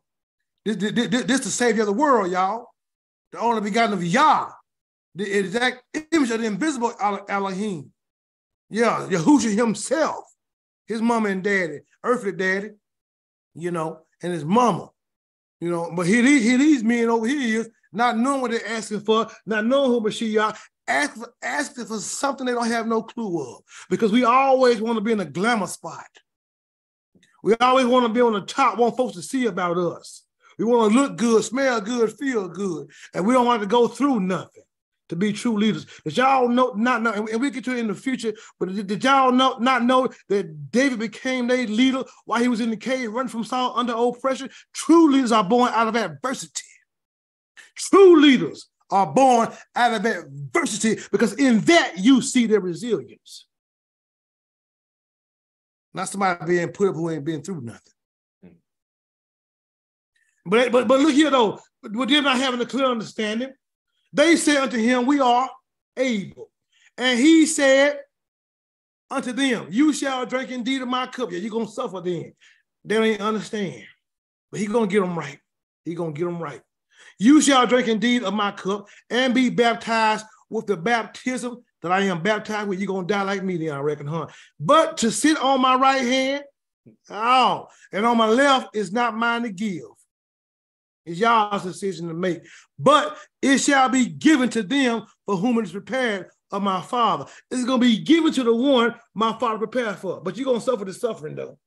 This, 0.64 0.92
this, 0.92 1.08
this, 1.08 1.24
this 1.24 1.40
the 1.40 1.50
savior 1.50 1.82
of 1.82 1.88
the 1.88 1.92
world, 1.92 2.30
y'all. 2.30 2.68
The 3.32 3.40
only 3.40 3.62
begotten 3.62 3.94
of 3.94 4.04
Yah, 4.04 4.48
the 5.16 5.24
exact 5.40 5.82
image 6.12 6.30
of 6.30 6.40
the 6.40 6.46
invisible 6.46 6.92
Elohim. 7.28 7.90
Yeah, 8.70 9.08
Yahushua 9.10 9.56
himself, 9.56 10.22
his 10.86 11.02
mama 11.02 11.30
and 11.30 11.42
daddy, 11.42 11.80
earthly 12.04 12.30
daddy, 12.30 12.70
you 13.56 13.72
know, 13.72 14.02
and 14.22 14.32
his 14.32 14.44
mama, 14.44 14.88
you 15.60 15.68
know. 15.68 15.90
But 15.92 16.06
here, 16.06 16.22
here 16.22 16.58
these 16.58 16.84
men 16.84 17.08
over 17.08 17.26
here 17.26 17.62
is 17.62 17.70
not 17.92 18.16
knowing 18.16 18.40
what 18.40 18.52
they're 18.52 18.68
asking 18.68 19.00
for, 19.00 19.26
not 19.44 19.66
knowing 19.66 19.90
who 19.90 20.00
Mashiach, 20.00 20.56
ask 20.86 21.18
asking 21.42 21.86
for 21.86 21.98
something 21.98 22.46
they 22.46 22.52
don't 22.52 22.66
have 22.66 22.86
no 22.86 23.02
clue 23.02 23.40
of. 23.40 23.62
Because 23.88 24.12
we 24.12 24.24
always 24.24 24.80
want 24.80 24.96
to 24.96 25.00
be 25.00 25.12
in 25.12 25.20
a 25.20 25.24
glamour 25.24 25.66
spot. 25.66 26.06
We 27.42 27.54
always 27.60 27.86
want 27.86 28.06
to 28.06 28.12
be 28.12 28.20
on 28.20 28.32
the 28.32 28.40
top, 28.40 28.78
want 28.78 28.96
folks 28.96 29.14
to 29.16 29.22
see 29.22 29.46
about 29.46 29.76
us. 29.76 30.22
We 30.58 30.64
want 30.64 30.92
to 30.92 30.98
look 30.98 31.16
good, 31.16 31.44
smell 31.44 31.80
good, 31.80 32.12
feel 32.12 32.48
good, 32.48 32.88
and 33.12 33.26
we 33.26 33.34
don't 33.34 33.46
want 33.46 33.60
to 33.60 33.68
go 33.68 33.88
through 33.88 34.20
nothing 34.20 34.62
to 35.08 35.16
be 35.16 35.32
true 35.32 35.58
leaders. 35.58 35.86
Did 36.04 36.16
y'all 36.16 36.48
know 36.48 36.72
not 36.74 37.02
know, 37.02 37.12
and 37.12 37.40
we 37.40 37.50
get 37.50 37.64
to 37.64 37.72
it 37.72 37.78
in 37.78 37.88
the 37.88 37.94
future, 37.94 38.32
but 38.58 38.74
did, 38.74 38.86
did 38.86 39.04
y'all 39.04 39.32
know 39.32 39.58
not 39.58 39.84
know 39.84 40.08
that 40.28 40.70
David 40.70 40.98
became 40.98 41.46
their 41.46 41.66
leader 41.66 42.04
while 42.24 42.40
he 42.40 42.48
was 42.48 42.60
in 42.60 42.70
the 42.70 42.76
cave 42.76 43.12
running 43.12 43.28
from 43.28 43.44
Saul 43.44 43.74
under 43.76 43.92
oppression? 43.94 44.48
True 44.72 45.10
leaders 45.10 45.32
are 45.32 45.44
born 45.44 45.70
out 45.74 45.88
of 45.88 45.96
adversity. 45.96 46.62
True 47.76 48.20
leaders 48.20 48.68
are 48.90 49.06
born 49.06 49.48
out 49.74 49.94
of 49.94 50.04
adversity 50.04 51.00
because 51.10 51.34
in 51.34 51.60
that 51.60 51.94
you 51.98 52.20
see 52.20 52.46
their 52.46 52.60
resilience. 52.60 53.46
Not 55.92 56.08
somebody 56.08 56.44
being 56.46 56.68
put 56.68 56.88
up 56.88 56.96
who 56.96 57.10
ain't 57.10 57.24
been 57.24 57.42
through 57.42 57.60
nothing. 57.60 57.92
Mm. 58.44 58.54
But, 60.44 60.72
but, 60.72 60.88
but 60.88 61.00
look 61.00 61.14
here 61.14 61.30
though, 61.30 61.60
but 61.82 62.08
they're 62.08 62.22
not 62.22 62.38
having 62.38 62.60
a 62.60 62.66
clear 62.66 62.86
understanding. 62.86 63.52
They 64.12 64.36
said 64.36 64.56
unto 64.56 64.78
him, 64.78 65.06
We 65.06 65.20
are 65.20 65.48
able. 65.96 66.50
And 66.98 67.18
he 67.18 67.46
said 67.46 68.00
unto 69.10 69.32
them, 69.32 69.68
You 69.70 69.92
shall 69.92 70.26
drink 70.26 70.50
indeed 70.50 70.82
of 70.82 70.88
my 70.88 71.06
cup. 71.06 71.32
Yeah, 71.32 71.38
you're 71.38 71.50
gonna 71.50 71.68
suffer 71.68 72.00
then. 72.00 72.32
They 72.84 73.16
don't 73.16 73.26
understand. 73.26 73.84
But 74.50 74.60
he 74.60 74.66
gonna 74.66 74.86
get 74.86 75.00
them 75.00 75.18
right. 75.18 75.38
He 75.84 75.94
gonna 75.94 76.12
get 76.12 76.24
them 76.24 76.40
right. 76.40 76.60
You 77.18 77.40
shall 77.40 77.66
drink 77.66 77.88
indeed 77.88 78.22
of 78.22 78.34
my 78.34 78.50
cup 78.50 78.88
and 79.10 79.34
be 79.34 79.50
baptized 79.50 80.26
with 80.50 80.66
the 80.66 80.76
baptism 80.76 81.62
that 81.82 81.92
I 81.92 82.00
am 82.02 82.22
baptized 82.22 82.68
with. 82.68 82.80
You're 82.80 82.88
gonna 82.88 83.06
die 83.06 83.22
like 83.22 83.42
me, 83.42 83.56
then 83.56 83.74
I 83.74 83.80
reckon, 83.80 84.06
huh? 84.06 84.26
But 84.58 84.98
to 84.98 85.10
sit 85.10 85.38
on 85.38 85.60
my 85.60 85.76
right 85.76 86.02
hand, 86.02 86.44
oh, 87.10 87.68
and 87.92 88.06
on 88.06 88.16
my 88.16 88.26
left 88.26 88.74
is 88.76 88.92
not 88.92 89.16
mine 89.16 89.42
to 89.42 89.50
give. 89.50 89.82
It's 91.06 91.20
y'all's 91.20 91.62
decision 91.62 92.08
to 92.08 92.14
make. 92.14 92.40
But 92.78 93.16
it 93.42 93.58
shall 93.58 93.88
be 93.88 94.06
given 94.06 94.48
to 94.50 94.62
them 94.62 95.04
for 95.26 95.36
whom 95.36 95.58
it 95.58 95.64
is 95.64 95.72
prepared 95.72 96.30
of 96.50 96.62
my 96.62 96.80
father. 96.80 97.26
It's 97.50 97.64
gonna 97.64 97.78
be 97.78 97.98
given 97.98 98.32
to 98.32 98.42
the 98.42 98.54
one 98.54 98.94
my 99.14 99.36
father 99.38 99.58
prepared 99.58 99.96
for. 99.96 100.20
But 100.20 100.36
you're 100.36 100.46
gonna 100.46 100.60
suffer 100.60 100.84
the 100.84 100.94
suffering 100.94 101.34
though. 101.34 101.58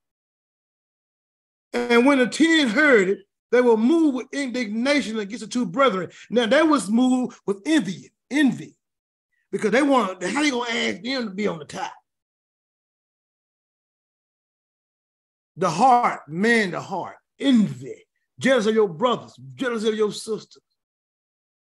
And 1.74 2.06
when 2.06 2.18
the 2.18 2.28
ten 2.28 2.70
heard 2.70 3.10
it, 3.10 3.20
they 3.52 3.62
were 3.62 3.78
moved 3.78 4.16
with 4.16 4.28
indignation 4.34 5.20
against 5.20 5.44
the 5.44 5.50
two 5.50 5.66
brethren. 5.66 6.10
Now 6.30 6.46
they 6.46 6.64
was 6.64 6.90
moved 6.90 7.38
with 7.46 7.62
envy, 7.66 8.12
envy, 8.30 8.76
because 9.52 9.72
they 9.72 9.82
want 9.82 10.22
how 10.24 10.44
they 10.44 10.50
gonna 10.50 10.70
ask 10.70 11.02
them 11.02 11.30
to 11.30 11.30
be 11.30 11.48
on 11.48 11.60
the 11.60 11.66
top. 11.66 11.94
The 15.56 15.70
heart, 15.70 16.22
man, 16.28 16.72
the 16.72 16.82
heart, 16.82 17.16
envy, 17.40 18.06
jealous 18.40 18.68
of 18.68 18.76
your 18.76 18.90
brothers, 18.90 19.34
jealous 19.56 19.86
of 19.86 19.96
your 19.96 20.12
sisters. 20.12 20.62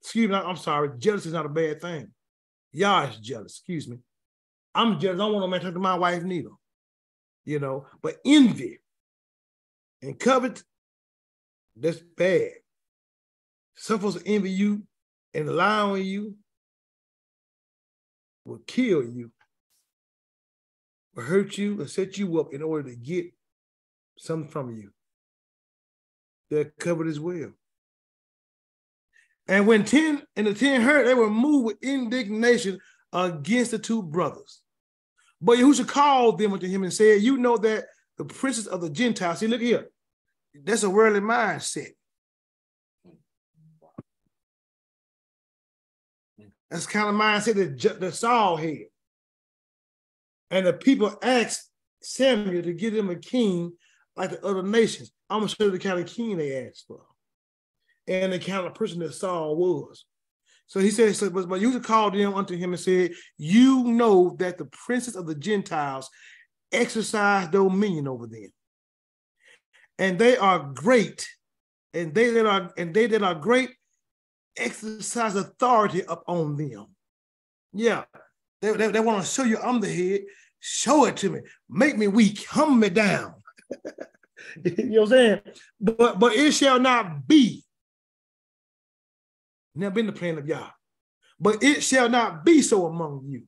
Excuse 0.01 0.29
me, 0.29 0.35
I'm 0.35 0.57
sorry. 0.57 0.89
jealousy 0.97 1.29
is 1.29 1.33
not 1.33 1.45
a 1.45 1.49
bad 1.49 1.81
thing. 1.81 2.11
Y'all 2.71 3.09
is 3.09 3.17
jealous. 3.17 3.53
Excuse 3.53 3.87
me. 3.87 3.97
I'm 4.75 4.99
jealous. 4.99 5.15
I 5.15 5.23
don't 5.23 5.33
want 5.33 5.43
no 5.43 5.47
man 5.47 5.59
to 5.61 5.65
talk 5.67 5.73
to 5.75 5.79
my 5.79 5.95
wife 5.95 6.23
neither. 6.23 6.49
You 7.45 7.59
know, 7.59 7.87
but 8.01 8.17
envy 8.25 8.79
and 10.01 10.19
covet 10.19 10.63
that's 11.75 11.99
bad. 11.99 12.51
Some 13.75 13.99
folks 13.99 14.19
envy 14.25 14.51
you 14.51 14.83
and 15.33 15.49
allowing 15.49 16.05
you 16.05 16.35
will 18.45 18.61
kill 18.67 19.03
you, 19.03 19.31
will 21.15 21.23
hurt 21.23 21.57
you 21.57 21.79
and 21.79 21.89
set 21.89 22.17
you 22.17 22.39
up 22.39 22.53
in 22.53 22.61
order 22.61 22.89
to 22.89 22.95
get 22.95 23.33
something 24.17 24.49
from 24.49 24.75
you. 24.75 24.91
They're 26.49 26.65
covered 26.65 27.07
as 27.07 27.19
well. 27.19 27.51
And 29.47 29.67
when 29.67 29.83
10 29.83 30.21
and 30.35 30.47
the 30.47 30.53
10 30.53 30.81
heard, 30.81 31.07
they 31.07 31.13
were 31.13 31.29
moved 31.29 31.65
with 31.65 31.83
indignation 31.83 32.79
against 33.11 33.71
the 33.71 33.79
two 33.79 34.03
brothers. 34.03 34.61
But 35.41 35.57
Yahushua 35.57 35.87
called 35.87 36.37
them 36.37 36.53
unto 36.53 36.67
him 36.67 36.83
and 36.83 36.93
said, 36.93 37.21
You 37.21 37.37
know 37.37 37.57
that 37.57 37.85
the 38.17 38.25
princes 38.25 38.67
of 38.67 38.81
the 38.81 38.89
Gentiles, 38.89 39.39
see, 39.39 39.47
look 39.47 39.59
here, 39.59 39.89
that's 40.53 40.83
a 40.83 40.89
worldly 40.89 41.21
mindset. 41.21 41.91
That's 46.69 46.87
kind 46.87 47.09
of 47.09 47.15
mindset 47.15 47.55
that, 47.55 47.99
that 47.99 48.15
Saul 48.15 48.57
had. 48.57 48.85
And 50.49 50.65
the 50.65 50.73
people 50.73 51.17
asked 51.21 51.69
Samuel 52.01 52.63
to 52.63 52.73
give 52.73 52.93
them 52.93 53.09
a 53.09 53.15
king 53.15 53.73
like 54.15 54.31
the 54.31 54.45
other 54.45 54.63
nations. 54.63 55.11
I'm 55.29 55.39
gonna 55.39 55.49
show 55.49 55.65
you 55.65 55.71
the 55.71 55.79
kind 55.79 55.99
of 55.99 56.07
king 56.07 56.37
they 56.37 56.67
asked 56.67 56.85
for. 56.87 57.01
And 58.07 58.33
the 58.33 58.39
kind 58.39 58.65
of 58.65 58.75
person 58.75 58.99
that 58.99 59.13
Saul 59.13 59.55
was. 59.55 60.05
So 60.67 60.79
he 60.79 60.91
said, 60.91 61.15
so, 61.15 61.29
but, 61.29 61.47
but 61.47 61.61
you 61.61 61.79
called 61.79 62.13
them 62.13 62.33
unto 62.33 62.55
him 62.55 62.73
and 62.73 62.79
said, 62.79 63.11
You 63.37 63.83
know 63.83 64.35
that 64.39 64.57
the 64.57 64.65
princes 64.65 65.15
of 65.15 65.27
the 65.27 65.35
Gentiles 65.35 66.09
exercise 66.71 67.47
dominion 67.49 68.07
over 68.07 68.27
them 68.27 68.51
and 69.99 70.17
they 70.17 70.37
are 70.37 70.59
great, 70.59 71.27
and 71.93 72.13
they 72.13 72.29
that 72.31 72.45
are 72.45 72.71
and 72.77 72.93
they 72.93 73.07
that 73.07 73.23
are 73.23 73.35
great 73.35 73.71
exercise 74.57 75.35
authority 75.35 76.01
upon 76.07 76.55
them. 76.55 76.87
Yeah, 77.73 78.03
they, 78.61 78.73
they, 78.73 78.87
they 78.89 78.99
want 78.99 79.23
to 79.23 79.29
show 79.29 79.43
you 79.43 79.57
I'm 79.57 79.79
the 79.79 79.91
head. 79.91 80.21
Show 80.59 81.05
it 81.05 81.17
to 81.17 81.29
me. 81.29 81.41
Make 81.69 81.97
me 81.97 82.07
weak. 82.07 82.45
Hum 82.47 82.79
me 82.79 82.89
down. 82.89 83.35
you 84.63 84.85
know 84.85 85.01
what 85.01 85.03
I'm 85.03 85.09
saying? 85.09 85.41
But 85.79 86.19
but 86.19 86.33
it 86.33 86.53
shall 86.53 86.79
not 86.79 87.27
be. 87.27 87.63
Never 89.75 89.95
been 89.95 90.05
the 90.05 90.13
plan 90.13 90.37
of 90.37 90.47
Yah. 90.47 90.69
But 91.39 91.63
it 91.63 91.81
shall 91.83 92.09
not 92.09 92.45
be 92.45 92.61
so 92.61 92.85
among 92.85 93.25
you. 93.27 93.43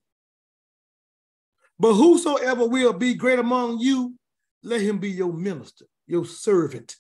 But 1.77 1.93
whosoever 1.93 2.67
will 2.67 2.93
be 2.93 3.13
great 3.13 3.37
among 3.37 3.79
you, 3.79 4.15
let 4.63 4.81
him 4.81 4.97
be 4.97 5.11
your 5.11 5.31
minister 5.31 5.85
your 6.07 6.25
servant, 6.25 6.95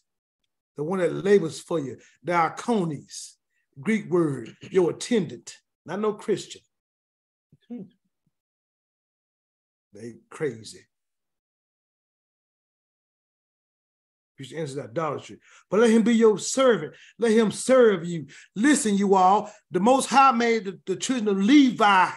the 0.77 0.83
one 0.83 0.99
that 0.99 1.13
labors 1.13 1.59
for 1.59 1.79
you, 1.79 1.97
the 2.23 2.33
diakonos, 2.33 3.33
Greek 3.79 4.09
word, 4.09 4.55
your 4.71 4.91
attendant, 4.91 5.57
not 5.85 5.99
no 5.99 6.13
Christian. 6.13 6.61
They 9.93 10.15
crazy. 10.29 10.85
Christian 14.35 14.59
answers 14.59 14.77
idolatry. 14.77 15.37
But 15.69 15.79
let 15.79 15.89
him 15.89 16.03
be 16.03 16.13
your 16.13 16.37
servant. 16.37 16.93
Let 17.17 17.31
him 17.31 17.51
serve 17.51 18.05
you. 18.05 18.27
Listen, 18.55 18.97
you 18.97 19.15
all, 19.15 19.51
the 19.71 19.79
Most 19.79 20.07
High 20.07 20.33
made 20.33 20.65
the, 20.65 20.79
the 20.85 20.95
children 20.97 21.29
of 21.29 21.41
Levi 21.41 22.09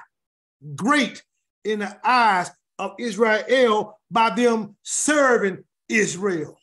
great 0.75 1.23
in 1.65 1.81
the 1.81 1.97
eyes 2.05 2.51
of 2.79 2.93
Israel 2.99 4.01
by 4.11 4.31
them 4.31 4.77
serving 4.83 5.65
Israel. 5.89 6.58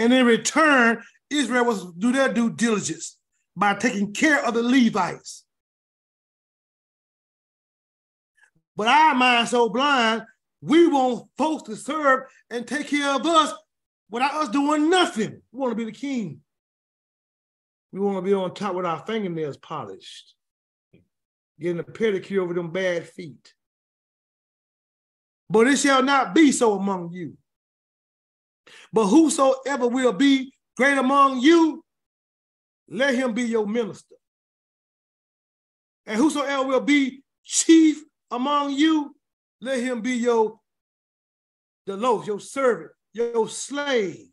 And 0.00 0.14
in 0.14 0.24
return, 0.24 1.02
Israel 1.28 1.66
was 1.66 1.82
to 1.82 1.92
do 1.98 2.10
their 2.10 2.32
due 2.32 2.50
diligence 2.50 3.18
by 3.54 3.74
taking 3.74 4.14
care 4.14 4.42
of 4.42 4.54
the 4.54 4.62
Levites. 4.62 5.44
But 8.74 8.88
our 8.88 9.14
minds 9.14 9.50
so 9.50 9.68
blind, 9.68 10.22
we 10.62 10.86
want 10.86 11.28
folks 11.36 11.64
to 11.64 11.76
serve 11.76 12.20
and 12.48 12.66
take 12.66 12.88
care 12.88 13.14
of 13.14 13.26
us 13.26 13.52
without 14.10 14.32
us 14.36 14.48
doing 14.48 14.88
nothing. 14.88 15.42
We 15.52 15.58
want 15.58 15.72
to 15.72 15.76
be 15.76 15.84
the 15.84 15.92
king. 15.92 16.40
We 17.92 18.00
want 18.00 18.16
to 18.16 18.22
be 18.22 18.32
on 18.32 18.54
top 18.54 18.76
with 18.76 18.86
our 18.86 19.04
fingernails 19.06 19.58
polished, 19.58 20.34
getting 21.60 21.78
a 21.78 21.84
pedicure 21.84 22.40
over 22.40 22.54
them 22.54 22.70
bad 22.70 23.06
feet. 23.06 23.52
But 25.50 25.66
it 25.66 25.76
shall 25.76 26.02
not 26.02 26.34
be 26.34 26.52
so 26.52 26.72
among 26.78 27.12
you. 27.12 27.36
But 28.92 29.06
whosoever 29.06 29.86
will 29.86 30.12
be 30.12 30.52
great 30.76 30.98
among 30.98 31.40
you, 31.40 31.84
let 32.88 33.14
him 33.14 33.34
be 33.34 33.42
your 33.42 33.66
minister. 33.66 34.16
And 36.06 36.16
whosoever 36.16 36.64
will 36.64 36.80
be 36.80 37.22
chief 37.44 38.02
among 38.30 38.72
you, 38.72 39.14
Let 39.60 39.80
him 39.80 40.00
be 40.00 40.12
your 40.12 40.58
doulos, 41.86 42.26
your 42.26 42.40
servant, 42.40 42.92
your 43.12 43.48
slave, 43.48 44.28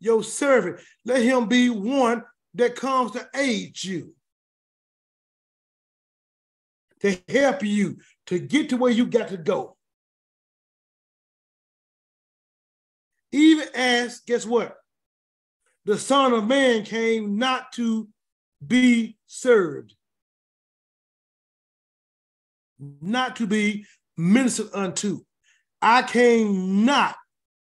your 0.00 0.24
servant. 0.24 0.80
Let 1.04 1.22
him 1.22 1.48
be 1.48 1.68
one 1.68 2.24
that 2.54 2.74
comes 2.74 3.12
to 3.12 3.28
aid 3.34 3.82
you, 3.82 4.14
to 7.00 7.18
help 7.28 7.62
you 7.62 7.98
to 8.26 8.38
get 8.38 8.70
to 8.70 8.76
where 8.76 8.92
you 8.92 9.06
got 9.06 9.28
to 9.28 9.36
go. 9.36 9.76
Even 13.34 13.66
as, 13.74 14.20
guess 14.20 14.46
what? 14.46 14.76
The 15.86 15.98
Son 15.98 16.32
of 16.32 16.46
Man 16.46 16.84
came 16.84 17.36
not 17.36 17.72
to 17.72 18.08
be 18.64 19.18
served, 19.26 19.96
not 22.78 23.34
to 23.36 23.48
be 23.48 23.86
ministered 24.16 24.68
unto. 24.72 25.24
I 25.82 26.02
came 26.02 26.84
not 26.84 27.16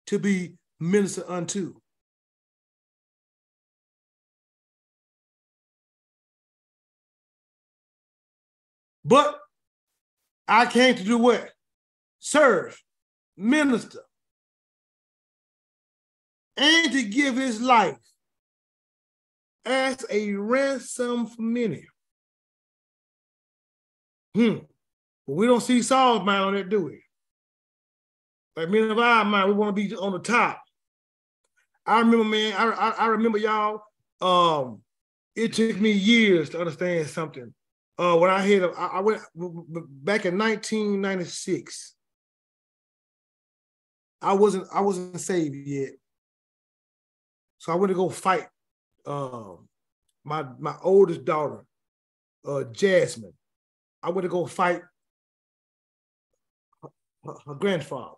to 0.07 0.17
be 0.17 0.55
ministered 0.79 1.25
unto. 1.27 1.75
But 9.05 9.39
I 10.47 10.65
came 10.65 10.95
to 10.95 11.03
do 11.03 11.19
what? 11.19 11.51
Serve, 12.17 12.75
minister, 13.37 13.99
and 16.59 16.91
to 16.91 17.03
give 17.03 17.35
his 17.35 17.61
life 17.61 17.97
as 19.65 20.05
a 20.09 20.33
ransom 20.33 21.27
for 21.27 21.41
many. 21.41 21.85
Hmm. 24.35 24.57
But 25.27 25.33
we 25.33 25.47
don't 25.47 25.61
see 25.61 25.81
Saul's 25.81 26.25
mind 26.25 26.43
on 26.43 26.53
that, 26.55 26.69
do 26.69 26.81
we? 26.81 27.01
Like 28.55 28.69
many 28.69 28.89
of 28.89 28.99
our 28.99 29.23
mind, 29.23 29.47
we 29.47 29.55
want 29.55 29.75
to 29.75 29.81
be 29.81 29.95
on 29.95 30.11
the 30.11 30.19
top. 30.19 30.61
I 31.85 31.99
remember, 31.99 32.25
man, 32.25 32.53
I, 32.57 32.69
I, 32.71 32.89
I 32.89 33.05
remember 33.07 33.37
y'all, 33.37 33.81
um, 34.21 34.81
it 35.35 35.53
took 35.53 35.79
me 35.79 35.91
years 35.91 36.49
to 36.49 36.59
understand 36.59 37.07
something. 37.07 37.53
Uh, 37.97 38.17
when 38.17 38.29
I 38.29 38.41
hit, 38.41 38.63
I, 38.77 38.85
I 38.85 38.99
went 39.01 39.21
back 39.35 40.25
in 40.25 40.37
1996. 40.37 41.95
I 44.21 44.33
wasn't 44.33 44.67
I 44.73 44.81
wasn't 44.81 45.19
saved 45.19 45.55
yet, 45.55 45.91
so 47.59 47.71
I 47.71 47.75
went 47.75 47.89
to 47.89 47.95
go 47.95 48.09
fight 48.09 48.47
um, 49.05 49.67
my 50.23 50.45
my 50.57 50.75
oldest 50.81 51.25
daughter, 51.25 51.65
uh, 52.45 52.63
Jasmine. 52.65 53.33
I 54.01 54.09
went 54.09 54.23
to 54.23 54.29
go 54.29 54.45
fight 54.45 54.81
her, 56.81 57.33
her 57.45 57.55
grandfather. 57.55 58.15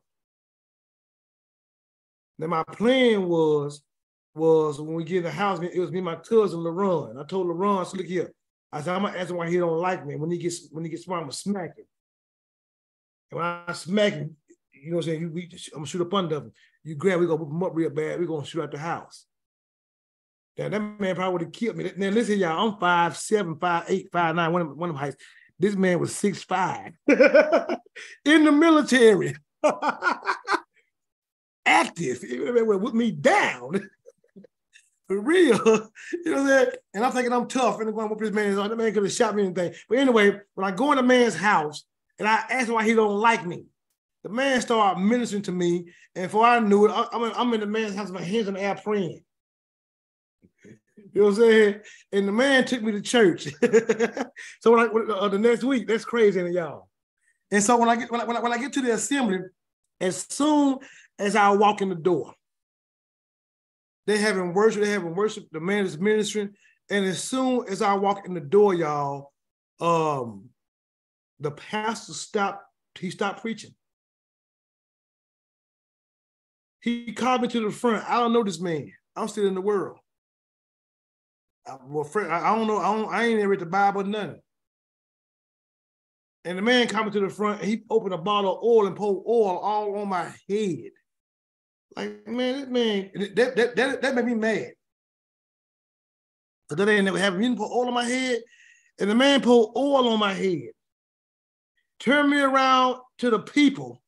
Then 2.37 2.49
my 2.49 2.63
plan 2.63 3.27
was 3.27 3.81
was 4.33 4.79
when 4.79 4.95
we 4.95 5.03
get 5.03 5.17
in 5.17 5.23
the 5.23 5.31
house, 5.31 5.59
it 5.61 5.79
was 5.79 5.91
me 5.91 5.99
and 5.99 6.05
my 6.05 6.15
cousin 6.15 6.59
LaRon. 6.59 7.19
I 7.19 7.25
told 7.25 7.47
LaRon, 7.47 7.85
so 7.85 7.97
look 7.97 8.05
here. 8.05 8.31
I 8.71 8.81
said, 8.81 8.95
I'm 8.95 9.01
gonna 9.03 9.17
ask 9.17 9.29
him 9.29 9.37
why 9.37 9.49
he 9.49 9.57
don't 9.57 9.79
like 9.79 10.05
me. 10.05 10.15
When 10.15 10.31
he 10.31 10.37
gets 10.37 10.69
when 10.71 10.83
he 10.83 10.89
gets 10.89 11.03
smart, 11.03 11.19
I'm 11.19 11.23
gonna 11.25 11.33
smack 11.33 11.77
him. 11.77 11.85
And 13.31 13.39
when 13.39 13.45
I 13.45 13.73
smack 13.73 14.13
him, 14.13 14.35
you 14.71 14.91
know 14.91 14.97
what 14.97 15.05
I'm 15.05 15.09
saying? 15.09 15.21
You, 15.21 15.29
we, 15.29 15.43
I'm 15.43 15.79
gonna 15.79 15.85
shoot 15.85 16.01
up 16.01 16.13
under 16.13 16.37
him. 16.37 16.51
You 16.83 16.95
grab, 16.95 17.19
we're 17.19 17.27
gonna 17.27 17.43
whip 17.43 17.51
him 17.51 17.63
up 17.63 17.75
real 17.75 17.89
bad. 17.89 18.19
We're 18.19 18.25
gonna 18.27 18.45
shoot 18.45 18.63
out 18.63 18.71
the 18.71 18.77
house. 18.77 19.25
Now 20.57 20.69
that 20.69 20.99
man 20.99 21.15
probably 21.15 21.31
would 21.31 21.41
have 21.41 21.51
killed 21.51 21.77
me. 21.77 21.91
Now 21.95 22.09
listen, 22.09 22.37
y'all, 22.37 22.67
I'm 22.67 22.79
five 22.79 23.17
seven, 23.17 23.57
five 23.57 23.85
eight, 23.87 24.09
five 24.11 24.35
nine. 24.35 24.51
One 24.51 24.61
of 24.61 24.77
one 24.77 24.89
of 24.89 24.95
heights. 24.95 25.15
This 25.57 25.75
man 25.75 25.99
was 25.99 26.15
six 26.15 26.43
five 26.43 26.93
in 27.07 28.45
the 28.45 28.51
military, 28.51 29.35
active. 31.65 32.19
With 32.21 32.93
me 32.93 33.11
down. 33.11 33.89
For 35.07 35.19
real, 35.19 35.57
you 35.57 36.21
know 36.23 36.31
what 36.31 36.39
I'm 36.39 36.47
saying? 36.47 36.67
And 36.93 37.05
I'm 37.05 37.11
thinking 37.11 37.33
I'm 37.33 37.47
tough 37.49 37.81
and 37.81 37.89
I'm 37.89 37.93
going, 37.93 38.07
what 38.07 38.17
this 38.17 38.31
man 38.31 38.45
is. 38.45 38.55
That 38.55 38.77
man 38.77 38.93
could 38.93 39.03
have 39.03 39.11
shot 39.11 39.35
me 39.35 39.43
anything. 39.43 39.73
But 39.89 39.97
anyway, 39.97 40.39
when 40.53 40.65
I 40.65 40.73
go 40.73 40.93
in 40.93 40.95
the 40.95 41.03
man's 41.03 41.35
house 41.35 41.83
and 42.17 42.25
I 42.25 42.35
ask 42.49 42.69
him 42.69 42.75
why 42.75 42.85
he 42.85 42.93
don't 42.93 43.19
like 43.19 43.45
me, 43.45 43.65
the 44.23 44.29
man 44.29 44.61
started 44.61 45.01
ministering 45.01 45.41
to 45.43 45.51
me. 45.51 45.91
And 46.15 46.27
before 46.27 46.45
I 46.45 46.59
knew 46.59 46.85
it, 46.85 47.07
I'm 47.11 47.23
in, 47.23 47.31
I'm 47.35 47.53
in 47.53 47.59
the 47.59 47.65
man's 47.65 47.93
house, 47.93 48.09
with 48.09 48.21
my 48.21 48.25
hands 48.25 48.47
in 48.47 48.53
the 48.53 48.61
air 48.61 48.79
praying. 48.81 49.21
You 51.13 51.21
know 51.21 51.27
what 51.27 51.37
I'm 51.37 51.41
saying? 51.41 51.81
And 52.13 52.27
the 52.27 52.31
man 52.31 52.65
took 52.65 52.81
me 52.81 52.93
to 52.93 53.01
church. 53.01 53.47
so 54.61 54.71
when 54.71 54.79
I 54.79 55.13
uh, 55.13 55.27
the 55.27 55.39
next 55.39 55.63
week, 55.63 55.87
that's 55.87 56.05
crazy, 56.05 56.41
y'all. 56.51 56.87
And 57.51 57.61
so 57.61 57.77
when 57.77 57.89
I 57.89 57.97
get 57.97 58.11
when 58.11 58.21
I, 58.21 58.25
when 58.25 58.37
I, 58.37 58.39
when 58.39 58.53
I 58.53 58.57
get 58.57 58.71
to 58.73 58.81
the 58.81 58.93
assembly, 58.93 59.39
as 59.99 60.25
soon 60.29 60.79
as 61.19 61.35
I 61.35 61.49
walk 61.49 61.81
in 61.81 61.89
the 61.89 61.95
door, 61.95 62.33
they 64.07 64.17
having 64.17 64.53
worship, 64.53 64.81
they 64.81 64.89
having 64.89 65.15
worship. 65.15 65.45
The 65.51 65.59
man 65.59 65.85
is 65.85 65.99
ministering, 65.99 66.51
and 66.89 67.05
as 67.05 67.21
soon 67.21 67.65
as 67.67 67.81
I 67.81 67.93
walk 67.95 68.25
in 68.25 68.33
the 68.33 68.39
door, 68.39 68.73
y'all, 68.73 69.33
um, 69.81 70.49
the 71.41 71.51
pastor 71.51 72.13
stopped. 72.13 72.63
He 72.97 73.09
stopped 73.09 73.41
preaching. 73.41 73.71
He 76.79 77.11
called 77.11 77.41
me 77.41 77.47
to 77.49 77.65
the 77.65 77.71
front. 77.71 78.09
I 78.09 78.15
don't 78.19 78.33
know 78.33 78.43
this 78.43 78.59
man. 78.59 78.91
I'm 79.15 79.27
still 79.27 79.45
in 79.45 79.55
the 79.55 79.61
world 79.61 79.97
well, 81.85 82.03
friend, 82.03 82.31
I, 82.31 82.55
don't 82.55 82.67
know. 82.67 82.77
I 82.77 82.95
don't. 82.95 83.13
I 83.13 83.25
ain't 83.25 83.39
ever 83.39 83.49
read 83.49 83.59
the 83.59 83.65
Bible, 83.65 84.03
nothing. 84.03 84.39
And 86.43 86.57
the 86.57 86.61
man 86.61 86.87
coming 86.87 87.13
to 87.13 87.19
the 87.19 87.29
front, 87.29 87.63
he 87.63 87.83
opened 87.89 88.13
a 88.13 88.17
bottle 88.17 88.57
of 88.57 88.63
oil 88.63 88.87
and 88.87 88.95
poured 88.95 89.23
oil 89.27 89.59
all 89.59 89.95
on 89.97 90.09
my 90.09 90.31
head. 90.49 90.89
Like, 91.95 92.27
man, 92.27 92.61
that 92.61 92.71
man, 92.71 93.11
that 93.35 93.55
that 93.55 93.75
that, 93.75 94.01
that 94.01 94.15
made 94.15 94.25
me 94.25 94.33
mad. 94.33 94.71
But 96.67 96.77
that 96.77 96.89
ain't 96.89 97.05
never 97.05 97.19
happened. 97.19 97.43
You 97.43 97.55
put 97.55 97.71
oil 97.71 97.87
on 97.87 97.93
my 97.93 98.05
head, 98.05 98.39
and 98.99 99.09
the 99.09 99.15
man 99.15 99.41
poured 99.41 99.75
oil 99.75 100.07
on 100.07 100.19
my 100.19 100.33
head. 100.33 100.69
Turned 101.99 102.31
me 102.31 102.41
around 102.41 102.97
to 103.19 103.29
the 103.29 103.39
people 103.39 104.01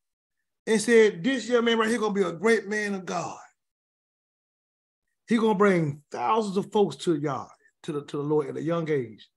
and 0.66 0.82
said, 0.82 1.24
This 1.24 1.48
young 1.48 1.66
man 1.66 1.78
right 1.78 1.90
here 1.90 2.00
gonna 2.00 2.14
be 2.14 2.24
a 2.24 2.32
great 2.32 2.68
man 2.68 2.96
of 2.96 3.06
God. 3.06 3.38
He's 5.28 5.40
gonna 5.40 5.56
bring 5.56 6.02
thousands 6.12 6.58
of 6.58 6.72
folks 6.72 6.96
to 6.98 7.16
y'all, 7.16 7.50
to 7.84 7.92
the 7.92 8.06
to 8.06 8.18
the 8.18 8.24
Lord 8.24 8.48
at 8.48 8.58
a 8.58 8.62
young 8.62 8.90
age. 8.90 9.28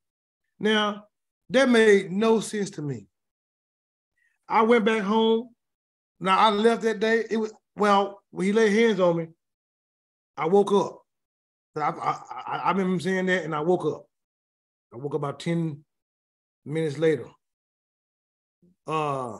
Now, 0.58 1.04
that 1.50 1.68
made 1.68 2.10
no 2.10 2.40
sense 2.40 2.70
to 2.70 2.82
me. 2.82 3.06
I 4.48 4.62
went 4.62 4.84
back 4.84 5.02
home. 5.02 5.50
Now 6.20 6.38
I 6.38 6.50
left 6.50 6.82
that 6.82 7.00
day. 7.00 7.24
It 7.30 7.36
was 7.36 7.52
well, 7.76 8.22
when 8.30 8.46
he 8.46 8.52
laid 8.52 8.72
hands 8.72 9.00
on 9.00 9.16
me, 9.16 9.26
I 10.36 10.46
woke 10.46 10.72
up. 10.72 11.02
I, 11.76 11.90
I, 11.90 12.56
I 12.64 12.70
remember 12.70 12.94
him 12.94 13.00
saying 13.00 13.26
that, 13.26 13.44
and 13.44 13.54
I 13.54 13.60
woke 13.60 13.84
up. 13.84 14.06
I 14.92 14.96
woke 14.96 15.14
up 15.14 15.20
about 15.20 15.40
10 15.40 15.84
minutes 16.64 16.98
later. 16.98 17.26
Uh 18.86 19.38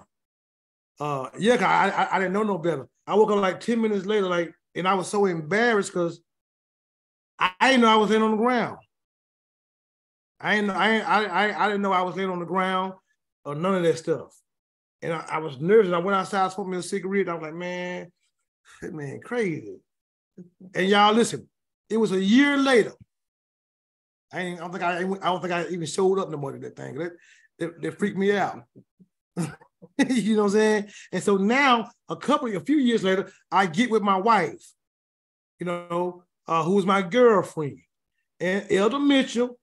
uh 0.99 1.29
yeah, 1.39 1.55
I, 1.61 1.89
I, 1.89 2.17
I 2.17 2.19
didn't 2.19 2.35
know 2.35 2.43
no 2.43 2.59
better. 2.59 2.89
I 3.07 3.15
woke 3.15 3.31
up 3.31 3.39
like 3.39 3.61
10 3.61 3.81
minutes 3.81 4.07
later, 4.07 4.27
like, 4.27 4.53
and 4.75 4.87
I 4.87 4.95
was 4.95 5.09
so 5.09 5.27
embarrassed 5.27 5.93
because 5.93 6.21
I, 7.39 7.51
I 7.61 7.71
didn't 7.71 7.83
know 7.83 7.89
I 7.89 7.97
was 7.97 8.11
in 8.11 8.23
on 8.23 8.33
the 8.33 8.37
ground. 8.37 8.79
I 10.41 10.57
didn't, 10.57 10.71
I, 10.71 11.01
I, 11.01 11.65
I 11.65 11.67
didn't 11.69 11.83
know 11.83 11.93
I 11.93 12.03
was 12.03 12.17
laying 12.17 12.31
on 12.31 12.39
the 12.39 12.45
ground 12.45 12.93
or 13.45 13.55
none 13.55 13.75
of 13.75 13.83
that 13.83 13.99
stuff. 13.99 14.39
And 15.03 15.13
I, 15.13 15.25
I 15.31 15.39
was 15.39 15.61
nervous. 15.61 15.93
I 15.93 15.99
went 15.99 16.17
outside, 16.17 16.53
smoked 16.53 16.71
me 16.71 16.79
a 16.79 16.83
cigarette. 16.83 17.29
I 17.29 17.35
was 17.35 17.43
like, 17.43 17.55
man, 17.55 18.13
man, 18.83 19.21
crazy. 19.21 19.77
And 20.75 20.89
y'all 20.89 21.15
listen, 21.15 21.49
it 21.89 21.97
was 21.97 22.13
a 22.13 22.23
year 22.23 22.57
later. 22.57 22.93
I, 24.33 24.41
I 24.41 24.57
don't 24.57 24.73
think 24.73 24.83
I, 24.83 24.99
I 24.99 25.03
don't 25.03 25.41
think 25.41 25.53
I 25.53 25.67
even 25.69 25.87
showed 25.87 26.19
up 26.19 26.29
no 26.29 26.37
more 26.37 26.53
to 26.53 26.59
that 26.59 26.77
thing. 26.77 26.97
That, 27.59 27.81
that 27.81 27.99
freaked 27.99 28.19
me 28.19 28.37
out. 28.37 28.65
you 29.37 30.37
know 30.37 30.43
what 30.43 30.49
I'm 30.49 30.51
saying? 30.51 30.89
And 31.13 31.23
so 31.23 31.37
now, 31.37 31.91
a 32.09 32.17
couple, 32.17 32.55
a 32.55 32.61
few 32.61 32.77
years 32.77 33.05
later, 33.05 33.31
I 33.51 33.67
get 33.67 33.91
with 33.91 34.03
my 34.03 34.17
wife. 34.17 34.73
You 35.59 35.67
know, 35.67 36.25
uh, 36.49 36.63
who 36.63 36.75
was 36.75 36.87
my 36.87 37.03
girlfriend. 37.03 37.79
And 38.41 38.67
Elder 38.71 38.99
Mitchell 38.99 39.59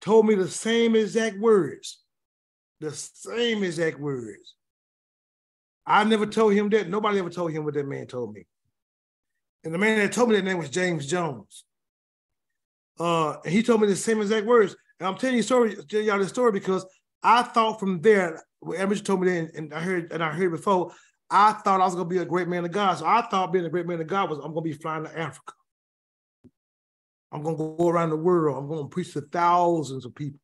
told 0.00 0.26
me 0.26 0.34
the 0.34 0.48
same 0.48 0.94
exact 0.94 1.38
words. 1.38 2.02
The 2.80 2.92
same 2.92 3.64
exact 3.64 3.98
words. 3.98 4.54
I 5.86 6.04
never 6.04 6.26
told 6.26 6.52
him 6.52 6.68
that. 6.70 6.88
Nobody 6.88 7.18
ever 7.18 7.30
told 7.30 7.50
him 7.50 7.64
what 7.64 7.74
that 7.74 7.86
man 7.86 8.06
told 8.06 8.34
me. 8.34 8.46
And 9.64 9.74
the 9.74 9.78
man 9.78 9.98
that 9.98 10.12
told 10.12 10.28
me 10.28 10.36
that 10.36 10.44
name 10.44 10.58
was 10.58 10.70
James 10.70 11.06
Jones. 11.06 11.64
Uh, 13.00 13.36
and 13.44 13.52
he 13.52 13.62
told 13.62 13.80
me 13.80 13.86
the 13.86 13.96
same 13.96 14.20
exact 14.20 14.46
words. 14.46 14.76
And 15.00 15.08
I'm 15.08 15.16
telling 15.16 15.36
you 15.36 15.42
story, 15.42 15.76
telling 15.88 16.06
y'all 16.06 16.18
this 16.18 16.28
story 16.28 16.52
because 16.52 16.84
I 17.22 17.42
thought 17.42 17.80
from 17.80 18.00
there, 18.00 18.42
what 18.60 18.88
Mitchell 18.88 19.04
told 19.04 19.22
me 19.22 19.40
that, 19.40 19.54
and 19.54 19.72
I 19.72 19.80
heard, 19.80 20.12
and 20.12 20.22
I 20.22 20.30
heard 20.30 20.50
before, 20.50 20.92
I 21.30 21.52
thought 21.52 21.80
I 21.80 21.84
was 21.84 21.94
gonna 21.94 22.08
be 22.08 22.18
a 22.18 22.24
great 22.24 22.48
man 22.48 22.64
of 22.64 22.72
God. 22.72 22.98
So 22.98 23.06
I 23.06 23.22
thought 23.22 23.52
being 23.52 23.64
a 23.64 23.70
great 23.70 23.86
man 23.86 24.00
of 24.00 24.06
God 24.06 24.30
was 24.30 24.38
I'm 24.38 24.52
gonna 24.52 24.62
be 24.62 24.72
flying 24.72 25.04
to 25.04 25.18
Africa. 25.18 25.52
I'm 27.32 27.42
gonna 27.42 27.56
go 27.56 27.88
around 27.88 28.10
the 28.10 28.16
world. 28.16 28.56
I'm 28.56 28.68
gonna 28.68 28.88
preach 28.88 29.12
to 29.12 29.20
thousands 29.20 30.04
of 30.04 30.14
people. 30.14 30.40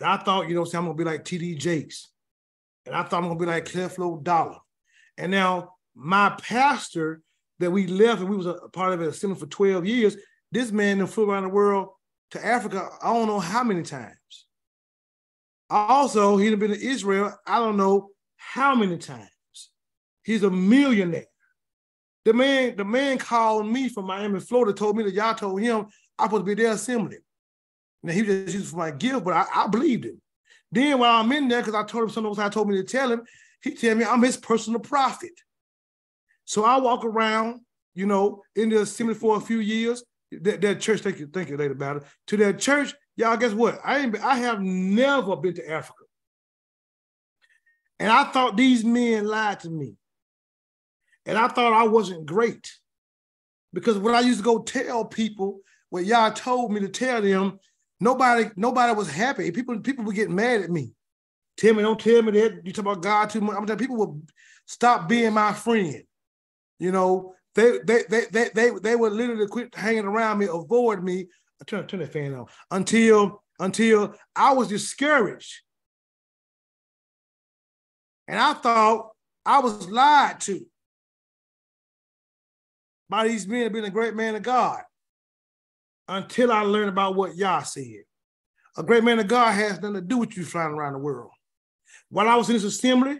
And 0.00 0.08
I 0.08 0.16
thought, 0.16 0.48
you 0.48 0.54
know, 0.54 0.64
I'm 0.64 0.70
gonna 0.70 0.94
be 0.94 1.04
like 1.04 1.24
TD 1.24 1.58
Jakes. 1.58 2.08
And 2.86 2.94
I 2.94 3.02
thought 3.02 3.22
I'm 3.22 3.28
gonna 3.28 3.38
be 3.38 3.46
like 3.46 3.66
Creflo 3.66 4.22
Dollar. 4.22 4.58
And 5.18 5.30
now 5.30 5.74
my 5.94 6.30
pastor 6.40 7.22
that 7.58 7.70
we 7.70 7.86
left 7.86 8.20
and 8.20 8.30
we 8.30 8.36
was 8.36 8.46
a 8.46 8.54
part 8.72 8.94
of 8.94 9.02
it 9.02 9.08
assembly 9.08 9.38
for 9.38 9.46
12 9.46 9.86
years, 9.86 10.16
this 10.50 10.72
man 10.72 11.06
flew 11.06 11.30
around 11.30 11.44
the 11.44 11.50
world 11.50 11.88
to 12.30 12.44
Africa, 12.44 12.88
I 13.02 13.12
don't 13.12 13.26
know 13.26 13.40
how 13.40 13.62
many 13.62 13.82
times. 13.82 14.46
Also, 15.68 16.36
he'd 16.36 16.58
been 16.58 16.70
to 16.70 16.82
Israel, 16.82 17.36
I 17.46 17.58
don't 17.58 17.76
know 17.76 18.10
how 18.36 18.74
many 18.74 18.98
times. 18.98 19.28
He's 20.22 20.42
a 20.42 20.50
millionaire. 20.50 21.26
The 22.24 22.34
man, 22.34 22.76
the 22.76 22.84
man 22.84 23.18
called 23.18 23.66
me 23.66 23.88
from 23.88 24.06
Miami, 24.06 24.40
Florida, 24.40 24.72
told 24.72 24.96
me 24.96 25.04
that 25.04 25.14
Yah 25.14 25.32
told 25.32 25.60
him 25.60 25.86
I 26.18 26.24
was 26.24 26.30
supposed 26.30 26.40
to 26.40 26.54
be 26.54 26.62
there 26.62 26.72
assembly. 26.72 27.18
Now 28.02 28.12
he 28.12 28.22
just 28.22 28.54
used 28.54 28.70
for 28.70 28.76
my 28.76 28.90
gift, 28.90 29.24
but 29.24 29.34
I, 29.34 29.46
I 29.54 29.66
believed 29.68 30.04
him. 30.04 30.20
Then 30.72 30.98
while 30.98 31.20
I'm 31.20 31.32
in 31.32 31.48
there, 31.48 31.60
because 31.60 31.74
I 31.74 31.84
told 31.84 32.04
him 32.04 32.10
something 32.10 32.28
else 32.28 32.38
I 32.38 32.48
told 32.48 32.68
me 32.68 32.76
to 32.76 32.84
tell 32.84 33.10
him, 33.10 33.22
he 33.62 33.74
tell 33.74 33.94
me 33.94 34.04
I'm 34.04 34.22
his 34.22 34.36
personal 34.36 34.80
prophet. 34.80 35.32
So 36.44 36.64
I 36.64 36.78
walk 36.78 37.04
around, 37.04 37.60
you 37.94 38.06
know, 38.06 38.42
in 38.56 38.68
the 38.70 38.82
assembly 38.82 39.14
for 39.14 39.36
a 39.36 39.40
few 39.40 39.60
years. 39.60 40.02
That, 40.32 40.60
that 40.60 40.80
church, 40.80 41.00
thank 41.00 41.18
you, 41.18 41.26
thank 41.26 41.48
you 41.48 41.56
later 41.56 41.72
about 41.72 41.98
it. 41.98 42.02
To 42.28 42.36
that 42.38 42.58
church, 42.58 42.94
y'all, 43.16 43.36
guess 43.36 43.52
what? 43.52 43.80
I 43.84 43.98
ain't 43.98 44.16
I 44.20 44.36
have 44.36 44.60
never 44.60 45.36
been 45.36 45.54
to 45.54 45.70
Africa. 45.70 46.04
And 47.98 48.10
I 48.10 48.24
thought 48.24 48.56
these 48.56 48.84
men 48.84 49.26
lied 49.26 49.60
to 49.60 49.70
me. 49.70 49.94
And 51.30 51.38
I 51.38 51.46
thought 51.46 51.72
I 51.72 51.86
wasn't 51.86 52.26
great. 52.26 52.68
Because 53.72 53.96
when 53.98 54.16
I 54.16 54.20
used 54.20 54.40
to 54.40 54.44
go 54.44 54.58
tell 54.62 55.04
people 55.04 55.60
what 55.88 56.04
Yah 56.04 56.30
told 56.30 56.72
me 56.72 56.80
to 56.80 56.88
tell 56.88 57.22
them, 57.22 57.60
nobody, 58.00 58.50
nobody 58.56 58.92
was 58.92 59.08
happy. 59.08 59.52
People, 59.52 59.78
people 59.78 60.04
would 60.04 60.16
get 60.16 60.28
mad 60.28 60.62
at 60.62 60.70
me. 60.70 60.92
Tell 61.56 61.72
me, 61.72 61.84
don't 61.84 62.00
tell 62.00 62.20
me 62.22 62.32
that 62.32 62.62
you 62.64 62.72
talk 62.72 62.84
about 62.84 63.02
God 63.02 63.30
too 63.30 63.42
much. 63.42 63.56
I'm 63.56 63.64
telling 63.64 63.78
people 63.78 63.96
would 63.98 64.28
stop 64.66 65.08
being 65.08 65.32
my 65.32 65.52
friend. 65.52 66.02
You 66.80 66.90
know, 66.90 67.34
they 67.54 67.78
they 67.84 68.02
they 68.08 68.22
they 68.32 68.48
they, 68.52 68.70
they 68.82 68.96
would 68.96 69.12
literally 69.12 69.46
quit 69.46 69.72
hanging 69.72 70.06
around 70.06 70.38
me, 70.38 70.46
avoid 70.46 71.04
me. 71.04 71.28
Turn 71.66 71.86
turn 71.86 72.00
that 72.00 72.12
fan 72.12 72.34
on 72.34 72.46
until 72.72 73.44
until 73.60 74.16
I 74.34 74.52
was 74.54 74.66
discouraged. 74.66 75.60
And 78.26 78.36
I 78.36 78.54
thought 78.54 79.10
I 79.46 79.60
was 79.60 79.88
lied 79.88 80.40
to 80.40 80.64
by 83.10 83.26
these 83.26 83.46
men 83.46 83.72
being 83.72 83.84
a 83.84 83.90
great 83.90 84.14
man 84.14 84.36
of 84.36 84.42
God 84.42 84.80
until 86.08 86.52
I 86.52 86.62
learned 86.62 86.88
about 86.88 87.16
what 87.16 87.36
Yah 87.36 87.62
said. 87.62 88.04
A 88.76 88.84
great 88.84 89.02
man 89.02 89.18
of 89.18 89.26
God 89.26 89.52
has 89.52 89.80
nothing 89.80 89.94
to 89.94 90.00
do 90.00 90.16
with 90.16 90.36
you 90.36 90.44
flying 90.44 90.72
around 90.72 90.92
the 90.92 91.00
world. 91.00 91.32
While 92.08 92.28
I 92.28 92.36
was 92.36 92.48
in 92.48 92.54
this 92.54 92.64
assembly 92.64 93.18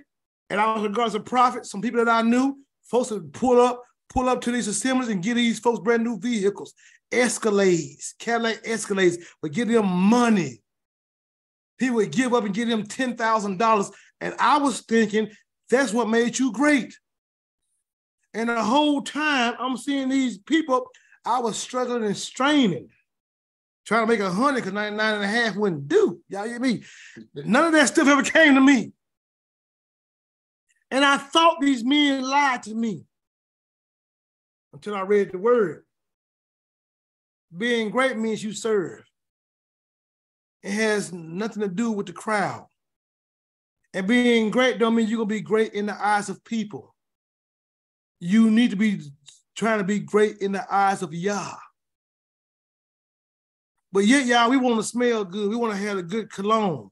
and 0.48 0.60
I 0.60 0.72
was 0.74 0.84
regarded 0.84 1.10
as 1.10 1.14
a 1.16 1.20
prophet, 1.20 1.66
some 1.66 1.82
people 1.82 2.04
that 2.04 2.10
I 2.10 2.22
knew, 2.22 2.58
folks 2.84 3.10
would 3.10 3.32
pull 3.32 3.60
up, 3.60 3.82
pull 4.08 4.28
up 4.28 4.40
to 4.42 4.52
these 4.52 4.68
assemblies 4.68 5.08
and 5.08 5.22
get 5.22 5.34
these 5.34 5.58
folks 5.58 5.80
brand 5.80 6.04
new 6.04 6.18
vehicles, 6.18 6.72
Escalades, 7.10 8.14
Cadillac 8.20 8.62
Escalades, 8.62 9.16
but 9.42 9.52
give 9.52 9.68
them 9.68 9.86
money. 9.86 10.62
He 11.80 11.90
would 11.90 12.12
give 12.12 12.32
up 12.32 12.44
and 12.44 12.54
give 12.54 12.68
them 12.68 12.84
$10,000. 12.84 13.92
And 14.20 14.34
I 14.38 14.58
was 14.58 14.82
thinking, 14.82 15.30
that's 15.68 15.92
what 15.92 16.08
made 16.08 16.38
you 16.38 16.52
great. 16.52 16.94
And 18.32 18.48
the 18.48 18.62
whole 18.62 19.02
time 19.02 19.54
I'm 19.58 19.76
seeing 19.76 20.08
these 20.08 20.38
people, 20.38 20.88
I 21.24 21.40
was 21.40 21.58
struggling 21.58 22.04
and 22.04 22.16
straining, 22.16 22.88
trying 23.84 24.06
to 24.06 24.06
make 24.06 24.20
a 24.20 24.30
hundred 24.30 24.60
because 24.60 24.72
99 24.72 25.14
and 25.14 25.24
a 25.24 25.26
half 25.26 25.56
wouldn't 25.56 25.88
do. 25.88 26.20
Y'all 26.28 26.46
get 26.46 26.60
me? 26.60 26.84
None 27.34 27.66
of 27.66 27.72
that 27.72 27.88
stuff 27.88 28.08
ever 28.08 28.22
came 28.22 28.54
to 28.54 28.60
me. 28.60 28.92
And 30.90 31.04
I 31.04 31.18
thought 31.18 31.60
these 31.60 31.84
men 31.84 32.22
lied 32.22 32.62
to 32.64 32.74
me 32.74 33.04
until 34.72 34.94
I 34.94 35.02
read 35.02 35.32
the 35.32 35.38
word. 35.38 35.84
Being 37.56 37.90
great 37.90 38.16
means 38.16 38.42
you 38.42 38.52
serve. 38.52 39.04
It 40.62 40.72
has 40.72 41.12
nothing 41.12 41.62
to 41.62 41.68
do 41.68 41.90
with 41.90 42.06
the 42.06 42.12
crowd. 42.12 42.66
And 43.92 44.06
being 44.06 44.50
great 44.50 44.78
don't 44.78 44.94
mean 44.94 45.08
you're 45.08 45.18
gonna 45.18 45.26
be 45.26 45.40
great 45.40 45.72
in 45.72 45.86
the 45.86 46.06
eyes 46.06 46.28
of 46.28 46.44
people 46.44 46.94
you 48.20 48.50
need 48.50 48.70
to 48.70 48.76
be 48.76 49.00
trying 49.56 49.78
to 49.78 49.84
be 49.84 49.98
great 49.98 50.38
in 50.38 50.52
the 50.52 50.64
eyes 50.72 51.02
of 51.02 51.12
Yah. 51.12 51.54
But 53.92 54.06
yet, 54.06 54.26
y'all, 54.26 54.50
we 54.50 54.56
want 54.56 54.76
to 54.76 54.84
smell 54.84 55.24
good. 55.24 55.50
We 55.50 55.56
want 55.56 55.72
to 55.72 55.78
have 55.78 55.98
a 55.98 56.02
good 56.02 56.30
cologne. 56.30 56.90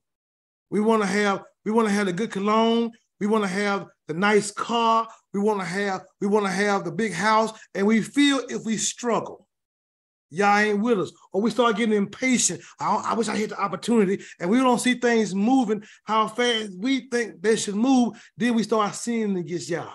We 0.71 0.81
want 0.81 1.03
to 1.03 1.07
have, 1.07 1.45
we 1.65 1.71
want 1.71 1.87
to 1.87 1.95
have 1.95 2.09
a 2.09 2.13
good 2.13 2.33
cologne. 2.33 2.91
We 3.21 3.27
want 3.27 3.45
to 3.45 3.49
have 3.49 3.87
the 4.09 4.15
nice 4.15 4.51
car. 4.51 5.09
We 5.33 5.41
want 5.41 5.61
to 5.61 5.67
have, 5.67 6.05
we 6.21 6.27
want 6.27 6.47
to 6.47 6.53
have 6.53 6.85
the 6.85 6.91
big 6.91 7.13
house. 7.13 7.53
And 7.75 7.87
we 7.87 8.03
feel 8.03 8.41
if 8.49 8.65
we 8.65 8.77
struggle, 8.77 9.47
Yah 10.31 10.59
ain't 10.59 10.81
with 10.81 11.01
us. 11.01 11.13
Or 11.33 11.41
we 11.41 11.51
start 11.51 11.77
getting 11.77 11.95
impatient. 11.95 12.61
I, 12.81 13.11
I 13.11 13.15
wish 13.15 13.29
I 13.29 13.37
had 13.37 13.51
the 13.51 13.61
opportunity. 13.61 14.23
And 14.41 14.51
we 14.51 14.59
don't 14.59 14.81
see 14.81 14.95
things 14.95 15.35
moving 15.35 15.85
how 16.05 16.27
fast 16.27 16.73
we 16.77 17.09
think 17.09 17.41
they 17.41 17.57
should 17.57 17.77
move. 17.77 18.21
Then 18.37 18.55
we 18.55 18.63
start 18.63 18.95
seeing 18.95 19.37
against 19.37 19.71
Yah. 19.71 19.95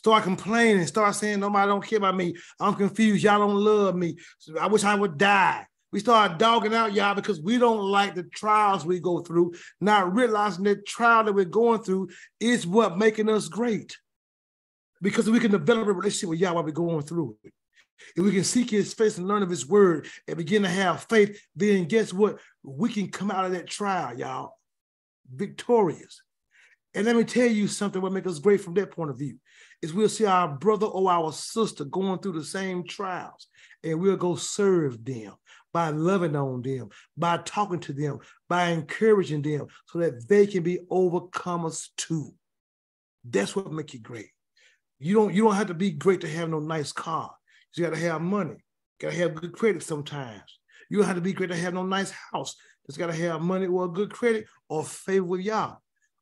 Start 0.00 0.22
complaining, 0.22 0.86
start 0.86 1.14
saying 1.14 1.40
nobody 1.40 1.68
don't 1.68 1.86
care 1.86 1.98
about 1.98 2.16
me. 2.16 2.34
I'm 2.58 2.74
confused. 2.74 3.22
Y'all 3.22 3.38
don't 3.38 3.54
love 3.54 3.94
me. 3.94 4.16
I 4.58 4.66
wish 4.66 4.82
I 4.82 4.94
would 4.94 5.18
die. 5.18 5.66
We 5.92 6.00
start 6.00 6.38
dogging 6.38 6.72
out 6.72 6.94
Yah 6.94 7.12
because 7.12 7.42
we 7.42 7.58
don't 7.58 7.82
like 7.82 8.14
the 8.14 8.22
trials 8.22 8.86
we 8.86 8.98
go 8.98 9.18
through, 9.18 9.52
not 9.78 10.14
realizing 10.14 10.64
that 10.64 10.86
trial 10.86 11.24
that 11.24 11.34
we're 11.34 11.44
going 11.44 11.82
through 11.82 12.08
is 12.40 12.66
what 12.66 12.96
making 12.96 13.28
us 13.28 13.48
great. 13.48 13.98
Because 15.02 15.28
we 15.28 15.38
can 15.38 15.50
develop 15.50 15.86
a 15.86 15.92
relationship 15.92 16.30
with 16.30 16.40
Yah 16.40 16.54
while 16.54 16.64
we're 16.64 16.70
going 16.70 17.02
through 17.02 17.36
it. 17.44 17.52
If 18.16 18.24
we 18.24 18.32
can 18.32 18.44
seek 18.44 18.70
his 18.70 18.94
face 18.94 19.18
and 19.18 19.28
learn 19.28 19.42
of 19.42 19.50
his 19.50 19.68
word 19.68 20.06
and 20.26 20.38
begin 20.38 20.62
to 20.62 20.68
have 20.70 21.04
faith, 21.10 21.38
then 21.54 21.84
guess 21.84 22.10
what? 22.10 22.38
We 22.62 22.90
can 22.90 23.10
come 23.10 23.30
out 23.30 23.44
of 23.44 23.52
that 23.52 23.66
trial, 23.66 24.18
y'all, 24.18 24.56
victorious. 25.30 26.22
And 26.94 27.06
let 27.06 27.14
me 27.14 27.24
tell 27.24 27.46
you 27.46 27.68
something 27.68 28.02
what 28.02 28.12
makes 28.12 28.26
us 28.26 28.40
great 28.40 28.60
from 28.60 28.74
that 28.74 28.90
point 28.90 29.10
of 29.10 29.18
view 29.18 29.36
is 29.80 29.94
we'll 29.94 30.08
see 30.08 30.26
our 30.26 30.48
brother 30.48 30.86
or 30.86 31.10
our 31.10 31.32
sister 31.32 31.84
going 31.84 32.18
through 32.18 32.32
the 32.32 32.44
same 32.44 32.84
trials 32.84 33.46
and 33.84 34.00
we'll 34.00 34.16
go 34.16 34.34
serve 34.34 35.04
them 35.04 35.34
by 35.72 35.90
loving 35.90 36.34
on 36.34 36.62
them, 36.62 36.88
by 37.16 37.38
talking 37.38 37.78
to 37.78 37.92
them, 37.92 38.18
by 38.48 38.70
encouraging 38.70 39.42
them 39.42 39.68
so 39.86 40.00
that 40.00 40.28
they 40.28 40.46
can 40.46 40.64
be 40.64 40.80
overcomers 40.90 41.88
too. 41.96 42.34
That's 43.24 43.54
what 43.54 43.72
make 43.72 43.94
you 43.94 44.00
great. 44.00 44.30
You 44.98 45.14
don't, 45.14 45.32
you 45.32 45.44
don't 45.44 45.54
have 45.54 45.68
to 45.68 45.74
be 45.74 45.92
great 45.92 46.22
to 46.22 46.28
have 46.28 46.48
no 46.48 46.58
nice 46.58 46.92
car. 46.92 47.32
You 47.76 47.84
got 47.84 47.94
to 47.94 48.00
have 48.00 48.20
money. 48.20 48.50
You 48.50 49.08
got 49.08 49.12
to 49.12 49.18
have 49.18 49.34
good 49.36 49.52
credit 49.52 49.82
sometimes. 49.82 50.58
You 50.90 50.98
don't 50.98 51.06
have 51.06 51.16
to 51.16 51.22
be 51.22 51.32
great 51.32 51.50
to 51.50 51.56
have 51.56 51.72
no 51.72 51.84
nice 51.84 52.12
house. 52.32 52.56
Just 52.86 52.98
got 52.98 53.06
to 53.06 53.14
have 53.14 53.40
money 53.40 53.66
or 53.66 53.90
good 53.90 54.12
credit 54.12 54.46
or 54.68 54.84
favor 54.84 55.24
with 55.24 55.42
Yah. 55.42 55.76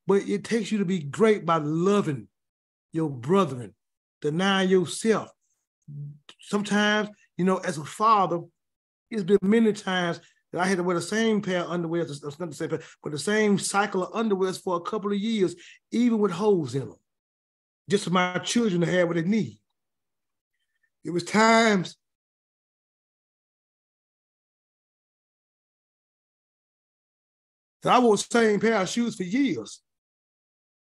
But 0.09 0.27
it 0.27 0.43
takes 0.43 0.73
you 0.73 0.79
to 0.79 0.87
be 0.87 1.01
great 1.01 1.45
by 1.45 1.59
loving 1.59 2.29
your 2.93 3.11
brethren, 3.11 3.75
denying 4.23 4.71
yourself. 4.71 5.31
Sometimes, 6.41 7.11
you 7.37 7.45
know, 7.45 7.59
as 7.59 7.77
a 7.77 7.85
father, 7.85 8.41
it's 9.11 9.23
been 9.23 9.37
many 9.43 9.75
times 9.75 10.19
that 10.51 10.63
I 10.63 10.67
had 10.67 10.79
to 10.79 10.83
wear 10.83 10.97
the 10.97 11.03
same 11.03 11.43
pair 11.43 11.61
of 11.61 11.71
underwear, 11.71 12.07
not 12.07 12.49
the 12.49 12.55
same 12.55 12.71
pair, 12.71 12.81
but 13.03 13.13
the 13.13 13.19
same 13.19 13.59
cycle 13.59 14.03
of 14.03 14.15
underwears 14.15 14.59
for 14.63 14.77
a 14.77 14.81
couple 14.81 15.13
of 15.13 15.19
years, 15.19 15.55
even 15.91 16.19
with 16.19 16.33
holes 16.33 16.75
in 16.75 16.89
them, 16.89 16.97
just 17.91 18.05
for 18.05 18.11
my 18.11 18.39
children 18.39 18.81
to 18.81 18.91
have 18.91 19.09
what 19.09 19.17
they 19.17 19.23
need. 19.25 19.61
It 21.05 21.11
was 21.11 21.25
times 21.25 21.99
that 27.83 27.93
I 27.93 27.99
wore 27.99 28.17
the 28.17 28.23
same 28.23 28.59
pair 28.59 28.77
of 28.77 28.89
shoes 28.89 29.15
for 29.15 29.25
years 29.25 29.83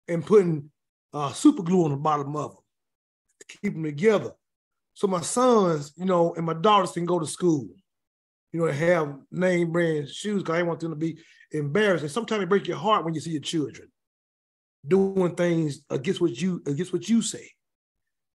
and 0.08 0.26
putting 0.26 0.70
uh, 1.14 1.32
super 1.32 1.64
glue 1.64 1.86
on 1.86 1.92
the 1.92 1.98
bottom 1.98 2.36
of 2.36 2.52
them 2.52 2.62
to 3.40 3.58
keep 3.58 3.74
them 3.74 3.84
together. 3.84 4.32
So 4.94 5.08
my 5.08 5.22
sons, 5.22 5.94
you 5.98 6.06
know, 6.06 6.34
and 6.36 6.46
my 6.46 6.54
daughters 6.54 6.92
can 6.92 7.06
go 7.06 7.20
to 7.20 7.26
school, 7.26 7.68
you 8.52 8.60
know, 8.60 8.72
have 8.72 9.16
name 9.32 9.72
brand 9.72 10.10
shoes 10.10 10.44
because 10.44 10.60
I 10.60 10.64
want 10.64 10.80
them 10.80 10.92
to 10.92 10.96
be 10.96 11.18
embarrassed. 11.52 12.04
And 12.04 12.12
sometimes 12.12 12.44
it 12.44 12.50
breaks 12.50 12.68
your 12.68 12.78
heart 12.78 13.06
when 13.06 13.14
you 13.14 13.22
see 13.22 13.32
your 13.32 13.42
children 13.42 13.90
doing 14.86 15.36
things 15.36 15.82
against 15.90 16.22
what 16.22 16.32
you 16.32 16.62
against 16.68 16.94
what 16.94 17.08
you 17.08 17.22
say. 17.22 17.50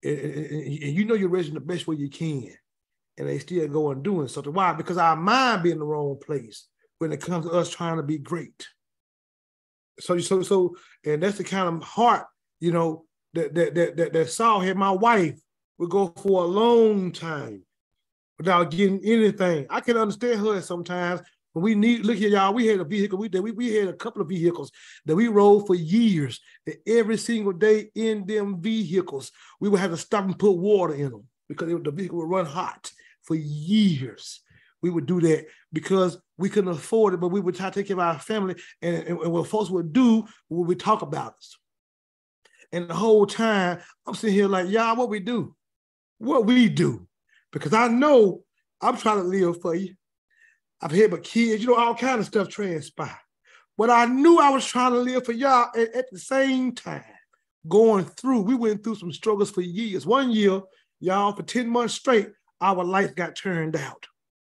And, 0.02 0.18
and, 0.18 0.46
and 0.46 0.94
you 0.94 1.04
know 1.04 1.14
you're 1.14 1.28
raising 1.28 1.54
the 1.54 1.60
best 1.60 1.86
way 1.86 1.96
you 1.96 2.08
can. 2.08 2.52
And 3.18 3.28
they 3.28 3.38
still 3.38 3.66
go 3.68 3.90
and 3.90 4.02
doing 4.02 4.28
something. 4.28 4.52
Why? 4.52 4.72
Because 4.74 4.98
our 4.98 5.16
mind 5.16 5.62
be 5.62 5.70
in 5.70 5.78
the 5.78 5.84
wrong 5.84 6.18
place 6.24 6.68
when 6.98 7.12
it 7.12 7.20
comes 7.20 7.46
to 7.46 7.52
us 7.52 7.70
trying 7.70 7.96
to 7.96 8.02
be 8.02 8.18
great. 8.18 8.66
So, 10.00 10.18
so, 10.18 10.42
so, 10.42 10.76
and 11.04 11.22
that's 11.22 11.38
the 11.38 11.44
kind 11.44 11.68
of 11.68 11.82
heart 11.82 12.26
you 12.60 12.72
know, 12.72 13.04
that 13.34 13.54
that 13.54 13.74
that 13.74 13.96
that, 13.96 14.12
that 14.12 14.30
Saul 14.30 14.60
had 14.60 14.76
my 14.76 14.90
wife 14.90 15.38
would 15.78 15.90
go 15.90 16.08
for 16.08 16.44
a 16.44 16.46
long 16.46 17.12
time 17.12 17.62
without 18.38 18.70
getting 18.70 19.00
anything. 19.04 19.66
I 19.68 19.80
can 19.80 19.96
understand 19.96 20.40
her 20.40 20.60
sometimes 20.60 21.20
But 21.54 21.60
we 21.60 21.74
need, 21.74 22.04
look 22.04 22.16
here, 22.16 22.28
y'all, 22.28 22.52
we 22.52 22.66
had 22.66 22.80
a 22.80 22.84
vehicle, 22.84 23.18
we 23.18 23.28
we, 23.28 23.50
we 23.50 23.74
had 23.74 23.88
a 23.88 23.92
couple 23.94 24.22
of 24.22 24.28
vehicles 24.28 24.70
that 25.06 25.16
we 25.16 25.28
rode 25.28 25.66
for 25.66 25.74
years. 25.74 26.40
That 26.64 26.76
every 26.86 27.16
single 27.16 27.52
day 27.52 27.90
in 27.94 28.26
them 28.26 28.60
vehicles, 28.60 29.32
we 29.60 29.68
would 29.68 29.80
have 29.80 29.90
to 29.90 29.96
stop 29.96 30.24
and 30.24 30.38
put 30.38 30.52
water 30.52 30.94
in 30.94 31.10
them 31.10 31.24
because 31.48 31.70
it, 31.70 31.84
the 31.84 31.90
vehicle 31.90 32.18
would 32.18 32.30
run 32.30 32.46
hot 32.46 32.90
for 33.22 33.34
years. 33.34 34.40
We 34.86 34.92
would 34.92 35.06
do 35.06 35.20
that 35.22 35.46
because 35.72 36.16
we 36.38 36.48
couldn't 36.48 36.70
afford 36.70 37.14
it, 37.14 37.16
but 37.16 37.30
we 37.30 37.40
would 37.40 37.56
try 37.56 37.70
to 37.70 37.74
take 37.74 37.88
care 37.88 37.96
of 37.96 38.00
our 38.00 38.20
family. 38.20 38.54
And, 38.80 38.98
and, 38.98 39.18
and 39.18 39.32
what 39.32 39.48
folks 39.48 39.68
would 39.68 39.92
do, 39.92 40.24
when 40.46 40.68
we 40.68 40.76
talk 40.76 41.02
about 41.02 41.34
us. 41.34 41.56
And 42.70 42.86
the 42.88 42.94
whole 42.94 43.26
time, 43.26 43.80
I'm 44.06 44.14
sitting 44.14 44.36
here 44.36 44.46
like, 44.46 44.68
y'all, 44.68 44.94
what 44.94 45.08
we 45.08 45.18
do? 45.18 45.56
What 46.18 46.46
we 46.46 46.68
do? 46.68 47.08
Because 47.50 47.72
I 47.72 47.88
know 47.88 48.44
I'm 48.80 48.96
trying 48.96 49.16
to 49.16 49.24
live 49.24 49.60
for 49.60 49.74
you. 49.74 49.96
I've 50.80 50.92
had 50.92 51.10
my 51.10 51.18
kids, 51.18 51.62
you 51.62 51.70
know, 51.70 51.74
all 51.74 51.96
kind 51.96 52.20
of 52.20 52.26
stuff 52.26 52.48
transpire. 52.48 53.18
But 53.76 53.90
I 53.90 54.06
knew 54.06 54.38
I 54.38 54.50
was 54.50 54.64
trying 54.64 54.92
to 54.92 55.00
live 55.00 55.26
for 55.26 55.32
Yah 55.32 55.66
at, 55.74 55.94
at 55.96 56.10
the 56.12 56.18
same 56.20 56.76
time, 56.76 57.02
going 57.66 58.04
through. 58.04 58.42
We 58.42 58.54
went 58.54 58.84
through 58.84 58.96
some 58.96 59.12
struggles 59.12 59.50
for 59.50 59.62
years. 59.62 60.06
One 60.06 60.30
year, 60.30 60.60
y'all, 61.00 61.32
for 61.32 61.42
10 61.42 61.68
months 61.68 61.94
straight, 61.94 62.30
our 62.60 62.84
lights 62.84 63.14
got 63.14 63.34
turned 63.36 63.74
out, 63.74 64.06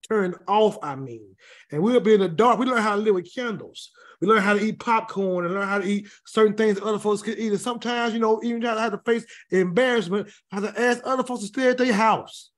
turned 0.08 0.36
off, 0.46 0.78
I 0.82 0.96
mean. 0.96 1.36
And 1.70 1.82
we'll 1.82 2.00
be 2.00 2.14
in 2.14 2.20
the 2.20 2.28
dark. 2.28 2.58
We 2.58 2.66
learn 2.66 2.82
how 2.82 2.96
to 2.96 3.02
live 3.02 3.14
with 3.14 3.34
candles. 3.34 3.90
We 4.20 4.28
learn 4.28 4.42
how 4.42 4.54
to 4.54 4.64
eat 4.64 4.78
popcorn 4.78 5.44
and 5.44 5.54
learn 5.54 5.68
how 5.68 5.78
to 5.78 5.86
eat 5.86 6.08
certain 6.24 6.54
things 6.54 6.76
that 6.76 6.84
other 6.84 6.98
folks 6.98 7.22
could 7.22 7.38
eat. 7.38 7.52
And 7.52 7.60
sometimes, 7.60 8.14
you 8.14 8.20
know, 8.20 8.40
even 8.42 8.60
to 8.62 8.68
have 8.68 8.92
to 8.92 8.98
face 8.98 9.26
embarrassment, 9.50 10.30
have 10.50 10.62
to 10.62 10.80
ask 10.80 11.00
other 11.04 11.22
folks 11.22 11.42
to 11.42 11.46
stay 11.48 11.68
at 11.68 11.78
their 11.78 11.92
house. 11.92 12.50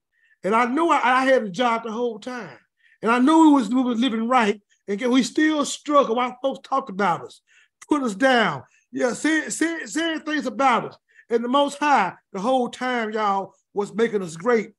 And 0.44 0.54
I 0.54 0.66
knew 0.66 0.88
I, 0.88 1.00
I 1.02 1.24
had 1.24 1.42
a 1.42 1.50
job 1.50 1.82
the 1.82 1.92
whole 1.92 2.18
time. 2.18 2.58
And 3.02 3.10
I 3.10 3.18
knew 3.18 3.46
we 3.46 3.52
was, 3.54 3.68
we 3.68 3.82
was 3.82 3.98
living 3.98 4.28
right. 4.28 4.60
And 4.86 5.00
we 5.10 5.22
still 5.22 5.64
struggle 5.64 6.16
while 6.16 6.38
folks 6.40 6.66
talk 6.68 6.88
about 6.88 7.22
us, 7.22 7.40
put 7.88 8.02
us 8.02 8.14
down. 8.14 8.62
Yeah, 8.90 9.12
saying, 9.12 9.50
saying, 9.50 9.86
saying 9.86 10.20
things 10.20 10.46
about 10.46 10.86
us. 10.86 10.96
And 11.28 11.44
the 11.44 11.48
Most 11.48 11.78
High, 11.78 12.14
the 12.32 12.40
whole 12.40 12.70
time, 12.70 13.12
y'all, 13.12 13.52
was 13.74 13.94
making 13.94 14.22
us 14.22 14.36
great. 14.36 14.70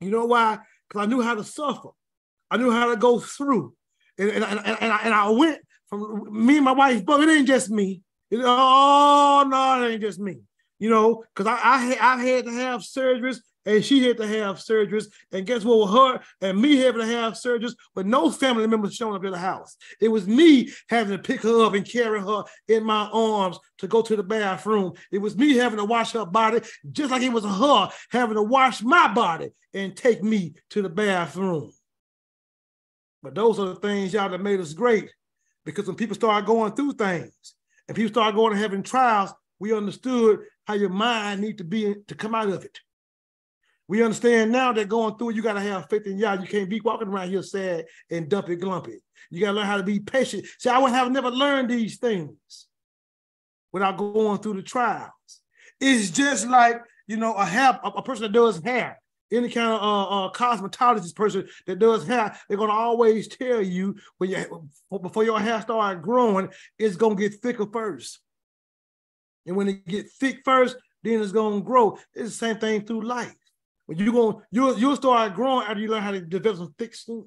You 0.00 0.10
know 0.10 0.26
why? 0.26 0.58
Because 0.86 1.06
I 1.06 1.06
knew 1.06 1.22
how 1.22 1.34
to 1.34 1.44
suffer. 1.44 1.88
I 2.50 2.56
knew 2.56 2.70
how 2.70 2.88
to 2.88 2.96
go 2.96 3.20
through. 3.20 3.74
And, 4.18 4.30
and, 4.30 4.44
and, 4.44 4.58
and, 4.58 4.92
I, 4.92 5.00
and 5.04 5.14
I 5.14 5.28
went 5.30 5.60
from 5.88 6.46
me 6.46 6.56
and 6.56 6.64
my 6.64 6.72
wife, 6.72 7.04
but 7.04 7.20
it 7.20 7.30
ain't 7.30 7.46
just 7.46 7.70
me. 7.70 8.02
It, 8.30 8.40
oh, 8.42 9.46
no, 9.48 9.82
it 9.82 9.92
ain't 9.92 10.02
just 10.02 10.18
me. 10.18 10.38
You 10.78 10.90
know, 10.90 11.24
because 11.34 11.46
I, 11.46 11.58
I, 11.60 12.14
I 12.14 12.24
had 12.24 12.44
to 12.44 12.52
have 12.52 12.80
surgeries 12.82 13.38
and 13.68 13.84
she 13.84 14.06
had 14.06 14.16
to 14.16 14.26
have 14.26 14.56
surgeries. 14.56 15.06
And 15.30 15.46
guess 15.46 15.64
what? 15.64 15.78
With 15.80 15.90
her 15.90 16.20
and 16.40 16.60
me 16.60 16.76
having 16.78 17.00
to 17.00 17.06
have 17.06 17.34
surgeries, 17.34 17.74
but 17.94 18.06
no 18.06 18.30
family 18.30 18.66
members 18.66 18.94
showing 18.94 19.14
up 19.14 19.24
in 19.24 19.32
the 19.32 19.38
house. 19.38 19.76
It 20.00 20.08
was 20.08 20.26
me 20.26 20.70
having 20.88 21.16
to 21.16 21.22
pick 21.22 21.42
her 21.42 21.64
up 21.64 21.74
and 21.74 21.88
carry 21.88 22.20
her 22.20 22.44
in 22.68 22.84
my 22.84 23.08
arms 23.12 23.58
to 23.78 23.86
go 23.86 24.02
to 24.02 24.16
the 24.16 24.22
bathroom. 24.22 24.92
It 25.12 25.18
was 25.18 25.36
me 25.36 25.56
having 25.56 25.78
to 25.78 25.84
wash 25.84 26.12
her 26.12 26.24
body, 26.24 26.60
just 26.90 27.10
like 27.10 27.22
it 27.22 27.32
was 27.32 27.44
her 27.44 27.90
having 28.10 28.36
to 28.36 28.42
wash 28.42 28.82
my 28.82 29.12
body 29.12 29.50
and 29.74 29.96
take 29.96 30.22
me 30.22 30.54
to 30.70 30.80
the 30.80 30.88
bathroom. 30.88 31.72
But 33.22 33.34
those 33.34 33.58
are 33.58 33.66
the 33.66 33.74
things, 33.76 34.12
y'all, 34.12 34.28
that 34.28 34.40
made 34.40 34.60
us 34.60 34.72
great. 34.72 35.10
Because 35.64 35.86
when 35.86 35.96
people 35.96 36.14
start 36.14 36.46
going 36.46 36.72
through 36.72 36.92
things 36.92 37.54
and 37.86 37.96
people 37.96 38.12
start 38.12 38.34
going 38.34 38.52
and 38.52 38.60
having 38.60 38.82
trials, 38.82 39.32
we 39.58 39.74
understood 39.74 40.40
how 40.66 40.74
your 40.74 40.88
mind 40.88 41.40
need 41.40 41.58
to 41.58 41.64
be 41.64 41.94
to 42.06 42.14
come 42.14 42.34
out 42.34 42.48
of 42.48 42.64
it. 42.64 42.78
We 43.88 44.02
understand 44.02 44.52
now 44.52 44.72
that 44.72 44.88
going 44.88 45.16
through 45.16 45.30
it, 45.30 45.36
you 45.36 45.42
got 45.42 45.54
to 45.54 45.60
have 45.60 45.88
faith 45.88 46.06
in 46.06 46.18
Yah. 46.18 46.34
You 46.34 46.46
can't 46.46 46.68
be 46.68 46.80
walking 46.80 47.08
around 47.08 47.30
here 47.30 47.42
sad 47.42 47.86
and 48.10 48.28
dumpy 48.28 48.56
glumpy. 48.56 48.98
You 49.30 49.40
got 49.40 49.48
to 49.48 49.52
learn 49.54 49.66
how 49.66 49.78
to 49.78 49.82
be 49.82 49.98
patient. 49.98 50.44
See, 50.58 50.68
I 50.68 50.78
would 50.78 50.92
have 50.92 51.10
never 51.10 51.30
learned 51.30 51.70
these 51.70 51.98
things 51.98 52.66
without 53.72 53.96
going 53.96 54.38
through 54.38 54.54
the 54.54 54.62
trials. 54.62 55.10
It's 55.80 56.10
just 56.10 56.46
like, 56.46 56.80
you 57.06 57.16
know, 57.16 57.34
a 57.34 57.46
hair, 57.46 57.80
a, 57.82 57.88
a 57.88 58.02
person 58.02 58.24
that 58.24 58.32
does 58.32 58.62
hair, 58.62 59.00
any 59.30 59.48
kind 59.48 59.72
of 59.72 59.82
uh, 59.82 60.26
uh, 60.26 60.32
cosmetologist 60.32 61.14
person 61.14 61.48
that 61.66 61.78
does 61.78 62.06
hair, 62.06 62.36
they're 62.48 62.58
gonna 62.58 62.72
always 62.72 63.28
tell 63.28 63.62
you 63.62 63.96
when 64.18 64.30
you 64.30 64.68
before 65.02 65.24
your 65.24 65.40
hair 65.40 65.60
start 65.60 66.02
growing, 66.02 66.48
it's 66.78 66.96
gonna 66.96 67.14
get 67.14 67.34
thicker 67.34 67.66
first. 67.72 68.20
And 69.46 69.56
when 69.56 69.68
it 69.68 69.86
get 69.86 70.10
thick 70.10 70.40
first, 70.44 70.76
then 71.02 71.20
it's 71.22 71.32
gonna 71.32 71.60
grow. 71.60 71.98
It's 72.14 72.30
the 72.30 72.46
same 72.46 72.58
thing 72.58 72.82
through 72.82 73.02
life. 73.02 73.34
When 73.86 73.98
you 73.98 74.12
going 74.12 74.36
you'll 74.50 74.78
you'll 74.78 74.96
start 74.96 75.34
growing 75.34 75.66
after 75.66 75.80
you 75.80 75.88
learn 75.88 76.02
how 76.02 76.12
to 76.12 76.20
develop 76.20 76.58
some 76.58 76.74
thick 76.78 76.94
skin. 76.94 77.26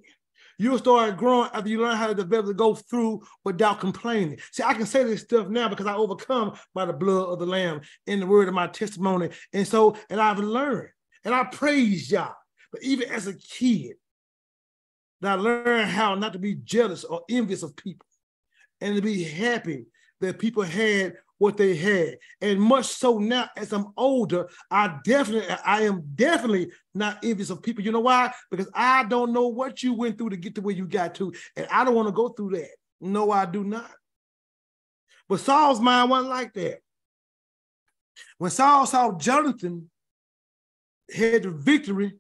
You'll 0.62 0.78
start 0.78 1.18
growing 1.18 1.50
after 1.54 1.70
you 1.70 1.82
learn 1.82 1.98
how 1.98 2.06
to 2.06 2.14
develop 2.14 2.46
to 2.46 2.54
go 2.54 2.76
through 2.76 3.24
without 3.44 3.80
complaining. 3.80 4.38
See, 4.52 4.62
I 4.62 4.76
can 4.76 4.86
say 4.86 5.04
this 5.04 5.22
stuff 5.22 5.48
now 5.48 5.68
because 5.68 5.88
I 5.88 5.96
overcome 5.96 6.54
by 6.76 6.86
the 6.86 6.94
blood 6.94 7.30
of 7.30 7.40
the 7.40 7.48
Lamb 7.48 7.82
in 8.06 8.20
the 8.20 8.28
word 8.28 8.48
of 8.48 8.54
my 8.54 8.68
testimony. 8.68 9.30
And 9.54 9.68
so, 9.68 9.98
and 10.08 10.22
I've 10.22 10.38
learned, 10.38 10.90
and 11.24 11.34
I 11.34 11.44
praise 11.44 12.12
Yah. 12.12 12.32
But 12.72 12.84
even 12.84 13.10
as 13.10 13.28
a 13.28 13.34
kid, 13.34 13.96
I 15.24 15.36
learned 15.36 15.90
how 15.90 16.16
not 16.16 16.34
to 16.34 16.40
be 16.40 16.56
jealous 16.56 17.04
or 17.04 17.22
envious 17.30 17.64
of 17.64 17.76
people 17.76 18.08
and 18.80 18.96
to 18.96 19.02
be 19.02 19.24
happy 19.24 19.86
that 20.20 20.40
people 20.40 20.64
had 20.64 21.16
what 21.38 21.58
they 21.58 21.76
had. 21.76 22.18
And 22.42 22.62
much 22.62 22.86
so 22.86 23.18
now, 23.18 23.50
as 23.58 23.74
I'm 23.74 23.88
older, 23.98 24.48
I 24.70 24.98
definitely, 25.04 25.54
I 25.66 25.82
am 25.82 26.04
definitely 26.16 26.72
not 26.94 27.20
envious 27.24 27.50
of 27.50 27.62
people. 27.62 27.84
You 27.84 27.92
know 27.92 28.00
why? 28.00 28.34
Because 28.50 28.70
I 28.74 29.04
don't 29.04 29.34
know 29.34 29.48
what 29.48 29.84
you 29.84 29.94
went 29.94 30.18
through 30.18 30.32
to 30.32 30.38
get 30.38 30.56
to 30.56 30.62
where 30.62 30.76
you 30.76 30.88
got 30.88 31.16
to, 31.16 31.34
and 31.56 31.68
I 31.72 31.84
don't 31.84 31.96
want 31.96 32.08
to 32.08 32.14
go 32.14 32.30
through 32.30 32.52
that. 32.52 32.70
No, 33.00 33.32
I 33.32 33.46
do 33.46 33.64
not. 33.64 33.92
But 35.28 35.40
Saul's 35.40 35.80
mind 35.80 36.10
wasn't 36.10 36.30
like 36.30 36.54
that. 36.54 36.80
When 38.38 38.52
Saul 38.52 38.86
saw 38.86 39.18
Jonathan 39.18 39.90
had 41.14 41.44
the 41.44 41.52
victory, 41.52 42.14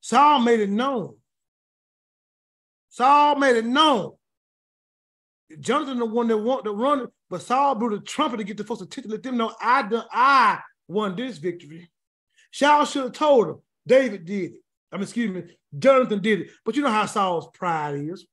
Saul 0.00 0.40
made 0.40 0.60
it 0.60 0.70
known. 0.70 1.16
Saul 2.88 3.36
made 3.36 3.56
it 3.56 3.66
known. 3.66 4.12
Jonathan, 5.60 5.98
the 5.98 6.06
one 6.06 6.28
that 6.28 6.38
want 6.38 6.64
to 6.64 6.72
run 6.72 7.06
but 7.28 7.42
Saul 7.42 7.74
blew 7.74 7.90
the 7.90 8.00
trumpet 8.00 8.38
to 8.38 8.44
get 8.44 8.56
the 8.56 8.64
folks' 8.64 8.82
attention, 8.82 9.10
let 9.10 9.22
them 9.22 9.36
know 9.36 9.52
I 9.60 9.82
done, 9.82 10.04
I 10.12 10.60
won 10.88 11.16
this 11.16 11.38
victory. 11.38 11.90
Saul 12.52 12.84
should 12.84 13.02
have 13.02 13.12
told 13.12 13.48
him. 13.48 13.56
David 13.86 14.24
did 14.24 14.52
it. 14.52 14.60
I 14.92 14.96
mean, 14.96 15.02
excuse 15.02 15.30
me, 15.30 15.42
Jonathan 15.76 16.20
did 16.20 16.42
it. 16.42 16.48
But 16.64 16.76
you 16.76 16.82
know 16.82 16.90
how 16.90 17.06
Saul's 17.06 17.48
pride 17.52 17.96
is. 17.96 18.26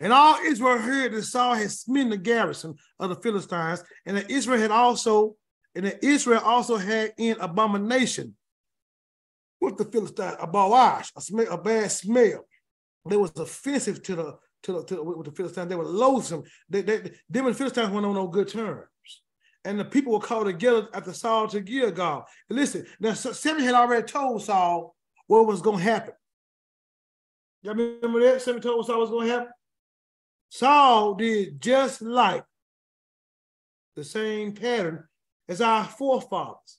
And 0.00 0.12
all 0.12 0.38
Israel 0.44 0.78
heard 0.78 1.12
that 1.12 1.24
Saul 1.24 1.54
had 1.54 1.72
smitten 1.72 2.10
the 2.10 2.16
garrison 2.16 2.76
of 3.00 3.10
the 3.10 3.16
Philistines, 3.16 3.82
and 4.06 4.16
that 4.16 4.30
Israel 4.30 4.60
had 4.60 4.70
also, 4.70 5.34
and 5.74 5.86
that 5.86 6.04
Israel 6.04 6.40
also 6.44 6.76
had 6.76 7.12
in 7.18 7.36
abomination 7.40 8.36
with 9.60 9.76
the 9.76 9.84
Philistines, 9.84 10.36
a 10.40 10.46
bawash, 10.46 11.10
a, 11.16 11.20
smell, 11.20 11.52
a 11.52 11.58
bad 11.58 11.90
smell 11.90 12.46
that 13.06 13.18
was 13.18 13.32
offensive 13.36 14.02
to 14.04 14.16
the 14.16 14.38
to 14.64 14.72
the, 14.72 14.84
to 14.84 14.96
the, 14.96 15.02
with 15.02 15.26
the 15.26 15.32
Philistines. 15.32 15.68
They 15.68 15.76
were 15.76 15.84
loathsome. 15.84 16.42
They, 16.68 16.82
they, 16.82 16.98
them 17.28 17.46
and 17.46 17.54
the 17.54 17.58
Philistines 17.58 17.90
went 17.90 18.06
on 18.06 18.14
no 18.14 18.26
good 18.26 18.48
terms. 18.48 18.86
And 19.64 19.78
the 19.78 19.84
people 19.84 20.12
were 20.12 20.20
called 20.20 20.46
together 20.46 20.88
after 20.92 21.12
Saul 21.12 21.48
to 21.48 21.60
Gilgal. 21.60 22.26
Listen, 22.48 22.86
now 23.00 23.12
Samuel 23.12 23.66
had 23.66 23.74
already 23.74 24.06
told 24.06 24.42
Saul 24.42 24.94
what 25.26 25.46
was 25.46 25.62
going 25.62 25.78
to 25.78 25.84
happen. 25.84 26.14
Y'all 27.62 27.74
remember 27.74 28.20
that? 28.20 28.42
Samuel 28.42 28.62
told 28.62 28.86
Saul 28.86 28.96
what 28.96 29.02
was 29.02 29.10
going 29.10 29.28
to 29.28 29.32
happen? 29.32 29.52
Saul 30.48 31.14
did 31.14 31.60
just 31.60 32.02
like 32.02 32.44
the 33.94 34.04
same 34.04 34.52
pattern 34.52 35.04
as 35.48 35.60
our 35.60 35.84
forefathers 35.84 36.78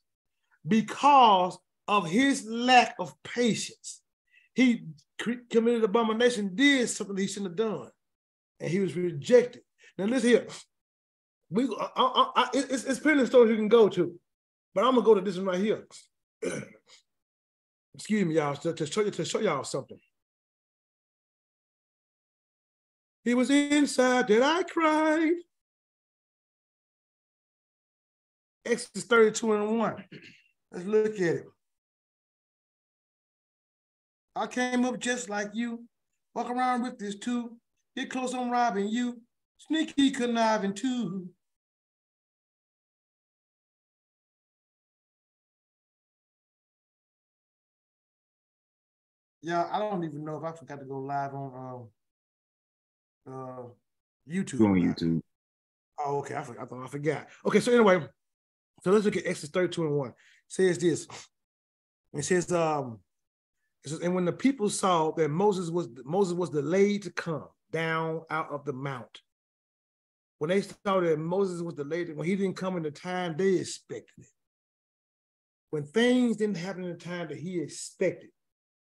because 0.68 1.58
of 1.90 2.08
his 2.08 2.46
lack 2.46 2.96
of 3.00 3.12
patience. 3.24 4.02
He 4.54 4.86
committed 5.50 5.84
abomination, 5.84 6.52
did 6.54 6.88
something 6.88 7.18
he 7.18 7.26
shouldn't 7.26 7.60
have 7.60 7.68
done, 7.68 7.90
and 8.60 8.70
he 8.70 8.80
was 8.80 8.96
rejected. 8.96 9.64
Now 9.98 10.06
listen 10.06 10.30
here, 10.30 10.48
we 11.50 11.64
uh, 11.66 11.68
uh, 11.68 11.74
uh, 11.74 11.88
I, 11.96 12.32
I, 12.36 12.44
I, 12.44 12.50
it's, 12.54 12.84
it's 12.84 13.00
plenty 13.00 13.22
of 13.22 13.28
stories 13.28 13.50
you 13.50 13.56
can 13.56 13.68
go 13.68 13.90
to, 13.90 14.20
but 14.76 14.86
I'm 14.86 14.94
gonna 14.94 15.06
go 15.06 15.16
to 15.16 15.22
this 15.22 15.38
one 15.38 15.48
right 15.48 15.60
here. 15.60 15.88
Excuse 17.96 18.26
me, 18.26 18.36
y'all, 18.36 18.56
to, 18.56 18.72
to 18.74 18.86
show 18.86 19.02
you 19.02 19.12
to 19.12 19.26
show 19.26 19.40
y'all 19.40 19.64
something. 19.64 20.00
He 23.24 23.34
was 23.34 23.50
inside 23.50 24.28
that 24.28 24.44
I 24.44 24.64
cried. 24.64 25.34
Exodus 28.64 29.06
32 29.06 29.54
and 29.54 29.80
1. 29.80 30.06
Let's 30.72 30.86
look 30.86 31.16
at 31.16 31.22
it. 31.22 31.46
I 34.40 34.48
came 34.48 34.86
up 34.86 34.98
just 35.00 35.30
like 35.30 35.50
you. 35.54 35.84
Walk 36.34 36.50
around 36.50 36.84
with 36.84 36.98
this 36.98 37.16
too. 37.16 37.58
Get 37.98 38.10
close 38.10 38.34
on 38.34 38.50
robbing 38.50 38.88
you. 38.88 39.22
Sneaky 39.58 40.12
conniving 40.12 40.74
too. 40.74 41.28
Yeah, 49.42 49.68
I 49.72 49.80
don't 49.80 50.04
even 50.06 50.24
know 50.24 50.38
if 50.38 50.44
I 50.44 50.52
forgot 50.54 50.80
to 50.80 50.86
go 50.86 51.00
live 51.00 51.34
on 51.34 51.90
um 53.28 53.34
uh, 53.34 53.64
YouTube. 54.30 54.66
on 54.66 54.76
YouTube. 54.76 55.22
Oh, 56.00 56.20
okay. 56.20 56.36
I, 56.36 56.44
forgot, 56.44 56.64
I 56.64 56.66
thought 56.66 56.86
I 56.86 56.88
forgot. 56.88 57.28
Okay, 57.46 57.60
so 57.60 57.74
anyway, 57.74 58.06
so 58.84 58.92
let's 58.92 59.04
look 59.04 59.18
at 59.18 59.26
Exodus 59.26 59.50
32 59.50 59.86
and 59.86 59.98
1. 59.98 60.10
It 60.10 60.16
says 60.48 60.78
this. 60.78 61.08
It 62.14 62.24
says, 62.24 62.52
um, 62.54 63.00
says, 63.86 64.00
and 64.00 64.14
when 64.14 64.26
the 64.26 64.34
people 64.34 64.70
saw 64.70 65.12
that 65.12 65.30
Moses 65.30 65.70
was 65.70 65.88
Moses 66.04 66.34
was 66.34 66.50
delayed 66.50 67.04
to 67.04 67.12
come 67.12 67.48
down 67.72 68.22
out 68.30 68.52
of 68.52 68.66
the 68.66 68.74
mount, 68.74 69.22
when 70.40 70.50
they 70.50 70.62
saw 70.62 71.00
that 71.00 71.20
Moses 71.20 71.62
was 71.62 71.76
delayed, 71.76 72.16
when 72.16 72.28
he 72.28 72.36
didn't 72.36 72.58
come 72.58 72.78
in 72.78 72.84
the 72.84 72.92
time 72.92 73.36
they 73.38 73.54
expected 73.54 74.14
it. 74.20 74.28
When 75.72 75.84
things 75.84 76.38
didn't 76.38 76.58
happen 76.58 76.84
in 76.84 76.92
the 76.92 76.98
time 76.98 77.28
that 77.28 77.38
he 77.38 77.60
expected, 77.60 78.32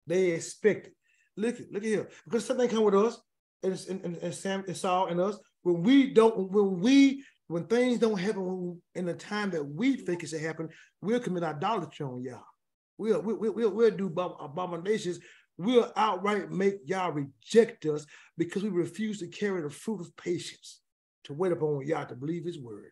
they 0.07 0.31
expected. 0.31 0.93
Look 1.35 1.59
at 1.59 1.71
look 1.71 1.83
at 1.83 1.89
here. 1.89 2.09
Because 2.25 2.45
something 2.45 2.69
come 2.69 2.83
with 2.83 2.95
us, 2.95 3.19
and, 3.63 4.03
and, 4.03 4.17
and 4.17 4.33
Sam 4.33 4.63
and 4.67 4.77
Saul 4.77 5.07
and 5.07 5.19
us, 5.19 5.37
when 5.63 5.83
we 5.83 6.13
don't, 6.13 6.49
when 6.51 6.79
we, 6.79 7.23
when 7.47 7.65
things 7.65 7.99
don't 7.99 8.19
happen 8.19 8.81
in 8.95 9.05
the 9.05 9.13
time 9.13 9.49
that 9.51 9.63
we 9.63 9.97
think 9.97 10.23
it 10.23 10.29
should 10.29 10.41
happen, 10.41 10.69
we'll 11.01 11.19
commit 11.19 11.43
idolatry 11.43 12.05
on 12.05 12.23
y'all. 12.23 12.43
We'll, 12.99 13.21
we'll, 13.21 13.53
we'll, 13.53 13.71
we'll 13.71 13.91
do 13.91 14.07
abominations. 14.07 15.19
We'll 15.57 15.91
outright 15.95 16.51
make 16.51 16.75
Yah 16.85 17.07
reject 17.07 17.85
us 17.85 18.05
because 18.37 18.61
we 18.61 18.69
refuse 18.69 19.19
to 19.19 19.27
carry 19.27 19.61
the 19.61 19.69
fruit 19.69 20.01
of 20.01 20.15
patience, 20.17 20.81
to 21.23 21.33
wait 21.33 21.53
upon 21.53 21.87
Yah 21.87 22.03
to 22.05 22.15
believe 22.15 22.45
his 22.45 22.59
word. 22.59 22.91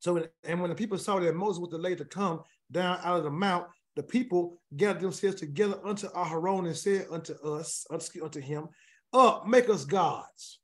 So, 0.00 0.26
and 0.42 0.60
when 0.60 0.70
the 0.70 0.74
people 0.74 0.98
saw 0.98 1.20
that 1.20 1.36
Moses 1.36 1.60
was 1.60 1.70
delayed 1.70 1.98
to 1.98 2.04
come 2.06 2.40
down 2.70 2.98
out 3.04 3.18
of 3.18 3.24
the 3.24 3.30
mount, 3.30 3.66
the 3.94 4.02
people 4.02 4.58
gathered 4.74 5.02
themselves 5.02 5.36
together 5.36 5.78
unto 5.84 6.08
Aharon 6.08 6.66
and 6.66 6.76
said 6.76 7.06
unto 7.10 7.34
us, 7.46 7.86
unto 7.90 8.40
him, 8.40 8.68
Up, 9.12 9.46
make 9.46 9.68
us 9.68 9.84
gods, 9.84 10.60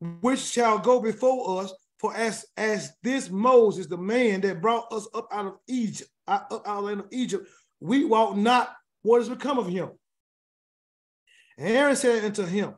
which 0.00 0.40
shall 0.40 0.78
go 0.78 1.00
before 1.00 1.62
us. 1.62 1.72
For 2.00 2.14
as, 2.16 2.46
as 2.56 2.92
this 3.02 3.30
Moses, 3.30 3.86
the 3.86 3.98
man 3.98 4.40
that 4.40 4.62
brought 4.62 4.90
us 4.92 5.06
up 5.14 5.28
out 5.30 5.46
of 5.46 5.54
Egypt, 5.68 6.10
out, 6.26 6.50
out 6.50 6.66
of 6.66 6.84
land 6.84 7.00
of 7.00 7.06
Egypt, 7.12 7.46
we 7.80 8.04
walk 8.04 8.36
not 8.36 8.74
what 9.02 9.18
has 9.18 9.28
become 9.28 9.58
of 9.58 9.68
him. 9.68 9.90
And 11.58 11.68
Aaron 11.68 11.96
said 11.96 12.24
unto 12.24 12.44
him, 12.44 12.74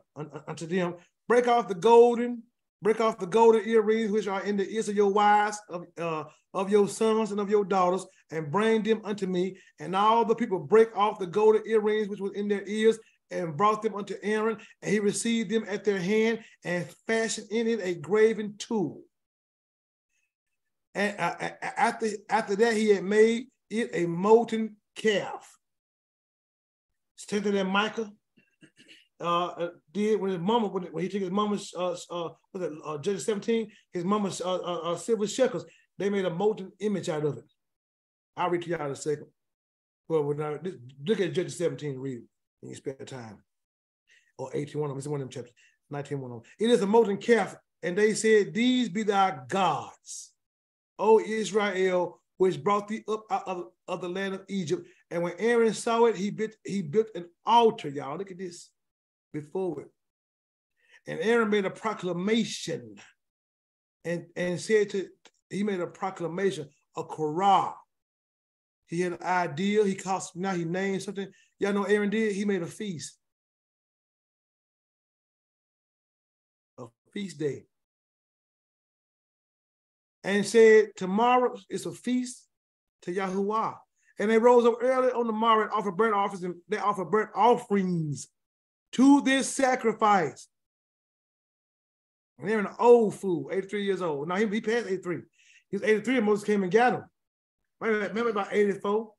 unto 0.47 0.65
them, 0.65 0.95
break 1.27 1.47
off 1.47 1.69
the 1.69 1.75
golden 1.75 2.43
break 2.83 2.99
off 2.99 3.17
the 3.17 3.25
golden 3.25 3.67
earrings 3.67 4.11
which 4.11 4.27
are 4.27 4.43
in 4.43 4.57
the 4.57 4.69
ears 4.69 4.89
of 4.89 4.95
your 4.95 5.11
wives, 5.11 5.57
of, 5.69 5.85
uh, 5.97 6.25
of 6.53 6.69
your 6.69 6.87
sons 6.87 7.31
and 7.31 7.39
of 7.39 7.49
your 7.49 7.63
daughters, 7.63 8.05
and 8.29 8.51
bring 8.51 8.83
them 8.83 9.01
unto 9.05 9.25
me. 9.25 9.57
And 9.79 9.95
all 9.95 10.25
the 10.25 10.35
people 10.35 10.59
break 10.59 10.95
off 10.95 11.17
the 11.17 11.25
golden 11.25 11.63
earrings 11.65 12.09
which 12.09 12.19
were 12.19 12.33
in 12.33 12.49
their 12.49 12.67
ears 12.67 12.99
and 13.31 13.57
brought 13.57 13.81
them 13.81 13.95
unto 13.95 14.15
Aaron, 14.21 14.57
and 14.81 14.91
he 14.91 14.99
received 14.99 15.49
them 15.49 15.65
at 15.67 15.85
their 15.85 15.99
hand 15.99 16.43
and 16.65 16.87
fashioned 17.07 17.47
in 17.51 17.67
it 17.67 17.79
a 17.81 17.95
graven 17.95 18.55
tool. 18.59 19.01
And 20.95 21.19
uh, 21.19 21.49
after, 21.61 22.07
after 22.29 22.55
that, 22.57 22.75
he 22.75 22.89
had 22.89 23.03
made 23.03 23.47
it 23.69 23.89
a 23.93 24.05
molten 24.05 24.75
calf. 24.95 25.57
Strengther 27.15 27.51
than 27.51 27.67
Micah, 27.67 28.11
uh, 29.19 29.45
uh, 29.47 29.69
did 29.91 30.19
when 30.19 30.31
his 30.31 30.39
mama 30.39 30.67
when, 30.67 30.83
when 30.85 31.03
he 31.03 31.09
took 31.09 31.21
his 31.21 31.31
mama's 31.31 31.73
uh, 31.77 31.95
uh, 32.11 32.29
uh 32.85 33.01
17, 33.01 33.71
his 33.91 34.03
mama's 34.03 34.41
uh, 34.41 34.55
uh, 34.55 34.91
uh, 34.91 34.95
silver 34.97 35.27
shekels, 35.27 35.65
they 35.97 36.09
made 36.09 36.25
a 36.25 36.29
molten 36.29 36.71
image 36.79 37.09
out 37.09 37.25
of 37.25 37.37
it. 37.37 37.45
I'll 38.35 38.49
read 38.49 38.63
to 38.63 38.69
y'all 38.69 38.85
in 38.85 38.91
a 38.91 38.95
second. 38.95 39.27
Well, 40.09 40.23
when 40.23 40.41
I, 40.41 40.57
look 41.05 41.21
at 41.21 41.33
Judges 41.33 41.57
17, 41.57 41.97
read 41.97 42.17
it 42.17 42.23
when 42.59 42.71
you 42.71 42.75
spare 42.75 42.95
time. 43.05 43.41
Or 44.37 44.49
18, 44.53 44.81
one 44.81 44.89
of 44.89 44.95
them, 44.95 44.97
it's 44.97 45.07
one 45.07 45.21
of 45.21 45.27
them 45.27 45.31
chapters, 45.31 45.53
19, 45.91 46.19
one 46.19 46.31
of 46.31 46.43
them. 46.43 46.51
It 46.59 46.71
is 46.71 46.81
a 46.81 46.87
molten 46.87 47.17
calf, 47.17 47.55
and 47.81 47.97
they 47.97 48.13
said, 48.13 48.53
These 48.53 48.89
be 48.89 49.03
thy 49.03 49.39
gods, 49.47 50.32
O 50.99 51.19
Israel, 51.19 52.19
which 52.37 52.63
brought 52.63 52.87
thee 52.87 53.03
up 53.07 53.25
out 53.31 53.47
of, 53.47 53.65
of 53.87 54.01
the 54.01 54.09
land 54.09 54.33
of 54.33 54.41
Egypt. 54.47 54.87
And 55.11 55.23
when 55.23 55.33
Aaron 55.39 55.73
saw 55.73 56.05
it, 56.05 56.15
he 56.15 56.29
built, 56.29 56.51
he 56.65 56.81
built 56.81 57.07
an 57.15 57.29
altar, 57.45 57.89
y'all. 57.89 58.17
Look 58.17 58.31
at 58.31 58.37
this 58.37 58.69
before 59.31 59.81
it. 59.81 59.87
And 61.07 61.19
Aaron 61.19 61.49
made 61.49 61.65
a 61.65 61.69
proclamation 61.69 62.95
and, 64.05 64.25
and 64.35 64.59
said 64.59 64.89
to, 64.91 65.07
he 65.49 65.63
made 65.63 65.79
a 65.79 65.87
proclamation, 65.87 66.69
a 66.95 67.03
korah. 67.03 67.75
He 68.87 69.01
had 69.01 69.13
an 69.13 69.23
idea, 69.23 69.83
he 69.85 69.95
cost, 69.95 70.35
now 70.35 70.53
he 70.53 70.65
named 70.65 71.03
something. 71.03 71.27
Y'all 71.59 71.73
know 71.73 71.83
Aaron 71.83 72.09
did? 72.09 72.33
He 72.33 72.45
made 72.45 72.61
a 72.61 72.67
feast. 72.67 73.17
A 76.77 76.85
feast 77.11 77.39
day. 77.39 77.65
And 80.23 80.45
said, 80.45 80.91
tomorrow 80.95 81.55
is 81.69 81.85
a 81.85 81.91
feast 81.91 82.47
to 83.03 83.11
Yahuwah. 83.11 83.75
And 84.19 84.29
they 84.29 84.37
rose 84.37 84.65
up 84.65 84.77
early 84.81 85.11
on 85.11 85.27
the 85.27 85.33
morrow 85.33 85.63
and 85.63 85.71
offered 85.71 85.97
burnt 85.97 86.13
offerings, 86.13 86.43
and 86.43 86.55
they 86.69 86.77
offered 86.77 87.11
burnt 87.11 87.31
offerings 87.35 88.27
to 88.93 89.21
this 89.21 89.49
sacrifice. 89.49 90.47
And 92.39 92.47
they're 92.47 92.59
an 92.59 92.67
old 92.79 93.15
fool, 93.15 93.49
83 93.51 93.83
years 93.83 94.01
old. 94.01 94.27
Now 94.27 94.35
he, 94.35 94.47
he 94.47 94.61
passed 94.61 94.87
83. 94.87 95.17
He 95.69 95.77
was 95.77 95.83
83 95.83 96.17
and 96.17 96.25
Moses 96.25 96.45
came 96.45 96.63
and 96.63 96.71
got 96.71 96.93
him. 96.93 97.03
Remember 97.79 98.29
about 98.29 98.53
84? 98.53 99.11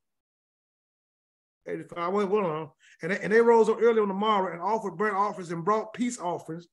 85, 1.67 2.13
well, 2.13 2.27
well 2.27 2.45
on. 2.45 2.69
And 3.01 3.11
they, 3.11 3.19
and 3.19 3.33
they 3.33 3.41
rose 3.41 3.69
up 3.69 3.77
early 3.81 3.99
on 3.99 4.07
the 4.07 4.13
morrow 4.13 4.53
and 4.53 4.61
offered 4.61 4.97
burnt 4.97 5.15
offerings 5.15 5.51
and 5.51 5.65
brought 5.65 5.93
peace 5.93 6.19
offerings. 6.19 6.67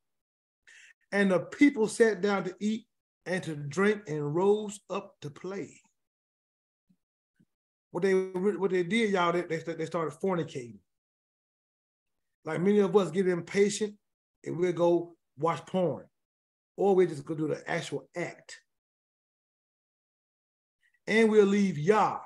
And 1.10 1.30
the 1.30 1.40
people 1.40 1.88
sat 1.88 2.20
down 2.20 2.44
to 2.44 2.54
eat 2.60 2.86
and 3.26 3.42
to 3.44 3.54
drink 3.54 4.02
and 4.08 4.34
rose 4.34 4.80
up 4.90 5.14
to 5.20 5.30
play. 5.30 5.80
What 7.90 8.02
they 8.02 8.14
what 8.14 8.70
they 8.70 8.82
did, 8.82 9.10
y'all, 9.10 9.32
they, 9.32 9.42
they 9.42 9.86
started 9.86 10.18
fornicating 10.18 10.78
like 12.44 12.60
many 12.60 12.80
of 12.80 12.96
us 12.96 13.10
get 13.10 13.28
impatient 13.28 13.94
and 14.44 14.56
we'll 14.56 14.72
go 14.72 15.16
watch 15.38 15.64
porn, 15.66 16.04
or 16.76 16.94
we 16.94 17.06
just 17.06 17.24
go 17.24 17.34
do 17.34 17.48
the 17.48 17.62
actual 17.70 18.08
act. 18.16 18.58
And 21.06 21.30
we'll 21.30 21.46
leave 21.46 21.78
Yah 21.78 22.18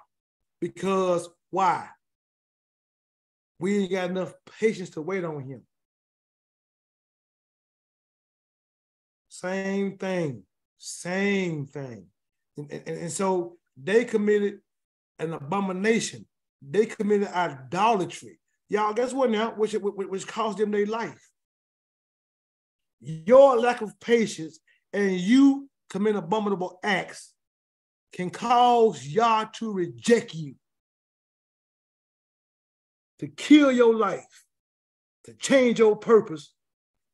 because 0.61 1.29
why? 1.51 1.89
We 3.59 3.79
ain't 3.79 3.91
got 3.91 4.11
enough 4.11 4.35
patience 4.59 4.91
to 4.91 5.03
wait 5.03 5.25
on 5.25 5.43
him. 5.43 5.63
Same 9.29 9.99
thing, 9.99 10.45
same 10.79 11.67
thing. 11.67 12.07
And, 12.57 12.71
and, 12.71 12.89
and 12.89 13.13
so 13.13 13.57
they 13.77 14.05
committed 14.05 14.61
an 15.19 15.33
abomination. 15.33 16.27
They 16.63 16.87
committed 16.87 17.29
idolatry. 17.29 18.39
Y'all, 18.69 18.95
guess 18.95 19.13
what 19.13 19.31
now? 19.31 19.53
Which, 19.53 19.75
which, 19.75 20.09
which 20.09 20.27
cost 20.27 20.59
them 20.59 20.71
their 20.71 20.87
life. 20.87 21.31
Your 23.01 23.59
lack 23.59 23.83
of 23.83 23.99
patience 24.01 24.59
and 24.93 25.13
you 25.13 25.69
commit 25.91 26.17
abominable 26.17 26.79
acts 26.83 27.35
can 28.13 28.31
cause 28.31 29.07
Yah 29.07 29.45
to 29.55 29.73
reject 29.73 30.35
you, 30.35 30.55
to 33.19 33.29
kill 33.29 33.71
your 33.71 33.95
life, 33.95 34.45
to 35.25 35.35
change 35.35 35.79
your 35.79 35.97
purpose. 35.97 36.55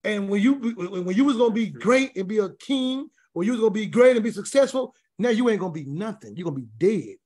And 0.05 0.29
when 0.29 0.41
you 0.41 0.55
when 0.55 1.17
you 1.17 1.25
was 1.25 1.37
gonna 1.37 1.53
be 1.53 1.69
mm-hmm. 1.69 1.79
great 1.79 2.17
and 2.17 2.29
be 2.29 2.39
a 2.39 2.51
king, 2.51 3.09
or 3.35 3.45
you 3.45 3.53
was 3.53 3.61
gonna 3.61 3.71
be 3.71 3.87
great 3.87 4.17
and 4.17 4.25
be 4.25 4.31
successful, 4.31 4.95
now 5.19 5.31
you 5.31 5.49
ain't 5.49 5.61
gonna 5.61 5.73
be 5.73 5.85
nothing. 5.85 6.37
You're 6.37 6.45
gonna 6.45 6.57
be 6.57 6.69
dead. 6.79 7.17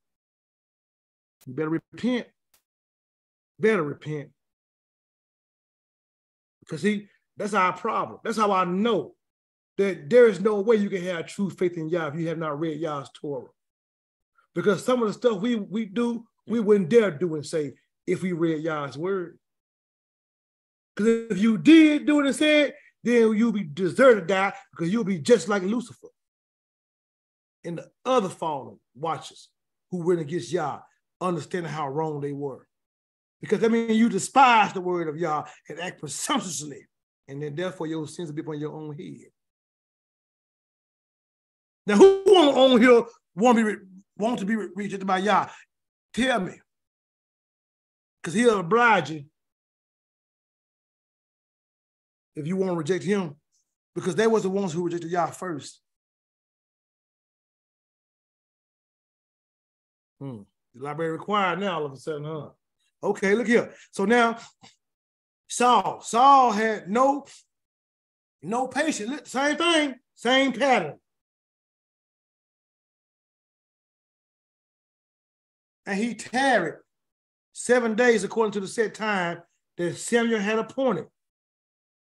You 1.46 1.54
better 1.54 1.70
repent 1.70 2.26
better 3.58 3.82
repent. 3.82 4.30
Because 6.60 6.82
see, 6.82 7.08
that's 7.36 7.54
our 7.54 7.72
problem. 7.72 8.20
That's 8.24 8.36
how 8.36 8.52
I 8.52 8.64
know 8.64 9.14
that 9.78 10.08
there 10.08 10.26
is 10.26 10.40
no 10.40 10.60
way 10.60 10.76
you 10.76 10.90
can 10.90 11.02
have 11.02 11.26
true 11.26 11.50
faith 11.50 11.76
in 11.76 11.88
Yah 11.88 12.08
if 12.08 12.14
you 12.14 12.28
have 12.28 12.38
not 12.38 12.58
read 12.58 12.80
Yah's 12.80 13.10
Torah. 13.14 13.48
Because 14.54 14.84
some 14.84 15.02
of 15.02 15.08
the 15.08 15.14
stuff 15.14 15.40
we, 15.40 15.56
we 15.56 15.84
do, 15.84 16.24
we 16.46 16.58
mm. 16.58 16.64
wouldn't 16.64 16.88
dare 16.88 17.10
do 17.10 17.34
and 17.34 17.44
say 17.44 17.74
if 18.06 18.22
we 18.22 18.32
read 18.32 18.62
Yah's 18.62 18.96
word. 18.96 19.38
Because 20.94 21.30
if 21.30 21.38
you 21.38 21.58
did 21.58 22.06
do 22.06 22.20
it 22.20 22.26
and 22.26 22.34
said, 22.34 22.74
then 23.06 23.36
you'll 23.36 23.52
be 23.52 23.62
deserted, 23.62 24.26
God, 24.26 24.52
because 24.72 24.92
you'll 24.92 25.04
be 25.04 25.20
just 25.20 25.48
like 25.48 25.62
Lucifer 25.62 26.08
and 27.64 27.78
the 27.78 27.88
other 28.04 28.28
fallen 28.28 28.80
watchers 28.96 29.48
who 29.92 30.04
went 30.04 30.20
against 30.20 30.50
Yah, 30.50 30.80
understanding 31.20 31.70
how 31.70 31.88
wrong 31.88 32.20
they 32.20 32.32
were. 32.32 32.66
Because 33.40 33.60
that 33.60 33.70
means 33.70 33.96
you 33.96 34.08
despise 34.08 34.72
the 34.72 34.80
word 34.80 35.06
of 35.06 35.16
Yah 35.16 35.44
and 35.68 35.78
act 35.78 36.00
presumptuously, 36.00 36.84
and 37.28 37.40
then 37.40 37.54
therefore 37.54 37.86
your 37.86 38.08
sins 38.08 38.28
will 38.28 38.34
be 38.34 38.42
upon 38.42 38.58
your 38.58 38.72
own 38.72 38.96
head. 38.96 39.30
Now, 41.86 41.94
who 41.94 42.24
on 42.26 42.80
here 42.80 43.04
want, 43.36 43.56
be, 43.56 43.74
want 44.18 44.40
to 44.40 44.44
be 44.44 44.56
rejected 44.56 45.06
by 45.06 45.18
Yah? 45.18 45.48
Tell 46.12 46.40
me. 46.40 46.60
Because 48.20 48.34
he'll 48.34 48.58
oblige 48.58 49.10
you 49.10 49.24
if 52.36 52.46
you 52.46 52.56
want 52.56 52.70
to 52.70 52.76
reject 52.76 53.02
him, 53.02 53.34
because 53.94 54.14
they 54.14 54.26
was 54.26 54.42
the 54.42 54.50
ones 54.50 54.72
who 54.72 54.84
rejected 54.84 55.10
Yah 55.10 55.26
first. 55.26 55.80
Hmm. 60.20 60.42
The 60.74 60.84
library 60.84 61.12
required 61.12 61.60
now 61.60 61.78
all 61.78 61.86
of 61.86 61.92
a 61.92 61.96
sudden, 61.96 62.24
huh? 62.24 62.50
Okay, 63.02 63.34
look 63.34 63.46
here. 63.46 63.72
So 63.90 64.04
now 64.04 64.38
Saul, 65.48 66.00
Saul 66.00 66.52
had 66.52 66.88
no, 66.88 67.24
no 68.42 68.68
patience. 68.68 69.30
Same 69.30 69.56
thing, 69.56 69.94
same 70.14 70.52
pattern. 70.52 70.98
And 75.86 75.98
he 75.98 76.14
tarried 76.14 76.74
seven 77.52 77.94
days 77.94 78.24
according 78.24 78.52
to 78.52 78.60
the 78.60 78.66
set 78.66 78.94
time 78.94 79.42
that 79.76 79.96
Samuel 79.96 80.40
had 80.40 80.58
appointed. 80.58 81.06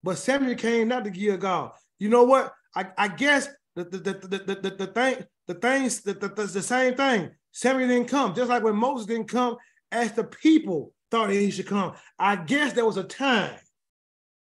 But 0.07 0.19
Samuel 0.19 0.55
came 0.55 0.87
not 0.87 1.03
to 1.03 1.11
Gilgal. 1.11 1.75
You 1.99 2.09
know 2.09 2.23
what? 2.23 2.53
I, 2.77 2.87
I 2.97 3.09
guess 3.09 3.49
the 3.75 3.83
the, 3.83 3.99
the, 3.99 4.15
the, 4.15 4.55
the, 4.55 4.71
the 4.71 4.87
thing, 4.87 5.25
the 5.49 5.55
things, 5.55 6.01
the, 6.03 6.13
the, 6.13 6.29
the 6.29 6.63
same 6.63 6.95
thing. 6.95 7.33
Samuel 7.51 7.89
didn't 7.89 8.07
come, 8.07 8.33
just 8.33 8.49
like 8.49 8.63
when 8.63 8.77
Moses 8.77 9.07
didn't 9.07 9.27
come 9.27 9.57
as 9.91 10.13
the 10.13 10.23
people 10.23 10.93
thought 11.11 11.31
he 11.31 11.51
should 11.51 11.67
come. 11.67 11.95
I 12.21 12.37
guess 12.37 12.73
there 12.73 12.87
was 12.87 12.99
a 12.99 13.03
time 13.03 13.59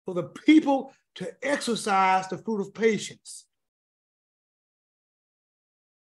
for 0.05 0.15
the 0.15 0.29
people 0.47 0.93
to 1.17 1.29
exercise 1.43 2.29
the 2.29 2.39
fruit 2.39 2.61
of 2.61 2.73
patience, 2.73 3.45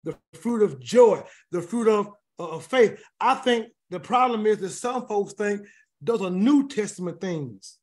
the 0.03 0.17
fruit 0.33 0.63
of 0.63 0.81
joy, 0.81 1.23
the 1.51 1.61
fruit 1.61 1.87
of, 1.87 2.09
of 2.39 2.65
faith. 2.65 3.01
I 3.21 3.35
think 3.35 3.67
the 3.89 4.01
problem 4.01 4.45
is 4.47 4.57
that 4.57 4.71
some 4.71 5.07
folks 5.07 5.31
think 5.31 5.61
those 6.01 6.21
are 6.21 6.29
New 6.29 6.67
Testament 6.67 7.21
things. 7.21 7.77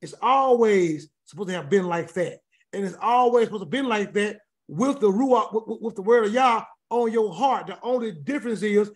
It's 0.00 0.14
always 0.22 1.08
supposed 1.24 1.48
to 1.48 1.54
have 1.54 1.70
been 1.70 1.86
like 1.86 2.12
that. 2.14 2.40
And 2.72 2.84
it's 2.84 2.96
always 3.00 3.46
supposed 3.46 3.62
to 3.62 3.64
have 3.66 3.70
been 3.70 3.88
like 3.88 4.12
that 4.14 4.40
with 4.68 5.00
the 5.00 5.10
Ruach, 5.10 5.52
with, 5.52 5.80
with 5.80 5.96
the 5.96 6.02
word 6.02 6.26
of 6.26 6.32
Yah 6.32 6.64
on 6.90 7.12
your 7.12 7.32
heart. 7.32 7.66
The 7.66 7.78
only 7.82 8.12
difference 8.12 8.62
is 8.62 8.90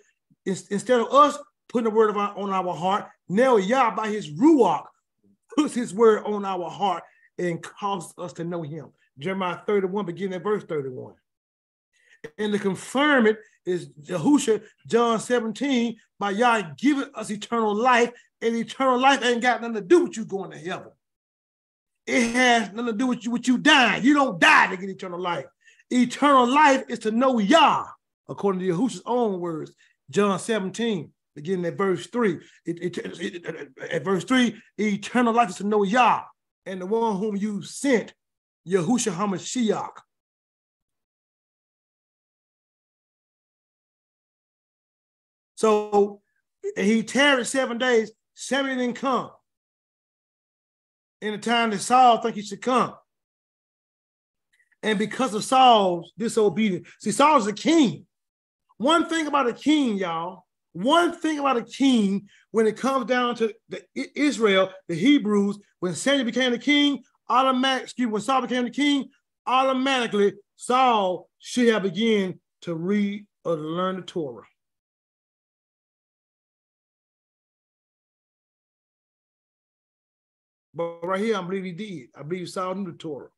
instead 0.44 1.00
of 1.00 1.12
us 1.12 1.38
putting 1.68 1.84
the 1.84 1.90
word 1.90 2.10
of 2.10 2.16
our, 2.16 2.36
on 2.36 2.50
our 2.50 2.74
heart, 2.74 3.08
now 3.28 3.56
Yah 3.56 3.94
by 3.94 4.08
his 4.08 4.30
Ruach 4.30 4.84
puts 5.56 5.74
his 5.74 5.94
word 5.94 6.24
on 6.24 6.44
our 6.44 6.70
heart 6.70 7.02
and 7.38 7.62
causes 7.62 8.12
us 8.18 8.32
to 8.34 8.44
know 8.44 8.62
him. 8.62 8.92
Jeremiah 9.18 9.60
31, 9.66 10.06
beginning 10.06 10.34
at 10.34 10.42
verse 10.42 10.64
31. 10.64 11.14
And 12.38 12.52
to 12.52 12.58
confirm 12.58 13.26
it 13.26 13.38
is 13.66 13.88
Yahusha, 14.04 14.62
John 14.86 15.18
17, 15.18 15.96
by 16.18 16.30
Yah 16.30 16.70
giving 16.76 17.08
us 17.14 17.30
eternal 17.30 17.74
life, 17.74 18.10
and 18.42 18.56
eternal 18.56 18.98
life 18.98 19.24
ain't 19.24 19.40
got 19.40 19.60
nothing 19.60 19.76
to 19.76 19.80
do 19.80 20.04
with 20.04 20.16
you 20.16 20.24
going 20.24 20.50
to 20.50 20.58
heaven. 20.58 20.90
It 22.06 22.32
has 22.32 22.72
nothing 22.72 22.86
to 22.86 22.92
do 22.92 23.06
with 23.06 23.24
you 23.24 23.30
with 23.30 23.46
you 23.46 23.58
dying. 23.58 24.02
You 24.02 24.14
don't 24.14 24.40
die 24.40 24.68
to 24.68 24.76
get 24.76 24.90
eternal 24.90 25.20
life. 25.20 25.46
Eternal 25.90 26.46
life 26.46 26.84
is 26.88 26.98
to 27.00 27.12
know 27.12 27.38
Yah, 27.38 27.86
according 28.28 28.60
to 28.60 28.66
Yahusha's 28.66 29.02
own 29.06 29.40
words, 29.40 29.72
John 30.10 30.38
17, 30.38 31.12
beginning 31.36 31.66
at 31.66 31.78
verse 31.78 32.06
3. 32.08 32.40
It, 32.66 32.82
it, 32.82 32.98
it, 32.98 33.72
at 33.90 34.04
verse 34.04 34.24
3, 34.24 34.60
eternal 34.78 35.32
life 35.32 35.50
is 35.50 35.56
to 35.56 35.64
know 35.64 35.84
Yah 35.84 36.22
and 36.66 36.80
the 36.80 36.86
one 36.86 37.18
whom 37.18 37.36
you 37.36 37.62
sent, 37.62 38.14
Yahusha 38.66 39.12
HaMashiach. 39.12 39.90
So 45.56 46.20
he 46.76 47.04
tarried 47.04 47.46
seven 47.46 47.78
days, 47.78 48.10
seven 48.42 48.78
didn't 48.78 48.96
come. 48.96 49.30
In 51.20 51.32
the 51.32 51.38
time 51.38 51.70
that 51.70 51.78
Saul 51.78 52.18
think 52.18 52.34
he 52.34 52.42
should 52.42 52.60
come. 52.60 52.94
And 54.82 54.98
because 54.98 55.32
of 55.34 55.44
Saul's 55.44 56.12
disobedience, 56.18 56.88
see, 56.98 57.12
Saul's 57.12 57.46
a 57.46 57.52
king. 57.52 58.06
One 58.78 59.08
thing 59.08 59.28
about 59.28 59.48
a 59.48 59.52
king, 59.52 59.96
y'all, 59.96 60.44
one 60.72 61.12
thing 61.12 61.38
about 61.38 61.56
a 61.56 61.62
king, 61.62 62.28
when 62.50 62.66
it 62.66 62.76
comes 62.76 63.06
down 63.06 63.36
to 63.36 63.54
the 63.68 63.84
Israel, 64.16 64.70
the 64.88 64.96
Hebrews, 64.96 65.60
when 65.78 65.94
Samuel 65.94 66.24
became 66.24 66.50
the 66.50 66.58
king, 66.58 67.04
automatic, 67.28 67.84
excuse 67.84 68.06
me, 68.06 68.12
when 68.12 68.22
Saul 68.22 68.42
became 68.42 68.64
the 68.64 68.70
king, 68.70 69.08
automatically 69.46 70.34
Saul 70.56 71.28
should 71.38 71.68
have 71.68 71.84
begun 71.84 72.40
to 72.62 72.74
read 72.74 73.24
or 73.44 73.54
to 73.54 73.62
learn 73.62 73.96
the 73.96 74.02
Torah. 74.02 74.44
But 80.74 81.04
right 81.04 81.20
here, 81.20 81.36
I 81.36 81.42
believe 81.42 81.64
he 81.64 81.72
did. 81.72 82.08
I 82.16 82.22
believe 82.22 82.48
Saul 82.48 82.74
knew 82.74 82.92
the 82.92 82.98
Torah. 82.98 83.28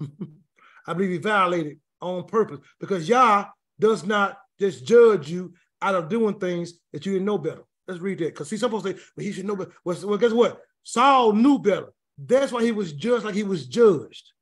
I 0.86 0.94
believe 0.94 1.10
he 1.10 1.18
violated 1.18 1.78
on 2.00 2.24
purpose 2.24 2.60
because 2.78 3.08
Yah 3.08 3.46
does 3.78 4.04
not 4.04 4.38
just 4.58 4.84
judge 4.84 5.30
you 5.30 5.54
out 5.82 5.94
of 5.94 6.08
doing 6.08 6.38
things 6.38 6.74
that 6.92 7.04
you 7.04 7.12
didn't 7.12 7.26
know 7.26 7.38
better. 7.38 7.62
Let's 7.86 8.00
read 8.00 8.18
that. 8.18 8.34
Because 8.34 8.48
see, 8.48 8.56
some 8.56 8.70
folks 8.70 8.84
say, 8.84 8.94
well, 8.94 9.24
he 9.24 9.32
should 9.32 9.46
know 9.46 9.56
better. 9.56 9.72
Well, 9.84 9.96
well, 10.04 10.18
guess 10.18 10.32
what? 10.32 10.60
Saul 10.82 11.32
knew 11.32 11.58
better. 11.58 11.92
That's 12.16 12.52
why 12.52 12.62
he 12.62 12.72
was 12.72 12.92
judged 12.92 13.24
like 13.24 13.34
he 13.34 13.42
was 13.42 13.66
judged. 13.66 14.32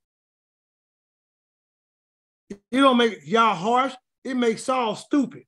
You 2.71 2.81
don't 2.81 2.97
make 2.97 3.21
Yah 3.25 3.55
harsh, 3.55 3.95
it 4.25 4.37
makes 4.37 4.65
Saul 4.65 4.97
stupid. 4.97 5.45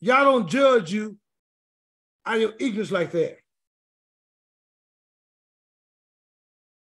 Y'all 0.00 0.24
don't 0.24 0.48
judge 0.48 0.92
you 0.92 1.16
of 2.34 2.40
your 2.40 2.52
ignorance 2.58 2.90
like 2.90 3.12
that. 3.12 3.38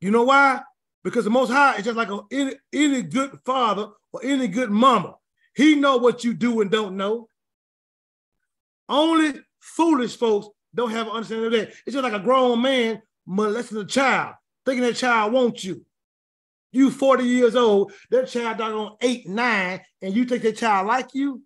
You 0.00 0.10
know 0.10 0.24
why? 0.24 0.62
Because 1.04 1.24
the 1.24 1.30
Most 1.30 1.50
High 1.50 1.76
is 1.76 1.84
just 1.84 1.96
like 1.96 2.10
a, 2.10 2.20
any, 2.30 2.54
any 2.72 3.02
good 3.02 3.38
father 3.44 3.88
or 4.12 4.20
any 4.24 4.48
good 4.48 4.70
mama. 4.70 5.16
He 5.54 5.74
know 5.74 5.96
what 5.96 6.24
you 6.24 6.34
do 6.34 6.60
and 6.60 6.70
don't 6.70 6.96
know. 6.96 7.28
Only 8.88 9.40
foolish 9.60 10.16
folks 10.16 10.48
don't 10.74 10.90
have 10.90 11.06
an 11.06 11.12
understanding 11.12 11.46
of 11.46 11.52
that. 11.52 11.68
It's 11.86 11.94
just 11.94 12.02
like 12.02 12.12
a 12.12 12.20
grown 12.20 12.62
man 12.62 13.02
molesting 13.26 13.78
a 13.78 13.84
child, 13.84 14.34
thinking 14.64 14.84
that 14.84 14.96
child 14.96 15.32
wants 15.32 15.64
you. 15.64 15.84
You 16.72 16.90
40 16.90 17.24
years 17.24 17.56
old, 17.56 17.92
that 18.10 18.28
child 18.28 18.58
died 18.58 18.72
on 18.72 18.96
eight, 19.00 19.26
nine, 19.28 19.80
and 20.02 20.14
you 20.14 20.24
think 20.24 20.42
that 20.42 20.58
child 20.58 20.86
like 20.86 21.14
you? 21.14 21.42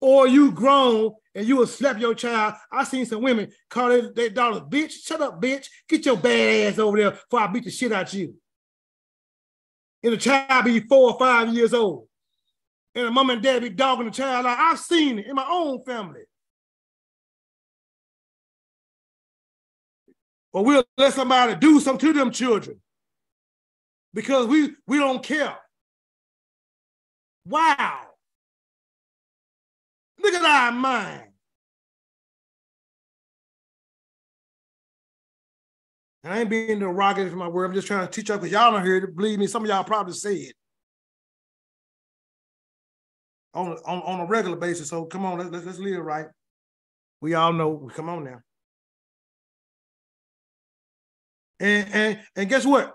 Or 0.00 0.28
you 0.28 0.52
grown 0.52 1.12
and 1.38 1.46
you 1.46 1.56
will 1.56 1.68
slap 1.68 2.00
your 2.00 2.14
child. 2.14 2.54
I 2.72 2.82
seen 2.82 3.06
some 3.06 3.22
women 3.22 3.52
call 3.70 3.90
their, 3.90 4.12
their 4.12 4.28
daughter, 4.28 4.58
bitch, 4.58 5.06
shut 5.06 5.20
up, 5.20 5.40
bitch. 5.40 5.68
Get 5.88 6.04
your 6.04 6.16
bad 6.16 6.72
ass 6.72 6.80
over 6.80 6.96
there 6.96 7.12
before 7.12 7.38
I 7.38 7.46
beat 7.46 7.62
the 7.62 7.70
shit 7.70 7.92
out 7.92 8.12
you. 8.12 8.34
And 10.02 10.14
the 10.14 10.16
child 10.16 10.64
be 10.64 10.80
four 10.80 11.12
or 11.12 11.18
five 11.18 11.54
years 11.54 11.72
old. 11.72 12.08
And 12.96 13.06
the 13.06 13.10
mom 13.12 13.30
and 13.30 13.40
dad 13.40 13.62
be 13.62 13.68
dogging 13.68 14.06
the 14.06 14.10
child 14.10 14.46
out. 14.46 14.58
I've 14.58 14.80
seen 14.80 15.20
it 15.20 15.26
in 15.28 15.36
my 15.36 15.46
own 15.48 15.84
family. 15.84 16.22
Or 20.52 20.64
we'll 20.64 20.84
let 20.96 21.12
somebody 21.12 21.54
do 21.54 21.78
something 21.78 22.12
to 22.12 22.18
them 22.18 22.32
children 22.32 22.80
because 24.12 24.48
we, 24.48 24.70
we 24.88 24.98
don't 24.98 25.22
care. 25.22 25.56
Wow. 27.44 28.00
Look 30.20 30.34
at 30.34 30.42
our 30.42 30.72
mind. 30.72 31.27
And 36.28 36.36
I 36.36 36.40
ain't 36.40 36.50
being 36.50 36.78
derogatory 36.78 37.30
for 37.30 37.36
my 37.36 37.48
word. 37.48 37.64
I'm 37.64 37.72
just 37.72 37.86
trying 37.86 38.06
to 38.06 38.12
teach 38.12 38.28
y'all 38.28 38.36
because 38.36 38.52
y'all 38.52 38.70
don't 38.70 38.84
hear 38.84 38.96
it. 38.96 39.16
Believe 39.16 39.38
me, 39.38 39.46
some 39.46 39.62
of 39.62 39.68
y'all 39.70 39.82
probably 39.82 40.12
say 40.12 40.34
it 40.34 40.54
on, 43.54 43.78
on, 43.86 44.02
on 44.02 44.20
a 44.20 44.26
regular 44.26 44.58
basis. 44.58 44.90
So 44.90 45.06
come 45.06 45.24
on, 45.24 45.38
let's, 45.38 45.64
let's 45.64 45.78
live 45.78 46.04
right. 46.04 46.26
We 47.22 47.32
all 47.32 47.54
know. 47.54 47.90
Come 47.94 48.10
on 48.10 48.24
now. 48.24 48.40
And 51.60 51.94
and 51.94 52.20
and 52.36 52.48
guess 52.50 52.66
what? 52.66 52.94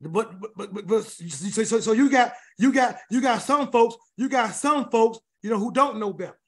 But 0.00 0.40
but 0.40 0.74
but, 0.74 0.86
but 0.88 1.04
so, 1.04 1.62
so, 1.62 1.78
so 1.78 1.92
you 1.92 2.10
got 2.10 2.32
you 2.58 2.72
got 2.72 2.96
you 3.08 3.20
got 3.20 3.40
some 3.42 3.70
folks 3.70 3.94
you 4.16 4.28
got 4.28 4.52
some 4.52 4.90
folks 4.90 5.20
you 5.44 5.50
know 5.50 5.60
who 5.60 5.70
don't 5.70 6.00
know 6.00 6.12
better. 6.12 6.40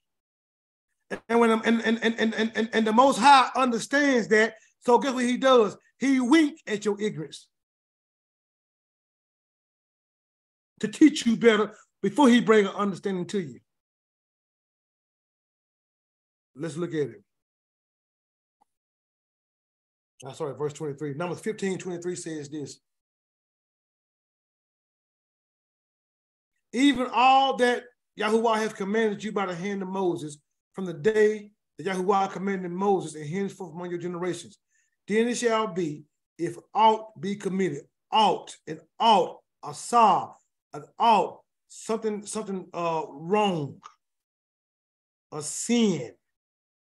And 1.29 1.39
when 1.39 1.53
and 1.53 1.65
and 1.65 2.03
and 2.03 2.19
and 2.19 2.35
and, 2.35 2.69
and 2.73 2.85
the 2.85 2.93
Most 2.93 3.21
High 3.21 3.49
understands 3.55 4.27
that, 4.27 4.55
so 4.81 4.99
guess 4.99 5.15
what 5.15 5.25
He 5.25 5.37
does? 5.37 5.77
He 5.99 6.21
wink 6.21 6.61
at 6.67 6.85
your 6.85 7.01
ignorance 7.01 7.49
to 10.81 10.89
teach 10.89 11.25
you 11.27 11.37
better 11.37 11.75
before 12.03 12.29
he 12.29 12.41
bring 12.41 12.67
an 12.67 12.75
understanding 12.75 13.27
to 13.27 13.41
you. 13.41 13.61
Let's 16.55 16.77
look 16.77 16.95
at 16.95 17.09
it. 17.09 17.23
I'm 20.25 20.35
sorry, 20.35 20.55
verse 20.57 20.73
23. 20.73 21.15
Numbers 21.15 21.41
15, 21.41 21.79
23 21.79 22.17
says 22.17 22.49
this. 22.49 22.79
Even 26.73 27.09
all 27.13 27.57
that 27.57 27.85
Yahuwah 28.19 28.57
has 28.57 28.73
commanded 28.73 29.23
you 29.23 29.33
by 29.33 29.47
the 29.47 29.55
hand 29.55 29.83
of 29.83 29.89
Moses 29.89 30.39
from 30.73 30.87
the 30.87 30.95
day 30.95 31.51
that 31.79 31.87
Yahuwah 31.87 32.33
commanded 32.33 32.71
Moses 32.71 33.15
and 33.15 33.29
henceforth 33.29 33.73
among 33.73 33.91
your 33.91 33.99
generations. 33.99 34.59
Then 35.09 35.29
it 35.29 35.37
shall 35.37 35.69
be, 35.69 36.05
if 36.39 36.57
aught 36.75 37.21
be 37.21 37.37
committed, 37.37 37.83
aught, 38.11 38.57
and 38.67 38.81
aught, 38.99 39.41
a 39.65 39.73
saw, 39.73 40.35
an 40.73 40.85
ought, 40.99 41.41
something, 41.69 42.25
something 42.27 42.67
uh 42.73 43.03
wrong, 43.09 43.81
a 45.33 45.43
sin 45.43 46.13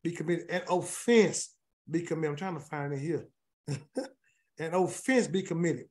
be 0.02 0.12
committed, 0.12 0.50
an 0.50 0.62
offense 0.68 1.54
be 1.90 2.02
committed. 2.02 2.30
I'm 2.30 2.36
trying 2.36 2.54
to 2.54 2.60
find 2.60 2.92
it 2.92 2.98
here. 2.98 3.28
an 4.58 4.74
offense 4.74 5.26
be 5.26 5.42
committed 5.42 5.86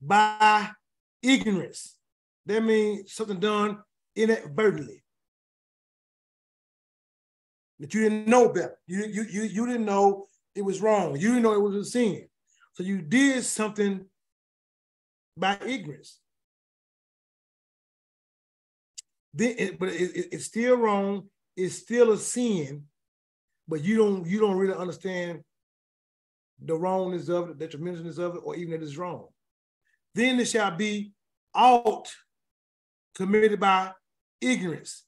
by 0.00 0.70
ignorance. 1.22 1.96
That 2.46 2.62
means 2.62 3.12
something 3.12 3.38
done 3.38 3.78
inadvertently. 4.16 5.01
That 7.82 7.92
you 7.94 8.00
didn't 8.02 8.28
know 8.28 8.48
better. 8.48 8.78
You, 8.86 9.04
you, 9.06 9.24
you, 9.24 9.42
you 9.42 9.66
didn't 9.66 9.84
know 9.84 10.28
it 10.54 10.62
was 10.62 10.80
wrong. 10.80 11.16
You 11.16 11.28
didn't 11.30 11.42
know 11.42 11.52
it 11.52 11.60
was 11.60 11.74
a 11.74 11.84
sin. 11.84 12.28
So 12.74 12.84
you 12.84 13.02
did 13.02 13.44
something 13.44 14.06
by 15.36 15.58
ignorance. 15.66 16.20
Then, 19.34 19.56
it, 19.58 19.78
but 19.80 19.88
it, 19.88 20.16
it, 20.16 20.28
it's 20.30 20.44
still 20.44 20.76
wrong. 20.76 21.24
It's 21.56 21.74
still 21.74 22.12
a 22.12 22.18
sin, 22.18 22.84
but 23.66 23.82
you 23.82 23.96
don't 23.96 24.26
you 24.26 24.38
don't 24.38 24.56
really 24.56 24.78
understand 24.78 25.42
the 26.64 26.76
wrongness 26.76 27.28
of 27.28 27.50
it, 27.50 27.58
the 27.58 27.66
detrimentness 27.66 28.18
of 28.18 28.36
it, 28.36 28.42
or 28.44 28.54
even 28.54 28.72
that 28.72 28.82
it's 28.86 28.96
wrong. 28.96 29.26
Then 30.14 30.38
it 30.38 30.46
shall 30.46 30.70
be 30.70 31.12
ought 31.52 32.08
committed 33.16 33.58
by 33.58 33.90
ignorance. 34.40 35.04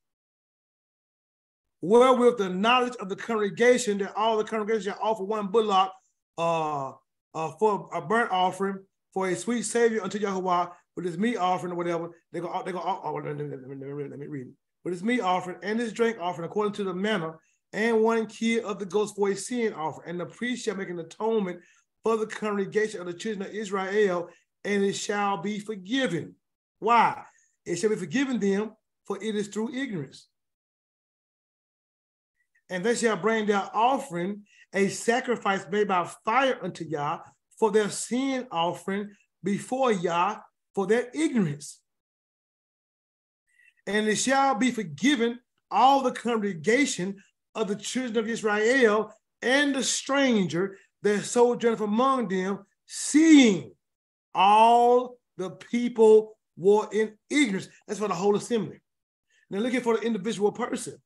Wherewith 1.87 2.39
the 2.39 2.49
knowledge 2.49 2.97
of 2.97 3.11
the 3.11 3.17
congregation 3.17 3.99
that 3.99 4.15
all 4.17 4.39
the 4.39 4.45
congregation 4.45 4.93
shall 4.93 5.03
offer 5.03 5.23
one 5.23 5.49
bullock 5.49 5.93
uh, 6.39 6.93
uh, 7.35 7.51
for 7.59 7.91
a 7.93 8.01
burnt 8.01 8.31
offering 8.31 8.79
for 9.13 9.29
a 9.29 9.37
sweet 9.37 9.65
savior 9.65 10.03
unto 10.03 10.19
Yahweh 10.19 10.67
with 10.97 11.05
his 11.05 11.19
meat 11.19 11.37
offering 11.37 11.75
or 11.75 11.77
whatever. 11.77 12.09
They 12.33 12.41
go, 12.41 12.63
they 12.65 12.73
go. 12.73 12.81
Oh, 12.83 13.03
oh, 13.05 13.13
let, 13.13 13.37
me, 13.37 13.45
let, 13.45 13.69
me, 13.69 13.77
let 14.09 14.19
me 14.19 14.27
read 14.27 14.47
it. 14.47 14.53
With 14.83 14.95
his 14.95 15.05
meat 15.05 15.21
offering 15.21 15.59
and 15.63 15.79
his 15.79 15.93
drink 15.93 16.17
offering 16.19 16.47
according 16.47 16.73
to 16.75 16.85
the 16.85 16.95
manner, 16.95 17.39
and 17.75 18.01
one 18.01 18.29
kid 18.29 18.65
of 18.65 18.79
the 18.79 18.87
ghost 18.87 19.15
for 19.15 19.29
a 19.29 19.37
sin 19.37 19.75
offering. 19.75 20.09
And 20.09 20.21
the 20.21 20.25
priest 20.25 20.65
shall 20.65 20.77
make 20.77 20.89
an 20.89 21.01
atonement 21.01 21.61
for 22.03 22.17
the 22.17 22.27
congregation 22.27 23.01
of 23.01 23.07
the 23.07 23.13
children 23.13 23.47
of 23.47 23.55
Israel, 23.55 24.31
and 24.65 24.83
it 24.83 24.95
shall 24.95 25.43
be 25.43 25.59
forgiven. 25.59 26.35
Why? 26.79 27.25
It 27.67 27.77
shall 27.77 27.91
be 27.91 27.97
forgiven 27.97 28.41
them, 28.41 28.73
for 29.07 29.23
it 29.23 29.37
is 29.37 29.49
through 29.49 29.75
ignorance. 29.75 30.29
And 32.71 32.85
they 32.85 32.95
shall 32.95 33.17
bring 33.17 33.47
their 33.47 33.69
offering, 33.73 34.43
a 34.73 34.89
sacrifice 34.89 35.67
made 35.71 35.89
by 35.89 36.11
fire 36.25 36.59
unto 36.63 36.85
Yah, 36.85 37.21
for 37.59 37.71
their 37.71 37.91
sin 37.91 38.47
offering 38.51 39.11
before 39.43 39.93
Yah, 39.93 40.39
for 40.75 40.87
their 40.87 41.09
ignorance. 41.15 41.81
And 43.87 44.09
it 44.09 44.17
shall 44.17 44.55
be 44.55 44.71
forgiven 44.71 45.39
all 45.71 46.03
the 46.03 46.13
congregation 46.13 47.17
of 47.55 47.69
the 47.69 47.77
children 47.77 48.17
of 48.19 48.29
Israel 48.29 49.13
and 49.43 49.75
the 49.75 49.83
stranger 49.83 50.79
that 51.03 51.25
sojourneth 51.25 51.81
among 51.81 52.29
them, 52.29 52.61
seeing 52.87 53.73
all 54.35 55.19
the 55.37 55.51
people 55.51 56.37
were 56.57 56.89
in 56.93 57.13
ignorance. 57.29 57.69
That's 57.87 58.01
for 58.01 58.09
the 58.09 58.15
whole 58.15 58.37
assembly. 58.37 58.81
Now 59.51 59.59
looking 59.59 59.83
for 59.83 59.97
the 59.97 60.03
individual 60.03 60.51
person. 60.51 60.97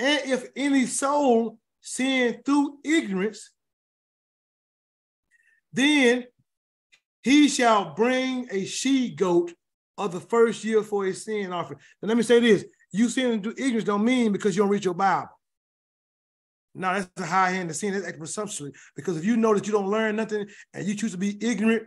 And 0.00 0.22
if 0.24 0.48
any 0.56 0.86
soul 0.86 1.58
sin 1.82 2.40
through 2.44 2.78
ignorance, 2.82 3.50
then 5.74 6.24
he 7.22 7.48
shall 7.48 7.94
bring 7.94 8.48
a 8.50 8.64
she 8.64 9.10
goat 9.10 9.52
of 9.98 10.12
the 10.12 10.20
first 10.20 10.64
year 10.64 10.82
for 10.82 11.04
a 11.04 11.12
sin 11.12 11.52
offering. 11.52 11.80
Now 12.00 12.08
let 12.08 12.16
me 12.16 12.22
say 12.22 12.40
this: 12.40 12.64
you 12.92 13.10
sin 13.10 13.42
through 13.42 13.56
ignorance 13.58 13.84
don't 13.84 14.04
mean 14.04 14.32
because 14.32 14.56
you 14.56 14.62
don't 14.62 14.70
read 14.70 14.86
your 14.86 14.94
Bible. 14.94 15.28
No, 16.74 16.94
that's 16.94 17.10
a 17.18 17.26
high 17.26 17.50
hand 17.50 17.68
of 17.68 17.76
sin. 17.76 17.92
That's 17.92 18.16
presumptuously. 18.16 18.72
Because 18.96 19.18
if 19.18 19.24
you 19.26 19.36
know 19.36 19.52
that 19.52 19.66
you 19.66 19.72
don't 19.72 19.90
learn 19.90 20.16
nothing 20.16 20.46
and 20.72 20.86
you 20.86 20.94
choose 20.94 21.12
to 21.12 21.18
be 21.18 21.36
ignorant, 21.44 21.82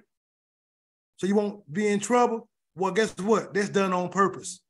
so 1.18 1.26
you 1.26 1.34
won't 1.34 1.72
be 1.72 1.88
in 1.88 2.00
trouble, 2.00 2.48
well, 2.76 2.92
guess 2.92 3.18
what? 3.18 3.56
That's 3.56 3.70
done 3.70 3.92
on 3.92 4.10
purpose. 4.10 4.62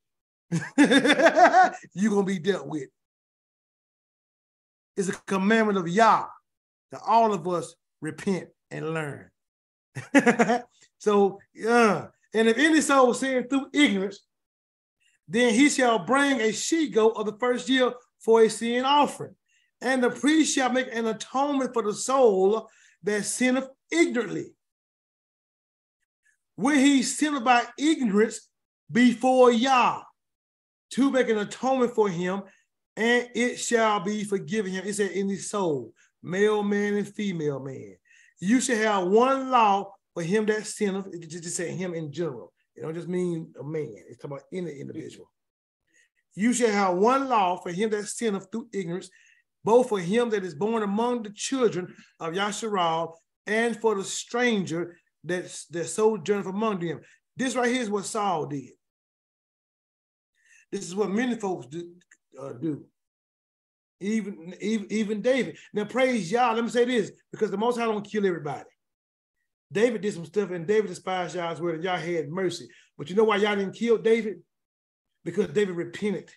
You're 0.78 2.10
gonna 2.10 2.24
be 2.24 2.40
dealt 2.40 2.68
with. 2.68 2.88
It's 4.96 5.10
a 5.10 5.14
commandment 5.26 5.78
of 5.78 5.88
Yah 5.88 6.28
that 6.92 7.02
all 7.06 7.34
of 7.34 7.48
us 7.48 7.76
repent 8.02 8.50
and 8.70 8.94
learn. 8.94 9.30
so, 10.98 11.40
yeah. 11.54 12.08
And 12.34 12.48
if 12.48 12.58
any 12.58 12.82
soul 12.82 13.14
sin 13.14 13.48
through 13.48 13.68
ignorance, 13.74 14.20
then 15.28 15.54
he 15.54 15.70
shall 15.70 16.00
bring 16.00 16.42
a 16.42 16.52
she 16.52 16.90
goat 16.90 17.14
of 17.16 17.26
the 17.26 17.38
first 17.40 17.70
year 17.70 17.94
for 18.20 18.42
a 18.42 18.50
sin 18.50 18.86
offering. 18.86 19.36
And 19.82 20.04
the 20.04 20.10
priest 20.10 20.56
shall 20.56 20.72
make 20.72 20.88
an 20.94 21.08
atonement 21.08 21.74
for 21.74 21.84
the 21.84 21.94
soul 21.94 22.70
that 23.04 23.26
sinneth 23.26 23.68
ignorantly. 23.92 24.54
When 26.56 26.80
he 26.80 27.04
sinned 27.04 27.44
by 27.44 27.64
ignorance 27.78 28.48
before 28.92 29.52
Yah, 29.52 30.02
to 30.92 31.12
make 31.12 31.28
an 31.30 31.40
atonement 31.40 31.96
for 31.96 32.08
him, 32.08 32.44
and 32.96 33.30
it 33.34 33.58
shall 33.58 34.00
be 34.00 34.24
forgiven 34.24 34.72
him. 34.72 34.86
It 34.86 34.94
said 34.94 35.12
in 35.12 35.28
the 35.28 35.38
soul, 35.38 35.94
male 36.22 36.64
man 36.64 36.96
and 36.96 37.08
female 37.08 37.60
man. 37.60 37.96
You 38.40 38.62
shall 38.62 38.78
have 38.78 39.08
one 39.08 39.50
law 39.50 39.92
for 40.14 40.24
him 40.24 40.46
that 40.48 40.66
sinneth. 40.68 41.08
It 41.12 41.28
just 41.28 41.56
say 41.56 41.72
him 41.72 41.94
in 41.94 42.12
general. 42.12 42.54
It 42.76 42.82
don't 42.82 42.94
just 42.94 43.08
mean 43.08 43.54
a 43.60 43.64
man. 43.64 43.96
It's 44.08 44.18
talking 44.18 44.38
about 44.38 44.46
any 44.52 44.80
individual. 44.80 45.32
You 46.36 46.54
shall 46.54 46.72
have 46.72 46.96
one 46.96 47.30
law 47.30 47.58
for 47.58 47.72
him 47.72 47.90
that 47.92 48.08
sinneth 48.08 48.48
through 48.52 48.70
ignorance, 48.74 49.10
both 49.64 49.90
for 49.90 50.00
him 50.00 50.30
that 50.32 50.44
is 50.44 50.56
born 50.56 50.84
among 50.84 51.24
the 51.24 51.32
children 51.32 51.94
of 52.20 52.34
Yasharal 52.34 53.14
and 53.46 53.80
for 53.80 53.96
the 53.96 54.04
stranger 54.04 54.98
that, 55.24 55.46
that 55.72 55.86
sojourneth 55.86 56.48
among 56.48 56.80
them. 56.80 57.02
This 57.36 57.56
right 57.56 57.72
here 57.72 57.82
is 57.82 57.90
what 57.90 58.06
Saul 58.06 58.48
did. 58.48 58.72
This 60.72 60.88
is 60.88 60.96
what 60.96 61.12
many 61.12 61.36
folks 61.36 61.68
do. 61.68 61.94
Uh, 62.40 62.54
do. 62.54 62.86
Even, 64.00 64.54
even, 64.60 64.88
even 64.90 65.22
David. 65.22 65.58
Now 65.74 65.86
praise 65.86 66.32
y'all. 66.32 66.56
Let 66.56 66.64
me 66.64 66.70
say 66.70 66.86
this 66.86 67.12
because 67.32 67.52
the 67.52 67.58
Most 67.58 67.78
High 67.78 67.86
don't 67.86 68.04
kill 68.04 68.26
everybody. 68.26 68.70
David 69.72 70.02
did 70.02 70.14
some 70.14 70.26
stuff, 70.26 70.52
and 70.52 70.68
David 70.68 70.88
despised 70.88 71.36
y'all's 71.36 71.62
word, 71.62 71.76
and 71.76 71.84
y'all 71.84 71.98
had 71.98 72.30
mercy. 72.30 72.68
But 72.98 73.10
you 73.10 73.16
know 73.16 73.24
why 73.24 73.38
y'all 73.38 73.56
didn't 73.56 73.76
kill 73.76 73.98
David? 73.98 74.42
Because 75.24 75.48
David 75.48 75.76
repented. 75.76 76.30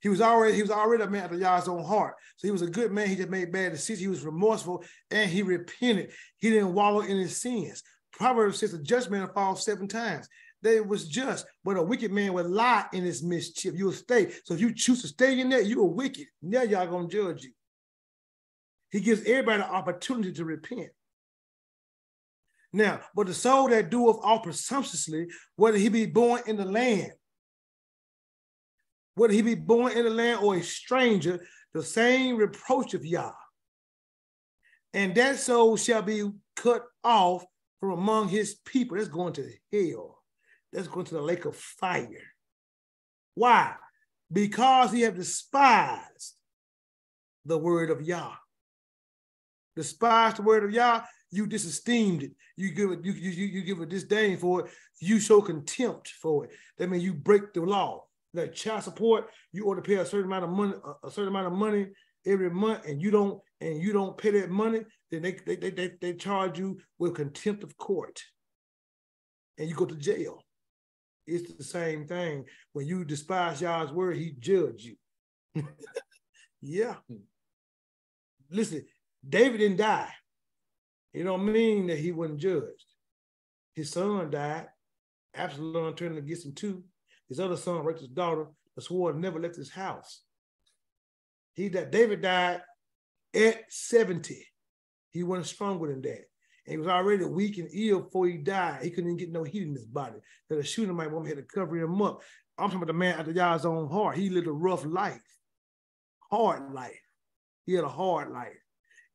He 0.00 0.08
was 0.08 0.20
already 0.20 0.54
he 0.54 0.62
was 0.62 0.70
already 0.70 1.02
a 1.02 1.10
man 1.10 1.24
after 1.24 1.36
y'all's 1.36 1.68
own 1.68 1.84
heart. 1.84 2.14
So 2.36 2.46
he 2.46 2.52
was 2.52 2.62
a 2.62 2.70
good 2.70 2.92
man. 2.92 3.08
He 3.08 3.16
just 3.16 3.30
made 3.30 3.52
bad 3.52 3.72
decisions. 3.72 4.00
He 4.00 4.08
was 4.08 4.24
remorseful 4.24 4.84
and 5.10 5.28
he 5.28 5.42
repented. 5.42 6.12
He 6.38 6.50
didn't 6.50 6.74
wallow 6.74 7.00
in 7.00 7.16
his 7.16 7.40
sins. 7.40 7.82
Proverbs 8.12 8.58
says 8.58 8.74
a 8.74 8.82
just 8.82 9.10
man 9.10 9.28
falls 9.34 9.64
seven 9.64 9.88
times. 9.88 10.28
That 10.62 10.86
was 10.86 11.06
just, 11.08 11.46
but 11.64 11.76
a 11.76 11.82
wicked 11.82 12.10
man 12.10 12.32
would 12.32 12.46
lie 12.46 12.86
in 12.92 13.04
his 13.04 13.22
mischief. 13.22 13.74
You 13.76 13.86
will 13.86 13.92
stay. 13.92 14.32
So 14.44 14.54
if 14.54 14.60
you 14.60 14.74
choose 14.74 15.02
to 15.02 15.08
stay 15.08 15.38
in 15.38 15.48
there, 15.48 15.60
you 15.60 15.80
are 15.82 15.88
wicked. 15.88 16.26
Now 16.42 16.62
y'all 16.62 16.86
gonna 16.86 17.08
judge 17.08 17.44
you. 17.44 17.52
He 18.90 19.00
gives 19.00 19.20
everybody 19.22 19.62
an 19.62 19.68
opportunity 19.68 20.32
to 20.32 20.44
repent. 20.44 20.90
Now, 22.72 23.00
but 23.14 23.26
the 23.26 23.34
soul 23.34 23.68
that 23.68 23.90
doeth 23.90 24.18
all 24.22 24.40
presumptuously, 24.40 25.28
whether 25.56 25.78
he 25.78 25.88
be 25.88 26.06
born 26.06 26.42
in 26.46 26.56
the 26.56 26.64
land, 26.64 27.12
whether 29.14 29.32
he 29.32 29.42
be 29.42 29.54
born 29.54 29.92
in 29.92 30.04
the 30.04 30.10
land 30.10 30.40
or 30.42 30.56
a 30.56 30.62
stranger, 30.62 31.40
the 31.72 31.82
same 31.82 32.36
reproach 32.36 32.94
of 32.94 33.04
Yah. 33.04 33.32
And 34.92 35.14
that 35.14 35.38
soul 35.38 35.76
shall 35.76 36.02
be 36.02 36.30
cut 36.56 36.84
off 37.04 37.44
from 37.80 37.92
among 37.92 38.28
his 38.28 38.56
people. 38.64 38.96
That's 38.96 39.08
going 39.08 39.34
to 39.34 39.50
hell. 39.72 40.17
That's 40.72 40.88
going 40.88 41.06
to 41.06 41.14
the 41.14 41.22
lake 41.22 41.44
of 41.44 41.56
fire. 41.56 42.34
Why? 43.34 43.74
Because 44.30 44.92
he 44.92 45.02
have 45.02 45.16
despised 45.16 46.34
the 47.44 47.58
word 47.58 47.90
of 47.90 48.02
Yah. 48.02 48.34
Despised 49.76 50.36
the 50.36 50.42
word 50.42 50.64
of 50.64 50.72
Yah, 50.72 51.02
you 51.30 51.46
disesteemed 51.46 52.24
it. 52.24 52.32
You 52.56 52.72
give 52.72 52.90
it, 52.90 53.04
you, 53.04 53.12
you, 53.12 53.46
you 53.46 53.62
give 53.62 53.80
a 53.80 53.86
disdain 53.86 54.36
for 54.36 54.66
it. 54.66 54.72
You 55.00 55.20
show 55.20 55.40
contempt 55.40 56.08
for 56.08 56.44
it. 56.44 56.50
That 56.76 56.90
means 56.90 57.04
you 57.04 57.14
break 57.14 57.52
the 57.52 57.60
law. 57.60 58.04
Like 58.34 58.52
child 58.52 58.82
support, 58.82 59.30
you 59.52 59.66
ought 59.66 59.76
to 59.76 59.82
pay 59.82 59.94
a 59.94 60.04
certain 60.04 60.26
amount 60.26 60.44
of 60.44 60.50
money, 60.50 60.74
a 61.02 61.10
certain 61.10 61.28
amount 61.28 61.46
of 61.46 61.52
money 61.52 61.86
every 62.26 62.50
month, 62.50 62.84
and 62.86 63.00
you 63.00 63.10
don't, 63.10 63.40
and 63.60 63.80
you 63.80 63.92
don't 63.92 64.18
pay 64.18 64.30
that 64.32 64.50
money, 64.50 64.80
then 65.10 65.22
they 65.22 65.32
they 65.46 65.56
they, 65.56 65.70
they, 65.70 65.92
they 66.00 66.12
charge 66.14 66.58
you 66.58 66.78
with 66.98 67.14
contempt 67.14 67.64
of 67.64 67.76
court, 67.78 68.22
and 69.56 69.68
you 69.68 69.74
go 69.74 69.86
to 69.86 69.96
jail. 69.96 70.44
It's 71.28 71.54
the 71.54 71.64
same 71.64 72.06
thing. 72.06 72.44
When 72.72 72.86
you 72.86 73.04
despise 73.04 73.60
Yah's 73.60 73.92
word, 73.92 74.16
he 74.16 74.32
judge 74.38 74.84
you. 75.54 75.64
yeah. 76.60 76.96
Listen, 78.50 78.84
David 79.26 79.58
didn't 79.58 79.76
die. 79.76 80.12
It 81.12 81.24
don't 81.24 81.50
mean 81.50 81.86
that 81.88 81.98
he 81.98 82.12
wasn't 82.12 82.40
judged. 82.40 82.84
His 83.74 83.90
son 83.90 84.30
died. 84.30 84.66
Absalom 85.34 85.94
turned 85.94 86.18
against 86.18 86.46
him 86.46 86.54
too. 86.54 86.84
His 87.28 87.40
other 87.40 87.56
son, 87.56 87.84
Rachel's 87.84 88.08
daughter, 88.08 88.46
the 88.74 88.82
sword 88.82 89.18
never 89.18 89.38
left 89.38 89.56
his 89.56 89.70
house. 89.70 90.22
He 91.54 91.68
that 91.68 91.90
David 91.90 92.22
died 92.22 92.62
at 93.34 93.64
70. 93.68 94.46
He 95.10 95.22
wasn't 95.22 95.46
stronger 95.46 95.88
than 95.88 96.02
that. 96.02 96.24
And 96.68 96.72
he 96.72 96.76
was 96.76 96.86
already 96.86 97.24
weak 97.24 97.56
and 97.56 97.70
ill 97.72 98.00
before 98.00 98.26
he 98.26 98.36
died. 98.36 98.82
He 98.82 98.90
couldn't 98.90 99.06
even 99.06 99.16
get 99.16 99.32
no 99.32 99.42
heat 99.42 99.62
in 99.62 99.72
his 99.72 99.86
body. 99.86 100.18
That 100.50 100.58
a 100.58 100.62
shooter 100.62 100.92
might 100.92 101.10
want 101.10 101.26
had 101.26 101.38
to 101.38 101.42
cover 101.42 101.78
him 101.78 102.02
up. 102.02 102.20
I'm 102.58 102.66
talking 102.66 102.82
about 102.82 102.88
the 102.88 102.92
man 102.92 103.18
after 103.18 103.32
Yah's 103.32 103.64
own 103.64 103.88
heart. 103.88 104.18
He 104.18 104.28
lived 104.28 104.48
a 104.48 104.52
rough 104.52 104.84
life, 104.84 105.24
hard 106.30 106.74
life. 106.74 107.00
He 107.64 107.72
had 107.72 107.84
a 107.84 107.88
hard 107.88 108.32
life, 108.32 108.58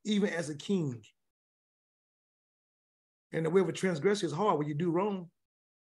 even 0.04 0.30
as 0.30 0.50
a 0.50 0.56
king. 0.56 1.00
And 3.32 3.46
the 3.46 3.52
way 3.52 3.62
of 3.62 3.70
a 3.70 3.74
transgressor 3.74 4.26
is 4.26 4.34
hard 4.34 4.58
when 4.58 4.68
you 4.68 4.74
do 4.74 4.90
wrong. 4.90 5.30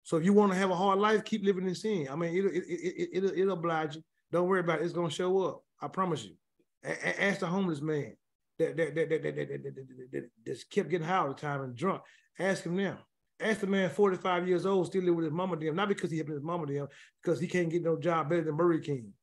So 0.04 0.18
if 0.18 0.26
you 0.26 0.34
want 0.34 0.52
to 0.52 0.58
have 0.60 0.70
a 0.70 0.76
hard 0.76 1.00
life, 1.00 1.26
keep 1.26 1.44
living 1.44 1.68
in 1.68 1.74
sin. 1.74 2.08
I 2.12 2.16
mean, 2.16 2.38
it'll, 2.38 2.52
it, 2.52 2.64
it, 2.68 2.70
it, 2.70 3.10
it'll, 3.14 3.32
it'll 3.32 3.54
oblige 3.54 3.96
you. 3.96 4.04
Don't 4.32 4.48
worry 4.48 4.60
about 4.60 4.80
it. 4.80 4.84
It's 4.84 4.94
going 4.94 5.10
to 5.10 5.16
show 5.16 5.40
up. 5.44 5.64
I 5.82 5.88
promise 5.88 6.24
you. 6.24 6.36
A- 6.84 7.24
ask 7.24 7.40
the 7.40 7.48
homeless 7.48 7.82
man 7.82 8.16
that 8.60 8.78
that 8.78 8.96
that, 8.96 9.10
that, 9.10 9.24
that, 9.24 9.36
that, 9.36 9.48
that, 9.50 9.64
that, 9.64 10.12
that, 10.12 10.30
that 10.46 10.70
kept 10.70 10.90
getting 10.90 11.08
high 11.08 11.18
all 11.18 11.30
the 11.30 11.34
time 11.34 11.62
and 11.62 11.76
drunk. 11.76 12.02
Ask 12.40 12.64
him 12.64 12.76
now. 12.76 13.00
Ask 13.40 13.60
the 13.60 13.68
man 13.68 13.90
45 13.90 14.48
years 14.48 14.66
old, 14.66 14.88
still 14.88 15.02
living 15.02 15.16
with 15.16 15.26
his 15.26 15.34
mama 15.34 15.58
them, 15.58 15.76
not 15.76 15.90
because 15.90 16.10
he 16.10 16.18
had 16.18 16.28
his 16.28 16.42
mama 16.42 16.66
them, 16.66 16.88
because 17.22 17.40
he 17.40 17.48
can't 17.48 17.70
get 17.70 17.84
no 17.84 18.00
job 18.00 18.30
better 18.30 18.44
than 18.44 18.56
Murray 18.56 18.82
King. 18.82 19.14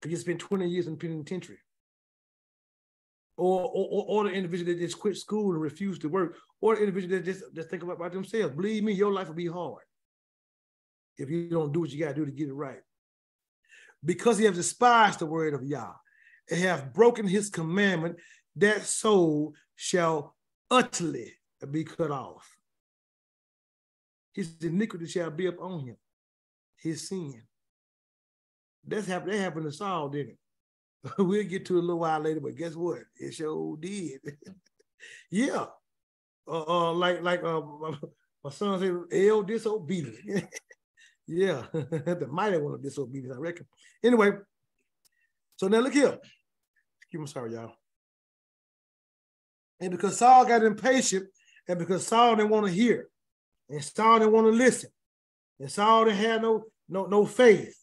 Because 0.00 0.18
he 0.18 0.22
spent 0.22 0.40
20 0.40 0.68
years 0.68 0.86
in 0.86 0.98
penitentiary. 0.98 1.58
Or, 3.38 3.62
or, 3.62 4.04
or 4.08 4.24
the 4.24 4.32
individual 4.32 4.72
that 4.72 4.80
just 4.80 4.98
quit 4.98 5.16
school 5.16 5.52
and 5.52 5.60
refused 5.60 6.02
to 6.02 6.08
work, 6.08 6.36
or 6.60 6.74
the 6.74 6.82
individual 6.82 7.16
that 7.16 7.24
just, 7.24 7.42
just 7.54 7.70
think 7.70 7.82
about, 7.82 7.96
about 7.96 8.12
themselves. 8.12 8.54
Believe 8.54 8.82
me, 8.84 8.92
your 8.92 9.12
life 9.12 9.28
will 9.28 9.34
be 9.34 9.46
hard 9.46 9.84
if 11.16 11.30
you 11.30 11.48
don't 11.48 11.72
do 11.72 11.80
what 11.80 11.90
you 11.90 11.98
got 11.98 12.10
to 12.10 12.14
do 12.14 12.26
to 12.26 12.32
get 12.32 12.48
it 12.48 12.54
right. 12.54 12.80
Because 14.04 14.38
he 14.38 14.44
has 14.44 14.56
despised 14.56 15.20
the 15.20 15.26
word 15.26 15.54
of 15.54 15.64
Yah 15.64 15.92
and 16.50 16.60
have 16.60 16.92
broken 16.92 17.26
his 17.26 17.48
commandment, 17.48 18.16
that 18.60 18.84
soul 18.84 19.54
shall 19.74 20.34
utterly 20.70 21.32
be 21.70 21.84
cut 21.84 22.10
off. 22.10 22.56
His 24.32 24.54
iniquity 24.62 25.06
shall 25.06 25.30
be 25.30 25.46
upon 25.46 25.80
him, 25.80 25.96
his 26.76 27.08
sin. 27.08 27.42
That's 28.86 29.06
happened. 29.06 29.32
That 29.32 29.38
happened 29.38 29.66
to 29.66 29.72
Saul, 29.72 30.08
didn't 30.08 30.30
it? 30.30 30.38
we'll 31.18 31.44
get 31.44 31.66
to 31.66 31.76
it 31.76 31.78
a 31.78 31.82
little 31.82 32.00
while 32.00 32.20
later, 32.20 32.40
but 32.40 32.56
guess 32.56 32.74
what? 32.74 33.00
It 33.16 33.34
sure 33.34 33.76
did. 33.76 34.20
yeah. 35.30 35.66
Uh, 36.46 36.64
uh, 36.66 36.92
like 36.92 37.22
like 37.22 37.44
uh, 37.44 37.60
my 38.42 38.50
son 38.50 38.80
said, 38.80 38.94
El 39.12 39.42
disobedient. 39.42 40.48
yeah, 41.26 41.64
the 41.72 42.26
mighty 42.30 42.56
one 42.58 42.74
of 42.74 42.82
disobedience, 42.82 43.34
I 43.36 43.38
reckon. 43.38 43.66
Anyway, 44.02 44.32
so 45.56 45.68
now 45.68 45.80
look 45.80 45.92
here. 45.92 46.18
Excuse 47.02 47.20
me, 47.20 47.26
sorry, 47.26 47.52
y'all. 47.52 47.74
And 49.80 49.90
because 49.90 50.18
Saul 50.18 50.44
got 50.44 50.64
impatient, 50.64 51.28
and 51.68 51.78
because 51.78 52.06
Saul 52.06 52.36
didn't 52.36 52.50
want 52.50 52.66
to 52.66 52.72
hear, 52.72 53.08
and 53.68 53.82
Saul 53.82 54.18
didn't 54.18 54.32
want 54.32 54.46
to 54.46 54.52
listen, 54.52 54.90
and 55.60 55.70
Saul 55.70 56.06
didn't 56.06 56.18
have 56.18 56.42
no 56.42 56.64
no 56.88 57.06
no 57.06 57.26
faith, 57.26 57.76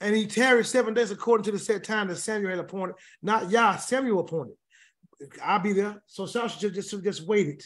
and 0.00 0.16
he 0.16 0.26
tarried 0.26 0.66
seven 0.66 0.94
days 0.94 1.10
according 1.10 1.44
to 1.44 1.52
the 1.52 1.58
set 1.58 1.84
time 1.84 2.08
that 2.08 2.16
Samuel 2.16 2.50
had 2.50 2.58
appointed, 2.58 2.96
not 3.22 3.50
Yah, 3.50 3.76
Samuel 3.76 4.20
appointed. 4.20 4.56
I'll 5.42 5.60
be 5.60 5.72
there. 5.72 6.02
So 6.06 6.26
Saul 6.26 6.48
should 6.48 6.74
just, 6.74 6.90
just, 6.90 7.04
just 7.04 7.26
waited. 7.26 7.62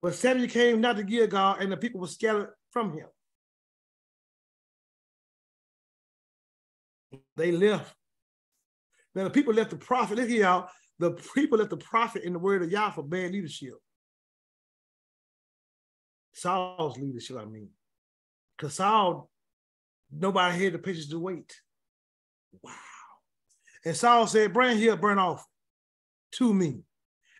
But 0.00 0.14
Samuel 0.14 0.48
came 0.48 0.80
not 0.80 0.96
to 0.96 1.02
Gilgal, 1.02 1.56
and 1.56 1.70
the 1.70 1.76
people 1.76 2.00
were 2.00 2.06
scattered 2.06 2.54
from 2.70 2.92
him. 2.92 3.06
They 7.36 7.52
left. 7.52 7.94
Now 9.14 9.24
the 9.24 9.30
people 9.30 9.54
left 9.54 9.70
the 9.70 9.76
prophet. 9.76 10.16
Look 10.16 10.28
here, 10.28 10.42
y'all. 10.42 10.68
The 10.98 11.12
people 11.34 11.58
left 11.58 11.70
the 11.70 11.76
prophet 11.76 12.22
in 12.22 12.32
the 12.32 12.38
word 12.38 12.62
of 12.62 12.70
Yah 12.70 12.90
for 12.90 13.02
bad 13.02 13.32
leadership. 13.32 13.74
Saul's 16.32 16.98
leadership, 16.98 17.36
I 17.38 17.44
mean. 17.44 17.70
Because 18.56 18.74
Saul 18.74 19.30
Nobody 20.16 20.64
had 20.64 20.74
the 20.74 20.78
patience 20.78 21.08
to 21.08 21.18
wait. 21.18 21.54
Wow. 22.62 22.72
And 23.84 23.96
Saul 23.96 24.26
said, 24.26 24.52
Bring 24.52 24.78
here 24.78 24.94
a 24.94 24.96
burnt 24.96 25.20
offering 25.20 25.44
to 26.32 26.54
me, 26.54 26.80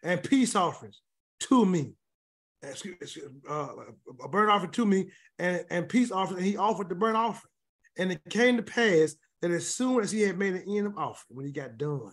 and 0.02 0.22
peace 0.22 0.56
offerings 0.56 1.00
to 1.40 1.64
me. 1.64 1.94
Excuse, 2.62 3.18
Uh, 3.48 3.68
a 4.22 4.28
burnt 4.28 4.50
offering 4.50 4.72
to 4.72 4.86
me 4.86 5.10
and, 5.38 5.64
and 5.70 5.88
peace 5.88 6.10
offering. 6.10 6.38
And 6.38 6.46
he 6.46 6.56
offered 6.56 6.88
the 6.88 6.94
burnt 6.94 7.16
offering. 7.16 7.50
And 7.98 8.12
it 8.12 8.22
came 8.30 8.56
to 8.56 8.62
pass 8.62 9.14
that 9.40 9.50
as 9.50 9.68
soon 9.68 10.02
as 10.02 10.10
he 10.10 10.22
had 10.22 10.38
made 10.38 10.54
an 10.54 10.64
end 10.66 10.86
of 10.86 10.96
offering, 10.96 11.36
when 11.36 11.46
he 11.46 11.52
got 11.52 11.76
done, 11.76 12.12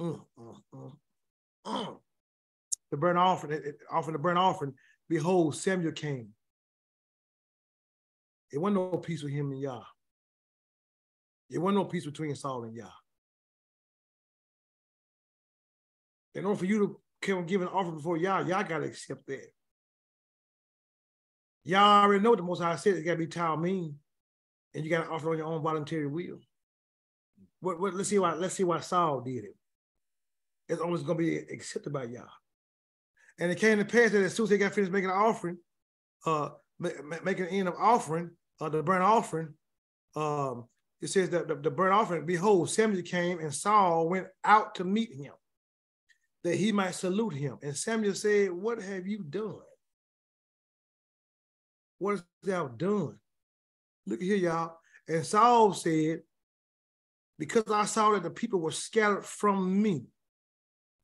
mm, 0.00 0.20
mm, 0.38 0.92
mm, 1.66 1.96
the 2.90 2.96
burnt 2.96 3.18
offering, 3.18 3.60
offering 3.90 4.12
the 4.14 4.18
burnt 4.18 4.38
offering, 4.38 4.74
behold, 5.08 5.54
Samuel 5.54 5.92
came 5.92 6.34
it 8.52 8.58
wasn't 8.58 8.76
no 8.76 8.98
peace 8.98 9.22
with 9.22 9.32
him 9.32 9.52
and 9.52 9.60
Yah. 9.60 9.82
It 11.50 11.58
wasn't 11.58 11.78
no 11.78 11.84
peace 11.84 12.04
between 12.04 12.34
Saul 12.34 12.64
and 12.64 12.74
Yah. 12.74 12.90
In 16.34 16.44
order 16.44 16.58
for 16.58 16.66
you 16.66 16.78
to 16.78 17.00
come 17.22 17.46
give 17.46 17.62
an 17.62 17.68
offer 17.68 17.92
before 17.92 18.16
Yah, 18.16 18.40
Yah 18.40 18.62
got 18.62 18.78
to 18.78 18.84
accept 18.84 19.26
that. 19.26 19.52
Y'all 21.64 22.02
already 22.04 22.22
know 22.22 22.30
what 22.30 22.38
the 22.38 22.44
Most 22.44 22.62
High 22.62 22.76
said. 22.76 22.96
It 22.96 23.02
got 23.02 23.12
to 23.12 23.18
be 23.18 23.26
Talmud, 23.26 23.94
and 24.74 24.84
you 24.84 24.90
got 24.90 25.04
to 25.04 25.10
offer 25.10 25.30
on 25.30 25.38
your 25.38 25.46
own 25.46 25.62
voluntary 25.62 26.06
will. 26.06 26.40
What, 27.60 27.78
what, 27.78 27.94
let's 27.94 28.08
see 28.08 28.18
why. 28.18 28.34
Let's 28.34 28.54
see 28.54 28.64
why 28.64 28.80
Saul 28.80 29.20
did 29.20 29.44
it. 29.44 29.56
It's 30.70 30.80
always 30.80 31.02
going 31.02 31.18
to 31.18 31.24
be 31.24 31.36
accepted 31.36 31.92
by 31.92 32.04
Yah. 32.04 32.22
And 33.38 33.50
it 33.50 33.58
came 33.58 33.78
to 33.78 33.84
pass 33.84 34.10
that 34.12 34.22
as 34.22 34.34
soon 34.34 34.44
as 34.44 34.50
they 34.50 34.58
got 34.58 34.74
finished 34.74 34.92
making 34.92 35.10
an 35.10 35.16
offering, 35.16 35.58
uh, 36.26 36.50
making 36.78 37.46
an 37.46 37.50
end 37.50 37.68
of 37.68 37.74
offering, 37.78 38.30
uh, 38.60 38.68
the 38.68 38.82
burnt 38.82 39.02
offering, 39.02 39.54
um, 40.14 40.66
it 41.00 41.08
says 41.08 41.30
that 41.30 41.48
the, 41.48 41.54
the 41.54 41.70
burnt 41.70 41.94
offering, 41.94 42.26
behold, 42.26 42.70
Samuel 42.70 43.02
came 43.02 43.38
and 43.38 43.54
Saul 43.54 44.08
went 44.08 44.26
out 44.44 44.74
to 44.76 44.84
meet 44.84 45.14
him 45.14 45.32
that 46.44 46.56
he 46.56 46.72
might 46.72 46.94
salute 46.94 47.34
him. 47.34 47.58
And 47.62 47.76
Samuel 47.76 48.14
said, 48.14 48.52
What 48.52 48.82
have 48.82 49.06
you 49.06 49.22
done? 49.22 49.60
What 51.98 52.12
has 52.12 52.24
thou 52.42 52.68
done? 52.68 53.18
Look 54.06 54.20
here, 54.20 54.36
y'all. 54.36 54.78
And 55.08 55.24
Saul 55.24 55.72
said, 55.74 56.20
Because 57.38 57.70
I 57.70 57.84
saw 57.84 58.12
that 58.12 58.22
the 58.22 58.30
people 58.30 58.60
were 58.60 58.70
scattered 58.70 59.24
from 59.24 59.80
me, 59.80 60.04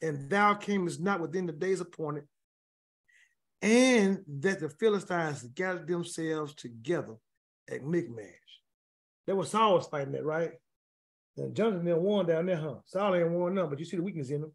and 0.02 0.28
thou 0.30 0.54
camest 0.54 1.00
not 1.00 1.20
within 1.20 1.46
the 1.46 1.52
days 1.52 1.80
appointed, 1.80 2.24
and 3.62 4.22
that 4.40 4.60
the 4.60 4.68
Philistines 4.68 5.42
gathered 5.42 5.86
themselves 5.86 6.54
together 6.54 7.16
at 7.70 7.84
Michmash. 7.84 8.26
That 9.26 9.36
was 9.36 9.50
Saul 9.50 9.74
was 9.74 9.86
fighting 9.86 10.12
that, 10.12 10.24
right? 10.24 10.52
And 11.36 11.54
Jonathan 11.54 11.84
didn't 11.84 12.02
won 12.02 12.26
down 12.26 12.46
there, 12.46 12.56
huh? 12.56 12.76
Saul 12.86 13.14
ain't 13.14 13.30
won 13.30 13.54
none, 13.54 13.68
but 13.68 13.78
you 13.78 13.84
see 13.84 13.96
the 13.96 14.02
weakness 14.02 14.30
in 14.30 14.42
them. 14.42 14.52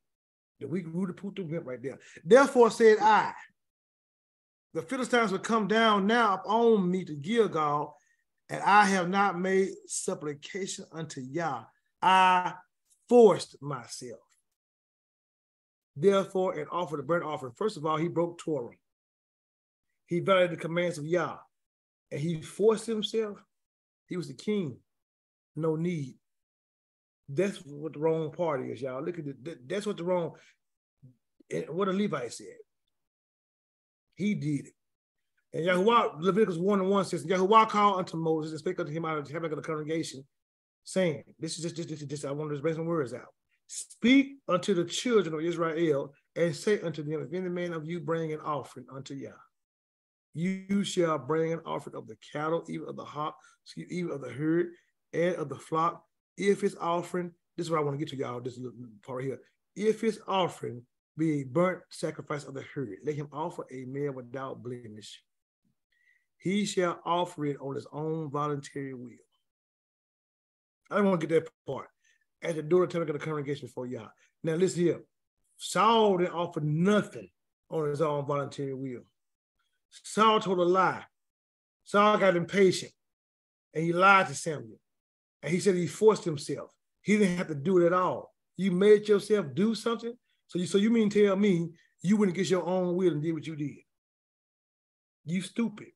The 0.60 0.68
weak 0.68 0.86
rooted 0.88 1.18
put 1.18 1.36
the 1.36 1.44
wimp 1.44 1.66
right 1.66 1.82
there. 1.82 2.00
Therefore 2.24 2.72
said 2.72 2.98
I, 3.02 3.34
the 4.74 4.82
Philistines 4.82 5.32
will 5.32 5.40
come 5.40 5.68
down 5.68 6.08
now 6.08 6.36
upon 6.36 6.90
me 6.90 7.04
to 7.04 7.16
Gilgal, 7.16 7.98
and 8.50 8.62
I 8.64 8.86
have 8.86 9.10
not 9.10 9.40
made 9.40 9.72
supplication 9.88 10.86
unto 10.92 11.22
Yah. 11.22 11.64
I 12.02 12.54
forced 13.10 13.62
myself. 13.62 14.20
Therefore, 15.96 16.54
and 16.58 16.68
offered 16.72 17.00
a 17.00 17.04
burnt 17.04 17.26
offering. 17.26 17.54
First 17.56 17.78
of 17.78 17.86
all, 17.86 17.98
he 17.98 18.08
broke 18.08 18.40
Torah. 18.40 18.76
He 20.06 20.20
violated 20.20 20.58
the 20.58 20.62
commands 20.62 20.98
of 20.98 21.06
Yah 21.06 21.38
and 22.12 22.20
he 22.20 22.42
forced 22.42 22.86
himself, 22.86 23.42
he 24.08 24.18
was 24.18 24.28
the 24.28 24.34
king. 24.34 24.78
No 25.56 25.76
need. 25.76 26.16
That's 27.30 27.58
what 27.60 27.94
the 27.94 28.00
wrong 28.00 28.32
party 28.32 28.72
is, 28.72 28.82
y'all. 28.82 29.04
Look 29.04 29.20
at 29.20 29.26
it. 29.26 29.68
That's 29.68 29.86
what 29.86 29.98
the 29.98 30.04
wrong, 30.04 30.34
what 31.70 31.88
a 31.88 31.94
Levite 31.94 32.34
said. 32.34 32.58
He 34.16 34.36
did 34.36 34.68
it. 34.68 34.74
And 35.54 35.66
Yahuwah, 35.66 36.22
Leviticus 36.22 36.58
1 36.58 36.80
and 36.82 36.90
1 36.90 37.06
says, 37.06 37.26
Yahuwah 37.26 37.70
called 37.70 38.00
unto 38.00 38.18
Moses 38.18 38.52
and 38.52 38.60
spake 38.60 38.80
unto 38.80 38.92
him 38.92 39.06
out 39.06 39.18
of 39.18 39.28
the 39.28 39.34
heaven 39.34 39.52
of 39.52 39.58
the 39.58 39.64
congregation, 39.64 40.24
saying, 40.84 41.24
This 41.40 41.58
is 41.58 41.64
just, 41.64 41.76
this, 41.76 41.86
this, 41.86 42.04
this, 42.08 42.26
I 42.26 42.32
want 42.32 42.50
to 42.50 42.56
just 42.56 42.64
bring 42.64 42.76
some 42.76 42.86
words 42.86 43.14
out. 43.14 43.34
Speak 43.74 44.40
unto 44.50 44.74
the 44.74 44.84
children 44.84 45.34
of 45.34 45.40
Israel 45.40 46.14
and 46.36 46.54
say 46.54 46.82
unto 46.82 47.04
them, 47.04 47.22
If 47.22 47.34
any 47.34 47.48
man 47.48 47.72
of 47.72 47.86
you 47.86 48.02
bring 48.02 48.34
an 48.34 48.42
offering 48.42 48.86
unto 48.94 49.14
Yah, 49.14 49.30
You 50.34 50.84
shall 50.84 51.18
bring 51.18 51.54
an 51.54 51.62
offering 51.66 51.96
of 51.96 52.06
the 52.06 52.18
cattle, 52.34 52.66
even 52.68 52.90
of 52.90 52.98
the 52.98 53.06
hawk, 53.06 53.38
even 53.78 54.12
of 54.12 54.20
the 54.20 54.30
herd, 54.30 54.72
and 55.14 55.38
of 55.38 55.48
the 55.48 55.56
flock. 55.56 56.04
If 56.36 56.60
his 56.60 56.76
offering, 56.82 57.32
this 57.56 57.68
is 57.68 57.72
what 57.72 57.80
I 57.80 57.84
want 57.84 57.98
to 57.98 58.06
get 58.06 58.10
to 58.10 58.18
y'all, 58.18 58.42
this 58.42 58.58
little 58.58 58.74
part 59.06 59.24
here. 59.24 59.40
If 59.78 60.02
his 60.02 60.20
offering 60.28 60.82
be 61.18 61.40
a 61.40 61.44
burnt 61.46 61.80
sacrifice 61.92 62.44
of 62.44 62.54
the 62.54 62.66
herd, 62.76 62.98
let 63.06 63.16
him 63.16 63.30
offer 63.32 63.66
a 63.72 63.86
male 63.86 64.12
without 64.12 64.62
blemish. 64.62 65.24
He 66.40 66.66
shall 66.66 67.00
offer 67.06 67.46
it 67.46 67.58
on 67.62 67.76
his 67.76 67.88
own 67.94 68.32
voluntary 68.32 68.96
will. 68.96 69.12
I 70.90 70.98
don't 70.98 71.06
want 71.06 71.22
to 71.22 71.28
get 71.28 71.46
that 71.46 71.52
part. 71.66 71.88
At 72.44 72.56
the 72.56 72.64
door 72.64 72.84
of 72.84 72.92
the 72.92 73.20
congregation 73.20 73.68
for 73.68 73.86
y'all. 73.86 74.10
Now 74.44 74.56
listen 74.56 74.84
here. 74.84 75.02
Saul 75.58 76.18
didn't 76.18 76.34
offer 76.34 76.60
nothing 76.60 77.30
on 77.70 77.90
his 77.90 78.02
own 78.02 78.26
voluntary 78.26 78.74
will. 78.74 79.04
Saul 79.90 80.40
told 80.40 80.60
a 80.60 80.64
lie. 80.64 81.04
Saul 81.84 82.18
got 82.18 82.36
impatient 82.36 82.92
and 83.74 83.84
he 83.84 83.94
lied 83.94 84.28
to 84.28 84.36
Samuel. 84.36 84.80
And 85.44 85.52
he 85.52 85.60
said 85.60 85.76
he 85.76 85.88
forced 85.88 86.24
himself. 86.24 86.72
He 87.02 87.18
didn't 87.18 87.38
have 87.38 87.48
to 87.48 87.56
do 87.56 87.80
it 87.80 87.86
at 87.86 87.94
all. 87.94 88.34
You 88.58 88.72
made 88.72 89.08
yourself 89.08 89.48
do 89.54 89.76
something. 89.76 90.14
So 90.48 90.60
you 90.60 90.66
so 90.66 90.78
you 90.78 90.90
mean 90.90 91.10
tell 91.10 91.36
me 91.36 91.70
you 92.02 92.18
wouldn't 92.18 92.38
get 92.38 92.50
your 92.50 92.66
own 92.66 92.96
will 92.96 93.14
and 93.14 93.22
did 93.22 93.34
what 93.34 93.48
you 93.48 93.56
did? 93.56 93.78
You 95.26 95.42
stupid. 95.42 95.88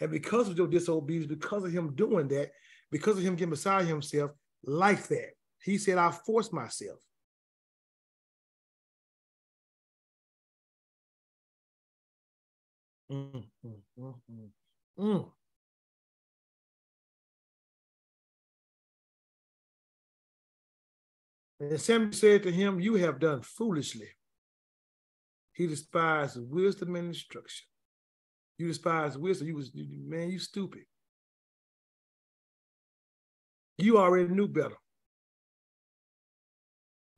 And 0.00 0.10
because 0.10 0.48
of 0.48 0.56
your 0.56 0.66
disobedience, 0.66 1.26
because 1.26 1.64
of 1.64 1.72
him 1.72 1.94
doing 1.94 2.28
that, 2.28 2.50
because 2.90 3.18
of 3.18 3.22
him 3.22 3.36
getting 3.36 3.50
beside 3.50 3.86
himself 3.86 4.32
like 4.64 5.06
that, 5.08 5.30
he 5.62 5.78
said, 5.78 5.98
I 5.98 6.10
forced 6.10 6.52
myself. 6.52 6.98
Mm, 13.10 13.44
mm, 13.66 13.74
mm, 13.98 14.14
mm. 14.30 14.48
mm. 14.98 15.30
And 21.60 21.80
Samuel 21.80 22.12
said 22.12 22.42
to 22.44 22.52
him, 22.52 22.80
You 22.80 22.94
have 22.94 23.18
done 23.18 23.42
foolishly. 23.42 24.08
He 25.52 25.66
despised 25.66 26.38
wisdom 26.40 26.96
and 26.96 27.08
instruction. 27.08 27.66
You 28.56 28.68
despise 28.68 29.18
wisdom. 29.18 29.48
You 29.48 29.56
was 29.56 29.70
man, 29.74 30.30
you 30.30 30.38
stupid. 30.38 30.84
You 33.80 33.98
already 33.98 34.28
knew 34.28 34.48
better. 34.48 34.76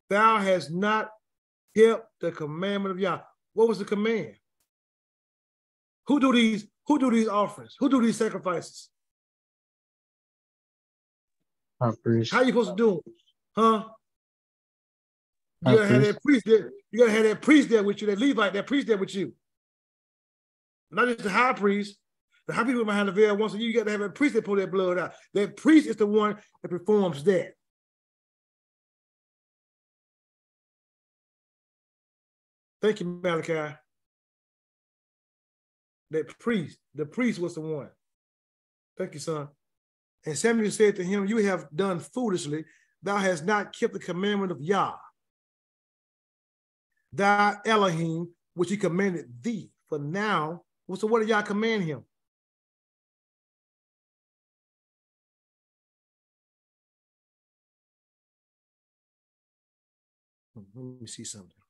Thou 0.09 0.39
hast 0.39 0.71
not 0.71 1.11
kept 1.77 2.07
the 2.21 2.31
commandment 2.31 2.93
of 2.93 3.01
Yah. 3.01 3.21
What 3.55 3.69
was 3.69 3.79
the 3.79 3.85
command? 3.85 4.35
Who 6.07 6.21
do 6.21 6.33
these? 6.33 6.67
Who 6.87 6.99
do 6.99 7.11
these 7.11 7.29
offerings? 7.29 7.77
Who 7.79 7.89
do 7.89 8.03
these 8.03 8.17
sacrifices? 8.17 8.91
How 11.81 12.39
are 12.39 12.45
you 12.45 12.53
supposed 12.53 12.71
to 12.71 12.77
do 12.77 13.03
them? 13.05 13.15
Huh? 13.57 13.85
You 15.65 15.77
gotta 15.77 15.89
have 15.89 16.03
that 16.03 16.23
priest 16.23 16.45
there. 16.47 16.71
You 16.91 16.99
gotta 17.01 17.13
have 17.13 17.25
that 17.25 17.43
priest 17.43 17.69
there 17.69 17.83
with 17.83 18.01
you, 18.01 18.09
that 18.09 18.19
Levite, 18.19 18.53
that 18.53 18.67
priest 18.67 18.87
there 18.87 18.99
with 18.99 19.15
you. 19.15 19.33
Not 20.91 21.09
just 21.09 21.23
the 21.23 21.31
high 21.31 21.53
priest. 21.53 21.97
The 22.49 22.55
high 22.55 22.65
priest 22.65 22.85
behind 22.85 23.09
the 23.09 23.13
veil 23.13 23.37
once. 23.37 23.55
You 23.55 23.73
got 23.73 23.85
to 23.85 23.91
have 23.93 24.01
a 24.01 24.11
priest 24.11 24.35
that 24.35 24.45
pull 24.45 24.57
that 24.57 24.71
blood 24.71 24.99
out. 24.99 25.13
That 25.35 25.57
priest 25.57 25.87
is 25.87 25.97
the 25.97 26.07
one 26.07 26.37
that 26.63 26.69
performs 26.69 27.23
that. 27.25 27.53
Thank 32.81 33.01
you, 33.01 33.21
Malachi. 33.23 33.77
That 36.11 36.39
priest, 36.41 36.79
the 36.95 37.07
priest 37.07 37.39
was 37.39 37.55
the 37.55 37.61
one. 37.61 37.89
Thank 38.99 39.15
you, 39.15 39.21
son. 39.21 39.49
And 40.27 40.37
Samuel 40.37 40.71
said 40.71 40.97
to 40.97 41.05
him, 41.05 41.27
You 41.27 41.39
have 41.39 41.69
done 41.75 42.01
foolishly. 42.01 42.65
Thou 43.03 43.17
hast 43.17 43.45
not 43.45 43.75
kept 43.75 43.95
the 43.95 43.99
commandment 43.99 44.53
of 44.53 44.61
Yah, 44.61 44.95
thy 47.13 47.57
Elohim, 47.67 48.29
which 48.55 48.71
he 48.71 48.77
commanded 48.77 49.27
thee. 49.43 49.71
For 49.89 49.99
now 49.99 50.63
so 50.95 51.07
what 51.07 51.21
did 51.21 51.29
y'all 51.29 51.43
command 51.43 51.85
him? 51.85 52.05
Let 60.55 61.01
me 61.01 61.07
see 61.07 61.25
something. 61.25 61.62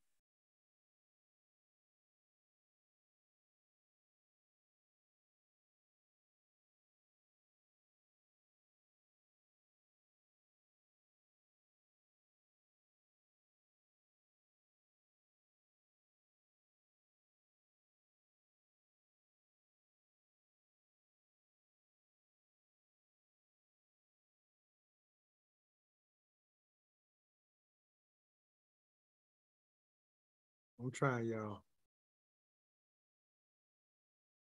I'm 30.82 30.90
trying, 30.90 31.28
y'all. 31.28 31.60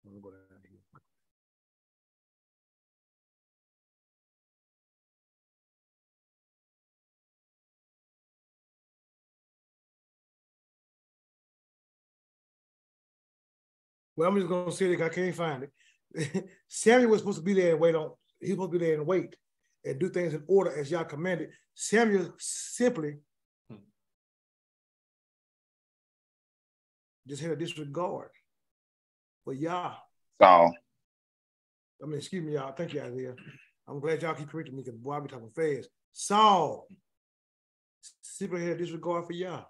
I'm 0.06 0.22
go 0.22 0.30
down 0.30 0.40
here. 0.70 0.80
Well, 14.16 14.30
I'm 14.30 14.36
just 14.36 14.48
gonna 14.48 14.72
say 14.72 14.96
that 14.96 15.04
I 15.04 15.10
can't 15.10 15.36
find 15.36 15.64
it. 15.64 16.46
Samuel 16.70 17.12
was 17.12 17.20
supposed 17.20 17.40
to 17.40 17.44
be 17.44 17.54
there 17.54 17.72
and 17.72 17.82
wait 17.82 17.96
on. 17.96 18.12
He 18.40 18.48
was 18.48 18.52
supposed 18.52 18.72
to 18.72 18.80
be 18.80 18.86
there 18.86 18.96
and 18.96 19.06
wait 19.06 19.36
and 19.84 20.00
do 20.00 20.10
things 20.10 20.34
in 20.34 20.44
order 20.48 20.74
as 20.78 20.90
y'all 20.90 21.04
commanded. 21.04 21.50
Samuel 21.74 22.34
simply 22.38 23.18
just 27.30 27.42
had 27.42 27.52
a 27.52 27.56
disregard 27.56 28.30
for 29.46 29.54
y'all. 29.54 29.98
So, 30.42 30.74
I 32.02 32.06
mean, 32.06 32.18
excuse 32.18 32.44
me, 32.44 32.54
y'all. 32.54 32.74
Thank 32.74 32.94
you, 32.94 33.02
Isaiah. 33.02 33.36
I'm 33.88 34.00
glad 34.00 34.22
y'all 34.22 34.34
keep 34.34 34.50
correcting 34.50 34.76
me 34.76 34.84
because 34.84 35.00
boy, 35.00 35.14
I 35.14 35.20
be 35.20 35.28
talking 35.28 35.50
fast. 35.50 35.90
Saul 36.12 36.88
simply 38.22 38.62
had 38.62 38.72
a 38.72 38.78
disregard 38.78 39.26
for 39.26 39.34
y'all. 39.34 39.68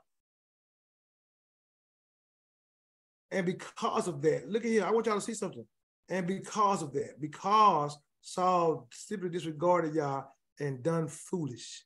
And 3.32 3.46
because 3.46 4.08
of 4.08 4.22
that, 4.22 4.50
look 4.50 4.64
at 4.64 4.72
here, 4.72 4.86
I 4.86 4.92
want 4.92 5.06
y'all 5.06 5.16
to 5.16 5.22
see 5.22 5.34
something. 5.34 5.66
And 6.10 6.26
because 6.26 6.82
of 6.82 6.94
that, 6.94 7.22
because 7.22 7.98
Saul 8.22 8.88
simply 8.92 9.30
disregarded 9.30 9.94
y'all 9.94 10.26
and 10.60 10.82
done 10.82 11.08
foolish. 11.08 11.84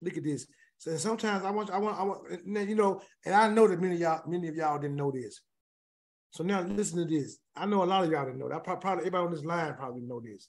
Look 0.00 0.16
at 0.16 0.24
this. 0.24 0.46
So 0.78 0.96
sometimes 0.96 1.44
I 1.44 1.50
want, 1.50 1.70
I 1.70 1.78
want, 1.78 1.98
I 1.98 2.04
want, 2.04 2.46
you 2.46 2.74
know, 2.76 3.02
and 3.26 3.34
I 3.34 3.48
know 3.48 3.66
that 3.66 3.80
many 3.80 3.94
of 3.94 4.00
y'all, 4.00 4.22
many 4.28 4.46
of 4.46 4.54
y'all 4.54 4.78
didn't 4.78 4.96
know 4.96 5.10
this. 5.10 5.40
So 6.30 6.44
now 6.44 6.62
listen 6.62 6.98
to 6.98 7.04
this. 7.04 7.38
I 7.56 7.66
know 7.66 7.82
a 7.82 7.84
lot 7.84 8.04
of 8.04 8.10
y'all 8.10 8.24
didn't 8.24 8.38
know 8.38 8.48
that. 8.48 8.62
Probably 8.62 8.98
everybody 8.98 9.24
on 9.24 9.32
this 9.32 9.44
line 9.44 9.74
probably 9.74 10.02
know 10.02 10.20
this. 10.20 10.48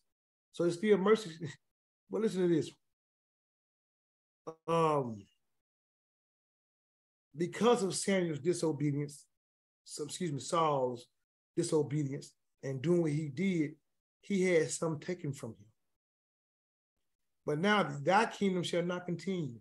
So 0.51 0.65
it's 0.65 0.75
still 0.75 0.97
mercy. 0.97 1.31
but 2.11 2.21
listen 2.21 2.47
to 2.47 2.55
this. 2.55 2.69
Um, 4.67 5.23
because 7.35 7.81
of 7.81 7.95
Samuel's 7.95 8.39
disobedience, 8.39 9.25
so 9.83 10.03
excuse 10.03 10.31
me, 10.31 10.39
Saul's 10.39 11.07
disobedience 11.57 12.33
and 12.61 12.81
doing 12.81 13.01
what 13.01 13.11
he 13.11 13.29
did, 13.29 13.71
he 14.21 14.43
had 14.43 14.69
some 14.69 14.99
taken 14.99 15.33
from 15.33 15.51
him. 15.51 15.65
But 17.47 17.57
now 17.57 17.89
that 18.03 18.33
kingdom 18.33 18.61
shall 18.61 18.83
not 18.83 19.07
continue 19.07 19.59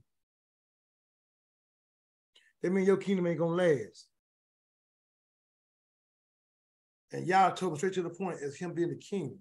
that 2.63 2.73
means 2.73 2.87
your 2.87 2.97
kingdom 2.97 3.27
ain't 3.27 3.39
gonna 3.39 3.55
last. 3.55 4.07
And 7.13 7.27
Yah 7.27 7.51
told 7.51 7.73
him 7.73 7.79
straight 7.79 7.95
to 7.95 8.03
the 8.03 8.11
point 8.11 8.39
as 8.43 8.57
him 8.57 8.75
being 8.75 8.91
the 8.91 8.97
king. 8.97 9.39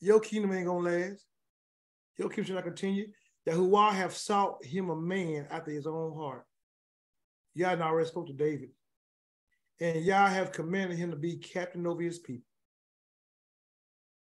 Your 0.00 0.20
kingdom 0.20 0.52
ain't 0.52 0.66
gonna 0.66 0.88
last. 0.88 1.24
Your 2.18 2.28
kingdom 2.28 2.44
shall 2.44 2.54
not 2.56 2.64
continue. 2.64 3.06
Yahuwah 3.48 3.92
have 3.92 4.14
sought 4.14 4.64
him 4.64 4.90
a 4.90 4.96
man 4.96 5.46
after 5.50 5.70
his 5.70 5.86
own 5.86 6.14
heart. 6.16 6.44
Yah 7.54 7.76
already 7.80 8.08
spoke 8.08 8.26
to 8.26 8.32
David. 8.32 8.70
And 9.80 10.04
Yah 10.04 10.28
have 10.28 10.52
commanded 10.52 10.98
him 10.98 11.10
to 11.10 11.16
be 11.16 11.36
captain 11.36 11.86
over 11.86 12.02
his 12.02 12.18
people 12.18 12.46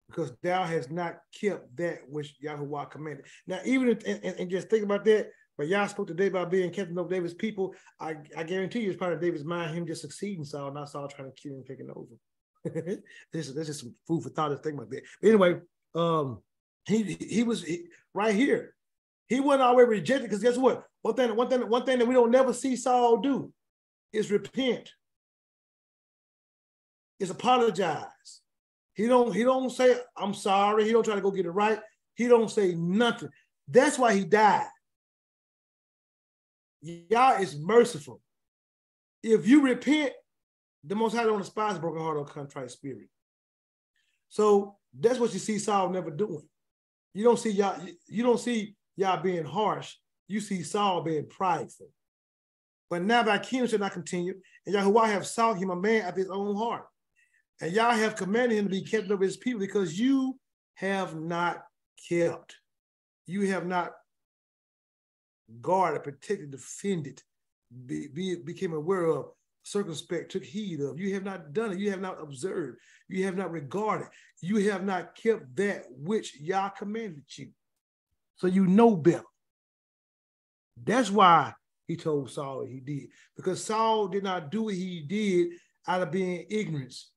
because 0.08 0.32
thou 0.42 0.64
has 0.64 0.90
not 0.90 1.18
kept 1.38 1.74
that 1.76 2.00
which 2.08 2.34
Yahuwah 2.44 2.90
commanded. 2.90 3.24
Now, 3.46 3.60
even 3.64 3.98
and, 4.06 4.50
just 4.50 4.68
think 4.68 4.84
about 4.84 5.04
that, 5.06 5.30
But 5.58 5.68
y'all 5.68 5.86
spoke 5.88 6.06
today 6.06 6.28
about 6.28 6.50
being 6.50 6.70
captain 6.70 6.98
of 6.98 7.10
David's 7.10 7.34
people. 7.34 7.74
I, 8.00 8.16
I 8.36 8.42
guarantee 8.42 8.80
you, 8.80 8.90
it's 8.90 8.98
part 8.98 9.12
of 9.12 9.20
David's 9.20 9.44
mind, 9.44 9.76
him 9.76 9.86
just 9.86 10.00
succeeding 10.00 10.44
Saul, 10.44 10.72
not 10.72 10.88
Saul 10.88 11.08
trying 11.08 11.30
to 11.30 11.40
kill 11.40 11.56
him, 11.56 11.64
taking 11.66 11.90
over. 11.90 12.16
this, 13.32 13.48
is, 13.48 13.54
this 13.54 13.68
is 13.68 13.80
some 13.80 13.94
food 14.06 14.22
for 14.22 14.30
thought. 14.30 14.50
This 14.50 14.60
thing 14.60 14.74
about 14.74 14.90
that. 14.90 15.02
But 15.20 15.28
Anyway, 15.28 15.60
um, 15.94 16.40
he 16.86 17.16
he 17.20 17.42
was 17.42 17.62
he, 17.62 17.84
right 18.14 18.34
here. 18.34 18.74
He 19.28 19.40
wasn't 19.40 19.62
always 19.62 19.88
rejected 19.88 20.24
because 20.24 20.42
guess 20.42 20.56
what? 20.56 20.84
One 21.02 21.14
thing, 21.14 21.34
one 21.36 21.48
thing, 21.48 21.68
one 21.68 21.84
thing 21.84 21.98
that 21.98 22.08
we 22.08 22.14
don't 22.14 22.30
never 22.30 22.52
see 22.52 22.76
Saul 22.76 23.18
do 23.18 23.52
is 24.12 24.30
repent. 24.30 24.90
Is 27.18 27.30
apologize. 27.30 28.40
He 28.94 29.06
don't 29.06 29.34
he 29.34 29.42
don't 29.42 29.70
say 29.70 29.96
I'm 30.16 30.34
sorry. 30.34 30.84
He 30.84 30.92
don't 30.92 31.04
try 31.04 31.14
to 31.14 31.20
go 31.20 31.30
get 31.30 31.46
it 31.46 31.50
right. 31.50 31.80
He 32.14 32.28
don't 32.28 32.50
say 32.50 32.74
nothing. 32.74 33.30
That's 33.68 33.98
why 33.98 34.14
he 34.14 34.24
died. 34.24 34.66
Yah 36.82 37.38
is 37.38 37.56
merciful. 37.56 38.20
If 39.22 39.46
you 39.46 39.62
repent, 39.62 40.12
the 40.84 40.96
Most 40.96 41.14
High 41.14 41.24
don't 41.24 41.38
despise 41.38 41.78
broken 41.78 42.02
heart 42.02 42.16
or 42.16 42.24
contrite 42.24 42.70
spirit. 42.70 43.08
So 44.28 44.76
that's 44.98 45.18
what 45.18 45.32
you 45.32 45.38
see 45.38 45.58
Saul 45.58 45.90
never 45.90 46.10
doing. 46.10 46.42
You 47.14 47.24
don't 47.24 47.38
see 47.38 47.50
Yah. 47.50 47.78
You 48.08 48.22
don't 48.22 48.40
see 48.40 48.74
Yah 48.96 49.22
being 49.22 49.44
harsh. 49.44 49.94
You 50.26 50.40
see 50.40 50.62
Saul 50.62 51.02
being 51.02 51.28
prideful. 51.28 51.88
But 52.90 53.02
now 53.02 53.22
thy 53.22 53.38
kingdom 53.38 53.68
shall 53.68 53.78
not 53.78 53.92
continue, 53.92 54.34
and 54.66 54.74
Yahuwah 54.74 55.06
have 55.06 55.26
sought 55.26 55.58
him 55.58 55.70
a 55.70 55.76
man 55.76 56.02
after 56.02 56.20
his 56.20 56.30
own 56.30 56.56
heart. 56.56 56.84
And 57.60 57.72
Yah 57.72 57.92
have 57.92 58.16
commanded 58.16 58.58
him 58.58 58.64
to 58.64 58.70
be 58.70 58.82
kept 58.82 59.10
of 59.10 59.20
his 59.20 59.36
people 59.36 59.60
because 59.60 59.98
you 59.98 60.38
have 60.74 61.14
not 61.14 61.62
kept. 62.08 62.56
You 63.26 63.46
have 63.48 63.66
not 63.66 63.92
guarded, 65.60 66.02
protected, 66.02 66.50
defended, 66.50 67.22
be, 67.86 68.08
be, 68.08 68.36
became 68.36 68.72
aware 68.72 69.06
of, 69.06 69.26
circumspect, 69.62 70.32
took 70.32 70.44
heed 70.44 70.80
of. 70.80 70.98
You 70.98 71.14
have 71.14 71.24
not 71.24 71.52
done 71.52 71.72
it. 71.72 71.78
You 71.78 71.90
have 71.90 72.00
not 72.00 72.20
observed. 72.20 72.78
You 73.08 73.24
have 73.24 73.36
not 73.36 73.52
regarded. 73.52 74.08
You 74.40 74.70
have 74.70 74.84
not 74.84 75.14
kept 75.14 75.54
that 75.56 75.84
which 75.90 76.38
Yah 76.40 76.70
commanded 76.70 77.24
you. 77.36 77.50
So 78.36 78.46
you 78.46 78.66
know 78.66 78.96
better. 78.96 79.22
That's 80.82 81.10
why 81.10 81.52
he 81.86 81.96
told 81.96 82.30
Saul 82.30 82.64
he 82.64 82.80
did. 82.80 83.08
Because 83.36 83.62
Saul 83.62 84.08
did 84.08 84.24
not 84.24 84.50
do 84.50 84.64
what 84.64 84.74
he 84.74 85.00
did 85.00 85.50
out 85.86 86.02
of 86.02 86.10
being 86.10 86.46
ignorance. 86.50 87.11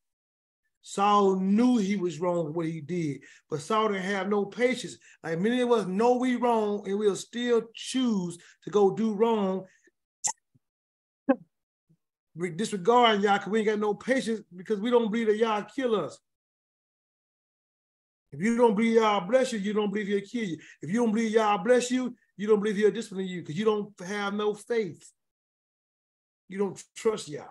Saul 0.87 1.37
knew 1.37 1.77
he 1.77 1.95
was 1.95 2.19
wrong 2.19 2.53
what 2.53 2.67
he 2.67 2.79
did, 2.79 3.21
but 3.49 3.59
Saul 3.59 3.87
didn't 3.87 4.03
have 4.03 4.29
no 4.29 4.45
patience. 4.45 4.99
Like 5.23 5.39
many 5.39 5.61
of 5.61 5.71
us 5.71 5.87
know 5.87 6.17
we 6.17 6.35
wrong 6.35 6.83
and 6.85 6.99
we'll 6.99 7.15
still 7.15 7.63
choose 7.73 8.37
to 8.63 8.69
go 8.69 8.91
do 8.91 9.15
wrong, 9.15 9.65
disregarding 12.55 13.21
Yah 13.21 13.39
because 13.39 13.51
we 13.51 13.59
ain't 13.59 13.67
got 13.67 13.79
no 13.79 13.95
patience 13.95 14.41
because 14.55 14.79
we 14.79 14.91
don't 14.91 15.11
believe 15.11 15.25
that 15.25 15.37
Yah 15.37 15.63
kill 15.63 15.95
us. 15.95 16.19
If 18.31 18.39
you 18.39 18.55
don't 18.55 18.75
believe 18.75 18.93
Yah 18.93 19.21
bless 19.21 19.53
you, 19.53 19.59
you 19.59 19.73
don't 19.73 19.91
believe 19.91 20.05
He'll 20.05 20.21
kill 20.21 20.47
you. 20.49 20.59
If 20.83 20.91
you 20.91 20.99
don't 20.99 21.11
believe 21.11 21.31
Yah 21.31 21.57
bless 21.57 21.89
you, 21.89 22.15
you 22.37 22.45
don't 22.45 22.61
believe 22.61 22.75
He'll 22.75 22.91
discipline 22.91 23.25
you 23.25 23.41
because 23.41 23.57
you 23.57 23.65
don't 23.65 23.91
have 24.07 24.35
no 24.35 24.53
faith. 24.53 25.11
You 26.47 26.59
don't 26.59 26.83
trust 26.95 27.27
Yah. 27.27 27.47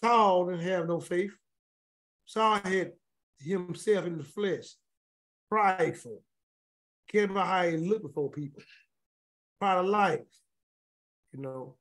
Saul 0.00 0.46
didn't 0.46 0.66
have 0.66 0.86
no 0.86 1.00
faith. 1.00 1.32
Saul 2.24 2.60
had 2.64 2.92
himself 3.38 4.06
in 4.06 4.18
the 4.18 4.24
flesh, 4.24 4.66
prideful, 5.50 6.22
cared 7.10 7.30
about 7.30 7.46
how 7.46 7.64
he 7.64 7.76
looked 7.76 8.02
before 8.02 8.30
people, 8.30 8.62
pride 9.58 9.78
of 9.78 9.86
life, 9.86 10.20
you 11.32 11.40
know, 11.40 11.76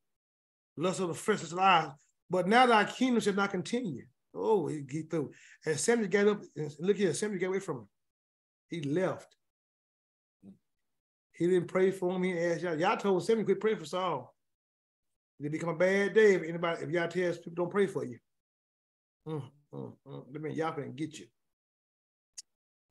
lust 0.78 1.00
of 1.00 1.10
the 1.10 1.14
freshest 1.14 1.54
life. 1.54 1.90
But 2.30 2.48
now 2.48 2.66
thy 2.66 2.86
kingdom 2.86 3.22
shall 3.22 3.34
not 3.34 3.52
continue. 3.52 4.06
Oh, 4.34 4.68
he 4.68 4.82
get 4.82 5.10
through. 5.10 5.32
And 5.66 5.80
Samuel 5.80 6.10
got 6.10 6.28
up, 6.28 6.42
and 6.56 6.72
look 6.80 6.98
here, 6.98 7.14
Samuel 7.14 7.40
got 7.40 7.48
away 7.48 7.60
from 7.60 7.78
him. 7.78 7.88
He 8.70 8.82
left. 8.82 9.36
He 11.34 11.48
didn't 11.48 11.68
pray 11.68 11.92
for 11.92 12.16
him. 12.16 12.24
He 12.24 12.38
asked 12.38 12.64
y'all. 12.64 12.80
Y'all 12.80 12.98
told 12.98 13.26
Samuel 13.26 13.46
quit 13.46 13.60
praying 13.60 13.78
for 13.78 13.86
Saul. 13.86 14.34
It 15.40 15.52
become 15.52 15.70
a 15.70 15.76
bad 15.76 16.14
day 16.14 16.34
if 16.34 16.44
anybody, 16.44 16.84
if 16.84 16.90
y'all 16.90 17.08
tell 17.08 17.34
people 17.34 17.52
don't 17.56 17.72
pray 17.72 17.88
for 17.88 18.04
you. 18.04 18.18
Mm, 19.28 19.44
mm, 19.74 19.94
mm. 20.08 20.42
Means 20.42 20.58
y'all 20.58 20.72
can 20.72 20.94
get 20.94 21.20
you. 21.20 21.28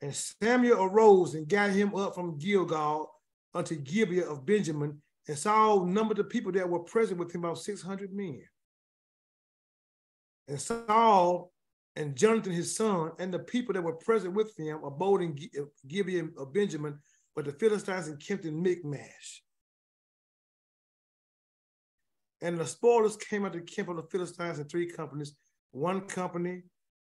And 0.00 0.14
Samuel 0.14 0.84
arose 0.84 1.34
and 1.34 1.48
got 1.48 1.70
him 1.70 1.94
up 1.94 2.14
from 2.14 2.38
Gilgal 2.38 3.10
unto 3.54 3.74
Gibeah 3.74 4.28
of 4.28 4.44
Benjamin, 4.44 5.00
and 5.26 5.38
Saul 5.38 5.86
numbered 5.86 6.18
the 6.18 6.24
people 6.24 6.52
that 6.52 6.68
were 6.68 6.80
present 6.80 7.18
with 7.18 7.34
him 7.34 7.44
about 7.44 7.58
600 7.58 8.12
men. 8.12 8.42
And 10.46 10.60
Saul 10.60 11.52
and 11.96 12.14
Jonathan 12.14 12.52
his 12.52 12.76
son 12.76 13.12
and 13.18 13.32
the 13.32 13.38
people 13.38 13.72
that 13.74 13.82
were 13.82 13.94
present 13.94 14.34
with 14.34 14.56
him 14.56 14.84
abode 14.84 15.22
in 15.22 15.38
Gibeah 15.88 16.28
of 16.38 16.52
Benjamin, 16.52 16.98
but 17.34 17.46
the 17.46 17.52
Philistines 17.52 18.08
encamped 18.08 18.44
in 18.44 18.62
Michmash. 18.62 19.42
And 22.42 22.58
the 22.58 22.66
spoilers 22.66 23.16
came 23.16 23.44
out 23.44 23.54
of 23.54 23.64
the 23.64 23.72
camp 23.72 23.88
of 23.88 23.96
the 23.96 24.02
Philistines 24.02 24.58
in 24.58 24.66
three 24.66 24.86
companies. 24.86 25.34
One 25.72 26.02
company 26.02 26.62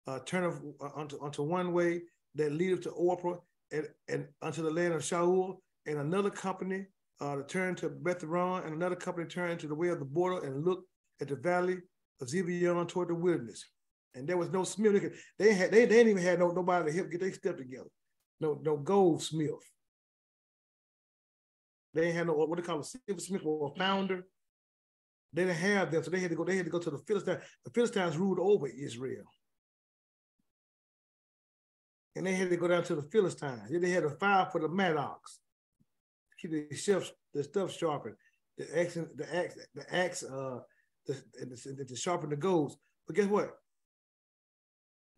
uh, 0.06 0.20
turned 0.20 0.60
uh, 0.80 0.88
onto, 0.94 1.18
onto 1.20 1.42
one 1.42 1.72
way 1.72 2.02
that 2.36 2.52
leadeth 2.52 2.82
to 2.82 2.90
Ophrah 2.90 3.38
and, 3.72 3.88
and 4.08 4.28
unto 4.42 4.62
the 4.62 4.70
land 4.70 4.94
of 4.94 5.02
Shaul, 5.02 5.56
and 5.86 5.98
another 5.98 6.30
company 6.30 6.86
uh, 7.20 7.36
to 7.36 7.42
turn 7.44 7.74
to 7.76 7.88
Bethhoron, 7.88 8.64
and 8.64 8.74
another 8.74 8.96
company 8.96 9.26
turned 9.26 9.60
to 9.60 9.66
the 9.68 9.74
way 9.74 9.88
of 9.88 9.98
the 9.98 10.04
border 10.04 10.46
and 10.46 10.64
looked 10.64 10.88
at 11.20 11.28
the 11.28 11.36
valley 11.36 11.78
of 12.20 12.28
Zibeon 12.28 12.88
toward 12.88 13.08
the 13.08 13.14
wilderness. 13.14 13.64
And 14.14 14.26
there 14.26 14.36
was 14.36 14.50
no 14.50 14.64
smith. 14.64 15.12
They 15.38 15.52
had 15.52 15.70
they, 15.70 15.84
they 15.84 15.96
didn't 15.96 16.12
even 16.12 16.22
have 16.22 16.38
no 16.38 16.50
nobody 16.50 16.90
to 16.90 16.96
help 16.96 17.10
get 17.10 17.20
their 17.20 17.32
step 17.32 17.58
together. 17.58 17.90
No 18.40 18.58
no 18.62 18.76
goldsmith. 18.76 19.50
They 21.92 22.12
have 22.12 22.26
no 22.26 22.34
what 22.34 22.56
they 22.56 22.62
call 22.62 22.80
a 22.80 22.84
silversmith 22.84 23.44
or 23.44 23.72
a 23.74 23.78
founder. 23.78 24.24
They 25.36 25.44
didn't 25.44 25.58
have 25.58 25.90
them, 25.90 26.02
so 26.02 26.10
they 26.10 26.20
had 26.20 26.30
to 26.30 26.34
go. 26.34 26.44
They 26.44 26.56
had 26.56 26.64
to 26.64 26.70
go 26.70 26.78
to 26.78 26.90
the 26.90 26.98
Philistines. 26.98 27.42
The 27.62 27.70
Philistines 27.70 28.16
ruled 28.16 28.38
over 28.40 28.68
Israel, 28.68 29.26
and 32.16 32.26
they 32.26 32.34
had 32.34 32.48
to 32.48 32.56
go 32.56 32.68
down 32.68 32.84
to 32.84 32.94
the 32.94 33.02
Philistines. 33.02 33.68
Then 33.70 33.82
They 33.82 33.90
had 33.90 34.04
a 34.04 34.10
file 34.16 34.48
for 34.48 34.62
the 34.62 34.68
mattocks, 34.70 35.40
keep 36.40 36.52
the 36.52 36.74
stuff, 36.74 37.12
the 37.34 37.44
stuff 37.44 37.70
sharpened, 37.76 38.16
the 38.56 38.80
axe, 38.80 38.94
the 38.94 39.36
axe, 39.36 39.58
the 39.74 39.94
axe, 39.94 40.22
uh, 40.22 40.60
the, 41.06 41.22
the, 41.34 41.84
the 41.86 41.96
sharpen 41.96 42.30
the 42.30 42.36
goals. 42.36 42.78
But 43.06 43.16
guess 43.16 43.26
what? 43.26 43.50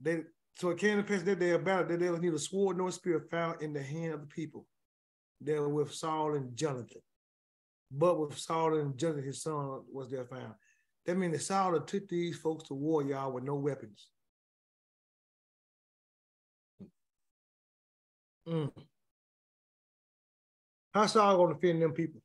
They 0.01 0.23
so 0.57 0.70
it 0.70 0.78
came 0.78 0.97
to 0.97 1.05
pass 1.05 1.23
that 1.23 1.39
day 1.39 1.51
about 1.51 1.82
it 1.82 1.89
that 1.90 2.01
there 2.01 2.11
was 2.11 2.20
neither 2.20 2.39
sword 2.39 2.77
nor 2.77 2.90
spear 2.90 3.24
found 3.31 3.62
in 3.62 3.73
the 3.73 3.82
hand 3.82 4.15
of 4.15 4.20
the 4.23 4.27
people. 4.27 4.66
They 5.40 5.57
were 5.61 5.69
with 5.69 5.95
Saul 5.95 6.35
and 6.35 6.57
Jonathan 6.57 7.03
but 7.90 8.19
with 8.19 8.39
Saul 8.39 8.78
and 8.78 8.97
Jonathan, 8.98 9.24
his 9.24 9.43
son, 9.43 9.82
was 9.93 10.10
there 10.10 10.24
found. 10.27 10.55
That 11.06 11.16
means 11.16 11.32
that 11.32 11.43
Saul 11.43 11.81
took 11.81 12.09
these 12.09 12.36
folks 12.36 12.69
to 12.69 12.74
war, 12.74 13.02
y'all, 13.02 13.32
with 13.32 13.44
no 13.44 13.55
weapons. 13.55 14.09
Mm. 18.47 18.70
How 20.93 21.06
Saul 21.06 21.48
to 21.48 21.55
defend 21.55 21.82
them 21.82 21.93
people? 21.93 22.20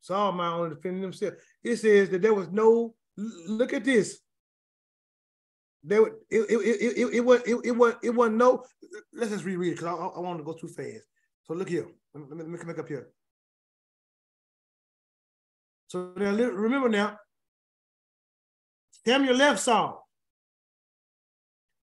Saul 0.00 0.32
might 0.32 0.48
only 0.48 0.74
defend 0.74 1.02
themselves. 1.02 1.36
It 1.62 1.76
says 1.76 2.10
that 2.10 2.22
there 2.22 2.34
was 2.34 2.48
no, 2.50 2.94
look 3.16 3.72
at 3.72 3.84
this. 3.84 4.18
There, 5.84 6.06
it, 6.06 6.12
it, 6.30 6.44
it, 6.50 6.98
it, 6.98 7.14
it, 7.14 7.20
was, 7.20 7.40
it, 7.42 7.56
it, 7.64 7.76
was, 7.76 7.94
it 8.02 8.10
wasn't 8.10 8.36
no, 8.36 8.64
let's 9.12 9.30
just 9.30 9.44
reread 9.44 9.72
it 9.72 9.76
because 9.76 9.88
I, 9.88 9.92
I, 9.92 10.06
I 10.06 10.20
want 10.20 10.38
to 10.38 10.44
go 10.44 10.52
too 10.52 10.68
fast. 10.68 11.06
So 11.44 11.54
look 11.54 11.68
here, 11.68 11.86
let 12.14 12.30
me, 12.30 12.36
let 12.36 12.48
me 12.48 12.58
come 12.58 12.68
back 12.68 12.78
up 12.78 12.88
here. 12.88 13.08
So 15.92 16.10
now 16.16 16.30
remember 16.30 16.88
now, 16.88 17.18
Samuel 19.04 19.36
left 19.36 19.60
Saul, 19.60 20.08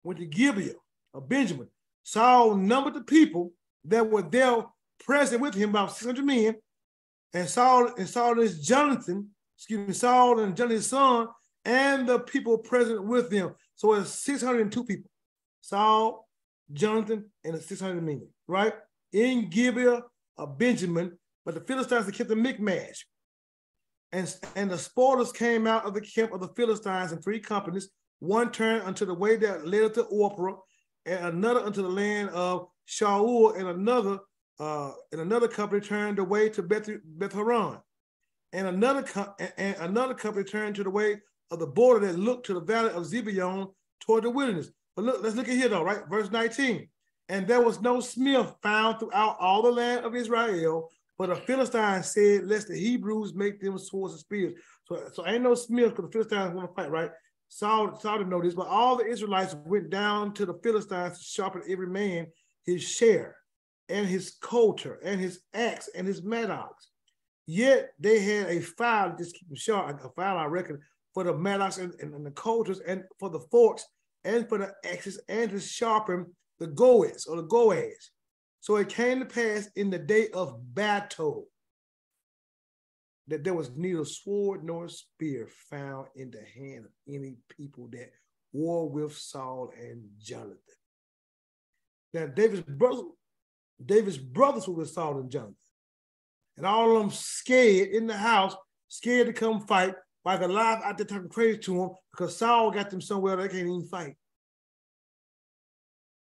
went 0.04 0.20
to 0.20 0.26
Gibeah 0.26 0.74
of 1.14 1.30
Benjamin. 1.30 1.68
Saul 2.02 2.56
numbered 2.56 2.96
the 2.96 3.04
people 3.04 3.52
that 3.86 4.10
were 4.10 4.24
there 4.24 4.66
present 5.06 5.44
with 5.44 5.54
him, 5.54 5.70
about 5.70 5.92
600 5.92 6.26
men. 6.26 6.56
And 7.36 7.48
Saul 7.48 7.94
and 7.96 8.10
Saul 8.10 8.40
is 8.40 8.66
Jonathan, 8.66 9.30
excuse 9.60 9.88
me, 9.88 9.94
Saul 9.94 10.40
and 10.40 10.58
Jonathan's 10.58 10.88
son, 10.88 11.28
and 11.64 12.10
the 12.10 12.18
people 12.18 12.58
present 12.58 13.06
with 13.06 13.30
them. 13.30 13.54
So 13.76 13.94
it's 13.94 14.10
602 14.10 14.86
people. 14.86 15.12
Saul, 15.62 16.28
Jonathan, 16.72 17.30
and 17.44 17.54
the 17.54 17.62
600 17.62 18.02
men, 18.02 18.28
right? 18.48 18.74
In 19.12 19.52
Gibeah 19.52 20.02
of 20.36 20.58
Benjamin, 20.58 21.16
but 21.46 21.54
the 21.54 21.62
Philistines 21.62 22.10
kept 22.10 22.30
the 22.30 22.36
Michmash. 22.36 23.06
And, 24.14 24.34
and 24.56 24.70
the 24.70 24.78
spoilers 24.78 25.32
came 25.32 25.66
out 25.66 25.86
of 25.86 25.96
the 25.96 26.02
camp 26.02 26.34
of 26.34 26.40
the 26.40 26.48
Philistines 26.50 27.12
in 27.12 27.22
three 27.22 27.40
companies. 27.40 27.90
One 28.20 28.52
turned 28.52 28.84
unto 28.84 29.06
the 29.06 29.14
way 29.14 29.36
that 29.38 29.68
led 29.68 29.96
to 29.96 30.04
Ophrah, 30.04 30.58
and 31.06 31.26
another 31.26 31.62
unto 31.62 31.82
the 31.82 31.90
land 31.90 32.30
of 32.30 32.68
Shaul, 32.88 33.58
and 33.58 33.68
another 33.68 34.20
uh, 34.60 34.92
and 35.12 35.20
another 35.20 35.48
company 35.48 35.82
turned 35.82 36.20
away 36.20 36.48
to 36.50 36.62
Beth, 36.62 36.88
Beth 37.04 37.34
Horon, 37.34 37.80
and 38.54 38.68
another 38.68 39.04
and 39.58 39.76
another 39.80 40.14
company 40.14 40.46
turned 40.46 40.76
to 40.76 40.84
the 40.84 40.90
way 40.92 41.20
of 41.50 41.60
the 41.60 41.68
border 41.68 42.06
that 42.06 42.20
looked 42.20 42.46
to 42.46 42.54
the 42.54 42.62
valley 42.62 42.92
of 42.92 43.06
Zebulun 43.06 43.68
toward 44.00 44.24
the 44.24 44.30
wilderness. 44.30 44.70
But 44.96 45.06
look, 45.06 45.24
let's 45.24 45.36
look 45.36 45.50
at 45.50 45.56
here 45.56 45.70
though, 45.70 45.84
right? 45.84 46.04
Verse 46.08 46.30
19. 46.32 46.88
And 47.30 47.48
there 47.48 47.62
was 47.62 47.82
no 47.82 48.00
smith 48.00 48.54
found 48.62 49.00
throughout 49.00 49.38
all 49.40 49.64
the 49.64 49.72
land 49.72 50.06
of 50.06 50.16
Israel, 50.16 50.90
but 51.18 51.30
the 51.30 51.36
Philistines 51.36 52.12
said, 52.12 52.46
Lest 52.46 52.68
the 52.68 52.78
Hebrews 52.78 53.34
make 53.34 53.62
them 53.62 53.78
swords 53.78 54.14
and 54.14 54.20
spears. 54.20 54.60
So, 54.86 55.00
so 55.14 55.28
ain't 55.28 55.44
no 55.44 55.56
smith 55.56 55.90
because 55.90 56.06
the 56.06 56.12
Philistines 56.12 56.56
want 56.56 56.70
to 56.70 56.74
fight, 56.74 56.92
right? 56.92 57.12
Saul, 57.50 58.00
Saul 58.00 58.18
didn't 58.18 58.32
know 58.32 58.42
this, 58.42 58.56
but 58.56 58.68
all 58.68 58.96
the 58.96 59.06
Israelites 59.06 59.56
went 59.66 59.90
down 59.90 60.34
to 60.34 60.46
the 60.46 60.56
Philistines 60.64 61.20
to 61.20 61.24
sharpen 61.24 61.62
every 61.70 61.88
man 61.88 62.28
his 62.66 62.82
share, 62.82 63.36
and 63.90 64.08
his 64.08 64.38
coulter, 64.42 65.00
and 65.04 65.20
his 65.20 65.42
axe, 65.54 65.90
and 65.94 66.08
his 66.08 66.24
mattocks. 66.24 66.90
Yet 67.46 67.92
they 68.00 68.20
had 68.20 68.48
a 68.48 68.62
file, 68.62 69.16
just 69.18 69.36
keep 69.36 69.50
them 69.50 69.58
sharp, 69.58 70.00
a 70.04 70.10
file, 70.10 70.38
I 70.38 70.46
reckon, 70.46 70.80
for 71.14 71.26
the 71.26 71.38
mattocks 71.38 71.78
and, 71.78 71.94
and, 72.00 72.14
and 72.14 72.26
the 72.26 72.32
coulters, 72.32 72.80
and 72.80 73.04
for 73.20 73.30
the 73.30 73.42
forks, 73.52 73.86
and 74.24 74.48
for 74.48 74.58
the 74.58 74.74
axes, 74.90 75.20
and 75.28 75.52
to 75.52 75.60
sharpen 75.60 76.26
the 76.60 76.68
goes 76.68 77.26
or 77.26 77.36
the 77.36 77.44
goes. 77.44 78.12
So 78.64 78.78
it 78.78 78.88
came 78.88 79.20
to 79.20 79.26
pass 79.26 79.68
in 79.76 79.90
the 79.90 80.00
day 80.00 80.30
of 80.30 80.58
battle 80.74 81.50
that 83.28 83.44
there 83.44 83.54
was 83.54 83.76
neither 83.76 84.06
sword 84.06 84.64
nor 84.64 84.88
spear 84.88 85.50
found 85.70 86.08
in 86.16 86.32
the 86.32 86.46
hand 86.58 86.86
of 86.86 86.92
any 87.06 87.36
people 87.50 87.90
that 87.92 88.10
war 88.54 88.90
with 88.90 89.18
Saul 89.18 89.74
and 89.78 90.04
Jonathan. 90.18 90.56
Now 92.14 92.28
David's 92.28 92.62
brother, 92.62 93.04
David's 93.86 94.18
brothers 94.18 94.66
were 94.66 94.76
with 94.76 94.92
Saul 94.92 95.18
and 95.18 95.30
Jonathan. 95.30 95.58
And 96.56 96.66
all 96.66 96.96
of 96.96 97.02
them 97.02 97.12
scared 97.12 97.90
in 97.90 98.08
the 98.08 98.16
house, 98.16 98.56
scared 98.88 99.28
to 99.28 99.34
come 99.34 99.68
fight, 99.68 99.94
while 100.22 100.38
Goliath 100.38 100.86
out 100.86 100.98
there 100.98 101.06
talking 101.06 101.28
crazy 101.28 101.58
to 101.58 101.84
him 101.84 101.90
because 102.12 102.38
Saul 102.38 102.72
got 102.72 102.90
them 102.90 103.02
somewhere 103.02 103.36
they 103.36 103.50
can't 103.50 103.68
even 103.68 103.88
fight. 103.92 104.16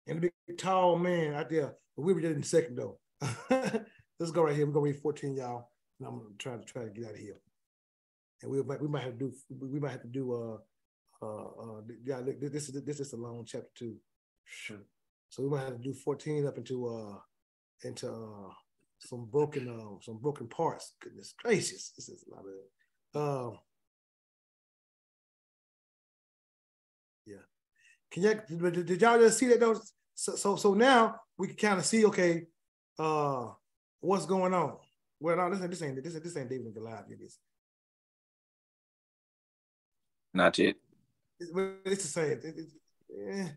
And 0.10 0.22
the 0.22 0.32
big 0.48 0.58
tall 0.58 0.98
man 0.98 1.36
out 1.36 1.50
there, 1.50 1.76
but 1.96 2.02
we 2.02 2.14
were 2.14 2.22
just 2.22 2.36
in 2.36 2.44
second 2.44 2.78
though. 2.78 2.98
Let's 4.20 4.32
go 4.32 4.42
right 4.42 4.56
here. 4.56 4.66
We're 4.66 4.74
gonna 4.74 4.86
read 4.86 5.02
14, 5.02 5.36
y'all. 5.36 5.70
And 6.00 6.08
I'm 6.08 6.18
gonna 6.18 6.30
try 6.40 6.58
to 6.58 6.64
try 6.64 6.84
to 6.84 6.90
get 6.90 7.06
out 7.06 7.12
of 7.12 7.20
here. 7.20 7.40
And 8.42 8.52
we 8.52 8.64
might 8.64 8.82
we 8.82 8.88
might 8.88 9.04
have 9.04 9.14
to 9.14 9.20
do 9.20 9.34
we 9.62 9.80
might 9.80 9.92
have 9.92 10.02
to 10.02 10.08
do 10.08 10.34
uh 10.34 10.58
uh 11.26 11.46
uh 11.46 11.82
yeah 12.04 12.22
this 12.42 12.70
is 12.70 12.84
this 12.84 13.00
is 13.00 13.14
a 13.14 13.18
long 13.18 13.46
chapter 13.46 13.70
two. 13.78 13.98
Sure. 14.46 14.82
So 15.30 15.44
we 15.44 15.50
might 15.50 15.66
have 15.66 15.78
to 15.78 15.84
do 15.84 15.94
14 15.94 16.48
up 16.48 16.58
into 16.58 16.88
uh 16.88 17.88
into 17.88 18.10
uh 18.10 18.52
some 19.00 19.26
broken 19.26 19.70
uh 19.70 20.00
some 20.02 20.18
broken 20.18 20.48
parts. 20.48 20.96
Goodness 21.02 21.36
gracious, 21.38 21.92
this 21.96 22.10
is 22.10 22.26
a 22.28 22.36
lot 22.36 22.46
of 23.14 23.54
uh 23.54 23.58
yeah. 27.28 27.44
Can 28.10 28.24
you 28.24 28.72
did 28.72 29.02
y'all 29.02 29.20
just 29.20 29.38
see 29.38 29.48
that 29.48 29.60
though? 29.60 29.80
So 30.20 30.36
so 30.36 30.58
so 30.58 30.74
now 30.74 31.16
we 31.38 31.48
can 31.48 31.56
kind 31.56 31.80
of 31.80 31.86
see 31.86 32.06
okay 32.08 32.44
uh 33.00 33.48
what's 34.02 34.26
going 34.26 34.54
on. 34.54 34.76
Well, 35.22 35.38
no, 35.38 35.50
this, 35.50 35.62
this 35.62 35.82
ain't 35.82 36.04
this, 36.04 36.14
this 36.14 36.36
ain't 36.36 36.50
David 36.50 36.66
and 36.66 36.76
Goliath. 36.76 37.06
It 37.10 37.22
is. 37.22 37.40
Not 40.34 40.58
yet. 40.58 40.76
It's, 41.40 41.52
it's 41.86 42.04
the 42.04 42.10
same. 42.10 42.32
It, 42.32 42.44
it, 42.44 42.68
eh, 43.32 43.48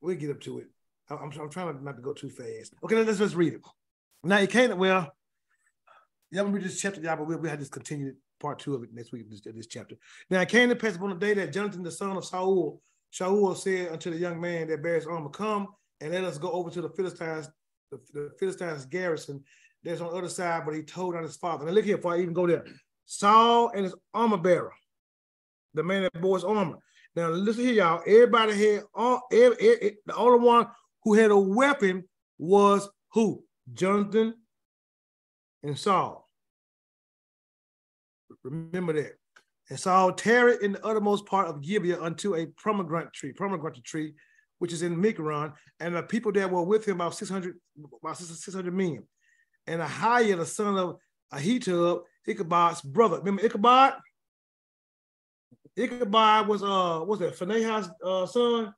we'll 0.00 0.16
get 0.16 0.30
up 0.30 0.40
to 0.40 0.58
it. 0.58 0.66
I'm, 1.08 1.30
I'm 1.40 1.50
trying 1.50 1.84
not 1.84 1.94
to 1.94 2.02
go 2.02 2.12
too 2.12 2.30
fast. 2.30 2.74
Okay, 2.82 2.96
let's 2.96 3.18
just 3.18 3.36
read 3.36 3.54
it. 3.54 3.60
Now 4.24 4.38
you 4.38 4.48
can't. 4.48 4.76
Well, 4.76 5.14
yeah, 6.32 6.42
we 6.42 6.60
just 6.60 6.82
chapter, 6.82 7.00
y'all, 7.00 7.16
but 7.16 7.28
we'll, 7.28 7.38
we'll 7.38 7.50
have 7.50 7.60
this 7.60 7.68
continued 7.68 8.16
part 8.40 8.58
two 8.58 8.74
of 8.74 8.82
it 8.82 8.92
next 8.92 9.12
week. 9.12 9.30
This, 9.30 9.40
this 9.42 9.68
chapter. 9.68 9.94
Now 10.30 10.40
it 10.40 10.48
came 10.48 10.68
to 10.68 10.74
pass 10.74 10.96
upon 10.96 11.10
the 11.10 11.14
day 11.14 11.34
that 11.34 11.52
Jonathan, 11.52 11.84
the 11.84 11.92
son 11.92 12.16
of 12.16 12.24
Saul, 12.24 12.82
Shaul 13.12 13.56
said 13.56 13.92
unto 13.92 14.10
the 14.10 14.18
young 14.18 14.40
man 14.40 14.66
that 14.66 14.82
bears 14.82 15.06
armor, 15.06 15.30
"Come 15.30 15.68
and 16.00 16.12
let 16.12 16.24
us 16.24 16.38
go 16.38 16.50
over 16.52 16.70
to 16.70 16.82
the 16.82 16.90
Philistines, 16.90 17.48
the, 17.90 18.00
the 18.12 18.30
Philistines 18.38 18.86
garrison 18.86 19.42
that's 19.82 20.00
on 20.00 20.12
the 20.12 20.18
other 20.18 20.28
side, 20.28 20.62
but 20.64 20.74
he 20.74 20.82
told 20.82 21.14
on 21.14 21.22
his 21.22 21.36
father. 21.36 21.64
Now 21.64 21.72
look 21.72 21.84
here, 21.84 21.96
before 21.96 22.14
I 22.14 22.20
even 22.20 22.34
go 22.34 22.46
there. 22.46 22.64
Saul 23.06 23.70
and 23.74 23.84
his 23.84 23.94
armor 24.12 24.36
bearer, 24.36 24.72
the 25.74 25.82
man 25.82 26.02
that 26.02 26.20
bore 26.20 26.36
his 26.36 26.44
armor. 26.44 26.78
Now 27.16 27.30
listen 27.30 27.64
here, 27.64 27.72
y'all. 27.72 28.02
Everybody 28.06 28.52
had 28.52 28.84
all 28.94 29.22
every, 29.32 29.56
every, 29.58 29.96
the 30.06 30.14
only 30.14 30.44
one 30.44 30.66
who 31.04 31.14
had 31.14 31.30
a 31.30 31.38
weapon 31.38 32.04
was 32.38 32.88
who? 33.12 33.44
Jonathan 33.72 34.34
and 35.62 35.78
Saul. 35.78 36.28
Remember 38.44 38.92
that. 38.92 39.12
And 39.70 39.78
Saul 39.78 40.12
tarried 40.12 40.62
in 40.62 40.72
the 40.72 40.86
uttermost 40.86 41.26
part 41.26 41.48
of 41.48 41.62
Gibeah 41.62 42.00
unto 42.00 42.34
a 42.34 42.46
pomegranate 42.62 43.12
tree, 43.12 43.32
pomegranate 43.32 43.84
tree, 43.84 44.14
which 44.58 44.72
is 44.72 44.82
in 44.82 44.96
Migron, 44.96 45.52
and 45.80 45.94
the 45.94 46.02
people 46.02 46.32
that 46.32 46.50
were 46.50 46.62
with 46.62 46.86
him 46.86 46.96
about 46.96 47.14
600, 47.14 47.54
about 48.02 48.16
600 48.16 48.74
men 48.74 49.04
and 49.68 49.82
Ahiah, 49.82 50.38
the 50.38 50.46
son 50.46 50.76
of 50.78 50.96
Ahitub, 51.32 52.02
Ichabod's 52.26 52.80
brother. 52.80 53.18
Remember 53.18 53.44
Ichabod? 53.44 53.94
Ichabod 55.76 56.48
was 56.48 56.62
uh 56.62 57.00
what's 57.00 57.20
that 57.20 57.36
Phinehas' 57.36 57.88
uh, 58.04 58.26
son? 58.26 58.74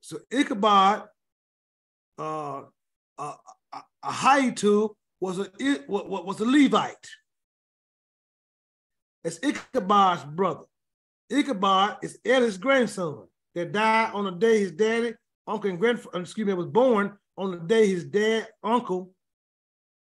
So 0.00 0.18
Ichabod, 0.30 1.04
uh, 2.18 2.62
uh, 3.18 3.34
uh 3.72 3.80
Ahitub 4.04 4.94
was 5.20 5.38
a 5.40 5.50
was 5.88 6.40
a 6.40 6.44
Levite. 6.44 7.10
It's 9.24 9.40
Ichabod's 9.42 10.24
brother. 10.24 10.64
Ichabod 11.28 11.98
is 12.02 12.18
Eli's 12.24 12.56
grandson 12.56 13.26
that 13.56 13.72
died 13.72 14.10
on 14.12 14.26
the 14.26 14.32
day 14.32 14.60
his 14.60 14.72
daddy, 14.72 15.14
uncle, 15.46 15.70
and 15.70 15.80
grandfather, 15.80 16.20
excuse 16.20 16.46
me, 16.46 16.52
was 16.52 16.66
born 16.66 17.16
on 17.38 17.50
the 17.52 17.56
day 17.56 17.88
his 17.88 18.04
dad, 18.04 18.46
uncle, 18.62 19.10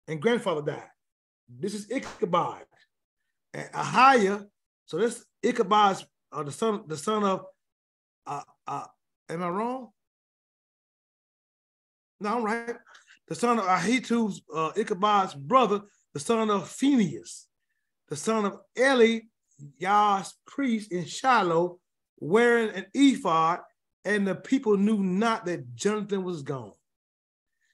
and 0.07 0.19
grandfather 0.19 0.63
died. 0.63 0.89
This 1.47 1.76
is 1.76 1.89
Ichabod. 1.91 2.63
And 3.53 3.72
Ahiah, 3.72 4.45
so 4.88 4.97
this 4.97 5.23
Ichabod's 5.43 6.05
uh, 6.31 6.41
the 6.41 6.51
son, 6.51 6.84
the 6.88 6.97
son 6.97 7.23
of 7.23 7.45
uh, 8.26 8.41
uh, 8.67 8.85
am 9.30 9.43
I 9.43 9.49
wrong? 9.49 9.89
No, 12.19 12.38
I'm 12.38 12.43
right. 12.43 12.76
The 13.27 13.35
son 13.35 13.59
of 13.59 13.65
Ahitub's 13.65 14.41
uh, 14.53 14.72
Ichabod's 14.76 15.35
brother, 15.35 15.81
the 16.15 16.19
son 16.19 16.49
of 16.49 16.67
Phinehas, 16.67 17.47
the 18.09 18.15
son 18.15 18.45
of 18.45 18.57
Eli, 18.77 19.19
Yah's 19.77 20.34
priest 20.47 20.91
in 20.91 21.05
Shiloh, 21.05 21.80
wearing 22.19 22.69
an 22.69 22.85
ephod, 22.93 23.59
and 24.03 24.27
the 24.27 24.35
people 24.35 24.77
knew 24.77 24.97
not 24.97 25.45
that 25.45 25.75
Jonathan 25.75 26.23
was 26.23 26.41
gone. 26.41 26.73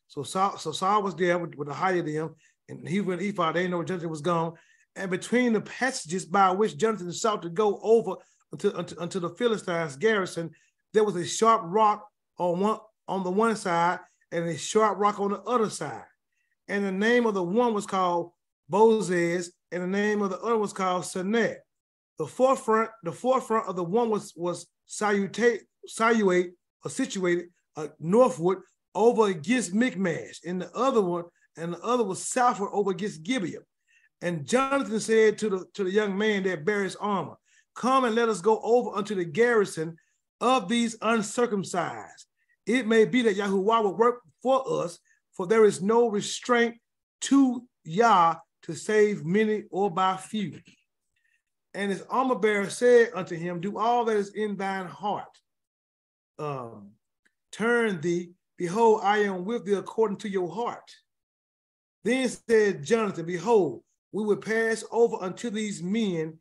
So 0.08 0.24
Saul, 0.24 0.58
so 0.58 0.72
Saul 0.72 1.04
was 1.04 1.16
there 1.16 1.38
with, 1.38 1.56
with 1.56 1.68
the 1.68 1.74
higher 1.74 2.02
them, 2.02 2.36
and 2.70 2.88
he 2.88 3.02
went 3.02 3.22
ephod. 3.22 3.56
They 3.56 3.62
didn't 3.62 3.72
know 3.72 3.84
Jonathan 3.84 4.10
was 4.10 4.22
gone. 4.22 4.54
And 4.96 5.10
between 5.10 5.54
the 5.54 5.62
passages 5.62 6.26
by 6.26 6.52
which 6.52 6.78
Jonathan 6.78 7.12
sought 7.14 7.42
to 7.44 7.50
go 7.50 7.80
over 7.82 8.16
unto, 8.52 8.76
unto, 8.76 9.00
unto 9.00 9.20
the 9.20 9.30
Philistines' 9.30 9.96
garrison, 9.96 10.52
there 10.94 11.04
was 11.04 11.16
a 11.16 11.26
sharp 11.26 11.62
rock 11.66 12.06
on 12.38 12.60
one 12.60 12.80
on 13.08 13.24
the 13.24 13.32
one 13.32 13.56
side 13.56 14.00
and 14.32 14.46
a 14.46 14.58
sharp 14.58 14.98
rock 14.98 15.20
on 15.20 15.32
the 15.32 15.42
other 15.42 15.70
side. 15.70 16.04
And 16.68 16.86
the 16.86 16.92
name 16.92 17.26
of 17.26 17.34
the 17.34 17.44
one 17.44 17.74
was 17.74 17.86
called 17.86 18.32
Bozez, 18.72 19.50
and 19.72 19.84
the 19.84 19.88
name 19.88 20.22
of 20.22 20.30
the 20.30 20.40
other 20.40 20.58
was 20.58 20.74
called 20.74 21.04
Seneh. 21.04 21.56
The 22.22 22.28
forefront, 22.28 22.92
the 23.02 23.12
forefront 23.12 23.68
of 23.68 23.76
the 23.76 23.84
one 23.84 24.12
was 24.12 24.32
was 24.36 24.68
salutate, 24.88 25.62
or 26.00 26.90
situated 26.92 27.46
uh, 27.76 27.88
northward 28.00 28.60
over 28.94 29.30
against 29.30 29.74
Michmash, 29.74 30.40
and 30.46 30.62
the 30.62 30.72
other 30.76 31.02
one, 31.02 31.24
and 31.58 31.74
the 31.74 31.80
other 31.80 32.04
was 32.04 32.24
southward 32.24 32.70
over 32.74 32.92
against 32.92 33.24
Gibeah. 33.24 33.62
And 34.22 34.48
Jonathan 34.48 35.00
said 35.00 35.40
to 35.40 35.50
the 35.50 35.66
to 35.74 35.84
the 35.84 35.90
young 35.90 36.16
man 36.16 36.44
that 36.44 36.64
bears 36.64 36.96
armor, 36.98 37.38
Come 37.76 38.06
and 38.06 38.14
let 38.14 38.30
us 38.30 38.40
go 38.40 38.62
over 38.62 38.92
unto 38.92 39.16
the 39.16 39.26
garrison 39.26 39.98
of 40.40 40.70
these 40.70 40.96
uncircumcised. 41.02 42.28
It 42.68 42.86
may 42.86 43.06
be 43.06 43.24
that 43.24 43.36
Yahuwah 43.36 43.82
will 43.82 43.98
work 43.98 44.20
for 44.44 44.84
us, 44.84 45.00
for 45.32 45.48
there 45.48 45.66
is 45.66 45.82
no 45.82 46.08
restraint 46.08 46.76
to 47.22 47.64
Yah 47.84 48.36
to 48.62 48.76
save 48.76 49.26
many 49.26 49.64
or 49.72 49.90
by 49.90 50.18
few. 50.18 50.60
And 51.74 51.92
his 51.92 52.04
armor 52.10 52.36
bearer 52.36 52.70
said 52.70 53.12
unto 53.14 53.36
him, 53.36 53.62
Do 53.62 53.78
all 53.78 54.06
that 54.06 54.18
is 54.18 54.34
in 54.34 54.58
thine 54.58 54.88
heart. 54.88 55.38
Um, 56.38 56.92
turn 57.52 58.02
thee 58.02 58.34
Behold, 58.62 59.02
I 59.04 59.24
am 59.24 59.44
with 59.44 59.66
thee 59.66 59.74
according 59.74 60.18
to 60.18 60.30
your 60.30 60.48
heart. 60.48 60.96
Then 62.04 62.30
said 62.30 62.84
Jonathan, 62.84 63.26
Behold, 63.26 63.82
we 64.12 64.24
will 64.24 64.38
pass 64.38 64.84
over 64.92 65.18
unto 65.20 65.50
these 65.50 65.82
men, 65.82 66.38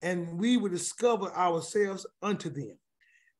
and 0.00 0.38
we 0.38 0.56
will 0.56 0.70
discover 0.70 1.34
ourselves 1.34 2.06
unto 2.22 2.48
them. 2.48 2.78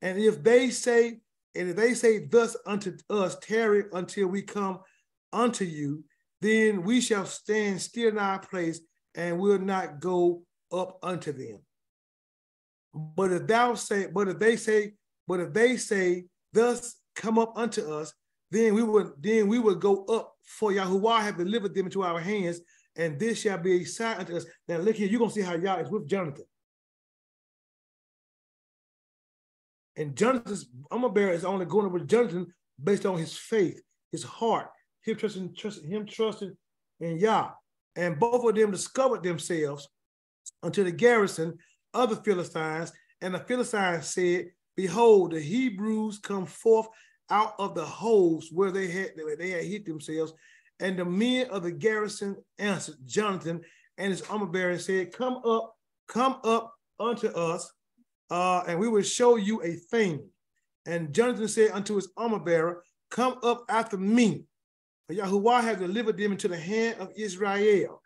And 0.02 0.18
if 0.18 0.42
they 0.42 0.70
say, 0.70 1.20
and 1.54 1.68
if 1.68 1.76
they 1.76 1.94
say 1.94 2.26
thus 2.26 2.56
unto 2.66 2.96
us, 3.08 3.36
tarry 3.40 3.84
until 3.92 4.26
we 4.26 4.42
come 4.42 4.80
unto 5.32 5.64
you, 5.64 6.02
then 6.40 6.82
we 6.82 7.00
shall 7.00 7.26
stand 7.26 7.80
still 7.80 8.08
in 8.08 8.18
our 8.18 8.40
place 8.40 8.80
and 9.14 9.38
will 9.38 9.60
not 9.60 10.00
go 10.00 10.42
up 10.74 10.98
unto 11.02 11.32
them. 11.32 11.60
But 12.92 13.32
if 13.32 13.46
thou 13.46 13.74
say, 13.74 14.06
but 14.12 14.28
if 14.28 14.38
they 14.38 14.56
say, 14.56 14.94
but 15.26 15.40
if 15.40 15.52
they 15.52 15.76
say, 15.76 16.24
thus 16.52 16.96
come 17.14 17.38
up 17.38 17.52
unto 17.56 17.82
us, 17.92 18.12
then 18.50 18.74
we 18.74 18.82
would 18.82 19.12
then 19.20 19.48
we 19.48 19.58
would 19.58 19.80
go 19.80 20.04
up 20.04 20.32
for 20.44 20.70
Yahuwah 20.70 21.20
have 21.22 21.38
delivered 21.38 21.74
them 21.74 21.86
into 21.86 22.02
our 22.02 22.20
hands, 22.20 22.60
and 22.96 23.18
this 23.18 23.40
shall 23.40 23.58
be 23.58 23.82
a 23.82 23.84
sign 23.84 24.18
unto 24.18 24.36
us. 24.36 24.44
Now 24.68 24.78
look 24.78 24.96
here, 24.96 25.08
you're 25.08 25.18
gonna 25.18 25.32
see 25.32 25.40
how 25.40 25.56
Yah 25.56 25.76
is 25.76 25.90
with 25.90 26.08
Jonathan. 26.08 26.44
And 29.96 30.16
Jonathan's 30.16 30.66
armor 30.90 31.08
bearer 31.08 31.32
is 31.32 31.44
only 31.44 31.66
going 31.66 31.86
up 31.86 31.92
with 31.92 32.08
Jonathan 32.08 32.46
based 32.82 33.06
on 33.06 33.16
his 33.16 33.36
faith, 33.36 33.80
his 34.10 34.24
heart, 34.24 34.68
him 35.02 35.16
trusting, 35.16 35.54
trusting 35.56 35.88
him 35.88 36.06
trusting 36.06 36.56
in 37.00 37.18
Yah. 37.18 37.50
And 37.96 38.18
both 38.18 38.44
of 38.44 38.54
them 38.54 38.72
discovered 38.72 39.22
themselves 39.22 39.88
unto 40.64 40.82
the 40.82 40.92
garrison 40.92 41.58
of 41.92 42.10
the 42.10 42.16
Philistines. 42.16 42.92
And 43.20 43.34
the 43.34 43.38
Philistines 43.40 44.06
said, 44.06 44.46
Behold, 44.76 45.32
the 45.32 45.40
Hebrews 45.40 46.18
come 46.18 46.46
forth 46.46 46.88
out 47.30 47.54
of 47.58 47.74
the 47.74 47.84
holes 47.84 48.48
where 48.52 48.70
they 48.70 48.88
had 48.88 49.12
they 49.38 49.50
had 49.50 49.64
hid 49.64 49.86
themselves. 49.86 50.32
And 50.80 50.98
the 50.98 51.04
men 51.04 51.48
of 51.50 51.62
the 51.62 51.70
garrison 51.70 52.36
answered 52.58 52.96
Jonathan 53.04 53.62
and 53.98 54.10
his 54.10 54.22
armor 54.22 54.46
bearer 54.46 54.72
and 54.72 54.80
said, 54.80 55.12
Come 55.12 55.40
up, 55.44 55.76
come 56.08 56.38
up 56.44 56.74
unto 56.98 57.28
us, 57.28 57.70
uh, 58.30 58.64
and 58.66 58.78
we 58.78 58.88
will 58.88 59.02
show 59.02 59.36
you 59.36 59.62
a 59.62 59.74
thing. 59.74 60.28
And 60.86 61.14
Jonathan 61.14 61.48
said 61.48 61.70
unto 61.70 61.94
his 61.94 62.08
armor 62.16 62.40
bearer, 62.40 62.82
Come 63.10 63.38
up 63.42 63.64
after 63.68 63.96
me. 63.96 64.44
For 65.06 65.14
Yahuwah 65.14 65.62
has 65.62 65.78
delivered 65.78 66.16
them 66.16 66.32
into 66.32 66.48
the 66.48 66.56
hand 66.56 66.96
of 66.98 67.12
Israel. 67.16 68.02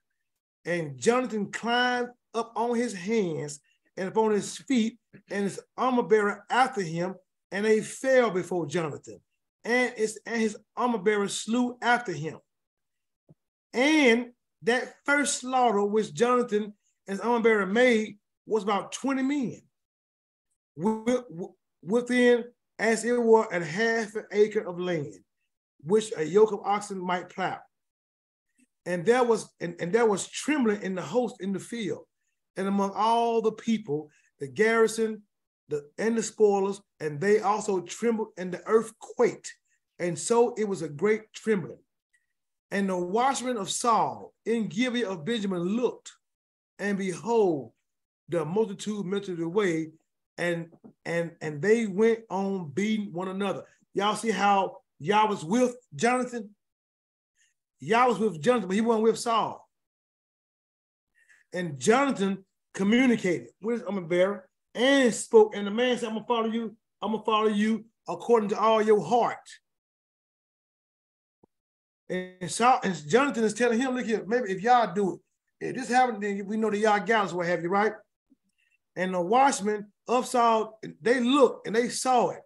And 0.65 0.99
Jonathan 0.99 1.51
climbed 1.51 2.09
up 2.35 2.53
on 2.57 2.77
his 2.77 2.95
hands 2.95 3.61
and 3.97 4.09
upon 4.09 4.31
his 4.31 4.57
feet, 4.57 4.99
and 5.31 5.45
his 5.45 5.61
armor 5.77 6.05
bearer 6.05 6.45
after 6.51 6.81
him, 6.81 7.15
and 7.51 7.65
they 7.65 7.81
fell 7.81 8.31
before 8.31 8.67
Jonathan. 8.67 9.21
And 9.65 9.93
his, 9.97 10.21
and 10.25 10.41
his 10.41 10.57
armor 10.77 10.99
bearer 10.99 11.29
slew 11.29 11.77
after 11.83 12.13
him. 12.13 12.39
And 13.73 14.31
that 14.63 14.95
first 15.05 15.41
slaughter 15.41 15.85
which 15.85 16.15
Jonathan 16.15 16.73
and 17.07 17.19
his 17.19 17.21
armor 17.21 17.43
bearer 17.43 17.67
made 17.67 18.19
was 18.47 18.63
about 18.63 18.93
20 18.93 19.23
men 19.23 19.63
within 21.83 22.45
as 22.79 23.05
it 23.05 23.21
were 23.21 23.47
a 23.51 23.65
half 23.65 24.15
an 24.15 24.25
acre 24.33 24.67
of 24.67 24.79
land, 24.79 25.15
which 25.83 26.13
a 26.17 26.25
yoke 26.25 26.53
of 26.53 26.61
oxen 26.65 26.99
might 26.99 27.29
plow. 27.29 27.59
And 28.87 29.05
there 29.05 29.25
was 29.25 29.49
and, 29.61 29.75
and 29.81 29.93
there 29.93 30.07
was 30.07 30.29
trembling 30.29 30.83
in 30.83 30.95
the 30.95 31.03
host 31.03 31.37
in 31.41 31.53
the 31.53 31.59
field, 31.59 32.05
and 32.59 32.67
among 32.67 32.91
all 32.95 33.41
the 33.41 33.53
people, 33.53 34.11
the 34.41 34.49
garrison, 34.49 35.23
the 35.69 35.89
and 35.97 36.19
the 36.19 36.23
spoilers, 36.23 36.81
and 37.01 37.21
they 37.21 37.41
also 37.41 37.81
trembled, 37.81 38.29
and 38.37 38.53
the 38.53 38.67
earth 38.67 38.93
quaked, 38.99 39.55
and 39.99 40.19
so 40.19 40.55
it 40.59 40.69
was 40.69 40.83
a 40.83 40.89
great 40.89 41.33
trembling. 41.33 41.79
And 42.71 42.89
the 42.89 42.97
watchmen 42.97 43.57
of 43.57 43.71
Saul 43.71 44.35
in 44.45 44.67
Gibeah 44.67 45.09
of 45.09 45.25
Benjamin 45.25 45.63
looked, 45.63 46.13
and 46.79 46.99
behold, 46.99 47.73
the 48.29 48.45
multitude 48.45 49.07
melted 49.07 49.41
away, 49.41 49.93
and 50.37 50.67
and 51.05 51.31
and 51.41 51.63
they 51.63 51.87
went 51.87 52.21
on 52.29 52.71
beating 52.71 53.13
one 53.13 53.29
another. 53.29 53.63
Y'all 53.95 54.17
see 54.17 54.31
how 54.31 54.79
Yah 54.99 55.27
was 55.27 55.45
with 55.45 55.77
Jonathan? 55.95 56.51
Yah 57.79 58.09
was 58.09 58.19
with 58.19 58.43
Jonathan, 58.43 58.69
but 58.69 58.75
he 58.75 58.81
wasn't 58.81 59.05
with 59.05 59.19
Saul. 59.19 59.65
And 61.53 61.79
Jonathan 61.79 62.45
communicated 62.79 63.49
with 63.61 63.81
his 63.81 63.83
armor 63.83 64.01
bearer 64.03 64.49
and 64.73 65.13
spoke. 65.13 65.57
And 65.57 65.67
the 65.67 65.71
man 65.71 65.99
said, 65.99 66.09
I'm 66.09 66.15
gonna 66.15 66.27
follow 66.27 66.47
you, 66.47 66.77
I'm 67.03 67.13
gonna 67.13 67.25
follow 67.25 67.49
you 67.49 67.85
according 68.07 68.51
to 68.51 68.59
all 68.59 68.81
your 68.81 69.05
heart. 69.05 69.37
And, 72.09 72.35
and 72.41 73.09
Jonathan 73.09 73.45
is 73.45 73.53
telling 73.53 73.81
him, 73.81 73.97
look 73.97 74.07
here, 74.07 74.25
maybe 74.27 74.53
if 74.53 74.63
y'all 74.63 74.95
do 74.95 75.15
it, 75.15 75.21
if 75.61 75.77
this 75.77 75.89
happened, 75.89 76.23
then 76.23 76.47
we 76.47 76.57
know 76.57 76.71
that 76.71 76.79
y'all 76.79 77.05
gals 77.05 77.35
will 77.35 77.43
have 77.43 77.63
you, 77.63 77.69
right? 77.69 77.93
And 78.95 79.13
the 79.13 79.21
watchmen 79.21 79.89
of 80.07 80.27
Saul, 80.27 80.79
they 81.03 81.19
looked 81.19 81.67
and 81.67 81.75
they 81.75 81.89
saw 81.89 82.31
it. 82.31 82.41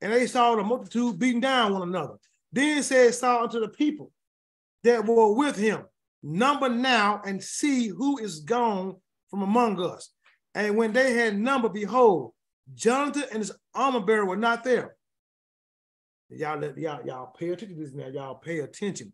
And 0.00 0.12
they 0.12 0.28
saw 0.28 0.54
the 0.54 0.62
multitude 0.62 1.18
beating 1.18 1.40
down 1.40 1.72
one 1.72 1.82
another. 1.82 2.14
Then 2.52 2.82
said 2.84 3.14
Saul 3.14 3.44
unto 3.44 3.60
the 3.60 3.68
people 3.68 4.12
that 4.84 5.04
were 5.04 5.34
with 5.34 5.56
him, 5.56 5.84
Number 6.22 6.68
now 6.68 7.20
and 7.26 7.42
see 7.42 7.88
who 7.88 8.18
is 8.18 8.40
gone 8.40 8.96
from 9.32 9.42
among 9.42 9.80
us. 9.82 10.10
And 10.54 10.76
when 10.76 10.92
they 10.92 11.14
had 11.14 11.38
number, 11.38 11.70
behold, 11.70 12.32
Jonathan 12.74 13.24
and 13.32 13.38
his 13.38 13.50
armor 13.74 14.00
bearer 14.00 14.26
were 14.26 14.36
not 14.36 14.62
there. 14.62 14.94
Y'all 16.28 16.58
let 16.58 16.76
y'all, 16.78 17.04
y'all 17.04 17.34
pay 17.38 17.48
attention 17.48 17.78
to 17.78 17.84
this 17.84 17.94
now. 17.94 18.08
Y'all 18.08 18.34
pay 18.36 18.60
attention. 18.60 19.12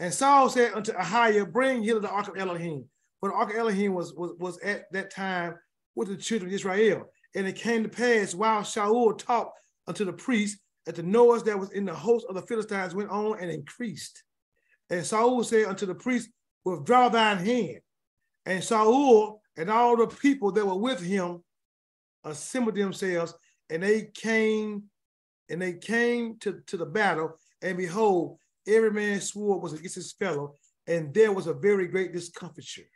And 0.00 0.12
Saul 0.12 0.48
said 0.48 0.72
unto 0.74 0.92
Ahiah, 0.92 1.50
bring 1.50 1.82
hither 1.82 2.00
the 2.00 2.10
ark 2.10 2.28
of 2.28 2.36
Elohim. 2.36 2.84
For 3.20 3.28
the 3.28 3.34
ark 3.34 3.50
of 3.50 3.56
Elohim 3.56 3.94
was, 3.94 4.12
was, 4.14 4.32
was 4.38 4.58
at 4.60 4.90
that 4.92 5.12
time 5.12 5.54
with 5.94 6.08
the 6.08 6.16
children 6.16 6.50
of 6.50 6.54
Israel. 6.54 7.04
And 7.36 7.46
it 7.46 7.56
came 7.56 7.84
to 7.84 7.88
pass 7.88 8.34
while 8.34 8.62
Shaul 8.62 9.16
talked 9.16 9.58
unto 9.86 10.04
the 10.04 10.12
priest 10.12 10.58
that 10.86 10.96
the 10.96 11.02
noise 11.02 11.44
that 11.44 11.58
was 11.58 11.70
in 11.70 11.84
the 11.84 11.94
host 11.94 12.26
of 12.28 12.34
the 12.34 12.42
Philistines 12.42 12.94
went 12.94 13.10
on 13.10 13.38
and 13.40 13.50
increased. 13.50 14.24
And 14.88 15.06
Saul 15.06 15.44
said 15.44 15.66
unto 15.66 15.86
the 15.86 15.94
priest, 15.94 16.30
Withdraw 16.64 17.08
thine 17.08 17.38
hand. 17.38 17.80
And 18.46 18.64
Saul 18.64 19.39
and 19.56 19.70
all 19.70 19.96
the 19.96 20.06
people 20.06 20.52
that 20.52 20.66
were 20.66 20.74
with 20.74 21.00
him 21.00 21.42
assembled 22.24 22.76
themselves, 22.76 23.34
and 23.68 23.82
they 23.82 24.10
came, 24.14 24.84
and 25.48 25.60
they 25.60 25.74
came 25.74 26.38
to, 26.38 26.60
to 26.66 26.76
the 26.76 26.86
battle, 26.86 27.38
and 27.62 27.76
behold, 27.76 28.38
every 28.66 28.90
man's 28.90 29.32
sword 29.32 29.62
was 29.62 29.72
against 29.72 29.96
his 29.96 30.12
fellow, 30.12 30.56
and 30.86 31.12
there 31.14 31.32
was 31.32 31.46
a 31.46 31.54
very 31.54 31.88
great 31.88 32.12
discomfiture. 32.12 32.88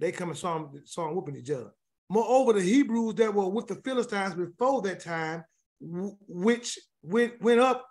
They 0.00 0.12
come 0.12 0.30
and 0.30 0.38
saw 0.38 0.56
him, 0.56 0.82
saw 0.84 1.08
him 1.08 1.14
whooping 1.14 1.36
each 1.36 1.50
other. 1.50 1.72
Moreover, 2.10 2.52
the 2.54 2.62
Hebrews 2.62 3.14
that 3.14 3.32
were 3.34 3.48
with 3.48 3.66
the 3.66 3.76
Philistines 3.76 4.34
before 4.34 4.82
that 4.82 5.00
time, 5.00 5.44
which 5.80 6.78
went, 7.02 7.40
went 7.40 7.60
up, 7.60 7.86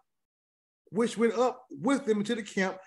which 0.91 1.17
went 1.17 1.33
up 1.33 1.65
with 1.71 2.05
them 2.05 2.19
into 2.19 2.35
the 2.35 2.43
camp 2.43 2.77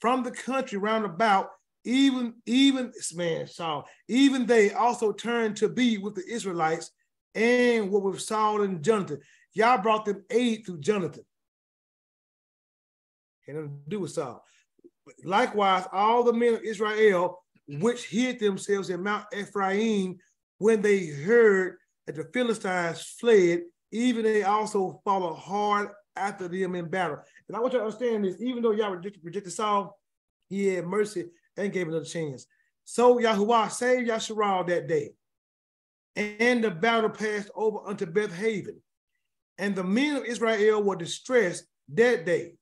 from 0.00 0.22
the 0.22 0.30
country 0.30 0.78
round 0.78 1.04
about, 1.04 1.48
even, 1.84 2.34
even 2.46 2.90
this 2.92 3.14
man 3.14 3.46
Saul, 3.46 3.86
even 4.08 4.46
they 4.46 4.72
also 4.72 5.12
turned 5.12 5.56
to 5.58 5.68
be 5.68 5.98
with 5.98 6.14
the 6.14 6.24
Israelites 6.28 6.90
and 7.34 7.90
were 7.90 8.00
with 8.00 8.20
Saul 8.20 8.62
and 8.62 8.82
Jonathan. 8.82 9.20
Yah 9.52 9.80
brought 9.80 10.04
them 10.04 10.24
aid 10.30 10.64
through 10.64 10.80
Jonathan. 10.80 11.24
Had 13.46 13.56
nothing 13.56 13.80
to 13.84 13.90
do 13.90 14.00
with 14.00 14.12
Saul. 14.12 14.42
Likewise, 15.24 15.84
all 15.92 16.24
the 16.24 16.32
men 16.32 16.54
of 16.54 16.62
Israel 16.62 17.40
which 17.66 18.06
hid 18.06 18.38
themselves 18.38 18.90
in 18.90 19.02
Mount 19.02 19.26
Ephraim 19.34 20.18
when 20.58 20.82
they 20.82 21.06
heard 21.06 21.76
that 22.06 22.16
the 22.16 22.24
Philistines 22.32 23.02
fled, 23.18 23.62
even 23.90 24.24
they 24.24 24.42
also 24.42 25.00
followed 25.04 25.36
hard 25.36 25.88
after 26.16 26.48
them 26.48 26.74
in 26.74 26.88
battle. 26.88 27.18
And 27.48 27.56
I 27.56 27.60
want 27.60 27.72
you 27.72 27.78
to 27.78 27.84
understand 27.84 28.24
this, 28.24 28.36
even 28.40 28.62
though 28.62 28.72
Yah 28.72 28.88
rejected, 28.88 29.24
rejected 29.24 29.52
Saul, 29.52 29.98
he 30.48 30.66
had 30.68 30.86
mercy 30.86 31.26
and 31.56 31.72
gave 31.72 31.88
another 31.88 32.04
chance. 32.04 32.46
So 32.84 33.18
Yahuwah 33.18 33.70
saved 33.70 34.08
Yasharal 34.08 34.66
that 34.66 34.86
day. 34.86 35.10
And 36.16 36.62
the 36.62 36.70
battle 36.70 37.10
passed 37.10 37.50
over 37.54 37.78
unto 37.86 38.06
Beth 38.06 38.34
Haven. 38.34 38.80
And 39.58 39.74
the 39.74 39.84
men 39.84 40.16
of 40.16 40.24
Israel 40.24 40.82
were 40.82 40.96
distressed 40.96 41.64
that 41.94 42.24
day. 42.24 42.54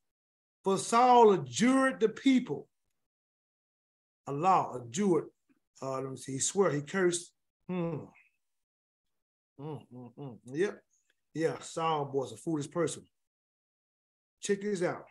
For 0.64 0.78
Saul 0.78 1.32
adjured 1.32 2.01
the 2.01 2.09
people 2.09 2.69
Allah, 4.27 4.81
a 4.81 4.90
Jew, 4.90 5.28
uh, 5.82 6.01
let 6.01 6.10
me 6.10 6.16
see, 6.16 6.32
he 6.32 6.39
swear 6.39 6.70
he 6.70 6.81
cursed. 6.82 7.32
Mm, 7.70 8.06
mm, 9.60 9.81
mm. 9.93 10.39
Yep. 10.47 10.81
Yeah, 11.35 11.59
Saul 11.60 12.10
was 12.12 12.32
a 12.32 12.36
foolish 12.36 12.70
person. 12.70 13.05
Check 14.40 14.60
this 14.60 14.82
out. 14.82 15.06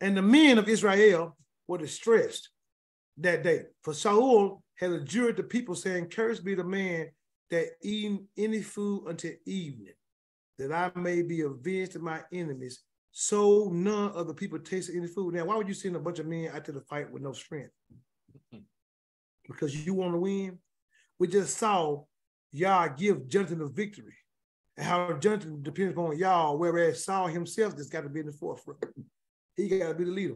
And 0.00 0.16
the 0.16 0.22
men 0.22 0.58
of 0.58 0.68
Israel 0.68 1.36
were 1.68 1.78
distressed 1.78 2.50
that 3.18 3.42
day. 3.42 3.62
For 3.82 3.94
Saul 3.94 4.62
had 4.76 4.90
adjured 4.90 5.36
the 5.36 5.42
people, 5.42 5.74
saying, 5.74 6.08
Cursed 6.08 6.44
be 6.44 6.54
the 6.54 6.64
man 6.64 7.08
that 7.50 7.66
eat 7.82 8.20
any 8.36 8.62
food 8.62 9.04
until 9.06 9.32
evening, 9.46 9.94
that 10.58 10.72
I 10.72 10.98
may 10.98 11.22
be 11.22 11.42
avenged 11.42 11.96
of 11.96 12.02
my 12.02 12.22
enemies 12.32 12.82
so 13.16 13.70
none 13.72 14.10
of 14.10 14.26
the 14.26 14.34
people 14.34 14.58
tasted 14.58 14.96
any 14.96 15.06
food. 15.06 15.34
Now, 15.34 15.44
why 15.44 15.56
would 15.56 15.68
you 15.68 15.74
send 15.74 15.94
a 15.94 16.00
bunch 16.00 16.18
of 16.18 16.26
men 16.26 16.50
out 16.52 16.64
to 16.64 16.72
the 16.72 16.80
fight 16.80 17.12
with 17.12 17.22
no 17.22 17.32
strength? 17.32 17.70
because 19.48 19.86
you 19.86 19.94
want 19.94 20.14
to 20.14 20.18
win. 20.18 20.58
We 21.20 21.28
just 21.28 21.56
saw 21.56 22.02
Yah 22.50 22.88
give 22.88 23.28
Jonathan 23.28 23.60
the 23.60 23.68
victory, 23.68 24.16
and 24.76 24.84
how 24.84 25.12
Jonathan 25.12 25.62
depends 25.62 25.92
upon 25.92 26.18
Yah, 26.18 26.52
whereas 26.52 27.04
Saul 27.04 27.28
himself 27.28 27.76
just 27.76 27.92
got 27.92 28.00
to 28.00 28.08
be 28.08 28.18
in 28.18 28.26
the 28.26 28.32
forefront. 28.32 28.84
he 29.56 29.78
got 29.78 29.90
to 29.90 29.94
be 29.94 30.04
the 30.04 30.10
leader. 30.10 30.34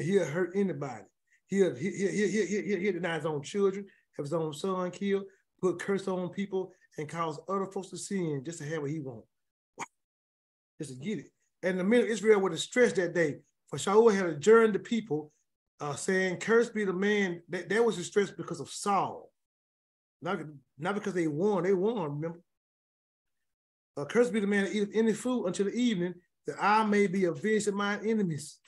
He'll 0.00 0.24
hurt 0.24 0.52
anybody. 0.54 1.04
He'll, 1.46 1.74
he'll, 1.74 1.92
he'll, 1.92 2.28
he'll, 2.28 2.78
he'll, 2.78 2.92
deny 2.92 3.16
his 3.16 3.26
own 3.26 3.42
children, 3.42 3.86
have 4.16 4.24
his 4.24 4.32
own 4.32 4.52
son 4.52 4.90
killed, 4.90 5.24
put 5.60 5.80
curse 5.80 6.06
on 6.08 6.28
people, 6.30 6.72
and 6.98 7.08
cause 7.08 7.40
other 7.48 7.66
folks 7.66 7.88
to 7.88 7.96
sin 7.96 8.42
just 8.44 8.58
to 8.58 8.64
have 8.64 8.82
what 8.82 8.90
he 8.90 9.00
wants. 9.00 9.26
Just 10.78 10.90
to 10.90 10.96
get 10.96 11.18
it. 11.18 11.30
And 11.62 11.78
the 11.78 11.84
men 11.84 12.02
of 12.02 12.06
Israel 12.06 12.40
were 12.40 12.50
distressed 12.50 12.96
that 12.96 13.14
day, 13.14 13.38
for 13.68 13.78
Shaul 13.78 14.14
had 14.14 14.26
adjourned 14.26 14.74
the 14.74 14.78
people, 14.78 15.32
uh, 15.80 15.94
saying, 15.94 16.38
Cursed 16.38 16.74
be 16.74 16.84
the 16.84 16.92
man. 16.92 17.42
That, 17.48 17.68
that 17.68 17.84
was 17.84 17.96
distressed 17.96 18.36
because 18.36 18.60
of 18.60 18.70
Saul. 18.70 19.30
Not, 20.22 20.40
not 20.78 20.94
because 20.94 21.14
they 21.14 21.26
won, 21.26 21.64
they 21.64 21.72
won, 21.72 22.14
remember? 22.14 22.40
Uh, 23.96 24.04
cursed 24.04 24.32
be 24.32 24.40
the 24.40 24.46
man 24.46 24.64
that 24.64 24.74
eateth 24.74 24.90
any 24.94 25.12
food 25.12 25.46
until 25.46 25.66
the 25.66 25.74
evening, 25.74 26.14
that 26.46 26.56
I 26.60 26.84
may 26.84 27.06
be 27.06 27.24
avenged 27.24 27.68
of 27.68 27.74
my 27.74 27.98
enemies. 28.00 28.58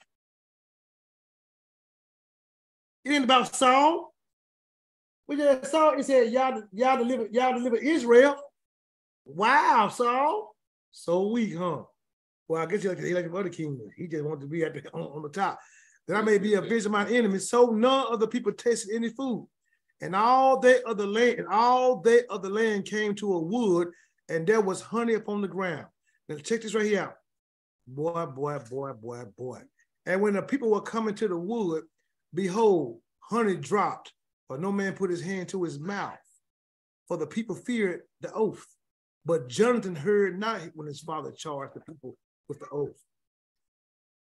It 3.05 3.11
ain't 3.11 3.25
about 3.25 3.55
Saul. 3.55 4.15
We 5.27 5.37
just 5.37 5.71
saw 5.71 5.91
it 5.91 6.05
said, 6.05 6.33
y'all, 6.33 6.63
y'all 6.73 6.99
deliver, 6.99 7.27
y'all 7.31 7.55
deliver 7.55 7.77
Israel. 7.77 8.37
Wow, 9.25 9.89
Saul. 9.89 10.55
So 10.91 11.29
weak, 11.29 11.57
huh? 11.57 11.83
Well, 12.49 12.63
I 12.63 12.67
guess 12.67 12.83
he 12.83 12.89
like, 12.89 12.99
he 12.99 13.15
like 13.15 13.31
the 13.31 13.37
other 13.37 13.49
kingdoms. 13.49 13.93
He 13.97 14.07
just 14.09 14.25
wanted 14.25 14.43
to 14.43 14.47
be 14.47 14.65
at 14.65 14.75
the, 14.75 14.91
on, 14.93 15.03
on 15.03 15.23
the 15.23 15.29
top. 15.29 15.59
That 16.09 16.17
I 16.17 16.23
may 16.23 16.39
be 16.39 16.55
a 16.55 16.61
vision 16.61 16.87
of 16.87 16.93
my 16.93 17.09
enemies. 17.09 17.49
So 17.49 17.67
none 17.67 18.07
of 18.09 18.21
the 18.21 18.27
people 18.27 18.53
tasted 18.53 18.95
any 18.95 19.09
food. 19.09 19.49
And 20.01 20.17
all 20.17 20.59
day 20.61 20.81
of 20.85 20.99
the 20.99 21.07
land, 21.07 21.39
and 21.39 21.49
all 21.49 22.01
day 22.01 22.23
of 22.29 22.43
the 22.43 22.51
land 22.51 22.85
came 22.87 23.15
to 23.15 23.35
a 23.35 23.39
wood, 23.39 23.89
and 24.29 24.45
there 24.47 24.61
was 24.61 24.81
honey 24.81 25.15
upon 25.15 25.41
the 25.41 25.49
ground. 25.49 25.87
Now 26.29 26.37
check 26.39 26.63
this 26.63 26.75
right 26.75 26.85
here 26.85 27.03
out. 27.03 27.15
Boy, 27.87 28.27
boy, 28.27 28.59
boy, 28.69 28.93
boy, 28.95 29.25
boy. 29.39 29.61
And 30.07 30.21
when 30.21 30.35
the 30.35 30.43
people 30.43 30.71
were 30.71 30.81
coming 30.81 31.15
to 31.15 31.29
the 31.29 31.39
wood, 31.39 31.85
behold, 32.35 33.01
honey 33.21 33.57
dropped, 33.57 34.13
but 34.49 34.61
no 34.61 34.73
man 34.73 34.95
put 34.95 35.11
his 35.11 35.23
hand 35.23 35.49
to 35.51 35.63
his 35.63 35.79
mouth. 35.79 36.19
For 37.09 37.17
the 37.17 37.27
people 37.27 37.55
feared 37.55 38.03
the 38.21 38.33
oath. 38.33 38.67
But 39.25 39.49
Jonathan 39.49 39.95
heard 39.95 40.39
not 40.39 40.63
when 40.75 40.87
his 40.87 41.01
father 41.01 41.31
charged 41.31 41.75
the 41.75 41.81
people 41.81 42.17
with 42.49 42.59
the 42.59 42.69
oath. 42.73 43.01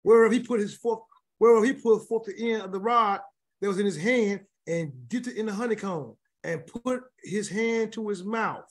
Whereof 0.03 0.31
he 0.31 0.39
put 0.39 0.59
his 0.59 0.75
forth, 0.75 1.01
whereof 1.39 1.63
he 1.63 1.73
put 1.73 2.07
forth 2.07 2.25
the 2.25 2.51
end 2.51 2.63
of 2.63 2.71
the 2.71 2.79
rod 2.79 3.21
that 3.61 3.67
was 3.67 3.79
in 3.79 3.85
his 3.85 3.97
hand 3.97 4.41
and 4.65 4.91
dipped 5.07 5.27
it 5.27 5.37
in 5.37 5.45
the 5.45 5.53
honeycomb 5.53 6.15
and 6.43 6.65
put 6.65 7.03
his 7.23 7.49
hand 7.49 7.93
to 7.93 8.07
his 8.07 8.23
mouth. 8.23 8.65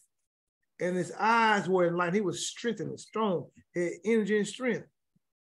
And 0.80 0.96
his 0.96 1.12
eyes 1.18 1.68
were 1.68 1.88
enlightened. 1.88 2.16
He 2.16 2.20
was 2.20 2.46
strengthened 2.46 2.90
and 2.90 3.00
strong, 3.00 3.46
had 3.74 3.90
energy 4.04 4.38
and 4.38 4.46
strength. 4.46 4.86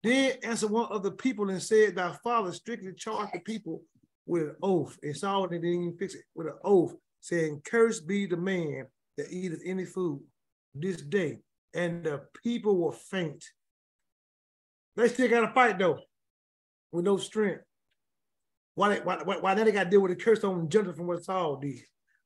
Then 0.03 0.33
answered 0.43 0.71
one 0.71 0.91
of 0.91 1.03
the 1.03 1.11
people 1.11 1.49
and 1.49 1.61
said, 1.61 1.95
Thy 1.95 2.15
father 2.23 2.51
strictly 2.51 2.93
charged 2.93 3.33
the 3.33 3.39
people 3.39 3.83
with 4.25 4.43
an 4.43 4.55
oath. 4.61 4.97
And 5.01 5.15
Saul 5.15 5.47
didn't 5.47 5.65
even 5.65 5.97
fix 5.97 6.15
it 6.15 6.23
with 6.35 6.47
an 6.47 6.53
oath, 6.63 6.93
saying, 7.19 7.61
Cursed 7.65 8.07
be 8.07 8.25
the 8.25 8.37
man 8.37 8.85
that 9.17 9.31
eateth 9.31 9.61
any 9.65 9.85
food 9.85 10.21
this 10.75 11.01
day. 11.01 11.39
And 11.73 12.03
the 12.03 12.21
people 12.43 12.77
were 12.77 12.93
faint. 12.93 13.43
They 14.95 15.07
still 15.09 15.29
got 15.29 15.41
to 15.41 15.53
fight 15.53 15.77
though, 15.77 15.99
with 16.91 17.05
no 17.05 17.17
strength. 17.17 17.61
Why, 18.75 18.99
why, 18.99 19.21
why, 19.23 19.37
why 19.37 19.53
now 19.55 19.63
they 19.63 19.71
got 19.71 19.85
to 19.85 19.89
deal 19.89 20.01
with 20.01 20.17
the 20.17 20.23
curse 20.23 20.43
on 20.43 20.69
Jonathan 20.69 20.95
from 20.95 21.07
what 21.07 21.23
Saul 21.23 21.57
did 21.57 21.79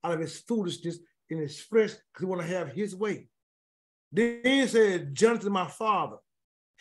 out 0.03 0.13
of 0.13 0.19
his 0.19 0.39
foolishness 0.39 0.99
in 1.29 1.39
his 1.39 1.59
flesh 1.59 1.91
because 1.91 2.19
he 2.19 2.25
want 2.25 2.41
to 2.41 2.47
have 2.47 2.69
his 2.69 2.95
way. 2.95 3.27
Then 4.11 4.41
he 4.43 4.67
said, 4.67 5.15
Jonathan, 5.15 5.53
my 5.53 5.67
father, 5.67 6.17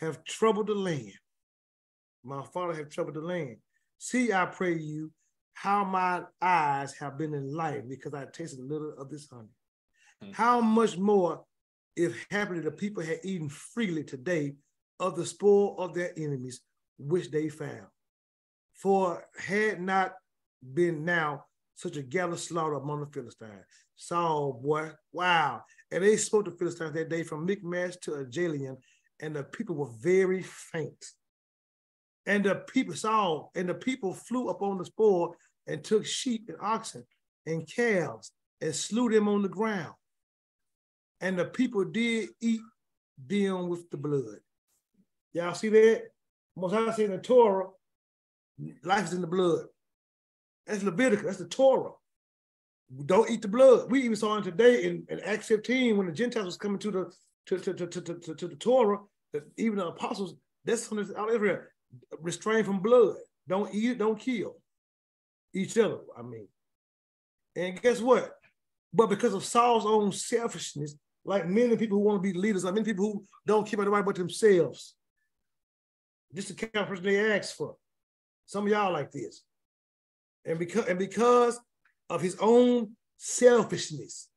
have 0.01 0.25
troubled 0.25 0.67
the 0.69 0.75
land. 0.75 1.13
My 2.25 2.43
father 2.43 2.75
have 2.75 2.91
troubled 2.91 3.17
the 3.17 3.21
land. 3.21 3.57
See, 3.99 4.33
I 4.33 4.47
pray 4.47 4.77
you, 4.77 5.13
how 5.55 5.85
my 5.85 6.23
eyes 6.41 6.95
have 6.99 7.19
been 7.19 7.35
enlightened 7.35 7.91
because 7.91 8.15
I 8.15 8.25
tasted 8.33 8.61
a 8.61 8.65
little 8.65 8.95
of 8.99 9.11
this 9.11 9.29
honey. 9.31 9.49
Mm-hmm. 10.23 10.33
How 10.33 10.61
much 10.61 10.97
more 10.97 11.45
if 11.97 12.27
happily 12.31 12.61
the 12.61 12.71
people 12.71 13.03
had 13.03 13.21
eaten 13.25 13.49
freely 13.49 14.05
today 14.05 14.55
of 14.99 15.17
the 15.17 15.27
spoil 15.27 15.77
of 15.79 15.95
their 15.95 16.13
enemies, 16.17 16.61
which 16.99 17.31
they 17.31 17.49
found. 17.49 17.87
For 18.75 19.25
had 19.37 19.81
not 19.81 20.13
been 20.63 21.05
now 21.05 21.45
such 21.75 21.97
a 21.97 22.03
gallant 22.03 22.39
slaughter 22.39 22.75
among 22.75 23.01
the 23.01 23.07
Philistines. 23.07 23.65
Saul, 23.97 24.61
boy, 24.63 24.91
wow. 25.13 25.63
And 25.91 26.05
they 26.05 26.17
spoke 26.17 26.45
to 26.45 26.51
Philistines 26.51 26.93
that 26.93 27.09
day 27.09 27.23
from 27.23 27.47
Michmash 27.47 27.97
to 28.03 28.13
Aijalon, 28.13 28.77
and 29.21 29.37
the 29.37 29.45
people 29.45 29.77
were 29.77 29.91
very 30.01 30.43
faint. 30.43 31.05
And 32.27 32.45
the 32.45 32.57
people, 32.57 32.95
saw, 32.95 33.49
and 33.55 33.69
the 33.69 33.75
people 33.75 34.15
flew 34.15 34.49
upon 34.49 34.79
the 34.79 34.85
spoil 34.85 35.35
and 35.67 35.83
took 35.83 36.07
sheep 36.07 36.49
and 36.49 36.59
oxen 36.61 37.05
and 37.47 37.67
calves 37.67 38.33
and 38.61 38.75
slew 38.75 39.09
them 39.11 39.29
on 39.29 39.43
the 39.43 39.49
ground. 39.49 39.95
And 41.21 41.39
the 41.39 41.45
people 41.45 41.85
did 41.85 42.31
eat 42.41 42.61
them 43.27 43.69
with 43.69 43.91
the 43.91 43.97
blood. 43.97 44.39
Y'all 45.33 45.55
see 45.55 45.69
that? 45.69 46.03
Most 46.57 46.75
I 46.75 46.91
say 46.93 47.05
in 47.05 47.13
the 47.13 47.19
Torah, 47.19 47.69
life 48.83 49.07
is 49.07 49.13
in 49.13 49.21
the 49.21 49.27
blood. 49.27 49.67
That's 50.67 50.83
Leviticus, 50.83 51.25
that's 51.25 51.39
the 51.39 51.47
Torah. 51.47 51.93
Don't 53.07 53.31
eat 53.31 53.43
the 53.43 53.49
blood. 53.49 53.91
We 53.91 54.03
even 54.03 54.17
saw 54.17 54.39
it 54.39 54.45
today 54.45 54.85
in, 54.85 55.07
in 55.09 55.21
Acts 55.21 55.47
15 55.47 55.97
when 55.97 56.07
the 56.07 56.13
Gentiles 56.13 56.47
was 56.47 56.57
coming 56.57 56.79
to 56.81 56.91
the 56.91 57.13
to, 57.47 57.59
to, 57.59 57.75
to, 57.75 57.87
to, 57.87 58.15
to, 58.15 58.35
to 58.35 58.49
the 58.49 58.57
Torah, 58.57 58.99
that 59.33 59.45
even 59.57 59.79
the 59.79 59.87
apostles, 59.87 60.35
that's 60.65 60.93
out 60.93 61.29
of 61.29 61.35
Israel, 61.35 61.61
restrain 62.21 62.65
from 62.65 62.81
blood. 62.81 63.17
Don't 63.49 63.73
eat, 63.75 63.99
don't 63.99 64.19
kill 64.19 64.57
each 65.55 65.77
other. 65.79 65.99
I 66.17 66.23
mean, 66.23 66.49
and 67.57 67.81
guess 67.81 68.01
what? 68.01 68.33
But 68.93 69.09
because 69.09 69.35
of 69.35 69.45
Saul's 69.45 69.87
own 69.87 70.13
selfishness, 70.13 70.95
like 71.25 71.47
many 71.47 71.77
people 71.77 71.99
who 71.99 72.05
want 72.05 72.23
to 72.23 72.33
be 72.33 72.39
leaders, 72.39 72.65
like 72.65 72.75
many 72.75 72.85
people 72.85 73.13
who 73.13 73.25
don't 73.47 73.67
care 73.67 73.77
about 73.77 73.87
nobody 73.91 74.05
but 74.05 74.17
themselves, 74.17 74.95
just 76.35 76.49
the 76.49 76.55
kind 76.55 76.83
of 76.83 76.89
person 76.89 77.05
they 77.05 77.37
ask 77.37 77.57
for. 77.57 77.77
Some 78.47 78.65
of 78.65 78.71
y'all 78.71 78.93
like 78.93 79.11
this. 79.11 79.43
And 80.45 80.59
because 80.59 80.87
and 80.87 80.99
because 80.99 81.61
of 82.09 82.21
his 82.21 82.37
own 82.41 82.97
selfishness, 83.17 84.29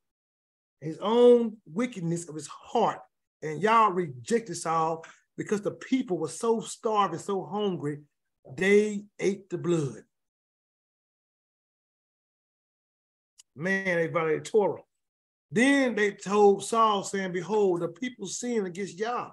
his 0.82 0.98
own 0.99 1.57
wickedness 1.65 2.28
of 2.28 2.36
his 2.36 2.48
heart, 2.48 2.99
and 3.44 3.61
Yah 3.61 3.90
rejected 3.94 4.56
Saul 4.56 5.06
because 5.38 5.61
the 5.61 5.72
people 5.72 6.18
were 6.18 6.30
so 6.30 6.61
starved 6.61 7.14
and 7.14 7.22
so 7.22 7.44
hungry, 7.44 7.99
they 8.57 9.03
ate 9.20 9.49
the 9.49 9.57
blood. 9.57 10.03
Man, 13.56 13.98
they 13.98 14.07
violated 14.07 14.45
Torah. 14.45 14.82
Then 15.52 15.94
they 15.94 16.11
told 16.11 16.64
Saul, 16.64 17.03
saying, 17.03 17.34
Behold, 17.34 17.82
the 17.82 17.90
people 17.90 18.26
sin 18.26 18.65
against 18.65 18.98
Yah. 18.98 19.30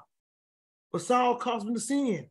But 0.93 1.03
Saul 1.03 1.37
caused 1.37 1.66
them 1.66 1.74
to 1.74 1.81
sin. 1.81 2.27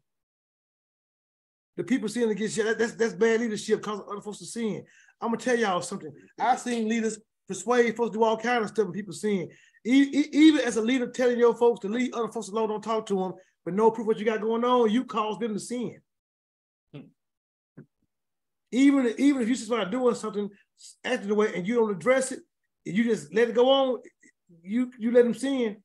The 1.77 1.84
people 1.84 2.10
sin 2.10 2.30
against 2.30 2.57
Yah. 2.57 2.73
That's, 2.73 2.93
that's 2.93 3.14
bad 3.14 3.39
leadership, 3.39 3.81
causing 3.81 4.06
other 4.11 4.22
folks 4.22 4.39
to 4.39 4.45
sin. 4.45 4.84
I'm 5.19 5.30
gonna 5.30 5.38
tell 5.38 5.57
y'all 5.57 5.81
something. 5.81 6.11
I've 6.38 6.60
seen 6.60 6.88
leaders 6.88 7.19
persuade 7.47 7.95
folks 7.95 8.11
to 8.11 8.19
do 8.19 8.23
all 8.23 8.38
kinds 8.38 8.65
of 8.65 8.69
stuff 8.69 8.85
and 8.85 8.93
people 8.93 9.14
sin. 9.14 9.49
Even 9.85 10.61
as 10.61 10.77
a 10.77 10.81
leader 10.81 11.07
telling 11.07 11.39
your 11.39 11.56
folks 11.56 11.80
to 11.81 11.88
leave 11.88 12.14
other 12.14 12.27
folks 12.27 12.49
alone, 12.49 12.69
don't 12.69 12.84
talk 12.84 13.06
to 13.07 13.15
them, 13.15 13.34
but 13.64 13.73
no 13.73 13.91
proof 13.91 14.07
what 14.07 14.19
you 14.19 14.26
got 14.26 14.41
going 14.41 14.64
on, 14.65 14.91
you 14.91 15.06
cause 15.06 15.38
them 15.39 15.53
to 15.53 15.60
sin. 15.60 15.99
Even, 18.72 19.14
even 19.18 19.41
if 19.41 19.49
you 19.49 19.56
just 19.56 19.68
start 19.68 19.89
doing 19.89 20.15
something 20.15 20.49
acting 21.03 21.30
the 21.30 21.35
way 21.35 21.53
and 21.56 21.68
you 21.68 21.76
don't 21.76 21.91
address 21.91 22.31
it, 22.31 22.39
you 22.85 23.03
just 23.03 23.34
let 23.34 23.49
it 23.49 23.56
go 23.56 23.69
on, 23.69 23.99
you 24.61 24.91
you 24.97 25.11
let 25.11 25.23
them 25.23 25.34
sin. 25.34 25.77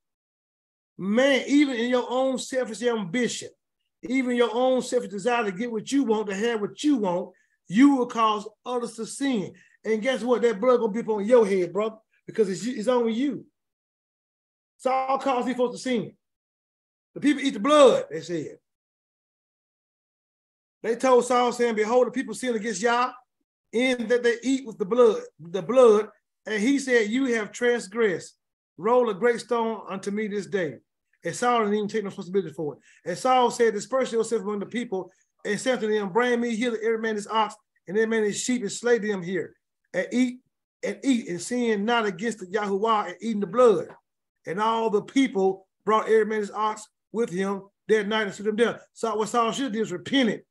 Man, 0.96 1.44
even 1.46 1.76
in 1.76 1.88
your 1.88 2.06
own 2.08 2.38
selfish 2.38 2.82
ambition, 2.82 3.48
even 4.02 4.36
your 4.36 4.50
own 4.52 4.82
selfish 4.82 5.10
desire 5.10 5.44
to 5.44 5.52
get 5.52 5.72
what 5.72 5.90
you 5.90 6.04
want, 6.04 6.28
to 6.28 6.34
have 6.34 6.60
what 6.60 6.82
you 6.84 6.96
want, 6.96 7.30
you 7.68 7.96
will 7.96 8.06
cause 8.06 8.46
others 8.64 8.94
to 8.94 9.06
sin. 9.06 9.54
And 9.84 10.02
guess 10.02 10.22
what? 10.22 10.42
That 10.42 10.60
blood 10.60 10.80
gonna 10.80 10.92
be 10.92 11.00
on 11.00 11.24
your 11.24 11.46
head, 11.46 11.72
brother, 11.72 11.96
because 12.26 12.48
it's, 12.48 12.64
it's 12.66 12.88
on 12.88 13.12
you. 13.12 13.46
Saul 14.84 15.18
calls 15.18 15.46
these 15.46 15.56
folks 15.56 15.76
to 15.76 15.82
sin. 15.82 16.12
The 17.14 17.20
people 17.20 17.42
eat 17.42 17.54
the 17.54 17.60
blood, 17.60 18.04
they 18.10 18.20
said. 18.20 18.58
They 20.82 20.94
told 20.96 21.24
Saul, 21.24 21.52
saying, 21.52 21.76
Behold, 21.76 22.06
the 22.06 22.10
people 22.10 22.34
sin 22.34 22.54
against 22.54 22.82
Yah, 22.82 23.10
in 23.72 24.08
that 24.08 24.22
they 24.22 24.36
eat 24.42 24.66
with 24.66 24.76
the 24.76 24.84
blood, 24.84 25.22
the 25.40 25.62
blood, 25.62 26.10
and 26.44 26.62
he 26.62 26.78
said, 26.78 27.08
You 27.08 27.32
have 27.34 27.50
transgressed. 27.50 28.36
Roll 28.76 29.08
a 29.08 29.14
great 29.14 29.40
stone 29.40 29.80
unto 29.88 30.10
me 30.10 30.28
this 30.28 30.44
day. 30.44 30.74
And 31.24 31.34
Saul 31.34 31.60
didn't 31.60 31.76
even 31.76 31.88
take 31.88 32.02
no 32.02 32.08
responsibility 32.08 32.52
for 32.52 32.74
it. 32.74 32.80
And 33.06 33.16
Saul 33.16 33.50
said, 33.50 33.72
Disperse 33.72 34.12
yourself 34.12 34.42
among 34.42 34.58
the 34.58 34.66
people 34.66 35.10
and 35.46 35.58
said 35.58 35.80
to 35.80 35.86
them, 35.86 36.10
Bring 36.10 36.42
me 36.42 36.54
here 36.54 36.78
every 36.84 36.98
man 36.98 37.14
his 37.14 37.26
ox 37.26 37.54
and 37.88 37.96
every 37.96 38.06
man 38.06 38.24
his 38.24 38.38
sheep 38.38 38.60
and 38.60 38.70
slay 38.70 38.98
them 38.98 39.22
here 39.22 39.54
and 39.94 40.08
eat 40.12 40.40
and 40.82 40.98
eat 41.02 41.28
and 41.28 41.40
sin 41.40 41.86
not 41.86 42.04
against 42.04 42.40
the 42.40 42.46
Yahuwah 42.48 43.06
and 43.06 43.16
eating 43.22 43.40
the 43.40 43.46
blood. 43.46 43.88
And 44.46 44.60
all 44.60 44.90
the 44.90 45.02
people 45.02 45.66
brought 45.84 46.08
every 46.08 46.26
man 46.26 46.40
his 46.40 46.50
ox 46.50 46.86
with 47.12 47.30
him 47.30 47.62
that 47.88 48.06
night 48.06 48.26
and 48.26 48.34
slew 48.34 48.46
them 48.46 48.56
down. 48.56 48.78
So 48.92 49.14
what 49.16 49.28
Saul 49.28 49.52
should 49.52 49.72
do 49.72 49.82
is 49.82 49.92
repent 49.92 50.30
it 50.30 50.46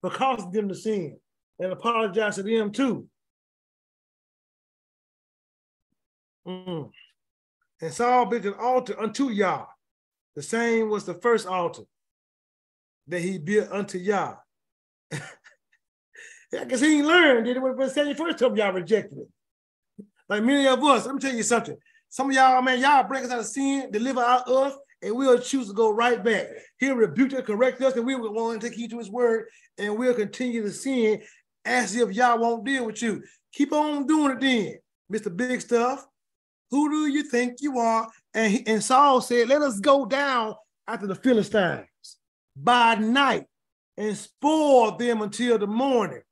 for 0.00 0.10
causing 0.10 0.50
them 0.50 0.68
to 0.68 0.74
sin 0.74 1.18
and 1.58 1.72
apologize 1.72 2.36
to 2.36 2.42
them 2.42 2.70
too. 2.72 3.08
Mm. 6.46 6.90
And 7.80 7.92
Saul 7.92 8.26
built 8.26 8.44
an 8.44 8.54
altar 8.54 8.98
unto 8.98 9.30
Yah. 9.30 9.66
The 10.34 10.42
same 10.42 10.88
was 10.90 11.04
the 11.04 11.14
first 11.14 11.46
altar 11.46 11.82
that 13.08 13.20
he 13.20 13.38
built 13.38 13.70
unto 13.70 13.98
Yah. 13.98 14.36
Yeah, 16.52 16.64
because 16.64 16.80
he 16.80 16.98
ain't 16.98 17.06
learned. 17.06 17.46
Did 17.46 17.56
it 17.56 17.60
when 17.60 17.76
first 17.76 17.96
time 17.96 18.56
y'all 18.56 18.72
rejected 18.72 19.18
it. 19.18 20.04
Like 20.28 20.42
many 20.42 20.66
of 20.66 20.82
us, 20.82 21.06
let 21.06 21.14
me 21.14 21.20
tell 21.20 21.34
you 21.34 21.42
something. 21.42 21.76
Some 22.08 22.30
of 22.30 22.36
y'all, 22.36 22.62
man, 22.62 22.80
y'all 22.80 23.06
break 23.06 23.24
us 23.24 23.30
out 23.30 23.40
of 23.40 23.46
sin, 23.46 23.90
deliver 23.90 24.20
our 24.20 24.42
us, 24.46 24.74
and 25.02 25.14
we'll 25.16 25.38
choose 25.38 25.68
to 25.68 25.74
go 25.74 25.90
right 25.90 26.22
back. 26.22 26.46
He'll 26.78 26.94
rebuke 26.94 27.34
us, 27.34 27.44
correct 27.44 27.80
us, 27.82 27.94
and 27.94 28.06
we 28.06 28.14
will 28.14 28.32
want 28.32 28.60
to 28.60 28.68
take 28.68 28.76
heed 28.76 28.90
to 28.90 28.98
his 28.98 29.10
word, 29.10 29.46
and 29.78 29.98
we'll 29.98 30.14
continue 30.14 30.62
to 30.62 30.70
sin 30.70 31.22
as 31.64 31.94
if 31.94 32.12
y'all 32.12 32.38
won't 32.38 32.64
deal 32.64 32.86
with 32.86 33.02
you. 33.02 33.22
Keep 33.52 33.72
on 33.72 34.06
doing 34.06 34.32
it 34.32 34.40
then, 34.40 34.74
Mr. 35.12 35.34
Big 35.34 35.60
Stuff. 35.60 36.06
Who 36.70 36.90
do 36.90 37.12
you 37.12 37.24
think 37.24 37.56
you 37.60 37.78
are? 37.78 38.08
And, 38.34 38.52
he, 38.52 38.66
and 38.66 38.82
Saul 38.82 39.20
said, 39.20 39.48
Let 39.48 39.62
us 39.62 39.80
go 39.80 40.04
down 40.06 40.54
after 40.86 41.06
the 41.06 41.14
Philistines 41.14 41.86
by 42.56 42.96
night 42.96 43.44
and 43.96 44.16
spoil 44.16 44.96
them 44.96 45.22
until 45.22 45.58
the 45.58 45.66
morning 45.66 46.22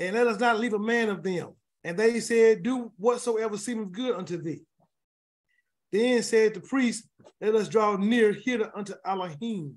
and 0.00 0.14
let 0.14 0.26
us 0.26 0.40
not 0.40 0.60
leave 0.60 0.74
a 0.74 0.78
man 0.78 1.08
of 1.08 1.22
them. 1.22 1.54
And 1.84 1.96
they 1.96 2.20
said, 2.20 2.62
Do 2.62 2.92
whatsoever 2.96 3.56
seemeth 3.56 3.92
good 3.92 4.14
unto 4.14 4.40
thee. 4.40 4.62
Then 5.92 6.22
said 6.22 6.54
the 6.54 6.60
priest, 6.60 7.08
Let 7.40 7.54
us 7.54 7.68
draw 7.68 7.96
near 7.96 8.32
hither 8.32 8.70
unto 8.76 8.94
Elohim. 9.04 9.76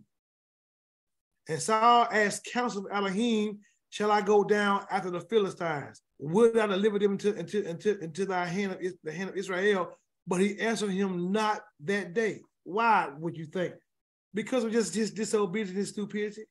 And 1.48 1.62
Saul 1.62 2.08
asked 2.12 2.50
counsel 2.52 2.86
of 2.86 2.92
Elohim, 2.92 3.60
Shall 3.90 4.12
I 4.12 4.22
go 4.22 4.44
down 4.44 4.86
after 4.90 5.10
the 5.10 5.22
Philistines? 5.22 6.02
Would 6.20 6.58
I 6.58 6.68
deliver 6.68 7.00
them 7.00 7.14
into, 7.14 7.34
into, 7.34 7.68
into, 7.68 8.00
into 8.00 8.26
thy 8.26 8.46
hand 8.46 8.74
of, 8.74 8.80
the 9.04 9.12
hand 9.12 9.30
of 9.30 9.36
Israel? 9.36 9.98
But 10.28 10.40
he 10.40 10.60
answered 10.60 10.92
him 10.92 11.32
not 11.32 11.62
that 11.84 12.14
day. 12.14 12.42
Why 12.64 13.10
would 13.18 13.36
you 13.36 13.48
think? 13.48 13.74
Because 14.34 14.64
of 14.64 14.72
just 14.72 14.94
his 14.94 15.12
disobedience 15.12 15.78
and 15.78 15.88
stupidity. 15.88 16.46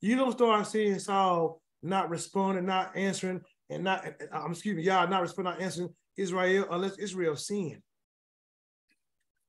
You 0.00 0.16
don't 0.16 0.32
start 0.32 0.66
seeing 0.66 0.98
Saul 0.98 1.60
not 1.82 2.10
responding, 2.10 2.66
not 2.66 2.96
answering, 2.96 3.40
and 3.72 3.84
not, 3.84 4.04
I'm 4.32 4.46
um, 4.46 4.52
excuse 4.52 4.76
me, 4.76 4.82
y'all 4.82 5.08
not 5.08 5.22
responding, 5.22 5.54
not 5.54 5.62
answering 5.62 5.90
Israel 6.16 6.66
unless 6.70 6.98
Israel 6.98 7.36
sinned. 7.36 7.82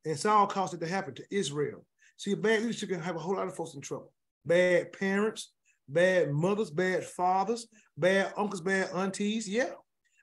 And 0.05 0.19
Saul 0.19 0.47
caused 0.47 0.73
it 0.73 0.79
to 0.81 0.87
happen 0.87 1.13
to 1.15 1.23
Israel. 1.31 1.85
See, 2.17 2.33
bad 2.35 2.61
leadership 2.61 2.89
can 2.89 3.01
have 3.01 3.15
a 3.15 3.19
whole 3.19 3.35
lot 3.35 3.47
of 3.47 3.55
folks 3.55 3.73
in 3.73 3.81
trouble. 3.81 4.11
Bad 4.45 4.93
parents, 4.93 5.53
bad 5.87 6.31
mothers, 6.31 6.69
bad 6.69 7.03
fathers, 7.03 7.67
bad 7.97 8.33
uncles, 8.37 8.61
bad 8.61 8.89
aunties. 8.93 9.47
Yeah. 9.47 9.71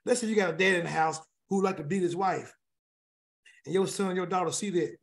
Let's 0.05 0.21
say 0.21 0.27
you 0.27 0.35
got 0.35 0.53
a 0.53 0.57
dad 0.57 0.75
in 0.75 0.83
the 0.83 0.89
house 0.89 1.19
who 1.49 1.61
like 1.61 1.77
to 1.77 1.83
beat 1.83 2.03
his 2.03 2.15
wife. 2.15 2.53
And 3.65 3.73
your 3.73 3.87
son, 3.87 4.15
your 4.15 4.25
daughter 4.25 4.51
see 4.51 4.69
that. 4.71 4.95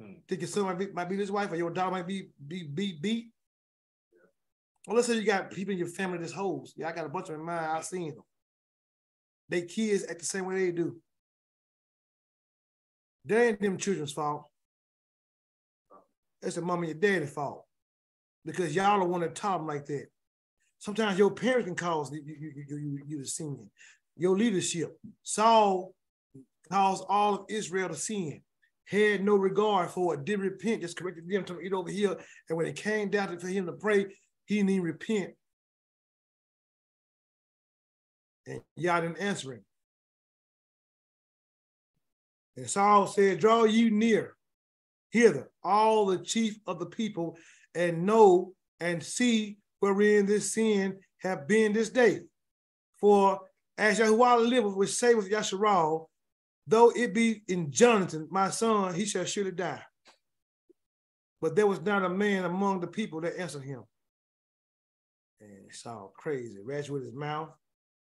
Hmm. 0.00 0.12
Think 0.28 0.40
your 0.42 0.48
son 0.48 0.64
might, 0.64 0.78
be, 0.78 0.86
might 0.92 1.08
beat 1.08 1.20
his 1.20 1.32
wife 1.32 1.52
or 1.52 1.56
your 1.56 1.70
daughter 1.70 1.90
might 1.90 2.06
be, 2.06 2.28
be, 2.46 2.64
be 2.64 2.98
beat. 3.00 3.28
Well, 4.86 4.96
let's 4.96 5.06
say 5.06 5.14
you 5.14 5.24
got 5.24 5.52
people 5.52 5.72
in 5.72 5.78
your 5.78 5.88
family 5.88 6.18
that's 6.18 6.32
hoes. 6.32 6.74
Yeah, 6.76 6.88
I 6.88 6.92
got 6.92 7.06
a 7.06 7.08
bunch 7.08 7.28
of 7.28 7.34
them 7.34 7.40
in 7.40 7.46
mind. 7.46 7.66
I've 7.66 7.84
seen 7.84 8.14
them. 8.14 8.24
They 9.52 9.62
kids 9.62 10.06
act 10.08 10.20
the 10.20 10.24
same 10.24 10.46
way 10.46 10.64
they 10.64 10.72
do. 10.72 10.96
They 13.26 13.48
ain't 13.48 13.60
them 13.60 13.76
children's 13.76 14.12
fault. 14.12 14.46
It's 16.40 16.54
the 16.54 16.62
mom 16.62 16.78
and 16.78 16.88
your 16.88 16.98
daddy's 16.98 17.34
fault. 17.34 17.66
Because 18.46 18.74
y'all 18.74 19.02
are 19.02 19.06
one 19.06 19.20
that 19.20 19.34
taught 19.34 19.58
them 19.58 19.66
like 19.66 19.84
that. 19.86 20.06
Sometimes 20.78 21.18
your 21.18 21.32
parents 21.32 21.66
can 21.66 21.76
cause 21.76 22.10
you, 22.10 22.22
you, 22.24 22.52
you, 22.66 22.76
you, 22.78 22.98
you 23.06 23.18
to 23.18 23.26
sin. 23.26 23.70
Your 24.16 24.38
leadership. 24.38 24.96
Saul 25.22 25.94
caused 26.70 27.04
all 27.10 27.34
of 27.34 27.44
Israel 27.50 27.90
to 27.90 27.94
sin. 27.94 28.40
Had 28.86 29.22
no 29.22 29.36
regard 29.36 29.90
for 29.90 30.14
it, 30.14 30.24
didn't 30.24 30.46
repent, 30.46 30.80
just 30.80 30.96
corrected 30.96 31.28
them 31.28 31.44
to 31.44 31.60
eat 31.60 31.74
over 31.74 31.90
here. 31.90 32.16
And 32.48 32.56
when 32.56 32.66
it 32.66 32.76
came 32.76 33.10
down 33.10 33.28
to 33.28 33.38
for 33.38 33.48
him 33.48 33.66
to 33.66 33.72
pray, 33.72 34.06
he 34.46 34.56
didn't 34.56 34.70
even 34.70 34.84
repent. 34.84 35.34
And 38.46 38.60
Yah 38.76 39.00
didn't 39.00 39.20
answer 39.20 39.54
him. 39.54 39.64
And 42.56 42.68
Saul 42.68 43.06
said, 43.06 43.40
Draw 43.40 43.64
you 43.64 43.90
near 43.90 44.36
hither, 45.10 45.50
all 45.62 46.06
the 46.06 46.18
chief 46.18 46.58
of 46.66 46.78
the 46.78 46.86
people, 46.86 47.36
and 47.74 48.04
know 48.04 48.52
and 48.80 49.02
see 49.02 49.58
wherein 49.80 50.26
this 50.26 50.54
sin 50.54 50.98
have 51.18 51.46
been 51.46 51.72
this 51.72 51.90
day. 51.90 52.20
For 52.98 53.40
as 53.78 53.98
Yahuwah 53.98 54.46
liveth, 54.46 54.74
which 54.74 54.90
saveth 54.90 55.30
Yasharal, 55.30 56.06
though 56.66 56.90
it 56.90 57.14
be 57.14 57.42
in 57.48 57.70
Jonathan, 57.70 58.28
my 58.30 58.50
son, 58.50 58.94
he 58.94 59.04
shall 59.04 59.24
surely 59.24 59.52
die. 59.52 59.82
But 61.40 61.56
there 61.56 61.66
was 61.66 61.80
not 61.80 62.04
a 62.04 62.08
man 62.08 62.44
among 62.44 62.80
the 62.80 62.86
people 62.86 63.20
that 63.22 63.38
answered 63.38 63.64
him 63.64 63.82
and 65.42 65.74
Saul 65.74 66.12
crazy, 66.16 66.58
ratchet 66.62 66.90
with 66.90 67.04
his 67.04 67.14
mouth. 67.14 67.50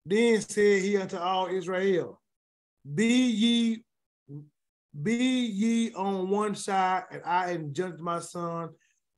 Then 0.09 0.41
said 0.41 0.81
he 0.81 0.97
unto 0.97 1.17
all 1.17 1.47
Israel, 1.47 2.19
Be 2.95 3.27
ye, 3.27 3.83
be 5.03 5.13
ye 5.13 5.93
on 5.93 6.29
one 6.29 6.55
side, 6.55 7.03
and 7.11 7.21
I 7.23 7.51
and 7.51 7.75
judge 7.75 7.99
my 7.99 8.19
son 8.19 8.69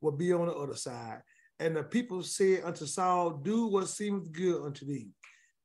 will 0.01 0.11
be 0.11 0.33
on 0.33 0.47
the 0.47 0.53
other 0.53 0.75
side. 0.75 1.21
And 1.59 1.77
the 1.77 1.83
people 1.83 2.21
said 2.23 2.63
unto 2.65 2.85
Saul, 2.85 3.37
Do 3.37 3.67
what 3.67 3.87
seemeth 3.87 4.33
good 4.33 4.65
unto 4.65 4.85
thee. 4.85 5.07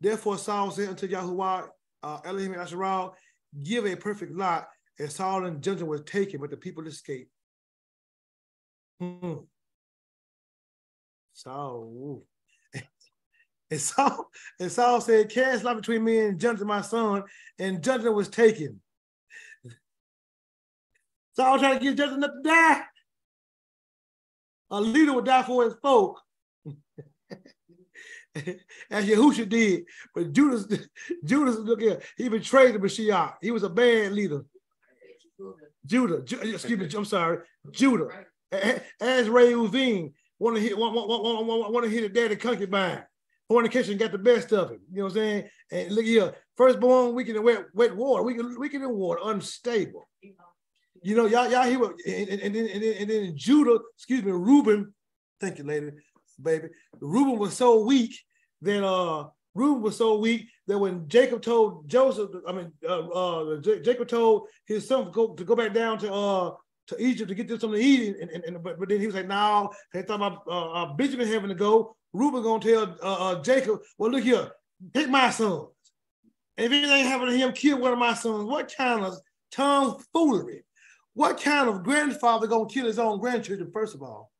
Therefore 0.01 0.39
Saul 0.39 0.71
said 0.71 0.91
unto 0.91 1.09
Yahuwah, 1.09 1.71
uh, 2.05 2.19
Elohim 2.25 2.53
and 2.53 2.63
Yasharal, 2.63 3.15
Give 3.65 3.85
a 3.85 3.97
perfect 3.97 4.33
lot. 4.33 4.69
And 5.01 5.11
Saul 5.11 5.47
and 5.47 5.61
judgment 5.61 5.91
was 5.91 6.03
taken, 6.03 6.41
but 6.41 6.51
the 6.51 6.57
people 6.57 6.87
escaped. 6.87 7.33
Hmm. 9.01 9.35
Saul. 11.33 12.23
And 13.71 13.81
Saul, 13.81 14.31
and 14.61 14.71
Saul 14.71 15.01
said, 15.01 15.31
Cast 15.31 15.65
lot 15.65 15.77
between 15.77 16.05
me 16.05 16.19
and 16.19 16.39
Jonathan, 16.41 16.67
my 16.67 16.83
son, 16.83 17.25
and 17.59 17.83
Jonathan 17.83 18.15
was 18.15 18.29
taken. 18.29 18.81
Saul 21.35 21.59
trying 21.59 21.79
to 21.79 21.85
get 21.85 21.97
Jonathan 21.97 22.21
not 22.21 22.31
to 22.43 22.43
die. 22.49 22.83
A 24.71 24.81
leader 24.81 25.13
would 25.13 25.25
die 25.25 25.43
for 25.43 25.65
his 25.65 25.75
folk. 25.83 26.21
As 28.91 29.07
Yahusha 29.07 29.49
did. 29.49 29.85
But 30.15 30.33
Judas, 30.33 30.67
Judas, 31.25 31.57
look 31.57 31.81
here, 31.81 32.01
he 32.17 32.29
betrayed 32.29 32.75
the 32.75 32.79
Mashiach. 32.79 33.35
He 33.43 33.51
was 33.51 33.63
a 33.65 33.69
bad 33.69 34.13
leader. 34.13 34.45
Judah, 35.85 36.17
excuse 36.17 36.79
me, 36.79 36.89
I'm 36.97 37.05
sorry, 37.05 37.39
Judah. 37.71 38.09
As 39.01 39.29
Ray 39.29 39.53
Uvine, 39.53 40.13
want 40.39 40.57
to 40.57 40.63
hit, 40.63 40.77
want, 40.77 40.95
want, 40.95 41.09
want, 41.09 41.47
want, 41.47 41.73
want 41.73 41.85
to 41.85 41.91
hit 41.91 42.05
a 42.05 42.09
daddy 42.09 42.37
concubine 42.37 43.05
fornication 43.49 43.97
got 43.97 44.13
the 44.13 44.19
best 44.19 44.53
of 44.53 44.71
him. 44.71 44.81
You 44.91 44.99
know 44.99 45.05
what 45.05 45.13
I'm 45.13 45.15
saying? 45.15 45.49
And 45.71 45.93
look 45.93 46.05
here, 46.05 46.35
firstborn 46.57 47.15
weakened 47.15 47.37
in 47.37 47.45
wet, 47.45 47.67
wet 47.75 47.97
water, 47.97 48.23
weakened, 48.23 48.59
weakened 48.59 48.85
in 48.85 48.91
water, 48.91 49.21
unstable. 49.25 50.09
You 51.03 51.15
know, 51.15 51.27
y'all, 51.27 51.51
y'all 51.51 51.65
hear 51.65 51.79
what, 51.79 51.95
and, 52.07 52.29
and, 52.29 52.41
and, 52.41 52.55
then, 52.55 52.69
and, 52.69 52.83
then, 52.83 52.95
and 52.99 53.11
then 53.11 53.33
Judah, 53.37 53.79
excuse 53.97 54.25
me, 54.25 54.33
Reuben, 54.33 54.93
thank 55.41 55.59
you, 55.59 55.65
lady, 55.65 55.91
baby. 56.43 56.69
Reuben 57.01 57.39
was 57.39 57.57
so 57.57 57.85
weak 57.85 58.15
that 58.63 58.85
uh 58.85 59.29
Reuben 59.55 59.83
was 59.83 59.97
so 59.97 60.19
weak 60.19 60.49
that 60.67 60.79
when 60.79 61.09
Jacob 61.09 61.43
told 61.43 61.89
Joseph, 61.89 62.31
I 62.47 62.53
mean, 62.53 62.73
uh, 62.87 63.09
uh 63.09 63.61
Jacob 63.61 64.09
told 64.09 64.49
his 64.67 64.87
son 64.87 65.07
to 65.07 65.11
go, 65.11 65.35
to 65.35 65.45
go 65.45 65.55
back 65.55 65.73
down 65.73 65.99
to 65.99 66.13
uh 66.13 66.51
to 66.89 67.03
Egypt 67.03 67.29
to 67.29 67.35
get 67.35 67.49
them 67.49 67.59
something 67.59 67.81
to 67.81 67.87
eat, 67.87 68.17
and, 68.21 68.31
and, 68.31 68.45
and 68.45 68.63
but, 68.63 68.79
but 68.79 68.89
then 68.89 69.01
he 69.01 69.07
was 69.07 69.15
like, 69.15 69.27
"No, 69.27 69.73
they 69.93 70.03
thought 70.03 70.17
about 70.17 70.43
uh, 70.47 70.71
uh, 70.73 70.95
Benjamin 70.95 71.29
having 71.29 71.49
to 71.49 71.55
go. 71.55 71.97
Reuben 72.13 72.43
gonna 72.43 72.63
tell 72.63 72.97
uh, 73.03 73.31
uh, 73.31 73.43
Jacob, 73.43 73.81
well, 73.99 74.11
look 74.11 74.25
here, 74.25 74.51
pick 74.95 75.09
my 75.09 75.31
sons. 75.31 75.69
If 76.57 76.73
anything 76.73 77.05
happened 77.05 77.31
to 77.31 77.37
him, 77.37 77.53
kill 77.53 77.79
one 77.79 77.93
of 77.93 77.99
my 77.99 78.15
sons. 78.15 78.45
What 78.45 78.73
kind 78.75 79.05
of 79.05 79.19
tomfoolery? 79.51 80.65
What 81.15 81.41
kind 81.41 81.69
of 81.69 81.83
grandfather 81.83 82.47
gonna 82.47 82.69
kill 82.69 82.87
his 82.87 82.99
own 82.99 83.21
grandchildren, 83.21 83.71
first 83.73 83.95
of 83.95 84.03
all? 84.03 84.31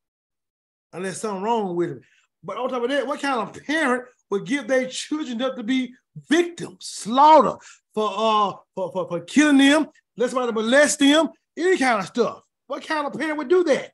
Unless 0.93 1.21
something 1.21 1.43
wrong 1.43 1.75
with 1.75 1.89
him. 1.89 2.01
But 2.43 2.57
on 2.57 2.69
top 2.69 2.83
of 2.83 2.89
that, 2.89 3.05
what 3.05 3.19
kind 3.19 3.39
of 3.39 3.63
parent 3.65 4.05
would 4.29 4.45
give 4.45 4.67
their 4.67 4.87
children 4.87 5.41
up 5.41 5.55
to 5.55 5.63
be 5.63 5.93
victims, 6.29 6.85
slaughter 6.85 7.57
for 7.93 8.11
uh 8.15 8.53
for, 8.73 8.91
for, 8.91 9.07
for 9.07 9.19
killing 9.21 9.57
them, 9.57 9.87
let 10.15 10.29
somebody 10.29 10.51
molest 10.51 10.99
them, 10.99 11.29
any 11.57 11.77
kind 11.77 11.99
of 11.99 12.05
stuff. 12.05 12.41
What 12.67 12.85
kind 12.85 13.07
of 13.07 13.13
parent 13.13 13.37
would 13.37 13.49
do 13.49 13.63
that? 13.65 13.91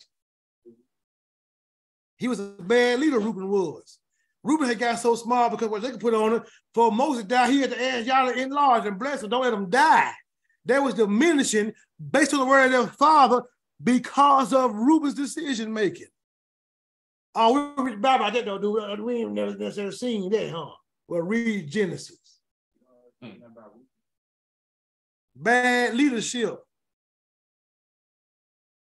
He 2.17 2.27
was 2.27 2.39
a 2.39 2.55
bad 2.59 2.99
leader, 2.99 3.19
Reuben 3.19 3.49
was. 3.49 3.99
Reuben 4.43 4.67
had 4.67 4.79
got 4.79 4.99
so 4.99 5.15
small 5.15 5.49
because 5.49 5.69
what 5.69 5.81
they 5.81 5.91
could 5.91 5.99
put 5.99 6.13
on 6.13 6.33
him, 6.33 6.43
for 6.73 6.91
Moses 6.91 7.23
died, 7.23 7.49
he 7.49 7.61
had 7.61 7.71
to 7.71 7.81
ask 7.81 8.05
Yah 8.05 8.25
to 8.25 8.41
enlarge 8.41 8.85
and 8.85 8.99
bless 8.99 9.23
him, 9.23 9.29
don't 9.29 9.43
let 9.43 9.53
him 9.53 9.69
die. 9.69 10.11
That 10.65 10.83
was 10.83 10.93
diminishing 10.93 11.73
based 12.11 12.33
on 12.33 12.39
the 12.39 12.45
word 12.45 12.65
of 12.65 12.71
their 12.71 12.87
father. 12.87 13.43
because 13.83 14.53
of 14.53 14.73
Reuben's 14.73 15.13
decision 15.13 15.73
making. 15.73 16.07
Oh, 17.35 17.73
we 17.75 17.91
read 17.91 18.01
Bible, 18.01 18.25
I 18.25 18.29
didn't 18.29 18.45
know, 18.45 18.59
do 18.59 18.79
uh, 18.79 18.95
we 18.95 19.15
ain't 19.15 19.31
never 19.31 19.57
necessarily 19.57 19.95
seen 19.95 20.29
that, 20.31 20.51
huh? 20.51 20.71
Well, 21.07 21.21
read 21.21 21.69
Genesis. 21.69 22.39
Hmm. 23.21 23.31
Bad 25.35 25.95
leadership. 25.95 26.59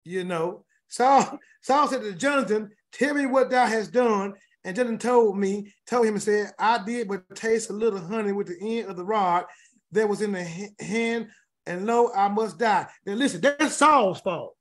You 0.05 0.25
know, 0.25 0.65
Saul, 0.89 1.39
Saul 1.63 1.89
said 1.89 2.03
to 2.03 2.13
Jonathan, 2.13 2.71
Tell 2.93 3.15
me 3.15 3.27
what 3.27 3.51
thou 3.51 3.67
hast 3.67 3.93
done. 3.93 4.35
And 4.65 4.77
Jonathan 4.77 4.99
told 4.99 5.39
me, 5.39 5.75
told 5.89 6.07
him 6.07 6.15
and 6.15 6.23
said, 6.23 6.53
I 6.59 6.83
did 6.85 7.09
but 7.09 7.23
taste 7.35 7.71
a 7.71 7.73
little 7.73 7.99
honey 7.99 8.33
with 8.33 8.47
the 8.47 8.79
end 8.79 8.89
of 8.89 8.97
the 8.97 9.05
rod 9.05 9.45
that 9.91 10.09
was 10.09 10.23
in 10.23 10.33
the 10.33 10.71
hand, 10.81 11.29
and 11.67 11.87
lo, 11.87 12.11
I 12.15 12.29
must 12.29 12.59
die. 12.59 12.87
Now 13.05 13.15
listen, 13.15 13.41
that's 13.41 13.77
Saul's 13.77 14.21
fault. 14.21 14.55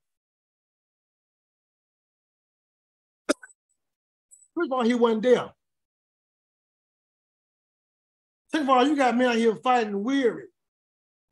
First 4.56 4.68
of 4.68 4.74
all, 4.74 4.84
he 4.84 4.94
wasn't 4.94 5.24
there. 5.24 5.52
Second 8.52 8.68
of 8.68 8.70
all, 8.70 8.88
you 8.88 8.96
got 8.96 9.16
men 9.16 9.30
out 9.30 9.36
here 9.36 9.56
fighting 9.56 10.04
weary. 10.04 10.46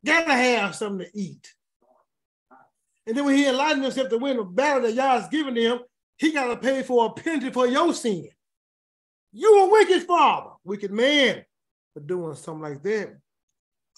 Gotta 0.04 0.32
have 0.32 0.74
something 0.74 1.06
to 1.06 1.18
eat. 1.18 1.54
And 3.06 3.16
then 3.16 3.24
when 3.24 3.36
he 3.36 3.46
enlightened 3.46 3.84
himself 3.84 4.08
to 4.10 4.18
win 4.18 4.36
the 4.36 4.44
battle 4.44 4.82
that 4.82 4.94
Yah's 4.94 5.28
given 5.28 5.56
him, 5.56 5.80
he 6.18 6.32
got 6.32 6.48
to 6.48 6.56
pay 6.56 6.82
for 6.82 7.06
a 7.06 7.10
penalty 7.10 7.50
for 7.50 7.66
your 7.66 7.94
sin. 7.94 8.28
You 9.32 9.64
a 9.64 9.70
wicked 9.70 10.02
father, 10.02 10.50
wicked 10.64 10.90
man, 10.90 11.44
for 11.94 12.00
doing 12.00 12.34
something 12.34 12.62
like 12.62 12.82
that. 12.82 13.16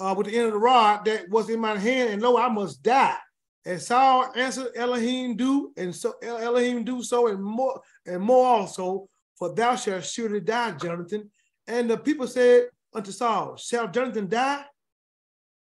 Uh, 0.01 0.15
with 0.17 0.27
the 0.27 0.37
end 0.37 0.47
of 0.47 0.53
the 0.53 0.59
rod 0.59 1.05
that 1.05 1.29
was 1.29 1.51
in 1.51 1.61
my 1.61 1.77
hand, 1.77 2.11
and 2.11 2.23
lo, 2.23 2.37
I 2.37 2.49
must 2.49 2.83
die. 2.83 3.17
And 3.65 3.81
Saul 3.81 4.33
answered 4.35 4.73
Elohim, 4.75 5.37
do 5.37 5.73
and 5.77 5.95
so 5.95 6.15
Elohim 6.23 6.85
do 6.85 7.03
so, 7.03 7.29
and 7.29 7.43
more 7.43 7.81
and 8.07 8.21
more 8.21 8.47
also, 8.47 9.09
for 9.39 9.55
thou 9.55 9.77
shalt 9.77 10.05
surely 10.05 10.41
die, 10.41 10.73
Jonathan. 10.73 11.31
And 11.67 11.89
the 11.89 11.97
people 11.97 12.27
said 12.27 12.69
unto 12.93 13.13
Saul, 13.13 13.57
Shall 13.57 13.89
Jonathan 13.89 14.29
die? 14.29 14.65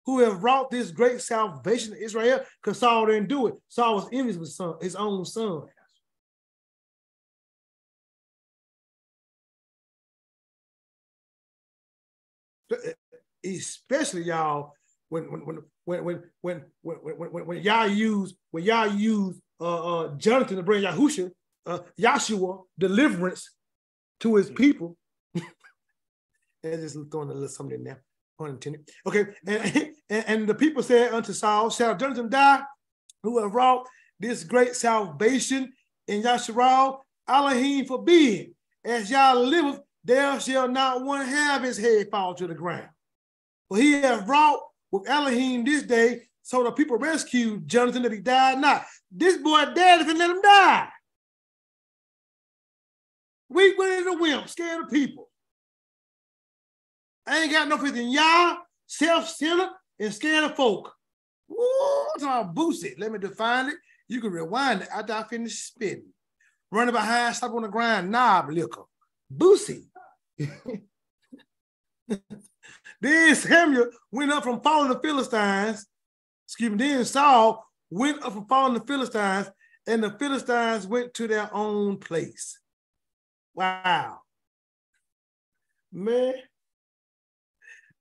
who 0.06 0.20
have 0.20 0.42
wrought 0.42 0.70
this 0.70 0.90
great 0.90 1.20
salvation 1.20 1.92
to 1.92 2.02
Israel, 2.02 2.40
because 2.62 2.78
Saul 2.78 3.06
didn't 3.06 3.28
do 3.28 3.46
it. 3.46 3.54
Saul 3.68 3.94
was 3.94 4.08
envious 4.12 4.36
with 4.36 4.50
son, 4.50 4.74
his 4.80 4.96
own 4.96 5.24
son. 5.24 5.62
Especially 13.44 14.22
y'all, 14.22 14.72
when 15.08 15.24
when 15.30 15.40
when 15.44 15.58
when 15.84 16.04
when 16.04 16.22
when 16.40 16.96
when, 16.96 17.30
when, 17.30 17.46
when 17.46 17.62
y'all 17.62 17.86
use 17.86 18.34
when 18.50 18.64
y'all 18.64 18.86
use 18.86 19.40
uh, 19.60 20.00
uh, 20.00 20.16
Jonathan 20.16 20.56
to 20.56 20.62
bring 20.62 20.82
Yahusha, 20.82 21.30
uh, 21.66 21.80
Yahshua 22.00 22.62
deliverance 22.78 23.50
to 24.20 24.36
his 24.36 24.50
people. 24.50 24.96
and 25.34 26.80
just 26.80 26.96
throwing 27.10 27.30
a 27.30 27.32
little 27.32 27.48
something 27.48 27.78
in 27.78 27.84
there, 27.84 28.02
pun 28.38 28.50
intended. 28.50 28.88
Okay, 29.06 29.26
and, 29.46 29.91
and, 30.08 30.24
and 30.26 30.48
the 30.48 30.54
people 30.54 30.82
said 30.82 31.12
unto 31.12 31.32
Saul, 31.32 31.70
Shall 31.70 31.96
Jonathan 31.96 32.28
die, 32.28 32.62
who 33.22 33.40
have 33.40 33.54
wrought 33.54 33.86
this 34.20 34.44
great 34.44 34.74
salvation 34.74 35.72
in 36.06 36.22
Yasharal? 36.22 36.98
Elohim 37.28 37.86
forbid, 37.86 38.52
as 38.84 39.10
Yah 39.10 39.34
liveth, 39.34 39.80
there 40.04 40.38
shall 40.40 40.68
not 40.68 41.04
one 41.04 41.24
have 41.24 41.62
his 41.62 41.78
head 41.78 42.08
fall 42.10 42.34
to 42.34 42.46
the 42.46 42.54
ground. 42.54 42.88
For 43.68 43.78
he 43.78 43.92
has 43.92 44.26
wrought 44.26 44.60
with 44.90 45.08
Elohim 45.08 45.64
this 45.64 45.84
day, 45.84 46.22
so 46.42 46.64
the 46.64 46.72
people 46.72 46.98
rescued 46.98 47.68
Jonathan 47.68 48.02
that 48.02 48.12
he 48.12 48.18
died 48.18 48.58
not. 48.58 48.84
This 49.10 49.36
boy 49.36 49.66
dead 49.74 50.00
if 50.00 50.08
he 50.08 50.14
let 50.14 50.30
him 50.30 50.42
die. 50.42 50.88
We 53.48 53.74
went 53.76 53.92
in 53.92 54.04
the 54.04 54.18
wimp, 54.18 54.48
scared 54.48 54.84
of 54.84 54.90
people. 54.90 55.28
I 57.26 57.42
ain't 57.42 57.52
got 57.52 57.68
no 57.68 57.78
faith 57.78 57.96
in 57.96 58.10
y'all, 58.10 58.56
self-centered 58.86 59.70
and 60.02 60.12
scared 60.12 60.44
of 60.44 60.56
folk. 60.56 60.92
Ooh, 61.50 62.06
talking 62.18 62.54
boost 62.54 62.84
Let 62.98 63.12
me 63.12 63.18
define 63.18 63.68
it. 63.68 63.76
You 64.08 64.20
can 64.20 64.32
rewind 64.32 64.82
it 64.82 64.88
after 64.92 65.12
I 65.12 65.22
finish 65.22 65.54
spitting. 65.54 66.12
Running 66.70 66.94
behind, 66.94 67.36
stop 67.36 67.54
on 67.54 67.62
the 67.62 67.68
ground, 67.68 68.10
knob 68.10 68.50
liquor. 68.50 68.82
Boosie. 69.34 69.86
then 73.00 73.34
Samuel 73.34 73.90
went 74.10 74.32
up 74.32 74.42
from 74.42 74.60
following 74.60 74.92
the 74.92 74.98
Philistines. 74.98 75.86
Excuse 76.46 76.70
me. 76.70 76.78
Then 76.78 77.04
Saul 77.04 77.64
went 77.90 78.22
up 78.22 78.32
from 78.32 78.46
following 78.46 78.74
the 78.74 78.86
Philistines, 78.86 79.50
and 79.86 80.02
the 80.02 80.10
Philistines 80.18 80.86
went 80.86 81.14
to 81.14 81.28
their 81.28 81.48
own 81.54 81.98
place. 81.98 82.58
Wow. 83.54 84.18
Man. 85.92 86.34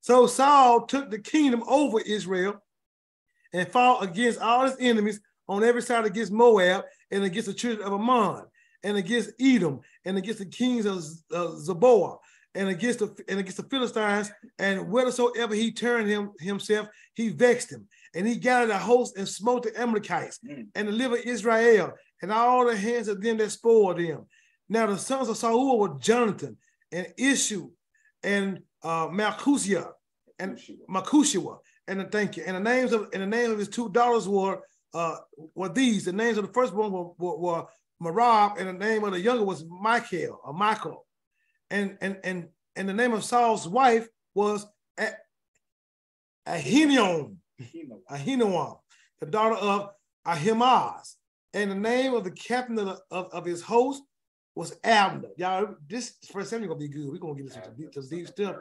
So 0.02 0.28
Saul 0.28 0.86
took 0.86 1.10
the 1.10 1.20
kingdom 1.20 1.64
over 1.68 2.00
Israel 2.00 2.62
and 3.54 3.68
fought 3.68 4.04
against 4.04 4.40
all 4.40 4.66
his 4.66 4.76
enemies 4.80 5.20
on 5.48 5.64
every 5.64 5.82
side 5.82 6.06
against 6.06 6.32
Moab 6.32 6.86
and 7.12 7.24
against 7.24 7.48
the 7.48 7.54
children 7.54 7.86
of 7.86 7.94
Ammon 7.94 8.46
and 8.84 8.98
against 8.98 9.32
Edom 9.40 9.82
and 10.06 10.18
against 10.18 10.40
the 10.40 10.46
kings 10.46 10.86
of 10.86 10.98
uh, 11.34 11.56
Zobah 11.58 12.18
and 12.56 12.70
against 12.70 13.00
the 13.00 13.16
and 13.30 13.40
against 13.40 13.58
the 13.58 13.64
Philistines 13.64 14.32
and 14.60 14.82
whithersoever 14.82 15.54
he 15.54 15.72
turned 15.72 16.10
him 16.10 16.32
himself, 16.40 16.88
he 17.14 17.30
vexed 17.30 17.72
him. 17.72 17.88
And 18.14 18.28
he 18.28 18.36
gathered 18.36 18.72
a 18.72 18.78
host 18.78 19.18
and 19.18 19.28
smote 19.28 19.64
the 19.64 19.80
Amalekites 19.80 20.40
mm. 20.46 20.68
and 20.76 20.88
delivered 20.88 21.22
Israel 21.26 21.94
and 22.22 22.32
all 22.32 22.66
the 22.66 22.76
hands 22.76 23.08
of 23.08 23.22
them 23.22 23.38
that 23.38 23.52
spoiled 23.52 24.00
them. 24.00 24.26
Now 24.68 24.88
the 24.88 24.98
sons 24.98 25.30
of 25.30 25.38
Saul 25.38 25.80
were 25.80 25.98
Jonathan 26.00 26.58
and 26.92 27.08
Ishui 27.20 27.70
and 28.24 28.62
uh, 28.84 29.08
Malchusia 29.08 29.92
and 30.40 30.60
Makushua. 30.90 31.60
And 31.88 32.12
thank 32.12 32.38
you. 32.38 32.44
And 32.46 32.56
the 32.56 32.60
names 32.60 32.94
of 32.94 33.10
and 33.14 33.22
the 33.22 33.28
names 33.28 33.52
of 33.52 33.60
his 33.60 33.70
two 33.70 33.90
daughters 33.90 34.28
were 34.28 34.62
uh, 34.94 35.18
were 35.56 35.70
these. 35.70 36.06
The 36.06 36.14
names 36.14 36.38
of 36.38 36.48
the 36.48 36.54
first 36.54 36.74
one 36.74 36.92
were, 36.92 37.10
were, 37.18 37.38
were 37.38 37.66
Merab, 38.02 38.58
and 38.60 38.68
the 38.68 38.74
name 38.74 39.04
of 39.04 39.12
the 39.12 39.20
younger 39.20 39.44
was 39.44 39.66
Michael 39.66 40.40
or 40.44 40.54
Michael. 40.54 41.06
And 41.70 41.98
and 42.02 42.18
and 42.24 42.50
and 42.76 42.90
the 42.90 42.94
name 42.94 43.14
of 43.14 43.24
Saul's 43.24 43.68
wife 43.68 44.08
was 44.34 44.66
Ahinoam, 46.48 47.36
Ahinoam, 48.10 48.80
the 49.20 49.26
daughter 49.26 49.56
of 49.56 49.90
Ahimaaz. 50.26 51.18
And 51.54 51.70
the 51.70 51.76
name 51.76 52.14
of 52.14 52.24
the 52.24 52.32
captain 52.32 52.80
of, 52.80 53.02
of, 53.12 53.28
of 53.34 53.46
his 53.46 53.62
host 53.62 54.02
was 54.56 54.78
Abner. 54.84 55.30
Y'all, 55.38 55.76
this 55.88 56.16
first 56.32 56.50
Samuel 56.50 56.70
gonna 56.70 56.80
be 56.80 56.88
good. 56.88 57.10
We're 57.10 57.18
gonna 57.18 57.36
get 57.36 57.46
into 57.46 57.54
some 57.54 57.76
deep, 57.76 58.10
deep 58.10 58.28
stuff. 58.28 58.56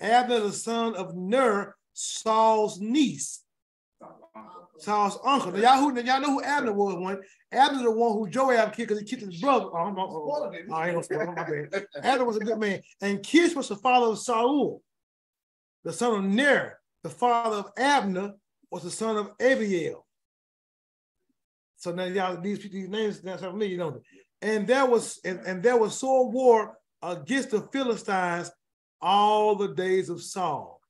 Abner, 0.00 0.40
the 0.40 0.52
son 0.52 0.94
of 0.94 1.14
Ner, 1.14 1.76
Saul's 1.92 2.80
niece. 2.80 3.42
Saul's 4.78 5.18
uncle. 5.24 5.52
Now, 5.52 5.58
y'all, 5.58 5.78
who, 5.78 6.02
y'all 6.02 6.20
know 6.20 6.32
who 6.32 6.42
Abner 6.42 6.72
was 6.72 6.96
one. 6.96 7.20
Abner 7.52 7.82
the 7.84 7.90
one 7.90 8.12
who 8.12 8.28
Joab 8.28 8.74
killed 8.74 8.88
because 8.88 8.98
he 8.98 9.04
killed 9.04 9.30
his 9.30 9.40
brother. 9.40 9.66
Oh, 9.66 9.76
I'm, 9.76 9.98
oh, 9.98 10.02
oh, 10.02 10.74
I 10.74 10.88
ain't 10.88 10.94
gonna 10.94 11.02
spoil 11.02 11.26
my 11.26 11.44
bad. 11.44 11.86
Abner 12.02 12.24
was 12.24 12.36
a 12.36 12.40
good 12.40 12.58
man. 12.58 12.80
And 13.00 13.22
Kish 13.22 13.54
was 13.54 13.68
the 13.68 13.76
father 13.76 14.06
of 14.06 14.18
Saul. 14.18 14.82
The 15.84 15.92
son 15.92 16.24
of 16.24 16.24
Ner, 16.24 16.78
the 17.02 17.10
father 17.10 17.56
of 17.58 17.72
Abner, 17.76 18.32
was 18.70 18.82
the 18.82 18.90
son 18.90 19.16
of 19.16 19.30
Abiel. 19.38 20.04
So 21.76 21.92
now 21.92 22.04
y'all, 22.04 22.40
these, 22.40 22.58
these 22.58 22.88
names, 22.88 23.20
that's 23.20 23.42
familiar, 23.42 23.76
don't 23.76 23.94
they? 23.94 24.23
And 24.44 24.66
there 24.66 24.84
was 24.84 25.18
and, 25.24 25.40
and 25.40 25.62
there 25.62 25.76
was 25.76 25.98
sore 25.98 26.30
war 26.30 26.76
against 27.02 27.50
the 27.50 27.62
Philistines 27.72 28.50
all 29.00 29.54
the 29.54 29.68
days 29.68 30.10
of 30.10 30.22
Saul. 30.22 30.80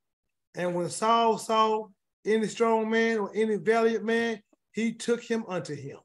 And 0.56 0.74
when 0.74 0.90
Saul 0.90 1.38
saw 1.38 1.86
any 2.24 2.46
strong 2.48 2.90
man 2.90 3.18
or 3.18 3.30
any 3.34 3.56
valiant 3.56 4.04
man, 4.04 4.40
he 4.72 4.92
took 4.92 5.22
him 5.22 5.44
unto 5.48 5.74
him. 5.74 5.98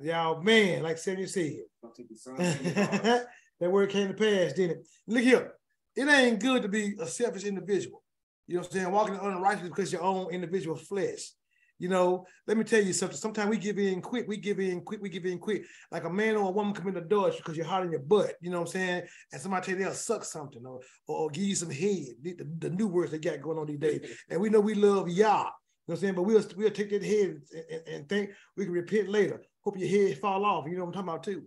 Y'all, 0.00 0.42
man, 0.42 0.82
like 0.82 0.96
Samuel 0.96 1.28
said. 1.28 1.60
that 1.98 3.26
word 3.60 3.90
came 3.90 4.08
to 4.08 4.14
pass, 4.14 4.54
didn't 4.54 4.78
it? 4.78 4.86
Look 5.06 5.22
here, 5.22 5.52
it 5.94 6.08
ain't 6.08 6.40
good 6.40 6.62
to 6.62 6.68
be 6.68 6.94
a 6.98 7.06
selfish 7.06 7.44
individual. 7.44 8.02
You 8.46 8.54
know 8.54 8.60
what 8.60 8.68
I'm 8.68 8.72
saying? 8.72 8.90
Walking 8.90 9.14
in 9.14 9.20
unrighteousness 9.20 9.70
because 9.70 9.92
your 9.92 10.02
own 10.02 10.32
individual 10.32 10.76
flesh. 10.76 11.32
You 11.78 11.88
know, 11.88 12.24
let 12.46 12.56
me 12.56 12.64
tell 12.64 12.82
you 12.82 12.92
something. 12.92 13.16
Sometimes 13.16 13.50
we 13.50 13.58
give 13.58 13.78
in 13.78 14.00
quick, 14.00 14.26
we 14.28 14.36
give 14.36 14.60
in 14.60 14.80
quick, 14.80 15.02
we 15.02 15.08
give 15.08 15.26
in 15.26 15.38
quick. 15.38 15.64
Like 15.90 16.04
a 16.04 16.10
man 16.10 16.36
or 16.36 16.48
a 16.48 16.52
woman 16.52 16.72
come 16.72 16.88
in 16.88 16.94
the 16.94 17.00
door 17.00 17.32
because 17.36 17.56
you're 17.56 17.66
hot 17.66 17.84
in 17.84 17.90
your 17.90 18.00
butt, 18.00 18.34
you 18.40 18.50
know 18.50 18.60
what 18.60 18.68
I'm 18.68 18.72
saying? 18.72 19.02
And 19.32 19.40
somebody 19.40 19.66
tell 19.66 19.78
you 19.78 19.84
they'll 19.84 19.94
suck 19.94 20.24
something 20.24 20.64
or, 20.64 20.80
or, 21.08 21.30
give 21.30 21.44
you 21.44 21.56
some 21.56 21.70
head, 21.70 22.14
the, 22.22 22.34
the, 22.34 22.48
the, 22.58 22.70
new 22.70 22.86
words 22.86 23.10
they 23.10 23.18
got 23.18 23.42
going 23.42 23.58
on 23.58 23.66
these 23.66 23.78
days. 23.78 24.00
And 24.30 24.40
we 24.40 24.50
know 24.50 24.60
we 24.60 24.74
love 24.74 25.08
Yah, 25.08 25.38
you 25.86 25.92
know 25.92 25.92
what 25.92 25.94
I'm 25.94 26.00
saying? 26.00 26.14
But 26.14 26.22
we'll, 26.22 26.44
we'll 26.56 26.70
take 26.70 26.90
that 26.90 27.04
head 27.04 27.26
and, 27.26 27.42
and, 27.70 27.88
and 27.88 28.08
think 28.08 28.30
we 28.56 28.64
can 28.64 28.72
repent 28.72 29.08
later. 29.08 29.42
Hope 29.62 29.78
your 29.78 29.88
head 29.88 30.18
fall 30.18 30.44
off. 30.44 30.66
You 30.66 30.76
know 30.76 30.84
what 30.84 30.88
I'm 30.88 30.92
talking 30.92 31.08
about 31.08 31.22
too. 31.24 31.42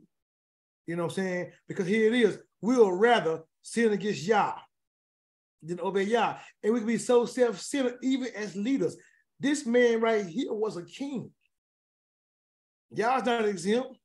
You 0.85 0.95
know 0.95 1.03
what 1.03 1.17
I'm 1.17 1.23
saying? 1.23 1.51
Because 1.67 1.87
here 1.87 2.13
it 2.13 2.19
is. 2.19 2.37
We'll 2.61 2.91
rather 2.91 3.41
sin 3.61 3.93
against 3.93 4.23
Yah 4.23 4.53
than 5.63 5.79
obey 5.79 6.03
Yah. 6.03 6.37
And 6.63 6.73
we 6.73 6.79
can 6.79 6.87
be 6.87 6.97
so 6.97 7.25
self-centered 7.25 7.97
even 8.01 8.29
as 8.35 8.55
leaders. 8.55 8.95
This 9.39 9.65
man 9.65 10.01
right 10.01 10.25
here 10.25 10.53
was 10.53 10.77
a 10.77 10.83
king. 10.83 11.31
Y'all's 12.91 13.25
not 13.25 13.45
exempt. 13.45 13.97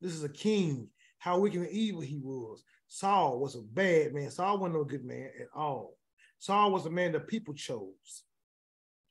This 0.00 0.12
is 0.12 0.24
a 0.24 0.28
king. 0.28 0.88
How 1.18 1.38
wicked 1.38 1.60
and 1.60 1.70
evil 1.70 2.00
he 2.00 2.20
was. 2.22 2.64
Saul 2.88 3.38
was 3.38 3.54
a 3.54 3.62
bad 3.62 4.12
man. 4.12 4.30
Saul 4.30 4.58
wasn't 4.58 4.78
no 4.78 4.84
good 4.84 5.04
man 5.04 5.30
at 5.40 5.46
all. 5.54 5.96
Saul 6.38 6.72
was 6.72 6.86
a 6.86 6.90
man 6.90 7.12
that 7.12 7.28
people 7.28 7.54
chose. 7.54 8.24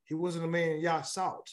He 0.03 0.13
wasn't 0.13 0.45
a 0.45 0.47
man 0.47 0.81
y'all 0.81 1.03
sought. 1.03 1.49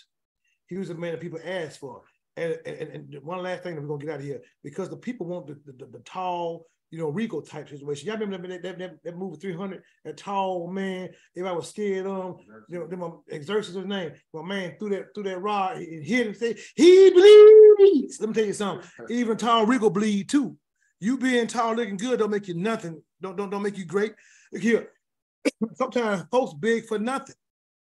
He 0.66 0.76
was 0.76 0.90
a 0.90 0.94
man 0.94 1.12
that 1.12 1.20
people 1.20 1.38
asked 1.44 1.78
for. 1.78 2.02
And, 2.36 2.58
and, 2.66 2.88
and 2.90 3.18
one 3.22 3.42
last 3.42 3.62
thing 3.62 3.74
that 3.74 3.80
we're 3.80 3.88
gonna 3.88 4.04
get 4.04 4.14
out 4.14 4.20
of 4.20 4.26
here, 4.26 4.42
because 4.62 4.88
the 4.88 4.96
people 4.96 5.26
want 5.26 5.46
the, 5.46 5.58
the, 5.64 5.86
the 5.86 6.00
tall, 6.00 6.66
you 6.90 6.98
know, 6.98 7.08
Rico 7.08 7.40
type 7.40 7.68
situation. 7.68 8.08
Y'all 8.08 8.18
remember 8.18 8.48
that, 8.48 8.62
that, 8.62 8.78
that, 8.78 9.02
that 9.04 9.16
movie 9.16 9.36
300, 9.36 9.82
that 10.04 10.16
tall 10.16 10.68
man, 10.68 11.10
everybody 11.36 11.56
was 11.56 11.68
scared 11.68 12.06
of 12.06 12.24
him, 12.24 12.46
you 12.68 12.78
know, 12.78 12.86
them 12.86 13.02
um, 13.02 13.22
Xerxes 13.30 13.74
his 13.74 13.84
name. 13.84 14.12
My 14.32 14.42
man 14.42 14.76
threw 14.78 14.90
that 14.90 15.14
through 15.14 15.24
that 15.24 15.42
rod 15.42 15.76
and 15.76 16.04
hit 16.04 16.26
him, 16.26 16.34
say, 16.34 16.56
he 16.74 17.10
bleeds. 17.10 18.20
Let 18.20 18.30
me 18.30 18.34
tell 18.34 18.46
you 18.46 18.52
something. 18.52 18.88
Even 19.10 19.36
tall 19.36 19.66
Rico 19.66 19.90
bleed 19.90 20.28
too. 20.28 20.56
You 21.00 21.18
being 21.18 21.46
tall 21.46 21.74
looking 21.74 21.96
good 21.96 22.18
don't 22.18 22.30
make 22.30 22.48
you 22.48 22.54
nothing. 22.54 23.02
Don't 23.20 23.36
don't 23.36 23.50
don't 23.50 23.62
make 23.62 23.78
you 23.78 23.84
great. 23.84 24.14
Look 24.52 24.62
here. 24.62 24.90
Sometimes 25.74 26.24
folks 26.30 26.54
big 26.54 26.86
for 26.86 26.98
nothing. 26.98 27.36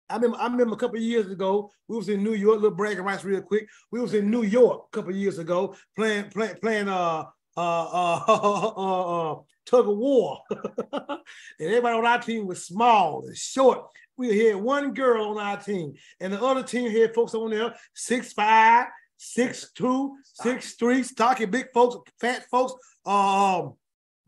I 0.09 0.15
remember, 0.15 0.37
I 0.37 0.47
remember 0.47 0.73
a 0.73 0.77
couple 0.77 0.99
years 0.99 1.29
ago, 1.29 1.69
we 1.87 1.95
was 1.95 2.09
in 2.09 2.23
New 2.23 2.33
York, 2.33 2.55
little 2.55 2.75
bragging 2.75 3.03
rights 3.03 3.23
real 3.23 3.41
quick. 3.41 3.67
We 3.91 4.01
was 4.01 4.15
in 4.15 4.31
New 4.31 4.41
York 4.41 4.87
a 4.91 4.97
couple 4.97 5.15
years 5.15 5.37
ago 5.37 5.75
playing, 5.95 6.31
playing, 6.31 6.55
playing 6.61 6.89
uh 6.89 7.25
uh 7.59 8.23
uh, 8.27 9.31
uh, 9.31 9.35
tug 9.65 9.87
of 9.87 9.97
war. 9.97 10.39
and 10.93 11.19
everybody 11.59 11.97
on 11.97 12.05
our 12.05 12.21
team 12.21 12.47
was 12.47 12.65
small 12.65 13.25
and 13.25 13.35
short. 13.35 13.85
We 14.17 14.45
had 14.45 14.57
one 14.57 14.93
girl 14.93 15.29
on 15.29 15.37
our 15.37 15.57
team, 15.57 15.93
and 16.19 16.33
the 16.33 16.41
other 16.41 16.63
team 16.63 16.91
had 16.91 17.13
folks 17.13 17.33
on 17.33 17.51
there, 17.51 17.73
six 17.93 18.33
five, 18.33 18.87
six 19.17 19.71
two, 19.73 20.17
six 20.23 20.73
three, 20.73 21.03
stocky 21.03 21.45
big 21.45 21.67
folks, 21.73 22.11
fat 22.19 22.45
folks, 22.51 22.73
um, 23.05 23.75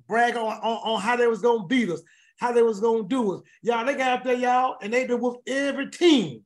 brag 0.07 0.35
on, 0.37 0.45
on, 0.45 0.93
on 0.93 1.01
how 1.01 1.15
they 1.15 1.27
was 1.27 1.41
gonna 1.41 1.67
beat 1.67 1.89
us 1.89 2.01
how 2.41 2.51
they 2.51 2.63
was 2.63 2.79
gonna 2.79 3.03
do 3.03 3.35
us. 3.35 3.41
Y'all, 3.61 3.85
they 3.85 3.93
got 3.93 4.17
up 4.17 4.23
there, 4.23 4.33
y'all, 4.33 4.75
and 4.81 4.91
they 4.91 5.05
did 5.05 5.21
with 5.21 5.37
every 5.45 5.91
team. 5.91 6.43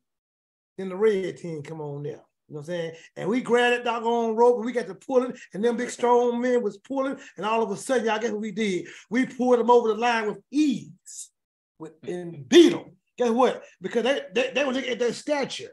Then 0.78 0.90
the 0.90 0.95
red 0.98 1.38
team 1.38 1.64
come 1.64 1.80
on 1.80 2.03
there. 2.03 2.22
You 2.47 2.55
know 2.55 2.59
what 2.59 2.69
I'm 2.69 2.76
saying? 2.76 2.93
And 3.15 3.30
we 3.30 3.41
grabbed 3.41 3.77
that 3.77 3.85
doggone 3.85 4.35
rope 4.35 4.57
and 4.57 4.65
we 4.65 4.72
got 4.72 4.88
to 4.88 4.95
pulling, 4.95 5.34
and 5.53 5.63
them 5.63 5.77
big 5.77 5.89
strong 5.89 6.39
men 6.39 6.61
was 6.61 6.77
pulling, 6.77 7.17
and 7.38 7.45
all 7.45 7.63
of 7.63 7.72
a 7.72 7.77
sudden, 7.77 8.05
y'all 8.05 8.19
guess 8.19 8.31
what 8.31 8.41
we 8.41 8.51
did? 8.51 8.88
We 9.09 9.26
pulled 9.26 9.59
them 9.59 9.72
over 9.72 9.88
the 9.88 9.95
line 9.95 10.27
with 10.27 10.38
ease, 10.51 11.31
with 11.80 11.99
mm. 12.01 12.13
and 12.13 12.47
beat 12.47 12.69
them. 12.69 12.91
Guess 13.17 13.31
what? 13.31 13.63
Because 13.81 14.03
they, 14.03 14.22
they, 14.34 14.51
they 14.53 14.63
were 14.63 14.73
looking 14.73 14.91
at 14.91 14.99
their 14.99 15.13
stature. 15.13 15.72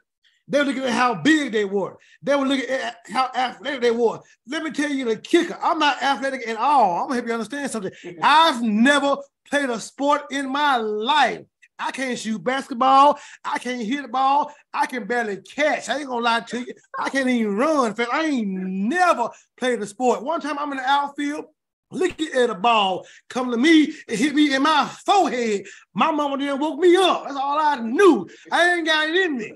They 0.48 0.58
were 0.58 0.64
looking 0.64 0.84
at 0.84 0.92
how 0.92 1.14
big 1.14 1.52
they 1.52 1.64
were. 1.64 1.96
They 2.22 2.34
were 2.36 2.46
looking 2.46 2.68
at 2.68 2.96
how 3.10 3.30
athletic 3.34 3.80
they 3.80 3.90
were. 3.90 4.20
Let 4.48 4.62
me 4.62 4.70
tell 4.70 4.90
you 4.90 5.04
the 5.04 5.16
kicker. 5.16 5.58
I'm 5.62 5.78
not 5.78 6.02
athletic 6.02 6.48
at 6.48 6.56
all. 6.56 7.02
I'm 7.02 7.08
gonna 7.08 7.14
help 7.14 7.26
you 7.26 7.32
understand 7.34 7.70
something. 7.70 7.92
I've 8.22 8.62
never 8.62 9.16
played 9.48 9.70
a 9.70 9.78
sport 9.78 10.22
in 10.30 10.50
my 10.50 10.76
life. 10.76 11.42
I 11.78 11.90
can't 11.90 12.18
shoot 12.18 12.42
basketball. 12.42 13.18
I 13.44 13.58
can't 13.58 13.82
hit 13.82 14.02
the 14.02 14.08
ball. 14.08 14.52
I 14.72 14.86
can 14.86 15.06
barely 15.06 15.38
catch. 15.38 15.88
I 15.88 15.98
ain't 15.98 16.08
gonna 16.08 16.24
lie 16.24 16.40
to 16.40 16.60
you. 16.60 16.74
I 16.98 17.10
can't 17.10 17.28
even 17.28 17.56
run. 17.56 17.94
I 18.12 18.24
ain't 18.24 18.48
never 18.48 19.30
played 19.56 19.80
a 19.82 19.86
sport. 19.86 20.22
One 20.22 20.40
time 20.40 20.58
I'm 20.58 20.70
in 20.72 20.78
the 20.78 20.88
outfield, 20.88 21.46
looking 21.90 22.28
at 22.34 22.50
a 22.50 22.54
ball 22.54 23.06
come 23.28 23.50
to 23.50 23.56
me 23.56 23.92
and 24.08 24.18
hit 24.18 24.34
me 24.34 24.54
in 24.54 24.62
my 24.62 24.88
forehead. 25.04 25.66
My 25.94 26.10
mama 26.10 26.38
didn't 26.38 26.60
woke 26.60 26.78
me 26.78 26.96
up. 26.96 27.24
That's 27.24 27.36
all 27.36 27.58
I 27.58 27.76
knew. 27.76 28.28
I 28.50 28.74
ain't 28.74 28.86
got 28.86 29.08
it 29.08 29.16
in 29.16 29.36
me. 29.36 29.52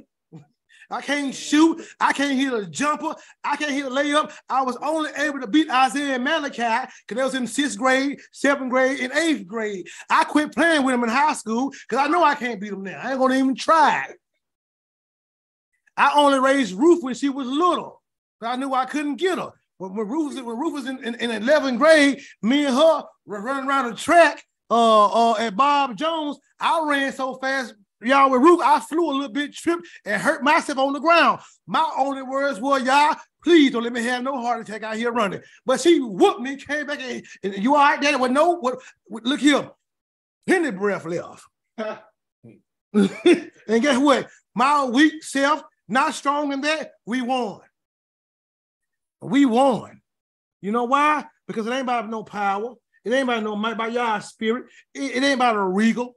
I 0.90 1.00
can't 1.00 1.34
shoot. 1.34 1.84
I 2.00 2.12
can't 2.12 2.38
hit 2.38 2.52
a 2.52 2.66
jumper. 2.66 3.14
I 3.42 3.56
can't 3.56 3.72
hit 3.72 3.86
a 3.86 3.90
layup. 3.90 4.32
I 4.48 4.62
was 4.62 4.76
only 4.82 5.10
able 5.16 5.40
to 5.40 5.46
beat 5.46 5.70
Isaiah 5.70 6.18
Malachi 6.18 6.90
because 7.06 7.20
I 7.20 7.24
was 7.24 7.34
in 7.34 7.46
sixth 7.46 7.78
grade, 7.78 8.20
seventh 8.32 8.70
grade, 8.70 9.00
and 9.00 9.12
eighth 9.12 9.46
grade. 9.46 9.88
I 10.10 10.24
quit 10.24 10.54
playing 10.54 10.84
with 10.84 10.94
him 10.94 11.04
in 11.04 11.10
high 11.10 11.34
school 11.34 11.70
because 11.88 12.04
I 12.04 12.08
know 12.08 12.22
I 12.22 12.34
can't 12.34 12.60
beat 12.60 12.72
him 12.72 12.82
now. 12.82 13.00
I 13.02 13.10
ain't 13.10 13.20
gonna 13.20 13.34
even 13.34 13.54
try. 13.54 14.06
I 15.96 16.12
only 16.14 16.38
raised 16.38 16.74
Ruth 16.74 17.02
when 17.02 17.14
she 17.14 17.28
was 17.28 17.46
little. 17.46 18.02
I 18.42 18.56
knew 18.56 18.72
I 18.74 18.84
couldn't 18.84 19.16
get 19.16 19.38
her. 19.38 19.52
When, 19.78 19.94
when 19.94 20.08
Ruth 20.08 20.34
was, 20.34 20.42
when 20.42 20.58
Ruth 20.58 20.74
was 20.74 20.86
in, 20.86 21.02
in, 21.02 21.14
in 21.16 21.42
11th 21.42 21.78
grade, 21.78 22.20
me 22.42 22.66
and 22.66 22.74
her 22.74 23.04
were 23.24 23.42
running 23.42 23.68
around 23.68 23.90
the 23.90 23.96
track 23.96 24.42
uh, 24.70 25.30
uh, 25.30 25.36
at 25.38 25.56
Bob 25.56 25.96
Jones. 25.96 26.38
I 26.60 26.84
ran 26.86 27.12
so 27.12 27.34
fast 27.36 27.74
y'all 28.00 28.30
with 28.30 28.42
Ruth, 28.42 28.60
I 28.62 28.80
flew 28.80 29.10
a 29.10 29.12
little 29.12 29.28
bit, 29.32 29.54
tripped, 29.54 29.86
and 30.04 30.20
hurt 30.20 30.42
myself 30.42 30.78
on 30.78 30.92
the 30.92 31.00
ground. 31.00 31.40
My 31.66 31.88
only 31.96 32.22
words 32.22 32.60
were, 32.60 32.78
y'all, 32.78 33.16
please 33.42 33.72
don't 33.72 33.82
let 33.82 33.92
me 33.92 34.02
have 34.02 34.22
no 34.22 34.40
heart 34.40 34.60
attack 34.60 34.82
out 34.82 34.96
here 34.96 35.12
running. 35.12 35.40
But 35.64 35.80
she 35.80 36.00
whooped 36.00 36.40
me, 36.40 36.56
came 36.56 36.86
back, 36.86 37.00
and, 37.00 37.22
and 37.42 37.62
you 37.62 37.74
all 37.74 37.82
right, 37.82 38.00
Daddy? 38.00 38.16
Well, 38.16 38.30
no, 38.30 38.56
what, 38.56 38.78
look 39.08 39.40
here, 39.40 39.70
penny 40.46 40.70
breath 40.70 41.04
left. 41.04 41.44
and 42.94 43.82
guess 43.82 43.98
what? 43.98 44.28
My 44.54 44.84
weak 44.84 45.22
self, 45.22 45.62
not 45.88 46.14
strong 46.14 46.52
in 46.52 46.62
that, 46.62 46.92
we 47.04 47.22
won. 47.22 47.60
We 49.20 49.46
won. 49.46 50.00
You 50.60 50.72
know 50.72 50.84
why? 50.84 51.24
Because 51.46 51.66
it 51.66 51.70
ain't 51.70 51.82
about 51.82 52.08
no 52.08 52.24
power. 52.24 52.74
It 53.04 53.12
ain't 53.12 53.24
about 53.24 53.42
no 53.44 53.54
might 53.54 53.76
by 53.76 53.88
y'all 53.88 54.20
spirit. 54.20 54.64
It, 54.94 55.16
it 55.16 55.22
ain't 55.22 55.34
about 55.34 55.56
a 55.56 55.62
regal. 55.62 56.16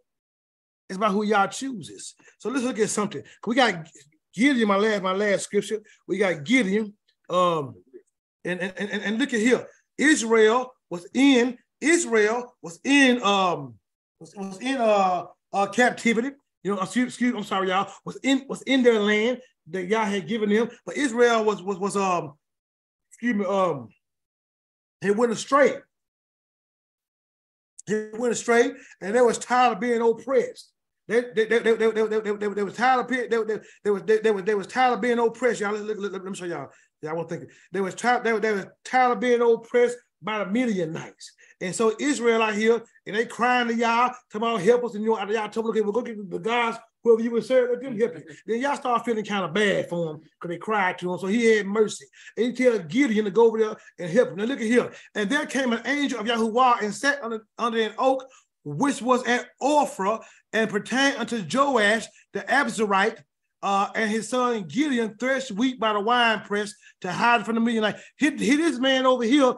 It's 0.89 0.97
about 0.97 1.11
who 1.11 1.23
y'all 1.23 1.47
chooses. 1.47 2.15
So 2.39 2.49
let's 2.49 2.65
look 2.65 2.79
at 2.79 2.89
something. 2.89 3.21
We 3.45 3.55
got 3.55 3.87
Gideon, 4.33 4.67
my 4.67 4.75
last, 4.75 5.03
my 5.03 5.13
last 5.13 5.43
scripture. 5.43 5.81
We 6.07 6.17
got 6.17 6.43
Gideon. 6.43 6.93
Um, 7.29 7.75
and, 8.43 8.59
and, 8.59 8.73
and, 8.77 9.01
and 9.03 9.19
look 9.19 9.33
at 9.33 9.39
here. 9.39 9.67
Israel 9.97 10.73
was 10.89 11.07
in, 11.13 11.57
Israel 11.81 12.55
was 12.61 12.79
in 12.83 13.21
um 13.21 13.75
was, 14.19 14.33
was 14.35 14.59
in 14.59 14.77
uh, 14.77 15.25
uh 15.53 15.67
captivity. 15.67 16.31
You 16.63 16.75
know, 16.75 16.81
excuse, 16.81 17.09
excuse 17.09 17.33
I'm 17.35 17.43
sorry, 17.43 17.69
y'all, 17.69 17.91
was 18.05 18.17
in 18.23 18.45
was 18.49 18.61
in 18.63 18.83
their 18.83 18.99
land 18.99 19.39
that 19.69 19.85
y'all 19.87 20.05
had 20.05 20.27
given 20.27 20.49
them, 20.49 20.69
but 20.85 20.97
Israel 20.97 21.43
was 21.43 21.61
was 21.61 21.77
was 21.77 21.95
um 21.95 22.33
excuse 23.11 23.35
me, 23.35 23.45
um 23.45 23.89
he 25.01 25.11
went 25.11 25.31
astray. 25.31 25.75
He 27.85 28.09
went 28.13 28.33
astray, 28.33 28.71
and 29.01 29.15
they 29.15 29.21
was 29.21 29.37
tired 29.37 29.73
of 29.73 29.79
being 29.79 30.01
oppressed. 30.01 30.71
They, 31.09 31.21
they, 31.35 31.45
they, 31.45 31.59
they, 31.59 31.75
they, 31.75 31.91
they, 31.91 32.47
they, 32.47 32.63
was 32.63 32.75
tired 32.75 32.99
of 32.99 33.07
they, 33.09 33.37
was, 33.89 34.03
they, 34.03 34.53
was, 34.53 34.67
tired 34.67 34.93
of 34.93 35.01
being 35.01 35.17
oppressed. 35.17 35.59
Y'all, 35.59 35.73
let, 35.73 35.97
let, 35.97 36.11
let, 36.11 36.23
me 36.23 36.35
show 36.35 36.45
y'all. 36.45 36.69
Y'all 37.01 37.15
won't 37.15 37.27
think. 37.27 37.45
They 37.71 37.81
was 37.81 37.95
tired, 37.95 38.23
they, 38.23 38.37
they 38.37 38.53
was 38.53 38.67
tired 38.85 39.13
of 39.13 39.19
being 39.19 39.41
oppressed 39.41 39.97
by 40.21 40.37
the 40.37 40.45
Midianites. 40.45 41.33
And 41.61 41.73
so 41.73 41.95
Israel 41.99 42.43
out 42.43 42.53
here, 42.53 42.83
and 43.07 43.15
they 43.15 43.25
crying 43.25 43.69
to 43.69 43.73
y'all, 43.73 44.13
about 44.35 44.61
help 44.61 44.83
us, 44.83 44.93
and 44.93 45.03
you 45.03 45.09
know, 45.09 45.31
y'all 45.31 45.49
told 45.49 45.65
them, 45.65 45.71
okay, 45.71 45.81
we'll 45.81 45.93
go 45.93 46.01
get 46.03 46.29
the 46.29 46.37
gods, 46.37 46.77
whoever 47.03 47.23
you 47.23 47.31
would 47.31 47.43
serve, 47.43 47.71
let 47.71 47.81
them 47.81 47.97
help 47.97 48.15
you. 48.15 48.23
Then 48.45 48.61
y'all 48.61 48.75
start 48.75 49.03
feeling 49.03 49.25
kind 49.25 49.45
of 49.45 49.53
bad 49.53 49.89
for 49.89 50.11
him 50.11 50.19
because 50.19 50.49
they 50.49 50.57
cried 50.57 50.99
to 50.99 51.11
him. 51.11 51.17
So 51.17 51.25
he 51.25 51.57
had 51.57 51.65
mercy. 51.65 52.05
And 52.37 52.45
he 52.45 52.53
tell 52.53 52.77
Gideon 52.77 53.25
to 53.25 53.31
go 53.31 53.47
over 53.47 53.57
there 53.57 53.75
and 53.97 54.11
help 54.11 54.29
him. 54.29 54.35
Now 54.35 54.43
look 54.43 54.59
at 54.59 54.67
here. 54.67 54.91
And 55.15 55.27
there 55.27 55.47
came 55.47 55.73
an 55.73 55.81
angel 55.85 56.19
of 56.19 56.27
Yahuwah 56.27 56.83
and 56.83 56.93
sat 56.93 57.23
under, 57.23 57.45
under 57.57 57.81
an 57.81 57.93
oak 57.97 58.25
which 58.77 59.01
was 59.01 59.23
at 59.25 59.47
Ophrah 59.61 60.23
and 60.53 60.69
pertained 60.69 61.17
unto 61.17 61.43
Joash 61.51 62.05
the 62.33 62.41
Abiezrite, 62.41 63.23
uh, 63.61 63.89
and 63.95 64.09
his 64.09 64.29
son 64.29 64.63
Gideon 64.63 65.15
threshed 65.19 65.51
wheat 65.51 65.79
by 65.79 65.93
the 65.93 65.99
wine 65.99 66.41
press 66.41 66.73
to 67.01 67.11
hide 67.11 67.45
from 67.45 67.55
the 67.55 67.61
Midianites. 67.61 68.01
Hit, 68.17 68.39
hit 68.39 68.57
this 68.57 68.79
man 68.79 69.05
over 69.05 69.23
here 69.23 69.55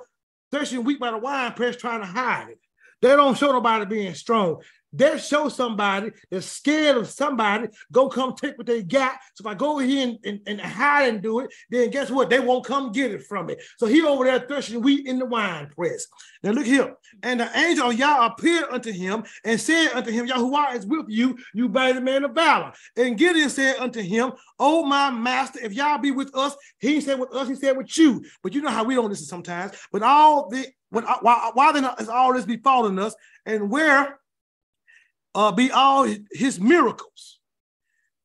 threshing 0.51 0.83
wheat 0.83 0.99
by 0.99 1.11
the 1.11 1.17
wine 1.17 1.53
press 1.53 1.75
trying 1.75 2.01
to 2.01 2.07
hide 2.07 2.49
it. 2.49 2.59
They 3.01 3.09
don't 3.09 3.37
show 3.37 3.51
nobody 3.51 3.85
being 3.85 4.13
strong. 4.13 4.61
They 4.93 5.17
show 5.17 5.49
somebody 5.49 6.11
that's 6.29 6.45
scared 6.45 6.97
of 6.97 7.07
somebody, 7.07 7.67
go 7.91 8.09
come 8.09 8.35
take 8.35 8.57
what 8.57 8.67
they 8.67 8.83
got. 8.83 9.13
So 9.35 9.43
if 9.43 9.45
I 9.47 9.53
go 9.53 9.73
over 9.73 9.83
here 9.83 10.07
and, 10.07 10.19
and, 10.25 10.41
and, 10.47 10.61
hide 10.61 11.09
and 11.09 11.21
do 11.21 11.39
it, 11.39 11.53
then 11.69 11.89
guess 11.89 12.11
what? 12.11 12.29
They 12.29 12.39
won't 12.39 12.65
come 12.65 12.91
get 12.91 13.11
it 13.11 13.23
from 13.23 13.47
me. 13.47 13.55
So 13.77 13.85
he 13.85 14.01
over 14.01 14.25
there 14.25 14.39
threshing 14.39 14.81
wheat 14.81 15.07
in 15.07 15.19
the 15.19 15.25
wine 15.25 15.69
press. 15.75 16.07
Now 16.43 16.51
look 16.51 16.65
here. 16.65 16.95
And 17.23 17.39
the 17.39 17.57
angel 17.57 17.89
of 17.89 17.97
Yah 17.97 18.25
appeared 18.25 18.65
unto 18.71 18.91
him 18.91 19.23
and 19.43 19.59
said 19.59 19.91
unto 19.93 20.11
him, 20.11 20.27
Yahuwah 20.27 20.75
is 20.75 20.85
with 20.85 21.05
you, 21.07 21.37
you 21.53 21.69
mighty 21.69 21.99
man 21.99 22.25
of 22.25 22.33
valor. 22.33 22.73
And 22.97 23.17
Gideon 23.17 23.49
said 23.49 23.77
unto 23.77 24.01
him, 24.01 24.33
Oh 24.59 24.83
my 24.83 25.09
master, 25.09 25.59
if 25.63 25.73
Yah 25.73 25.97
be 25.97 26.11
with 26.11 26.35
us, 26.35 26.55
he 26.79 27.01
said 27.01 27.19
with 27.19 27.33
us, 27.33 27.47
he 27.47 27.55
said 27.55 27.77
with 27.77 27.97
you. 27.97 28.23
But 28.43 28.53
you 28.53 28.61
know 28.61 28.69
how 28.69 28.83
we 28.83 28.95
don't 28.95 29.09
listen 29.09 29.25
sometimes. 29.25 29.73
But 29.91 30.03
all 30.03 30.49
the 30.49 30.67
when 30.89 31.05
why, 31.05 31.51
why 31.53 31.71
then 31.71 31.89
is 31.99 32.09
all 32.09 32.33
this 32.33 32.45
befalling 32.45 32.99
us, 32.99 33.15
and 33.45 33.71
where 33.71 34.19
uh, 35.35 35.51
be 35.51 35.71
all 35.71 36.07
his 36.31 36.59
miracles, 36.59 37.39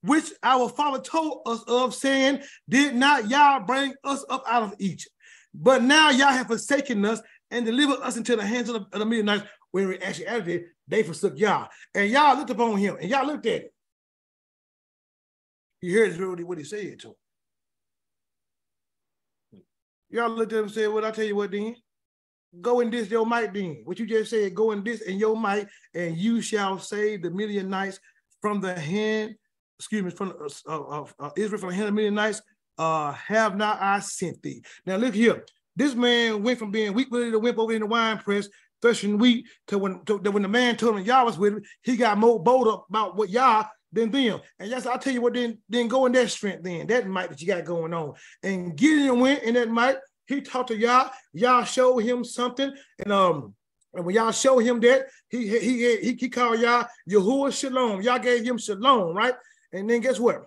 which 0.02 0.30
our 0.42 0.68
father 0.68 1.00
told 1.00 1.42
us 1.46 1.62
of, 1.66 1.94
saying, 1.94 2.42
Did 2.68 2.94
not 2.94 3.28
Yah 3.28 3.60
bring 3.60 3.94
us 4.04 4.24
up 4.28 4.44
out 4.48 4.62
of 4.62 4.74
Egypt? 4.78 5.14
But 5.54 5.82
now 5.82 6.10
Yah 6.10 6.30
have 6.30 6.48
forsaken 6.48 7.04
us 7.04 7.20
and 7.50 7.64
delivered 7.64 8.00
us 8.02 8.16
into 8.16 8.36
the 8.36 8.44
hands 8.44 8.68
of 8.68 8.74
the, 8.74 8.80
of 8.92 8.98
the 8.98 9.06
Midianites. 9.06 9.44
When 9.70 9.88
we 9.88 9.98
actually 9.98 10.26
added 10.26 10.48
it, 10.48 10.66
they 10.88 11.02
forsook 11.02 11.38
Yah. 11.38 11.68
And 11.94 12.10
Yah 12.10 12.32
looked 12.34 12.50
upon 12.50 12.78
him, 12.78 12.96
and 13.00 13.10
Yah 13.10 13.22
looked 13.22 13.46
at 13.46 13.62
it. 13.62 13.72
You 15.80 15.98
heard 15.98 16.42
what 16.42 16.58
he 16.58 16.64
said 16.64 16.98
to 17.00 17.08
him. 17.08 17.14
Y'all 20.10 20.30
looked 20.30 20.52
at 20.52 20.58
him 20.58 20.64
and 20.64 20.72
said, 20.72 20.88
What 20.88 21.04
I 21.04 21.10
tell 21.10 21.24
you 21.24 21.36
what 21.36 21.50
then? 21.50 21.76
Go 22.60 22.80
in 22.80 22.90
this 22.90 23.10
your 23.10 23.26
might 23.26 23.52
then. 23.52 23.82
What 23.84 23.98
you 23.98 24.06
just 24.06 24.30
said, 24.30 24.54
go 24.54 24.72
in 24.72 24.84
this 24.84 25.02
and 25.02 25.18
your 25.18 25.36
might, 25.36 25.66
and 25.94 26.16
you 26.16 26.40
shall 26.40 26.78
save 26.78 27.22
the 27.22 27.30
Midianites 27.30 28.00
from 28.40 28.60
the 28.60 28.78
hand, 28.78 29.34
excuse 29.78 30.02
me, 30.02 30.10
from 30.10 30.32
uh, 30.68 30.72
uh, 30.72 31.04
uh, 31.18 31.30
Israel 31.36 31.60
from 31.60 31.70
the 31.70 31.76
hand 31.76 31.88
of 31.88 31.94
Midianites. 31.94 32.42
Uh, 32.78 33.12
have 33.12 33.56
not 33.56 33.80
I 33.80 34.00
sent 34.00 34.42
thee? 34.42 34.62
Now 34.84 34.96
look 34.96 35.14
here. 35.14 35.44
This 35.74 35.94
man 35.94 36.42
went 36.42 36.58
from 36.58 36.70
being 36.70 36.94
weak 36.94 37.10
willing 37.10 37.32
to 37.32 37.38
wimp 37.38 37.58
over 37.58 37.72
in 37.72 37.80
the 37.80 37.86
wine 37.86 38.18
press, 38.18 38.48
threshing 38.80 39.18
wheat, 39.18 39.46
to 39.68 39.78
when 39.78 40.04
to, 40.04 40.18
to 40.20 40.30
when 40.30 40.42
the 40.42 40.48
man 40.48 40.76
told 40.76 40.98
him 40.98 41.04
Yah 41.04 41.24
was 41.24 41.38
with 41.38 41.54
him, 41.54 41.62
he 41.82 41.96
got 41.96 42.18
more 42.18 42.42
bold 42.42 42.84
about 42.88 43.16
what 43.16 43.30
Yah 43.30 43.64
than 43.92 44.10
them. 44.10 44.40
And 44.58 44.70
yes, 44.70 44.86
I'll 44.86 44.98
tell 44.98 45.12
you 45.12 45.20
what, 45.20 45.34
then, 45.34 45.58
then 45.68 45.88
go 45.88 46.06
in 46.06 46.12
that 46.12 46.30
strength, 46.30 46.62
then 46.62 46.86
that 46.86 47.06
might 47.06 47.30
that 47.30 47.40
you 47.40 47.46
got 47.46 47.64
going 47.64 47.94
on. 47.94 48.14
And 48.42 48.76
Gideon 48.76 49.20
went 49.20 49.42
in 49.42 49.54
that 49.54 49.70
might, 49.70 49.96
he 50.26 50.40
talked 50.40 50.68
to 50.68 50.76
Yah, 50.76 51.10
Yah 51.32 51.64
showed 51.64 51.98
him 51.98 52.24
something, 52.24 52.72
and 52.98 53.12
um, 53.12 53.54
and 53.94 54.04
when 54.04 54.14
y'all 54.14 54.32
showed 54.32 54.58
him 54.58 54.80
that, 54.80 55.06
he 55.28 55.48
he 55.48 55.96
he, 56.02 56.14
he 56.14 56.28
called 56.28 56.60
Yah 56.60 56.84
Yahuwah 57.08 57.58
Shalom. 57.58 58.02
Y'all 58.02 58.18
gave 58.18 58.44
him 58.44 58.58
Shalom, 58.58 59.16
right? 59.16 59.34
And 59.72 59.88
then 59.88 60.00
guess 60.00 60.18
what? 60.18 60.46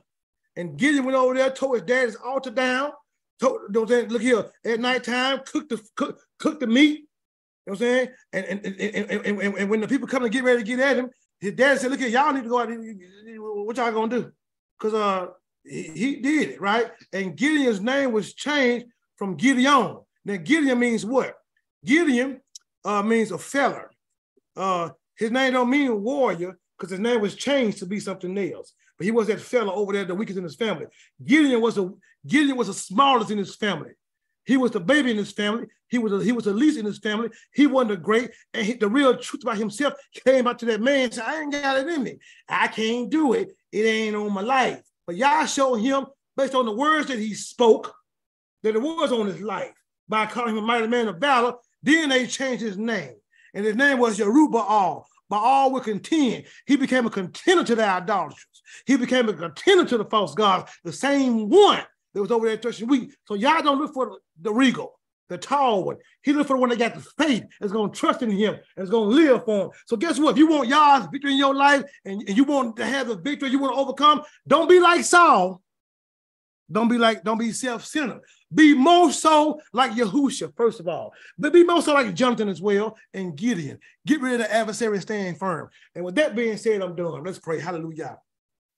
And 0.55 0.77
Gideon 0.77 1.05
went 1.05 1.17
over 1.17 1.33
there, 1.33 1.49
tore 1.51 1.75
his 1.75 1.83
dad's 1.83 2.15
altar 2.15 2.51
down. 2.51 2.91
Told, 3.39 3.73
look 3.73 4.21
here, 4.21 4.51
at 4.65 4.79
nighttime, 4.81 5.39
cook 5.45 5.69
the 5.69 5.81
cook, 5.95 6.19
cook 6.39 6.59
the 6.59 6.67
meat. 6.67 7.07
You 7.65 7.73
know 7.73 7.73
what 7.73 7.73
I'm 7.73 7.77
saying? 7.77 8.07
And 8.33 8.45
and, 8.45 8.65
and, 8.65 9.11
and, 9.11 9.39
and, 9.39 9.57
and 9.57 9.69
when 9.69 9.79
the 9.79 9.87
people 9.87 10.07
come 10.07 10.23
and 10.23 10.31
get 10.31 10.43
ready 10.43 10.59
to 10.59 10.65
get 10.65 10.79
at 10.79 10.97
him, 10.97 11.09
his 11.39 11.53
dad 11.53 11.79
said, 11.79 11.89
look 11.89 12.01
here, 12.01 12.09
y'all 12.09 12.33
need 12.33 12.43
to 12.43 12.49
go 12.49 12.59
out. 12.59 12.69
What 12.69 13.77
y'all 13.77 13.91
gonna 13.93 14.09
do? 14.09 14.31
Because 14.77 14.93
uh 14.93 15.27
he, 15.63 15.83
he 15.83 16.15
did 16.17 16.49
it, 16.49 16.61
right? 16.61 16.91
And 17.13 17.37
Gideon's 17.37 17.79
name 17.79 18.11
was 18.11 18.33
changed 18.33 18.87
from 19.19 19.35
Gideon. 19.35 19.97
Now 20.25 20.37
Gideon 20.37 20.79
means 20.79 21.05
what? 21.05 21.35
Gideon 21.85 22.41
uh, 22.83 23.03
means 23.03 23.31
a 23.31 23.37
feller. 23.37 23.91
Uh, 24.55 24.89
his 25.17 25.29
name 25.29 25.53
don't 25.53 25.69
mean 25.69 26.01
warrior 26.01 26.57
because 26.77 26.89
his 26.89 26.99
name 26.99 27.21
was 27.21 27.35
changed 27.35 27.79
to 27.79 27.85
be 27.85 27.99
something 27.99 28.35
else. 28.37 28.73
But 28.97 29.05
he 29.05 29.11
was 29.11 29.27
that 29.27 29.41
fella 29.41 29.73
over 29.73 29.93
there, 29.93 30.05
the 30.05 30.15
weakest 30.15 30.37
in 30.37 30.43
his 30.43 30.55
family. 30.55 30.85
Gideon 31.23 31.61
was 31.61 31.77
a 31.77 31.91
Gideon 32.25 32.57
was 32.57 32.67
the 32.67 32.73
smallest 32.73 33.29
in 33.29 33.37
his 33.37 33.55
family. 33.55 33.91
He 34.45 34.57
was 34.57 34.71
the 34.71 34.79
baby 34.79 35.11
in 35.11 35.17
his 35.17 35.31
family. 35.31 35.67
He 35.89 35.99
was 35.99 36.11
a, 36.11 36.23
he 36.23 36.31
was 36.31 36.45
the 36.45 36.53
least 36.53 36.79
in 36.79 36.85
his 36.85 36.99
family. 36.99 37.29
He 37.53 37.67
wasn't 37.67 37.91
a 37.91 37.97
great. 37.97 38.31
And 38.53 38.65
he, 38.65 38.73
the 38.73 38.87
real 38.87 39.15
truth 39.17 39.43
about 39.43 39.57
himself 39.57 39.93
came 40.25 40.47
out 40.47 40.59
to 40.59 40.65
that 40.65 40.81
man 40.81 41.05
and 41.05 41.13
said, 41.13 41.25
I 41.25 41.41
ain't 41.41 41.51
got 41.51 41.77
it 41.77 41.87
in 41.87 42.03
me. 42.03 42.17
I 42.47 42.67
can't 42.67 43.09
do 43.09 43.33
it. 43.33 43.49
It 43.71 43.83
ain't 43.83 44.15
on 44.15 44.33
my 44.33 44.41
life. 44.41 44.81
But 45.05 45.17
Yah 45.17 45.45
showed 45.45 45.75
him, 45.75 46.05
based 46.35 46.55
on 46.55 46.65
the 46.65 46.75
words 46.75 47.07
that 47.07 47.19
he 47.19 47.33
spoke, 47.33 47.93
that 48.63 48.75
it 48.75 48.81
was 48.81 49.11
on 49.11 49.27
his 49.27 49.41
life 49.41 49.73
by 50.07 50.25
calling 50.25 50.57
him 50.57 50.63
a 50.63 50.67
mighty 50.67 50.87
man 50.87 51.07
of 51.07 51.17
valor. 51.17 51.53
Then 51.83 52.09
they 52.09 52.27
changed 52.27 52.61
his 52.61 52.77
name. 52.77 53.15
And 53.53 53.65
his 53.65 53.75
name 53.75 53.99
was 53.99 54.17
Yerubbaal. 54.19 55.03
Baal 55.29 55.71
would 55.71 55.83
contend. 55.83 56.45
He 56.65 56.75
became 56.75 57.05
a 57.05 57.09
contender 57.09 57.63
to 57.63 57.75
the 57.75 57.85
idolaters. 57.85 58.45
He 58.85 58.97
became 58.97 59.29
a 59.29 59.33
contender 59.33 59.85
to 59.85 59.97
the 59.97 60.05
false 60.05 60.33
gods, 60.33 60.71
the 60.83 60.91
same 60.91 61.49
one 61.49 61.83
that 62.13 62.21
was 62.21 62.31
over 62.31 62.47
there 62.47 62.57
threshing 62.57 62.87
wheat. 62.87 63.13
So 63.25 63.35
y'all 63.35 63.61
don't 63.61 63.79
look 63.79 63.93
for 63.93 64.19
the, 64.41 64.51
regal, 64.51 64.99
the 65.29 65.37
tall 65.37 65.83
one. 65.83 65.97
He 66.23 66.33
look 66.33 66.47
for 66.47 66.55
the 66.55 66.59
one 66.59 66.69
that 66.69 66.79
got 66.79 66.95
the 66.95 67.01
faith, 67.23 67.43
that's 67.59 67.71
going 67.71 67.91
to 67.91 67.97
trust 67.97 68.23
in 68.23 68.31
him, 68.31 68.55
and 68.75 68.83
is 68.83 68.89
going 68.89 69.09
to 69.09 69.15
live 69.15 69.45
for 69.45 69.65
him. 69.65 69.71
So 69.85 69.95
guess 69.97 70.19
what? 70.19 70.31
If 70.31 70.37
you 70.37 70.47
want 70.47 70.67
y'all's 70.67 71.07
victory 71.11 71.33
in 71.33 71.37
your 71.37 71.53
life 71.53 71.83
and, 72.05 72.23
and 72.27 72.35
you 72.35 72.43
want 72.43 72.75
to 72.77 72.85
have 72.85 73.07
the 73.07 73.15
victory, 73.15 73.49
you 73.49 73.59
want 73.59 73.75
to 73.75 73.79
overcome, 73.79 74.23
don't 74.47 74.69
be 74.69 74.79
like 74.79 75.03
Saul. 75.03 75.61
Don't 76.71 76.87
be 76.87 76.97
like, 76.97 77.23
don't 77.23 77.37
be 77.37 77.51
self-centered. 77.51 78.21
Be 78.53 78.73
more 78.73 79.11
so 79.11 79.59
like 79.73 79.91
Yahusha, 79.91 80.55
first 80.55 80.79
of 80.79 80.87
all. 80.87 81.13
But 81.37 81.53
be 81.53 81.63
more 81.63 81.81
so 81.81 81.93
like 81.93 82.13
Jonathan 82.13 82.49
as 82.49 82.61
well 82.61 82.97
and 83.13 83.35
Gideon. 83.35 83.79
Get 84.05 84.21
rid 84.21 84.33
of 84.33 84.39
the 84.39 84.53
adversary 84.53 84.93
and 84.93 85.01
stand 85.01 85.39
firm. 85.39 85.69
And 85.95 86.05
with 86.05 86.15
that 86.15 86.35
being 86.35 86.57
said, 86.57 86.81
I'm 86.81 86.95
done. 86.95 87.23
Let's 87.23 87.39
pray. 87.39 87.59
Hallelujah. 87.59 88.17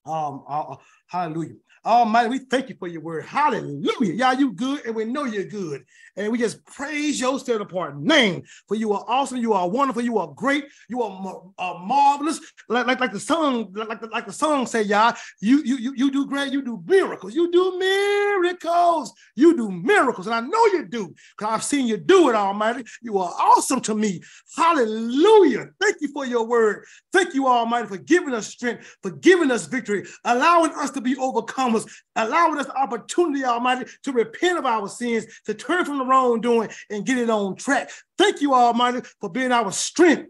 Um, 0.06 0.44
uh, 0.48 0.62
uh 0.62 0.76
hallelujah. 1.08 1.56
Almighty, 1.84 2.30
we 2.30 2.40
thank 2.40 2.70
you 2.70 2.76
for 2.78 2.88
your 2.88 3.02
word. 3.02 3.26
Hallelujah. 3.26 4.14
Y'all, 4.14 4.34
you 4.34 4.54
good, 4.54 4.86
and 4.86 4.96
we 4.96 5.06
know 5.06 5.24
you're 5.24 5.46
good. 5.46 5.84
And 6.16 6.32
we 6.32 6.38
just 6.38 6.64
praise 6.66 7.20
your 7.20 7.40
set 7.40 7.62
apart 7.62 7.98
name. 7.98 8.44
For 8.68 8.76
you 8.76 8.94
are 8.94 9.04
awesome, 9.08 9.38
you 9.38 9.54
are 9.54 9.68
wonderful, 9.68 10.02
you 10.02 10.18
are 10.20 10.28
great, 10.28 10.66
you 10.90 11.02
are 11.02 11.44
uh, 11.58 11.80
marvelous. 11.80 12.40
Like, 12.70 12.86
like, 12.86 13.00
like 13.00 13.14
the 13.14 13.20
song, 13.20 13.74
like 13.74 14.02
the, 14.02 14.08
like 14.08 14.28
the 14.28 14.34
song 14.34 14.68
say, 14.68 14.84
y'all, 14.84 15.16
you, 15.40 15.64
you, 15.64 15.78
you, 15.78 15.94
you 15.96 16.12
do 16.12 16.28
great, 16.28 16.52
you 16.52 16.62
do 16.62 16.84
miracles, 16.86 17.34
you 17.34 17.50
do 17.52 17.80
miracles, 17.80 19.14
you 19.36 19.56
do 19.56 19.72
miracles. 19.72 20.28
And 20.28 20.36
I 20.36 20.42
know 20.42 20.66
you 20.68 20.86
do, 20.86 21.16
because 21.38 21.54
I've 21.54 21.64
seen 21.64 21.88
you 21.88 21.98
do 21.98 22.30
it, 22.30 22.36
Almighty. 22.36 22.84
You 23.02 23.18
are 23.18 23.34
awesome 23.40 23.82
to 23.82 23.96
me. 23.96 24.22
Hallelujah. 24.56 25.70
Thank 25.80 25.98
you 26.02 26.12
for 26.14 26.26
your 26.26 26.46
word. 26.46 26.86
Thank 27.12 27.34
you, 27.34 27.48
Almighty, 27.48 27.88
for 27.88 27.98
giving 27.98 28.34
us 28.34 28.48
strength, 28.48 28.98
for 29.02 29.12
giving 29.12 29.50
us 29.50 29.66
victory, 29.66 30.06
allowing 30.26 30.72
us 30.74 30.92
to 30.92 31.02
be 31.02 31.16
overcome 31.18 31.71
allowing 32.16 32.60
us 32.60 32.68
the 32.68 32.76
opportunity, 32.76 33.44
Almighty, 33.44 33.90
to 34.04 34.12
repent 34.12 34.58
of 34.58 34.66
our 34.66 34.88
sins, 34.88 35.26
to 35.46 35.54
turn 35.54 35.86
from 35.86 35.98
the 35.98 36.06
wrongdoing 36.06 36.70
and 36.90 37.06
get 37.06 37.18
it 37.18 37.30
on 37.30 37.56
track. 37.56 37.90
Thank 38.18 38.42
you, 38.42 38.54
Almighty, 38.54 39.02
for 39.20 39.30
being 39.30 39.52
our 39.52 39.72
strength, 39.72 40.30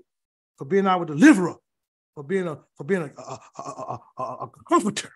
for 0.58 0.66
being 0.66 0.88
our 0.88 1.06
deliverer, 1.06 1.56
for 2.16 2.24
being 2.24 2.48
a 2.48 2.60
for 2.76 2.84
being 2.84 3.04
a, 3.04 3.22
a, 3.22 3.40
a, 3.58 4.00
a, 4.18 4.24
a 4.24 4.50
comforter. 4.68 5.12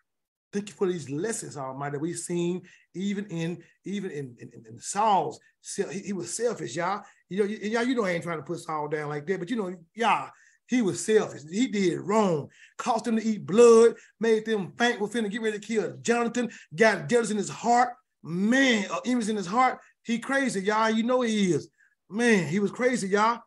Thank 0.53 0.69
you 0.69 0.75
for 0.75 0.87
these 0.87 1.09
lessons, 1.09 1.57
Almighty, 1.57 1.97
we've 1.97 2.17
seen 2.17 2.61
even 2.93 3.25
in 3.25 3.61
even 3.83 4.09
in, 4.09 4.37
in, 4.39 4.51
in 4.69 4.79
Saul's. 4.79 5.37
He, 5.75 5.83
he 5.99 6.13
was 6.13 6.33
selfish, 6.33 6.77
y'all. 6.77 7.03
You 7.27 7.39
know, 7.39 7.45
y'all, 7.45 7.83
you 7.83 7.93
know, 7.93 8.05
I 8.05 8.11
ain't 8.11 8.23
trying 8.23 8.37
to 8.37 8.43
put 8.43 8.59
Saul 8.59 8.87
down 8.87 9.09
like 9.09 9.25
that, 9.27 9.39
but 9.39 9.49
you 9.49 9.57
know, 9.57 9.75
y'all, 9.93 10.29
he 10.67 10.81
was 10.81 11.03
selfish. 11.03 11.41
He 11.49 11.67
did 11.67 11.99
wrong. 12.01 12.49
Caused 12.77 13.05
them 13.05 13.17
to 13.17 13.23
eat 13.23 13.45
blood, 13.45 13.95
made 14.19 14.45
them 14.45 14.73
faint, 14.77 14.99
was 14.99 15.11
finna 15.11 15.29
get 15.29 15.41
ready 15.41 15.59
to 15.59 15.65
kill 15.65 15.95
Jonathan, 16.01 16.49
got 16.75 17.07
jealous 17.07 17.31
in 17.31 17.37
his 17.37 17.49
heart. 17.49 17.89
Man, 18.23 18.87
uh, 18.91 18.99
image 19.05 19.29
in 19.29 19.35
his 19.35 19.45
heart. 19.45 19.79
He 20.03 20.17
crazy, 20.17 20.61
y'all. 20.61 20.89
You 20.89 21.03
know 21.03 21.21
he 21.21 21.51
is. 21.51 21.69
Man, 22.09 22.47
he 22.47 22.59
was 22.59 22.71
crazy, 22.71 23.07
y'all. 23.07 23.39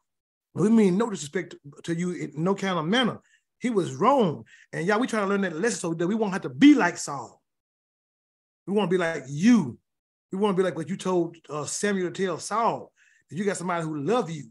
We 0.55 0.71
mean 0.71 0.97
no 0.97 1.11
disrespect 1.11 1.57
to 1.85 1.95
you 1.95 2.13
in 2.13 2.33
no 2.37 2.55
kind 2.55 2.79
of 2.79 2.85
manner. 2.85 3.21
He 3.61 3.71
was 3.71 3.95
wrong. 3.95 4.45
And 4.73 4.87
y'all, 4.87 5.01
we 5.01 5.07
trying 5.07 5.25
to 5.25 5.29
learn 5.29 5.41
that 5.43 5.57
lesson 5.57 5.81
so 5.81 5.95
that 5.95 6.07
we 6.07 6.15
won't 6.15 6.33
have 6.33 6.43
to 6.43 6.49
be 6.49 6.75
like 6.75 6.97
Saul. 6.97 7.43
We 8.67 8.75
want 8.75 8.91
to 8.91 8.95
be 8.95 8.99
like 8.99 9.25
you. 9.29 9.79
We 10.31 10.39
want 10.39 10.57
to 10.57 10.61
be 10.61 10.65
like 10.65 10.77
what 10.77 10.89
you 10.89 10.97
told 10.97 11.37
uh, 11.49 11.65
Samuel 11.65 12.11
to 12.11 12.25
tell 12.27 12.39
Saul. 12.39 12.93
If 13.31 13.39
you 13.39 13.45
got 13.45 13.57
somebody 13.57 13.85
who 13.85 13.99
love 13.99 14.31
you, 14.31 14.45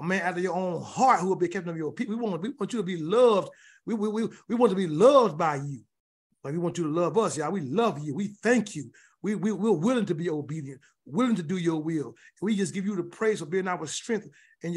a 0.00 0.06
man 0.06 0.22
after 0.22 0.40
your 0.40 0.54
own 0.54 0.82
heart 0.82 1.20
who 1.20 1.28
will 1.28 1.36
be 1.36 1.48
captain 1.48 1.70
of 1.70 1.76
your 1.76 1.92
people. 1.92 2.16
We 2.16 2.22
want, 2.22 2.42
we 2.42 2.50
want 2.50 2.72
you 2.72 2.78
to 2.78 2.84
be 2.84 2.96
loved. 2.96 3.50
We, 3.86 3.94
we, 3.94 4.08
we, 4.08 4.28
we 4.48 4.54
want 4.54 4.70
to 4.70 4.76
be 4.76 4.86
loved 4.86 5.38
by 5.38 5.56
you. 5.56 5.80
Like 6.42 6.52
we 6.52 6.58
want 6.58 6.78
you 6.78 6.84
to 6.84 6.90
love 6.90 7.18
us, 7.18 7.36
y'all. 7.36 7.52
We 7.52 7.60
love 7.60 8.02
you. 8.02 8.14
We 8.14 8.28
thank 8.42 8.74
you. 8.74 8.90
We, 9.22 9.34
we, 9.34 9.52
we're 9.52 9.72
willing 9.72 10.06
to 10.06 10.14
be 10.14 10.30
obedient, 10.30 10.80
willing 11.04 11.36
to 11.36 11.42
do 11.42 11.58
your 11.58 11.82
will. 11.82 12.14
We 12.40 12.56
just 12.56 12.72
give 12.72 12.86
you 12.86 12.96
the 12.96 13.02
praise 13.02 13.40
for 13.40 13.46
being 13.46 13.68
our 13.68 13.86
strength 13.86 14.28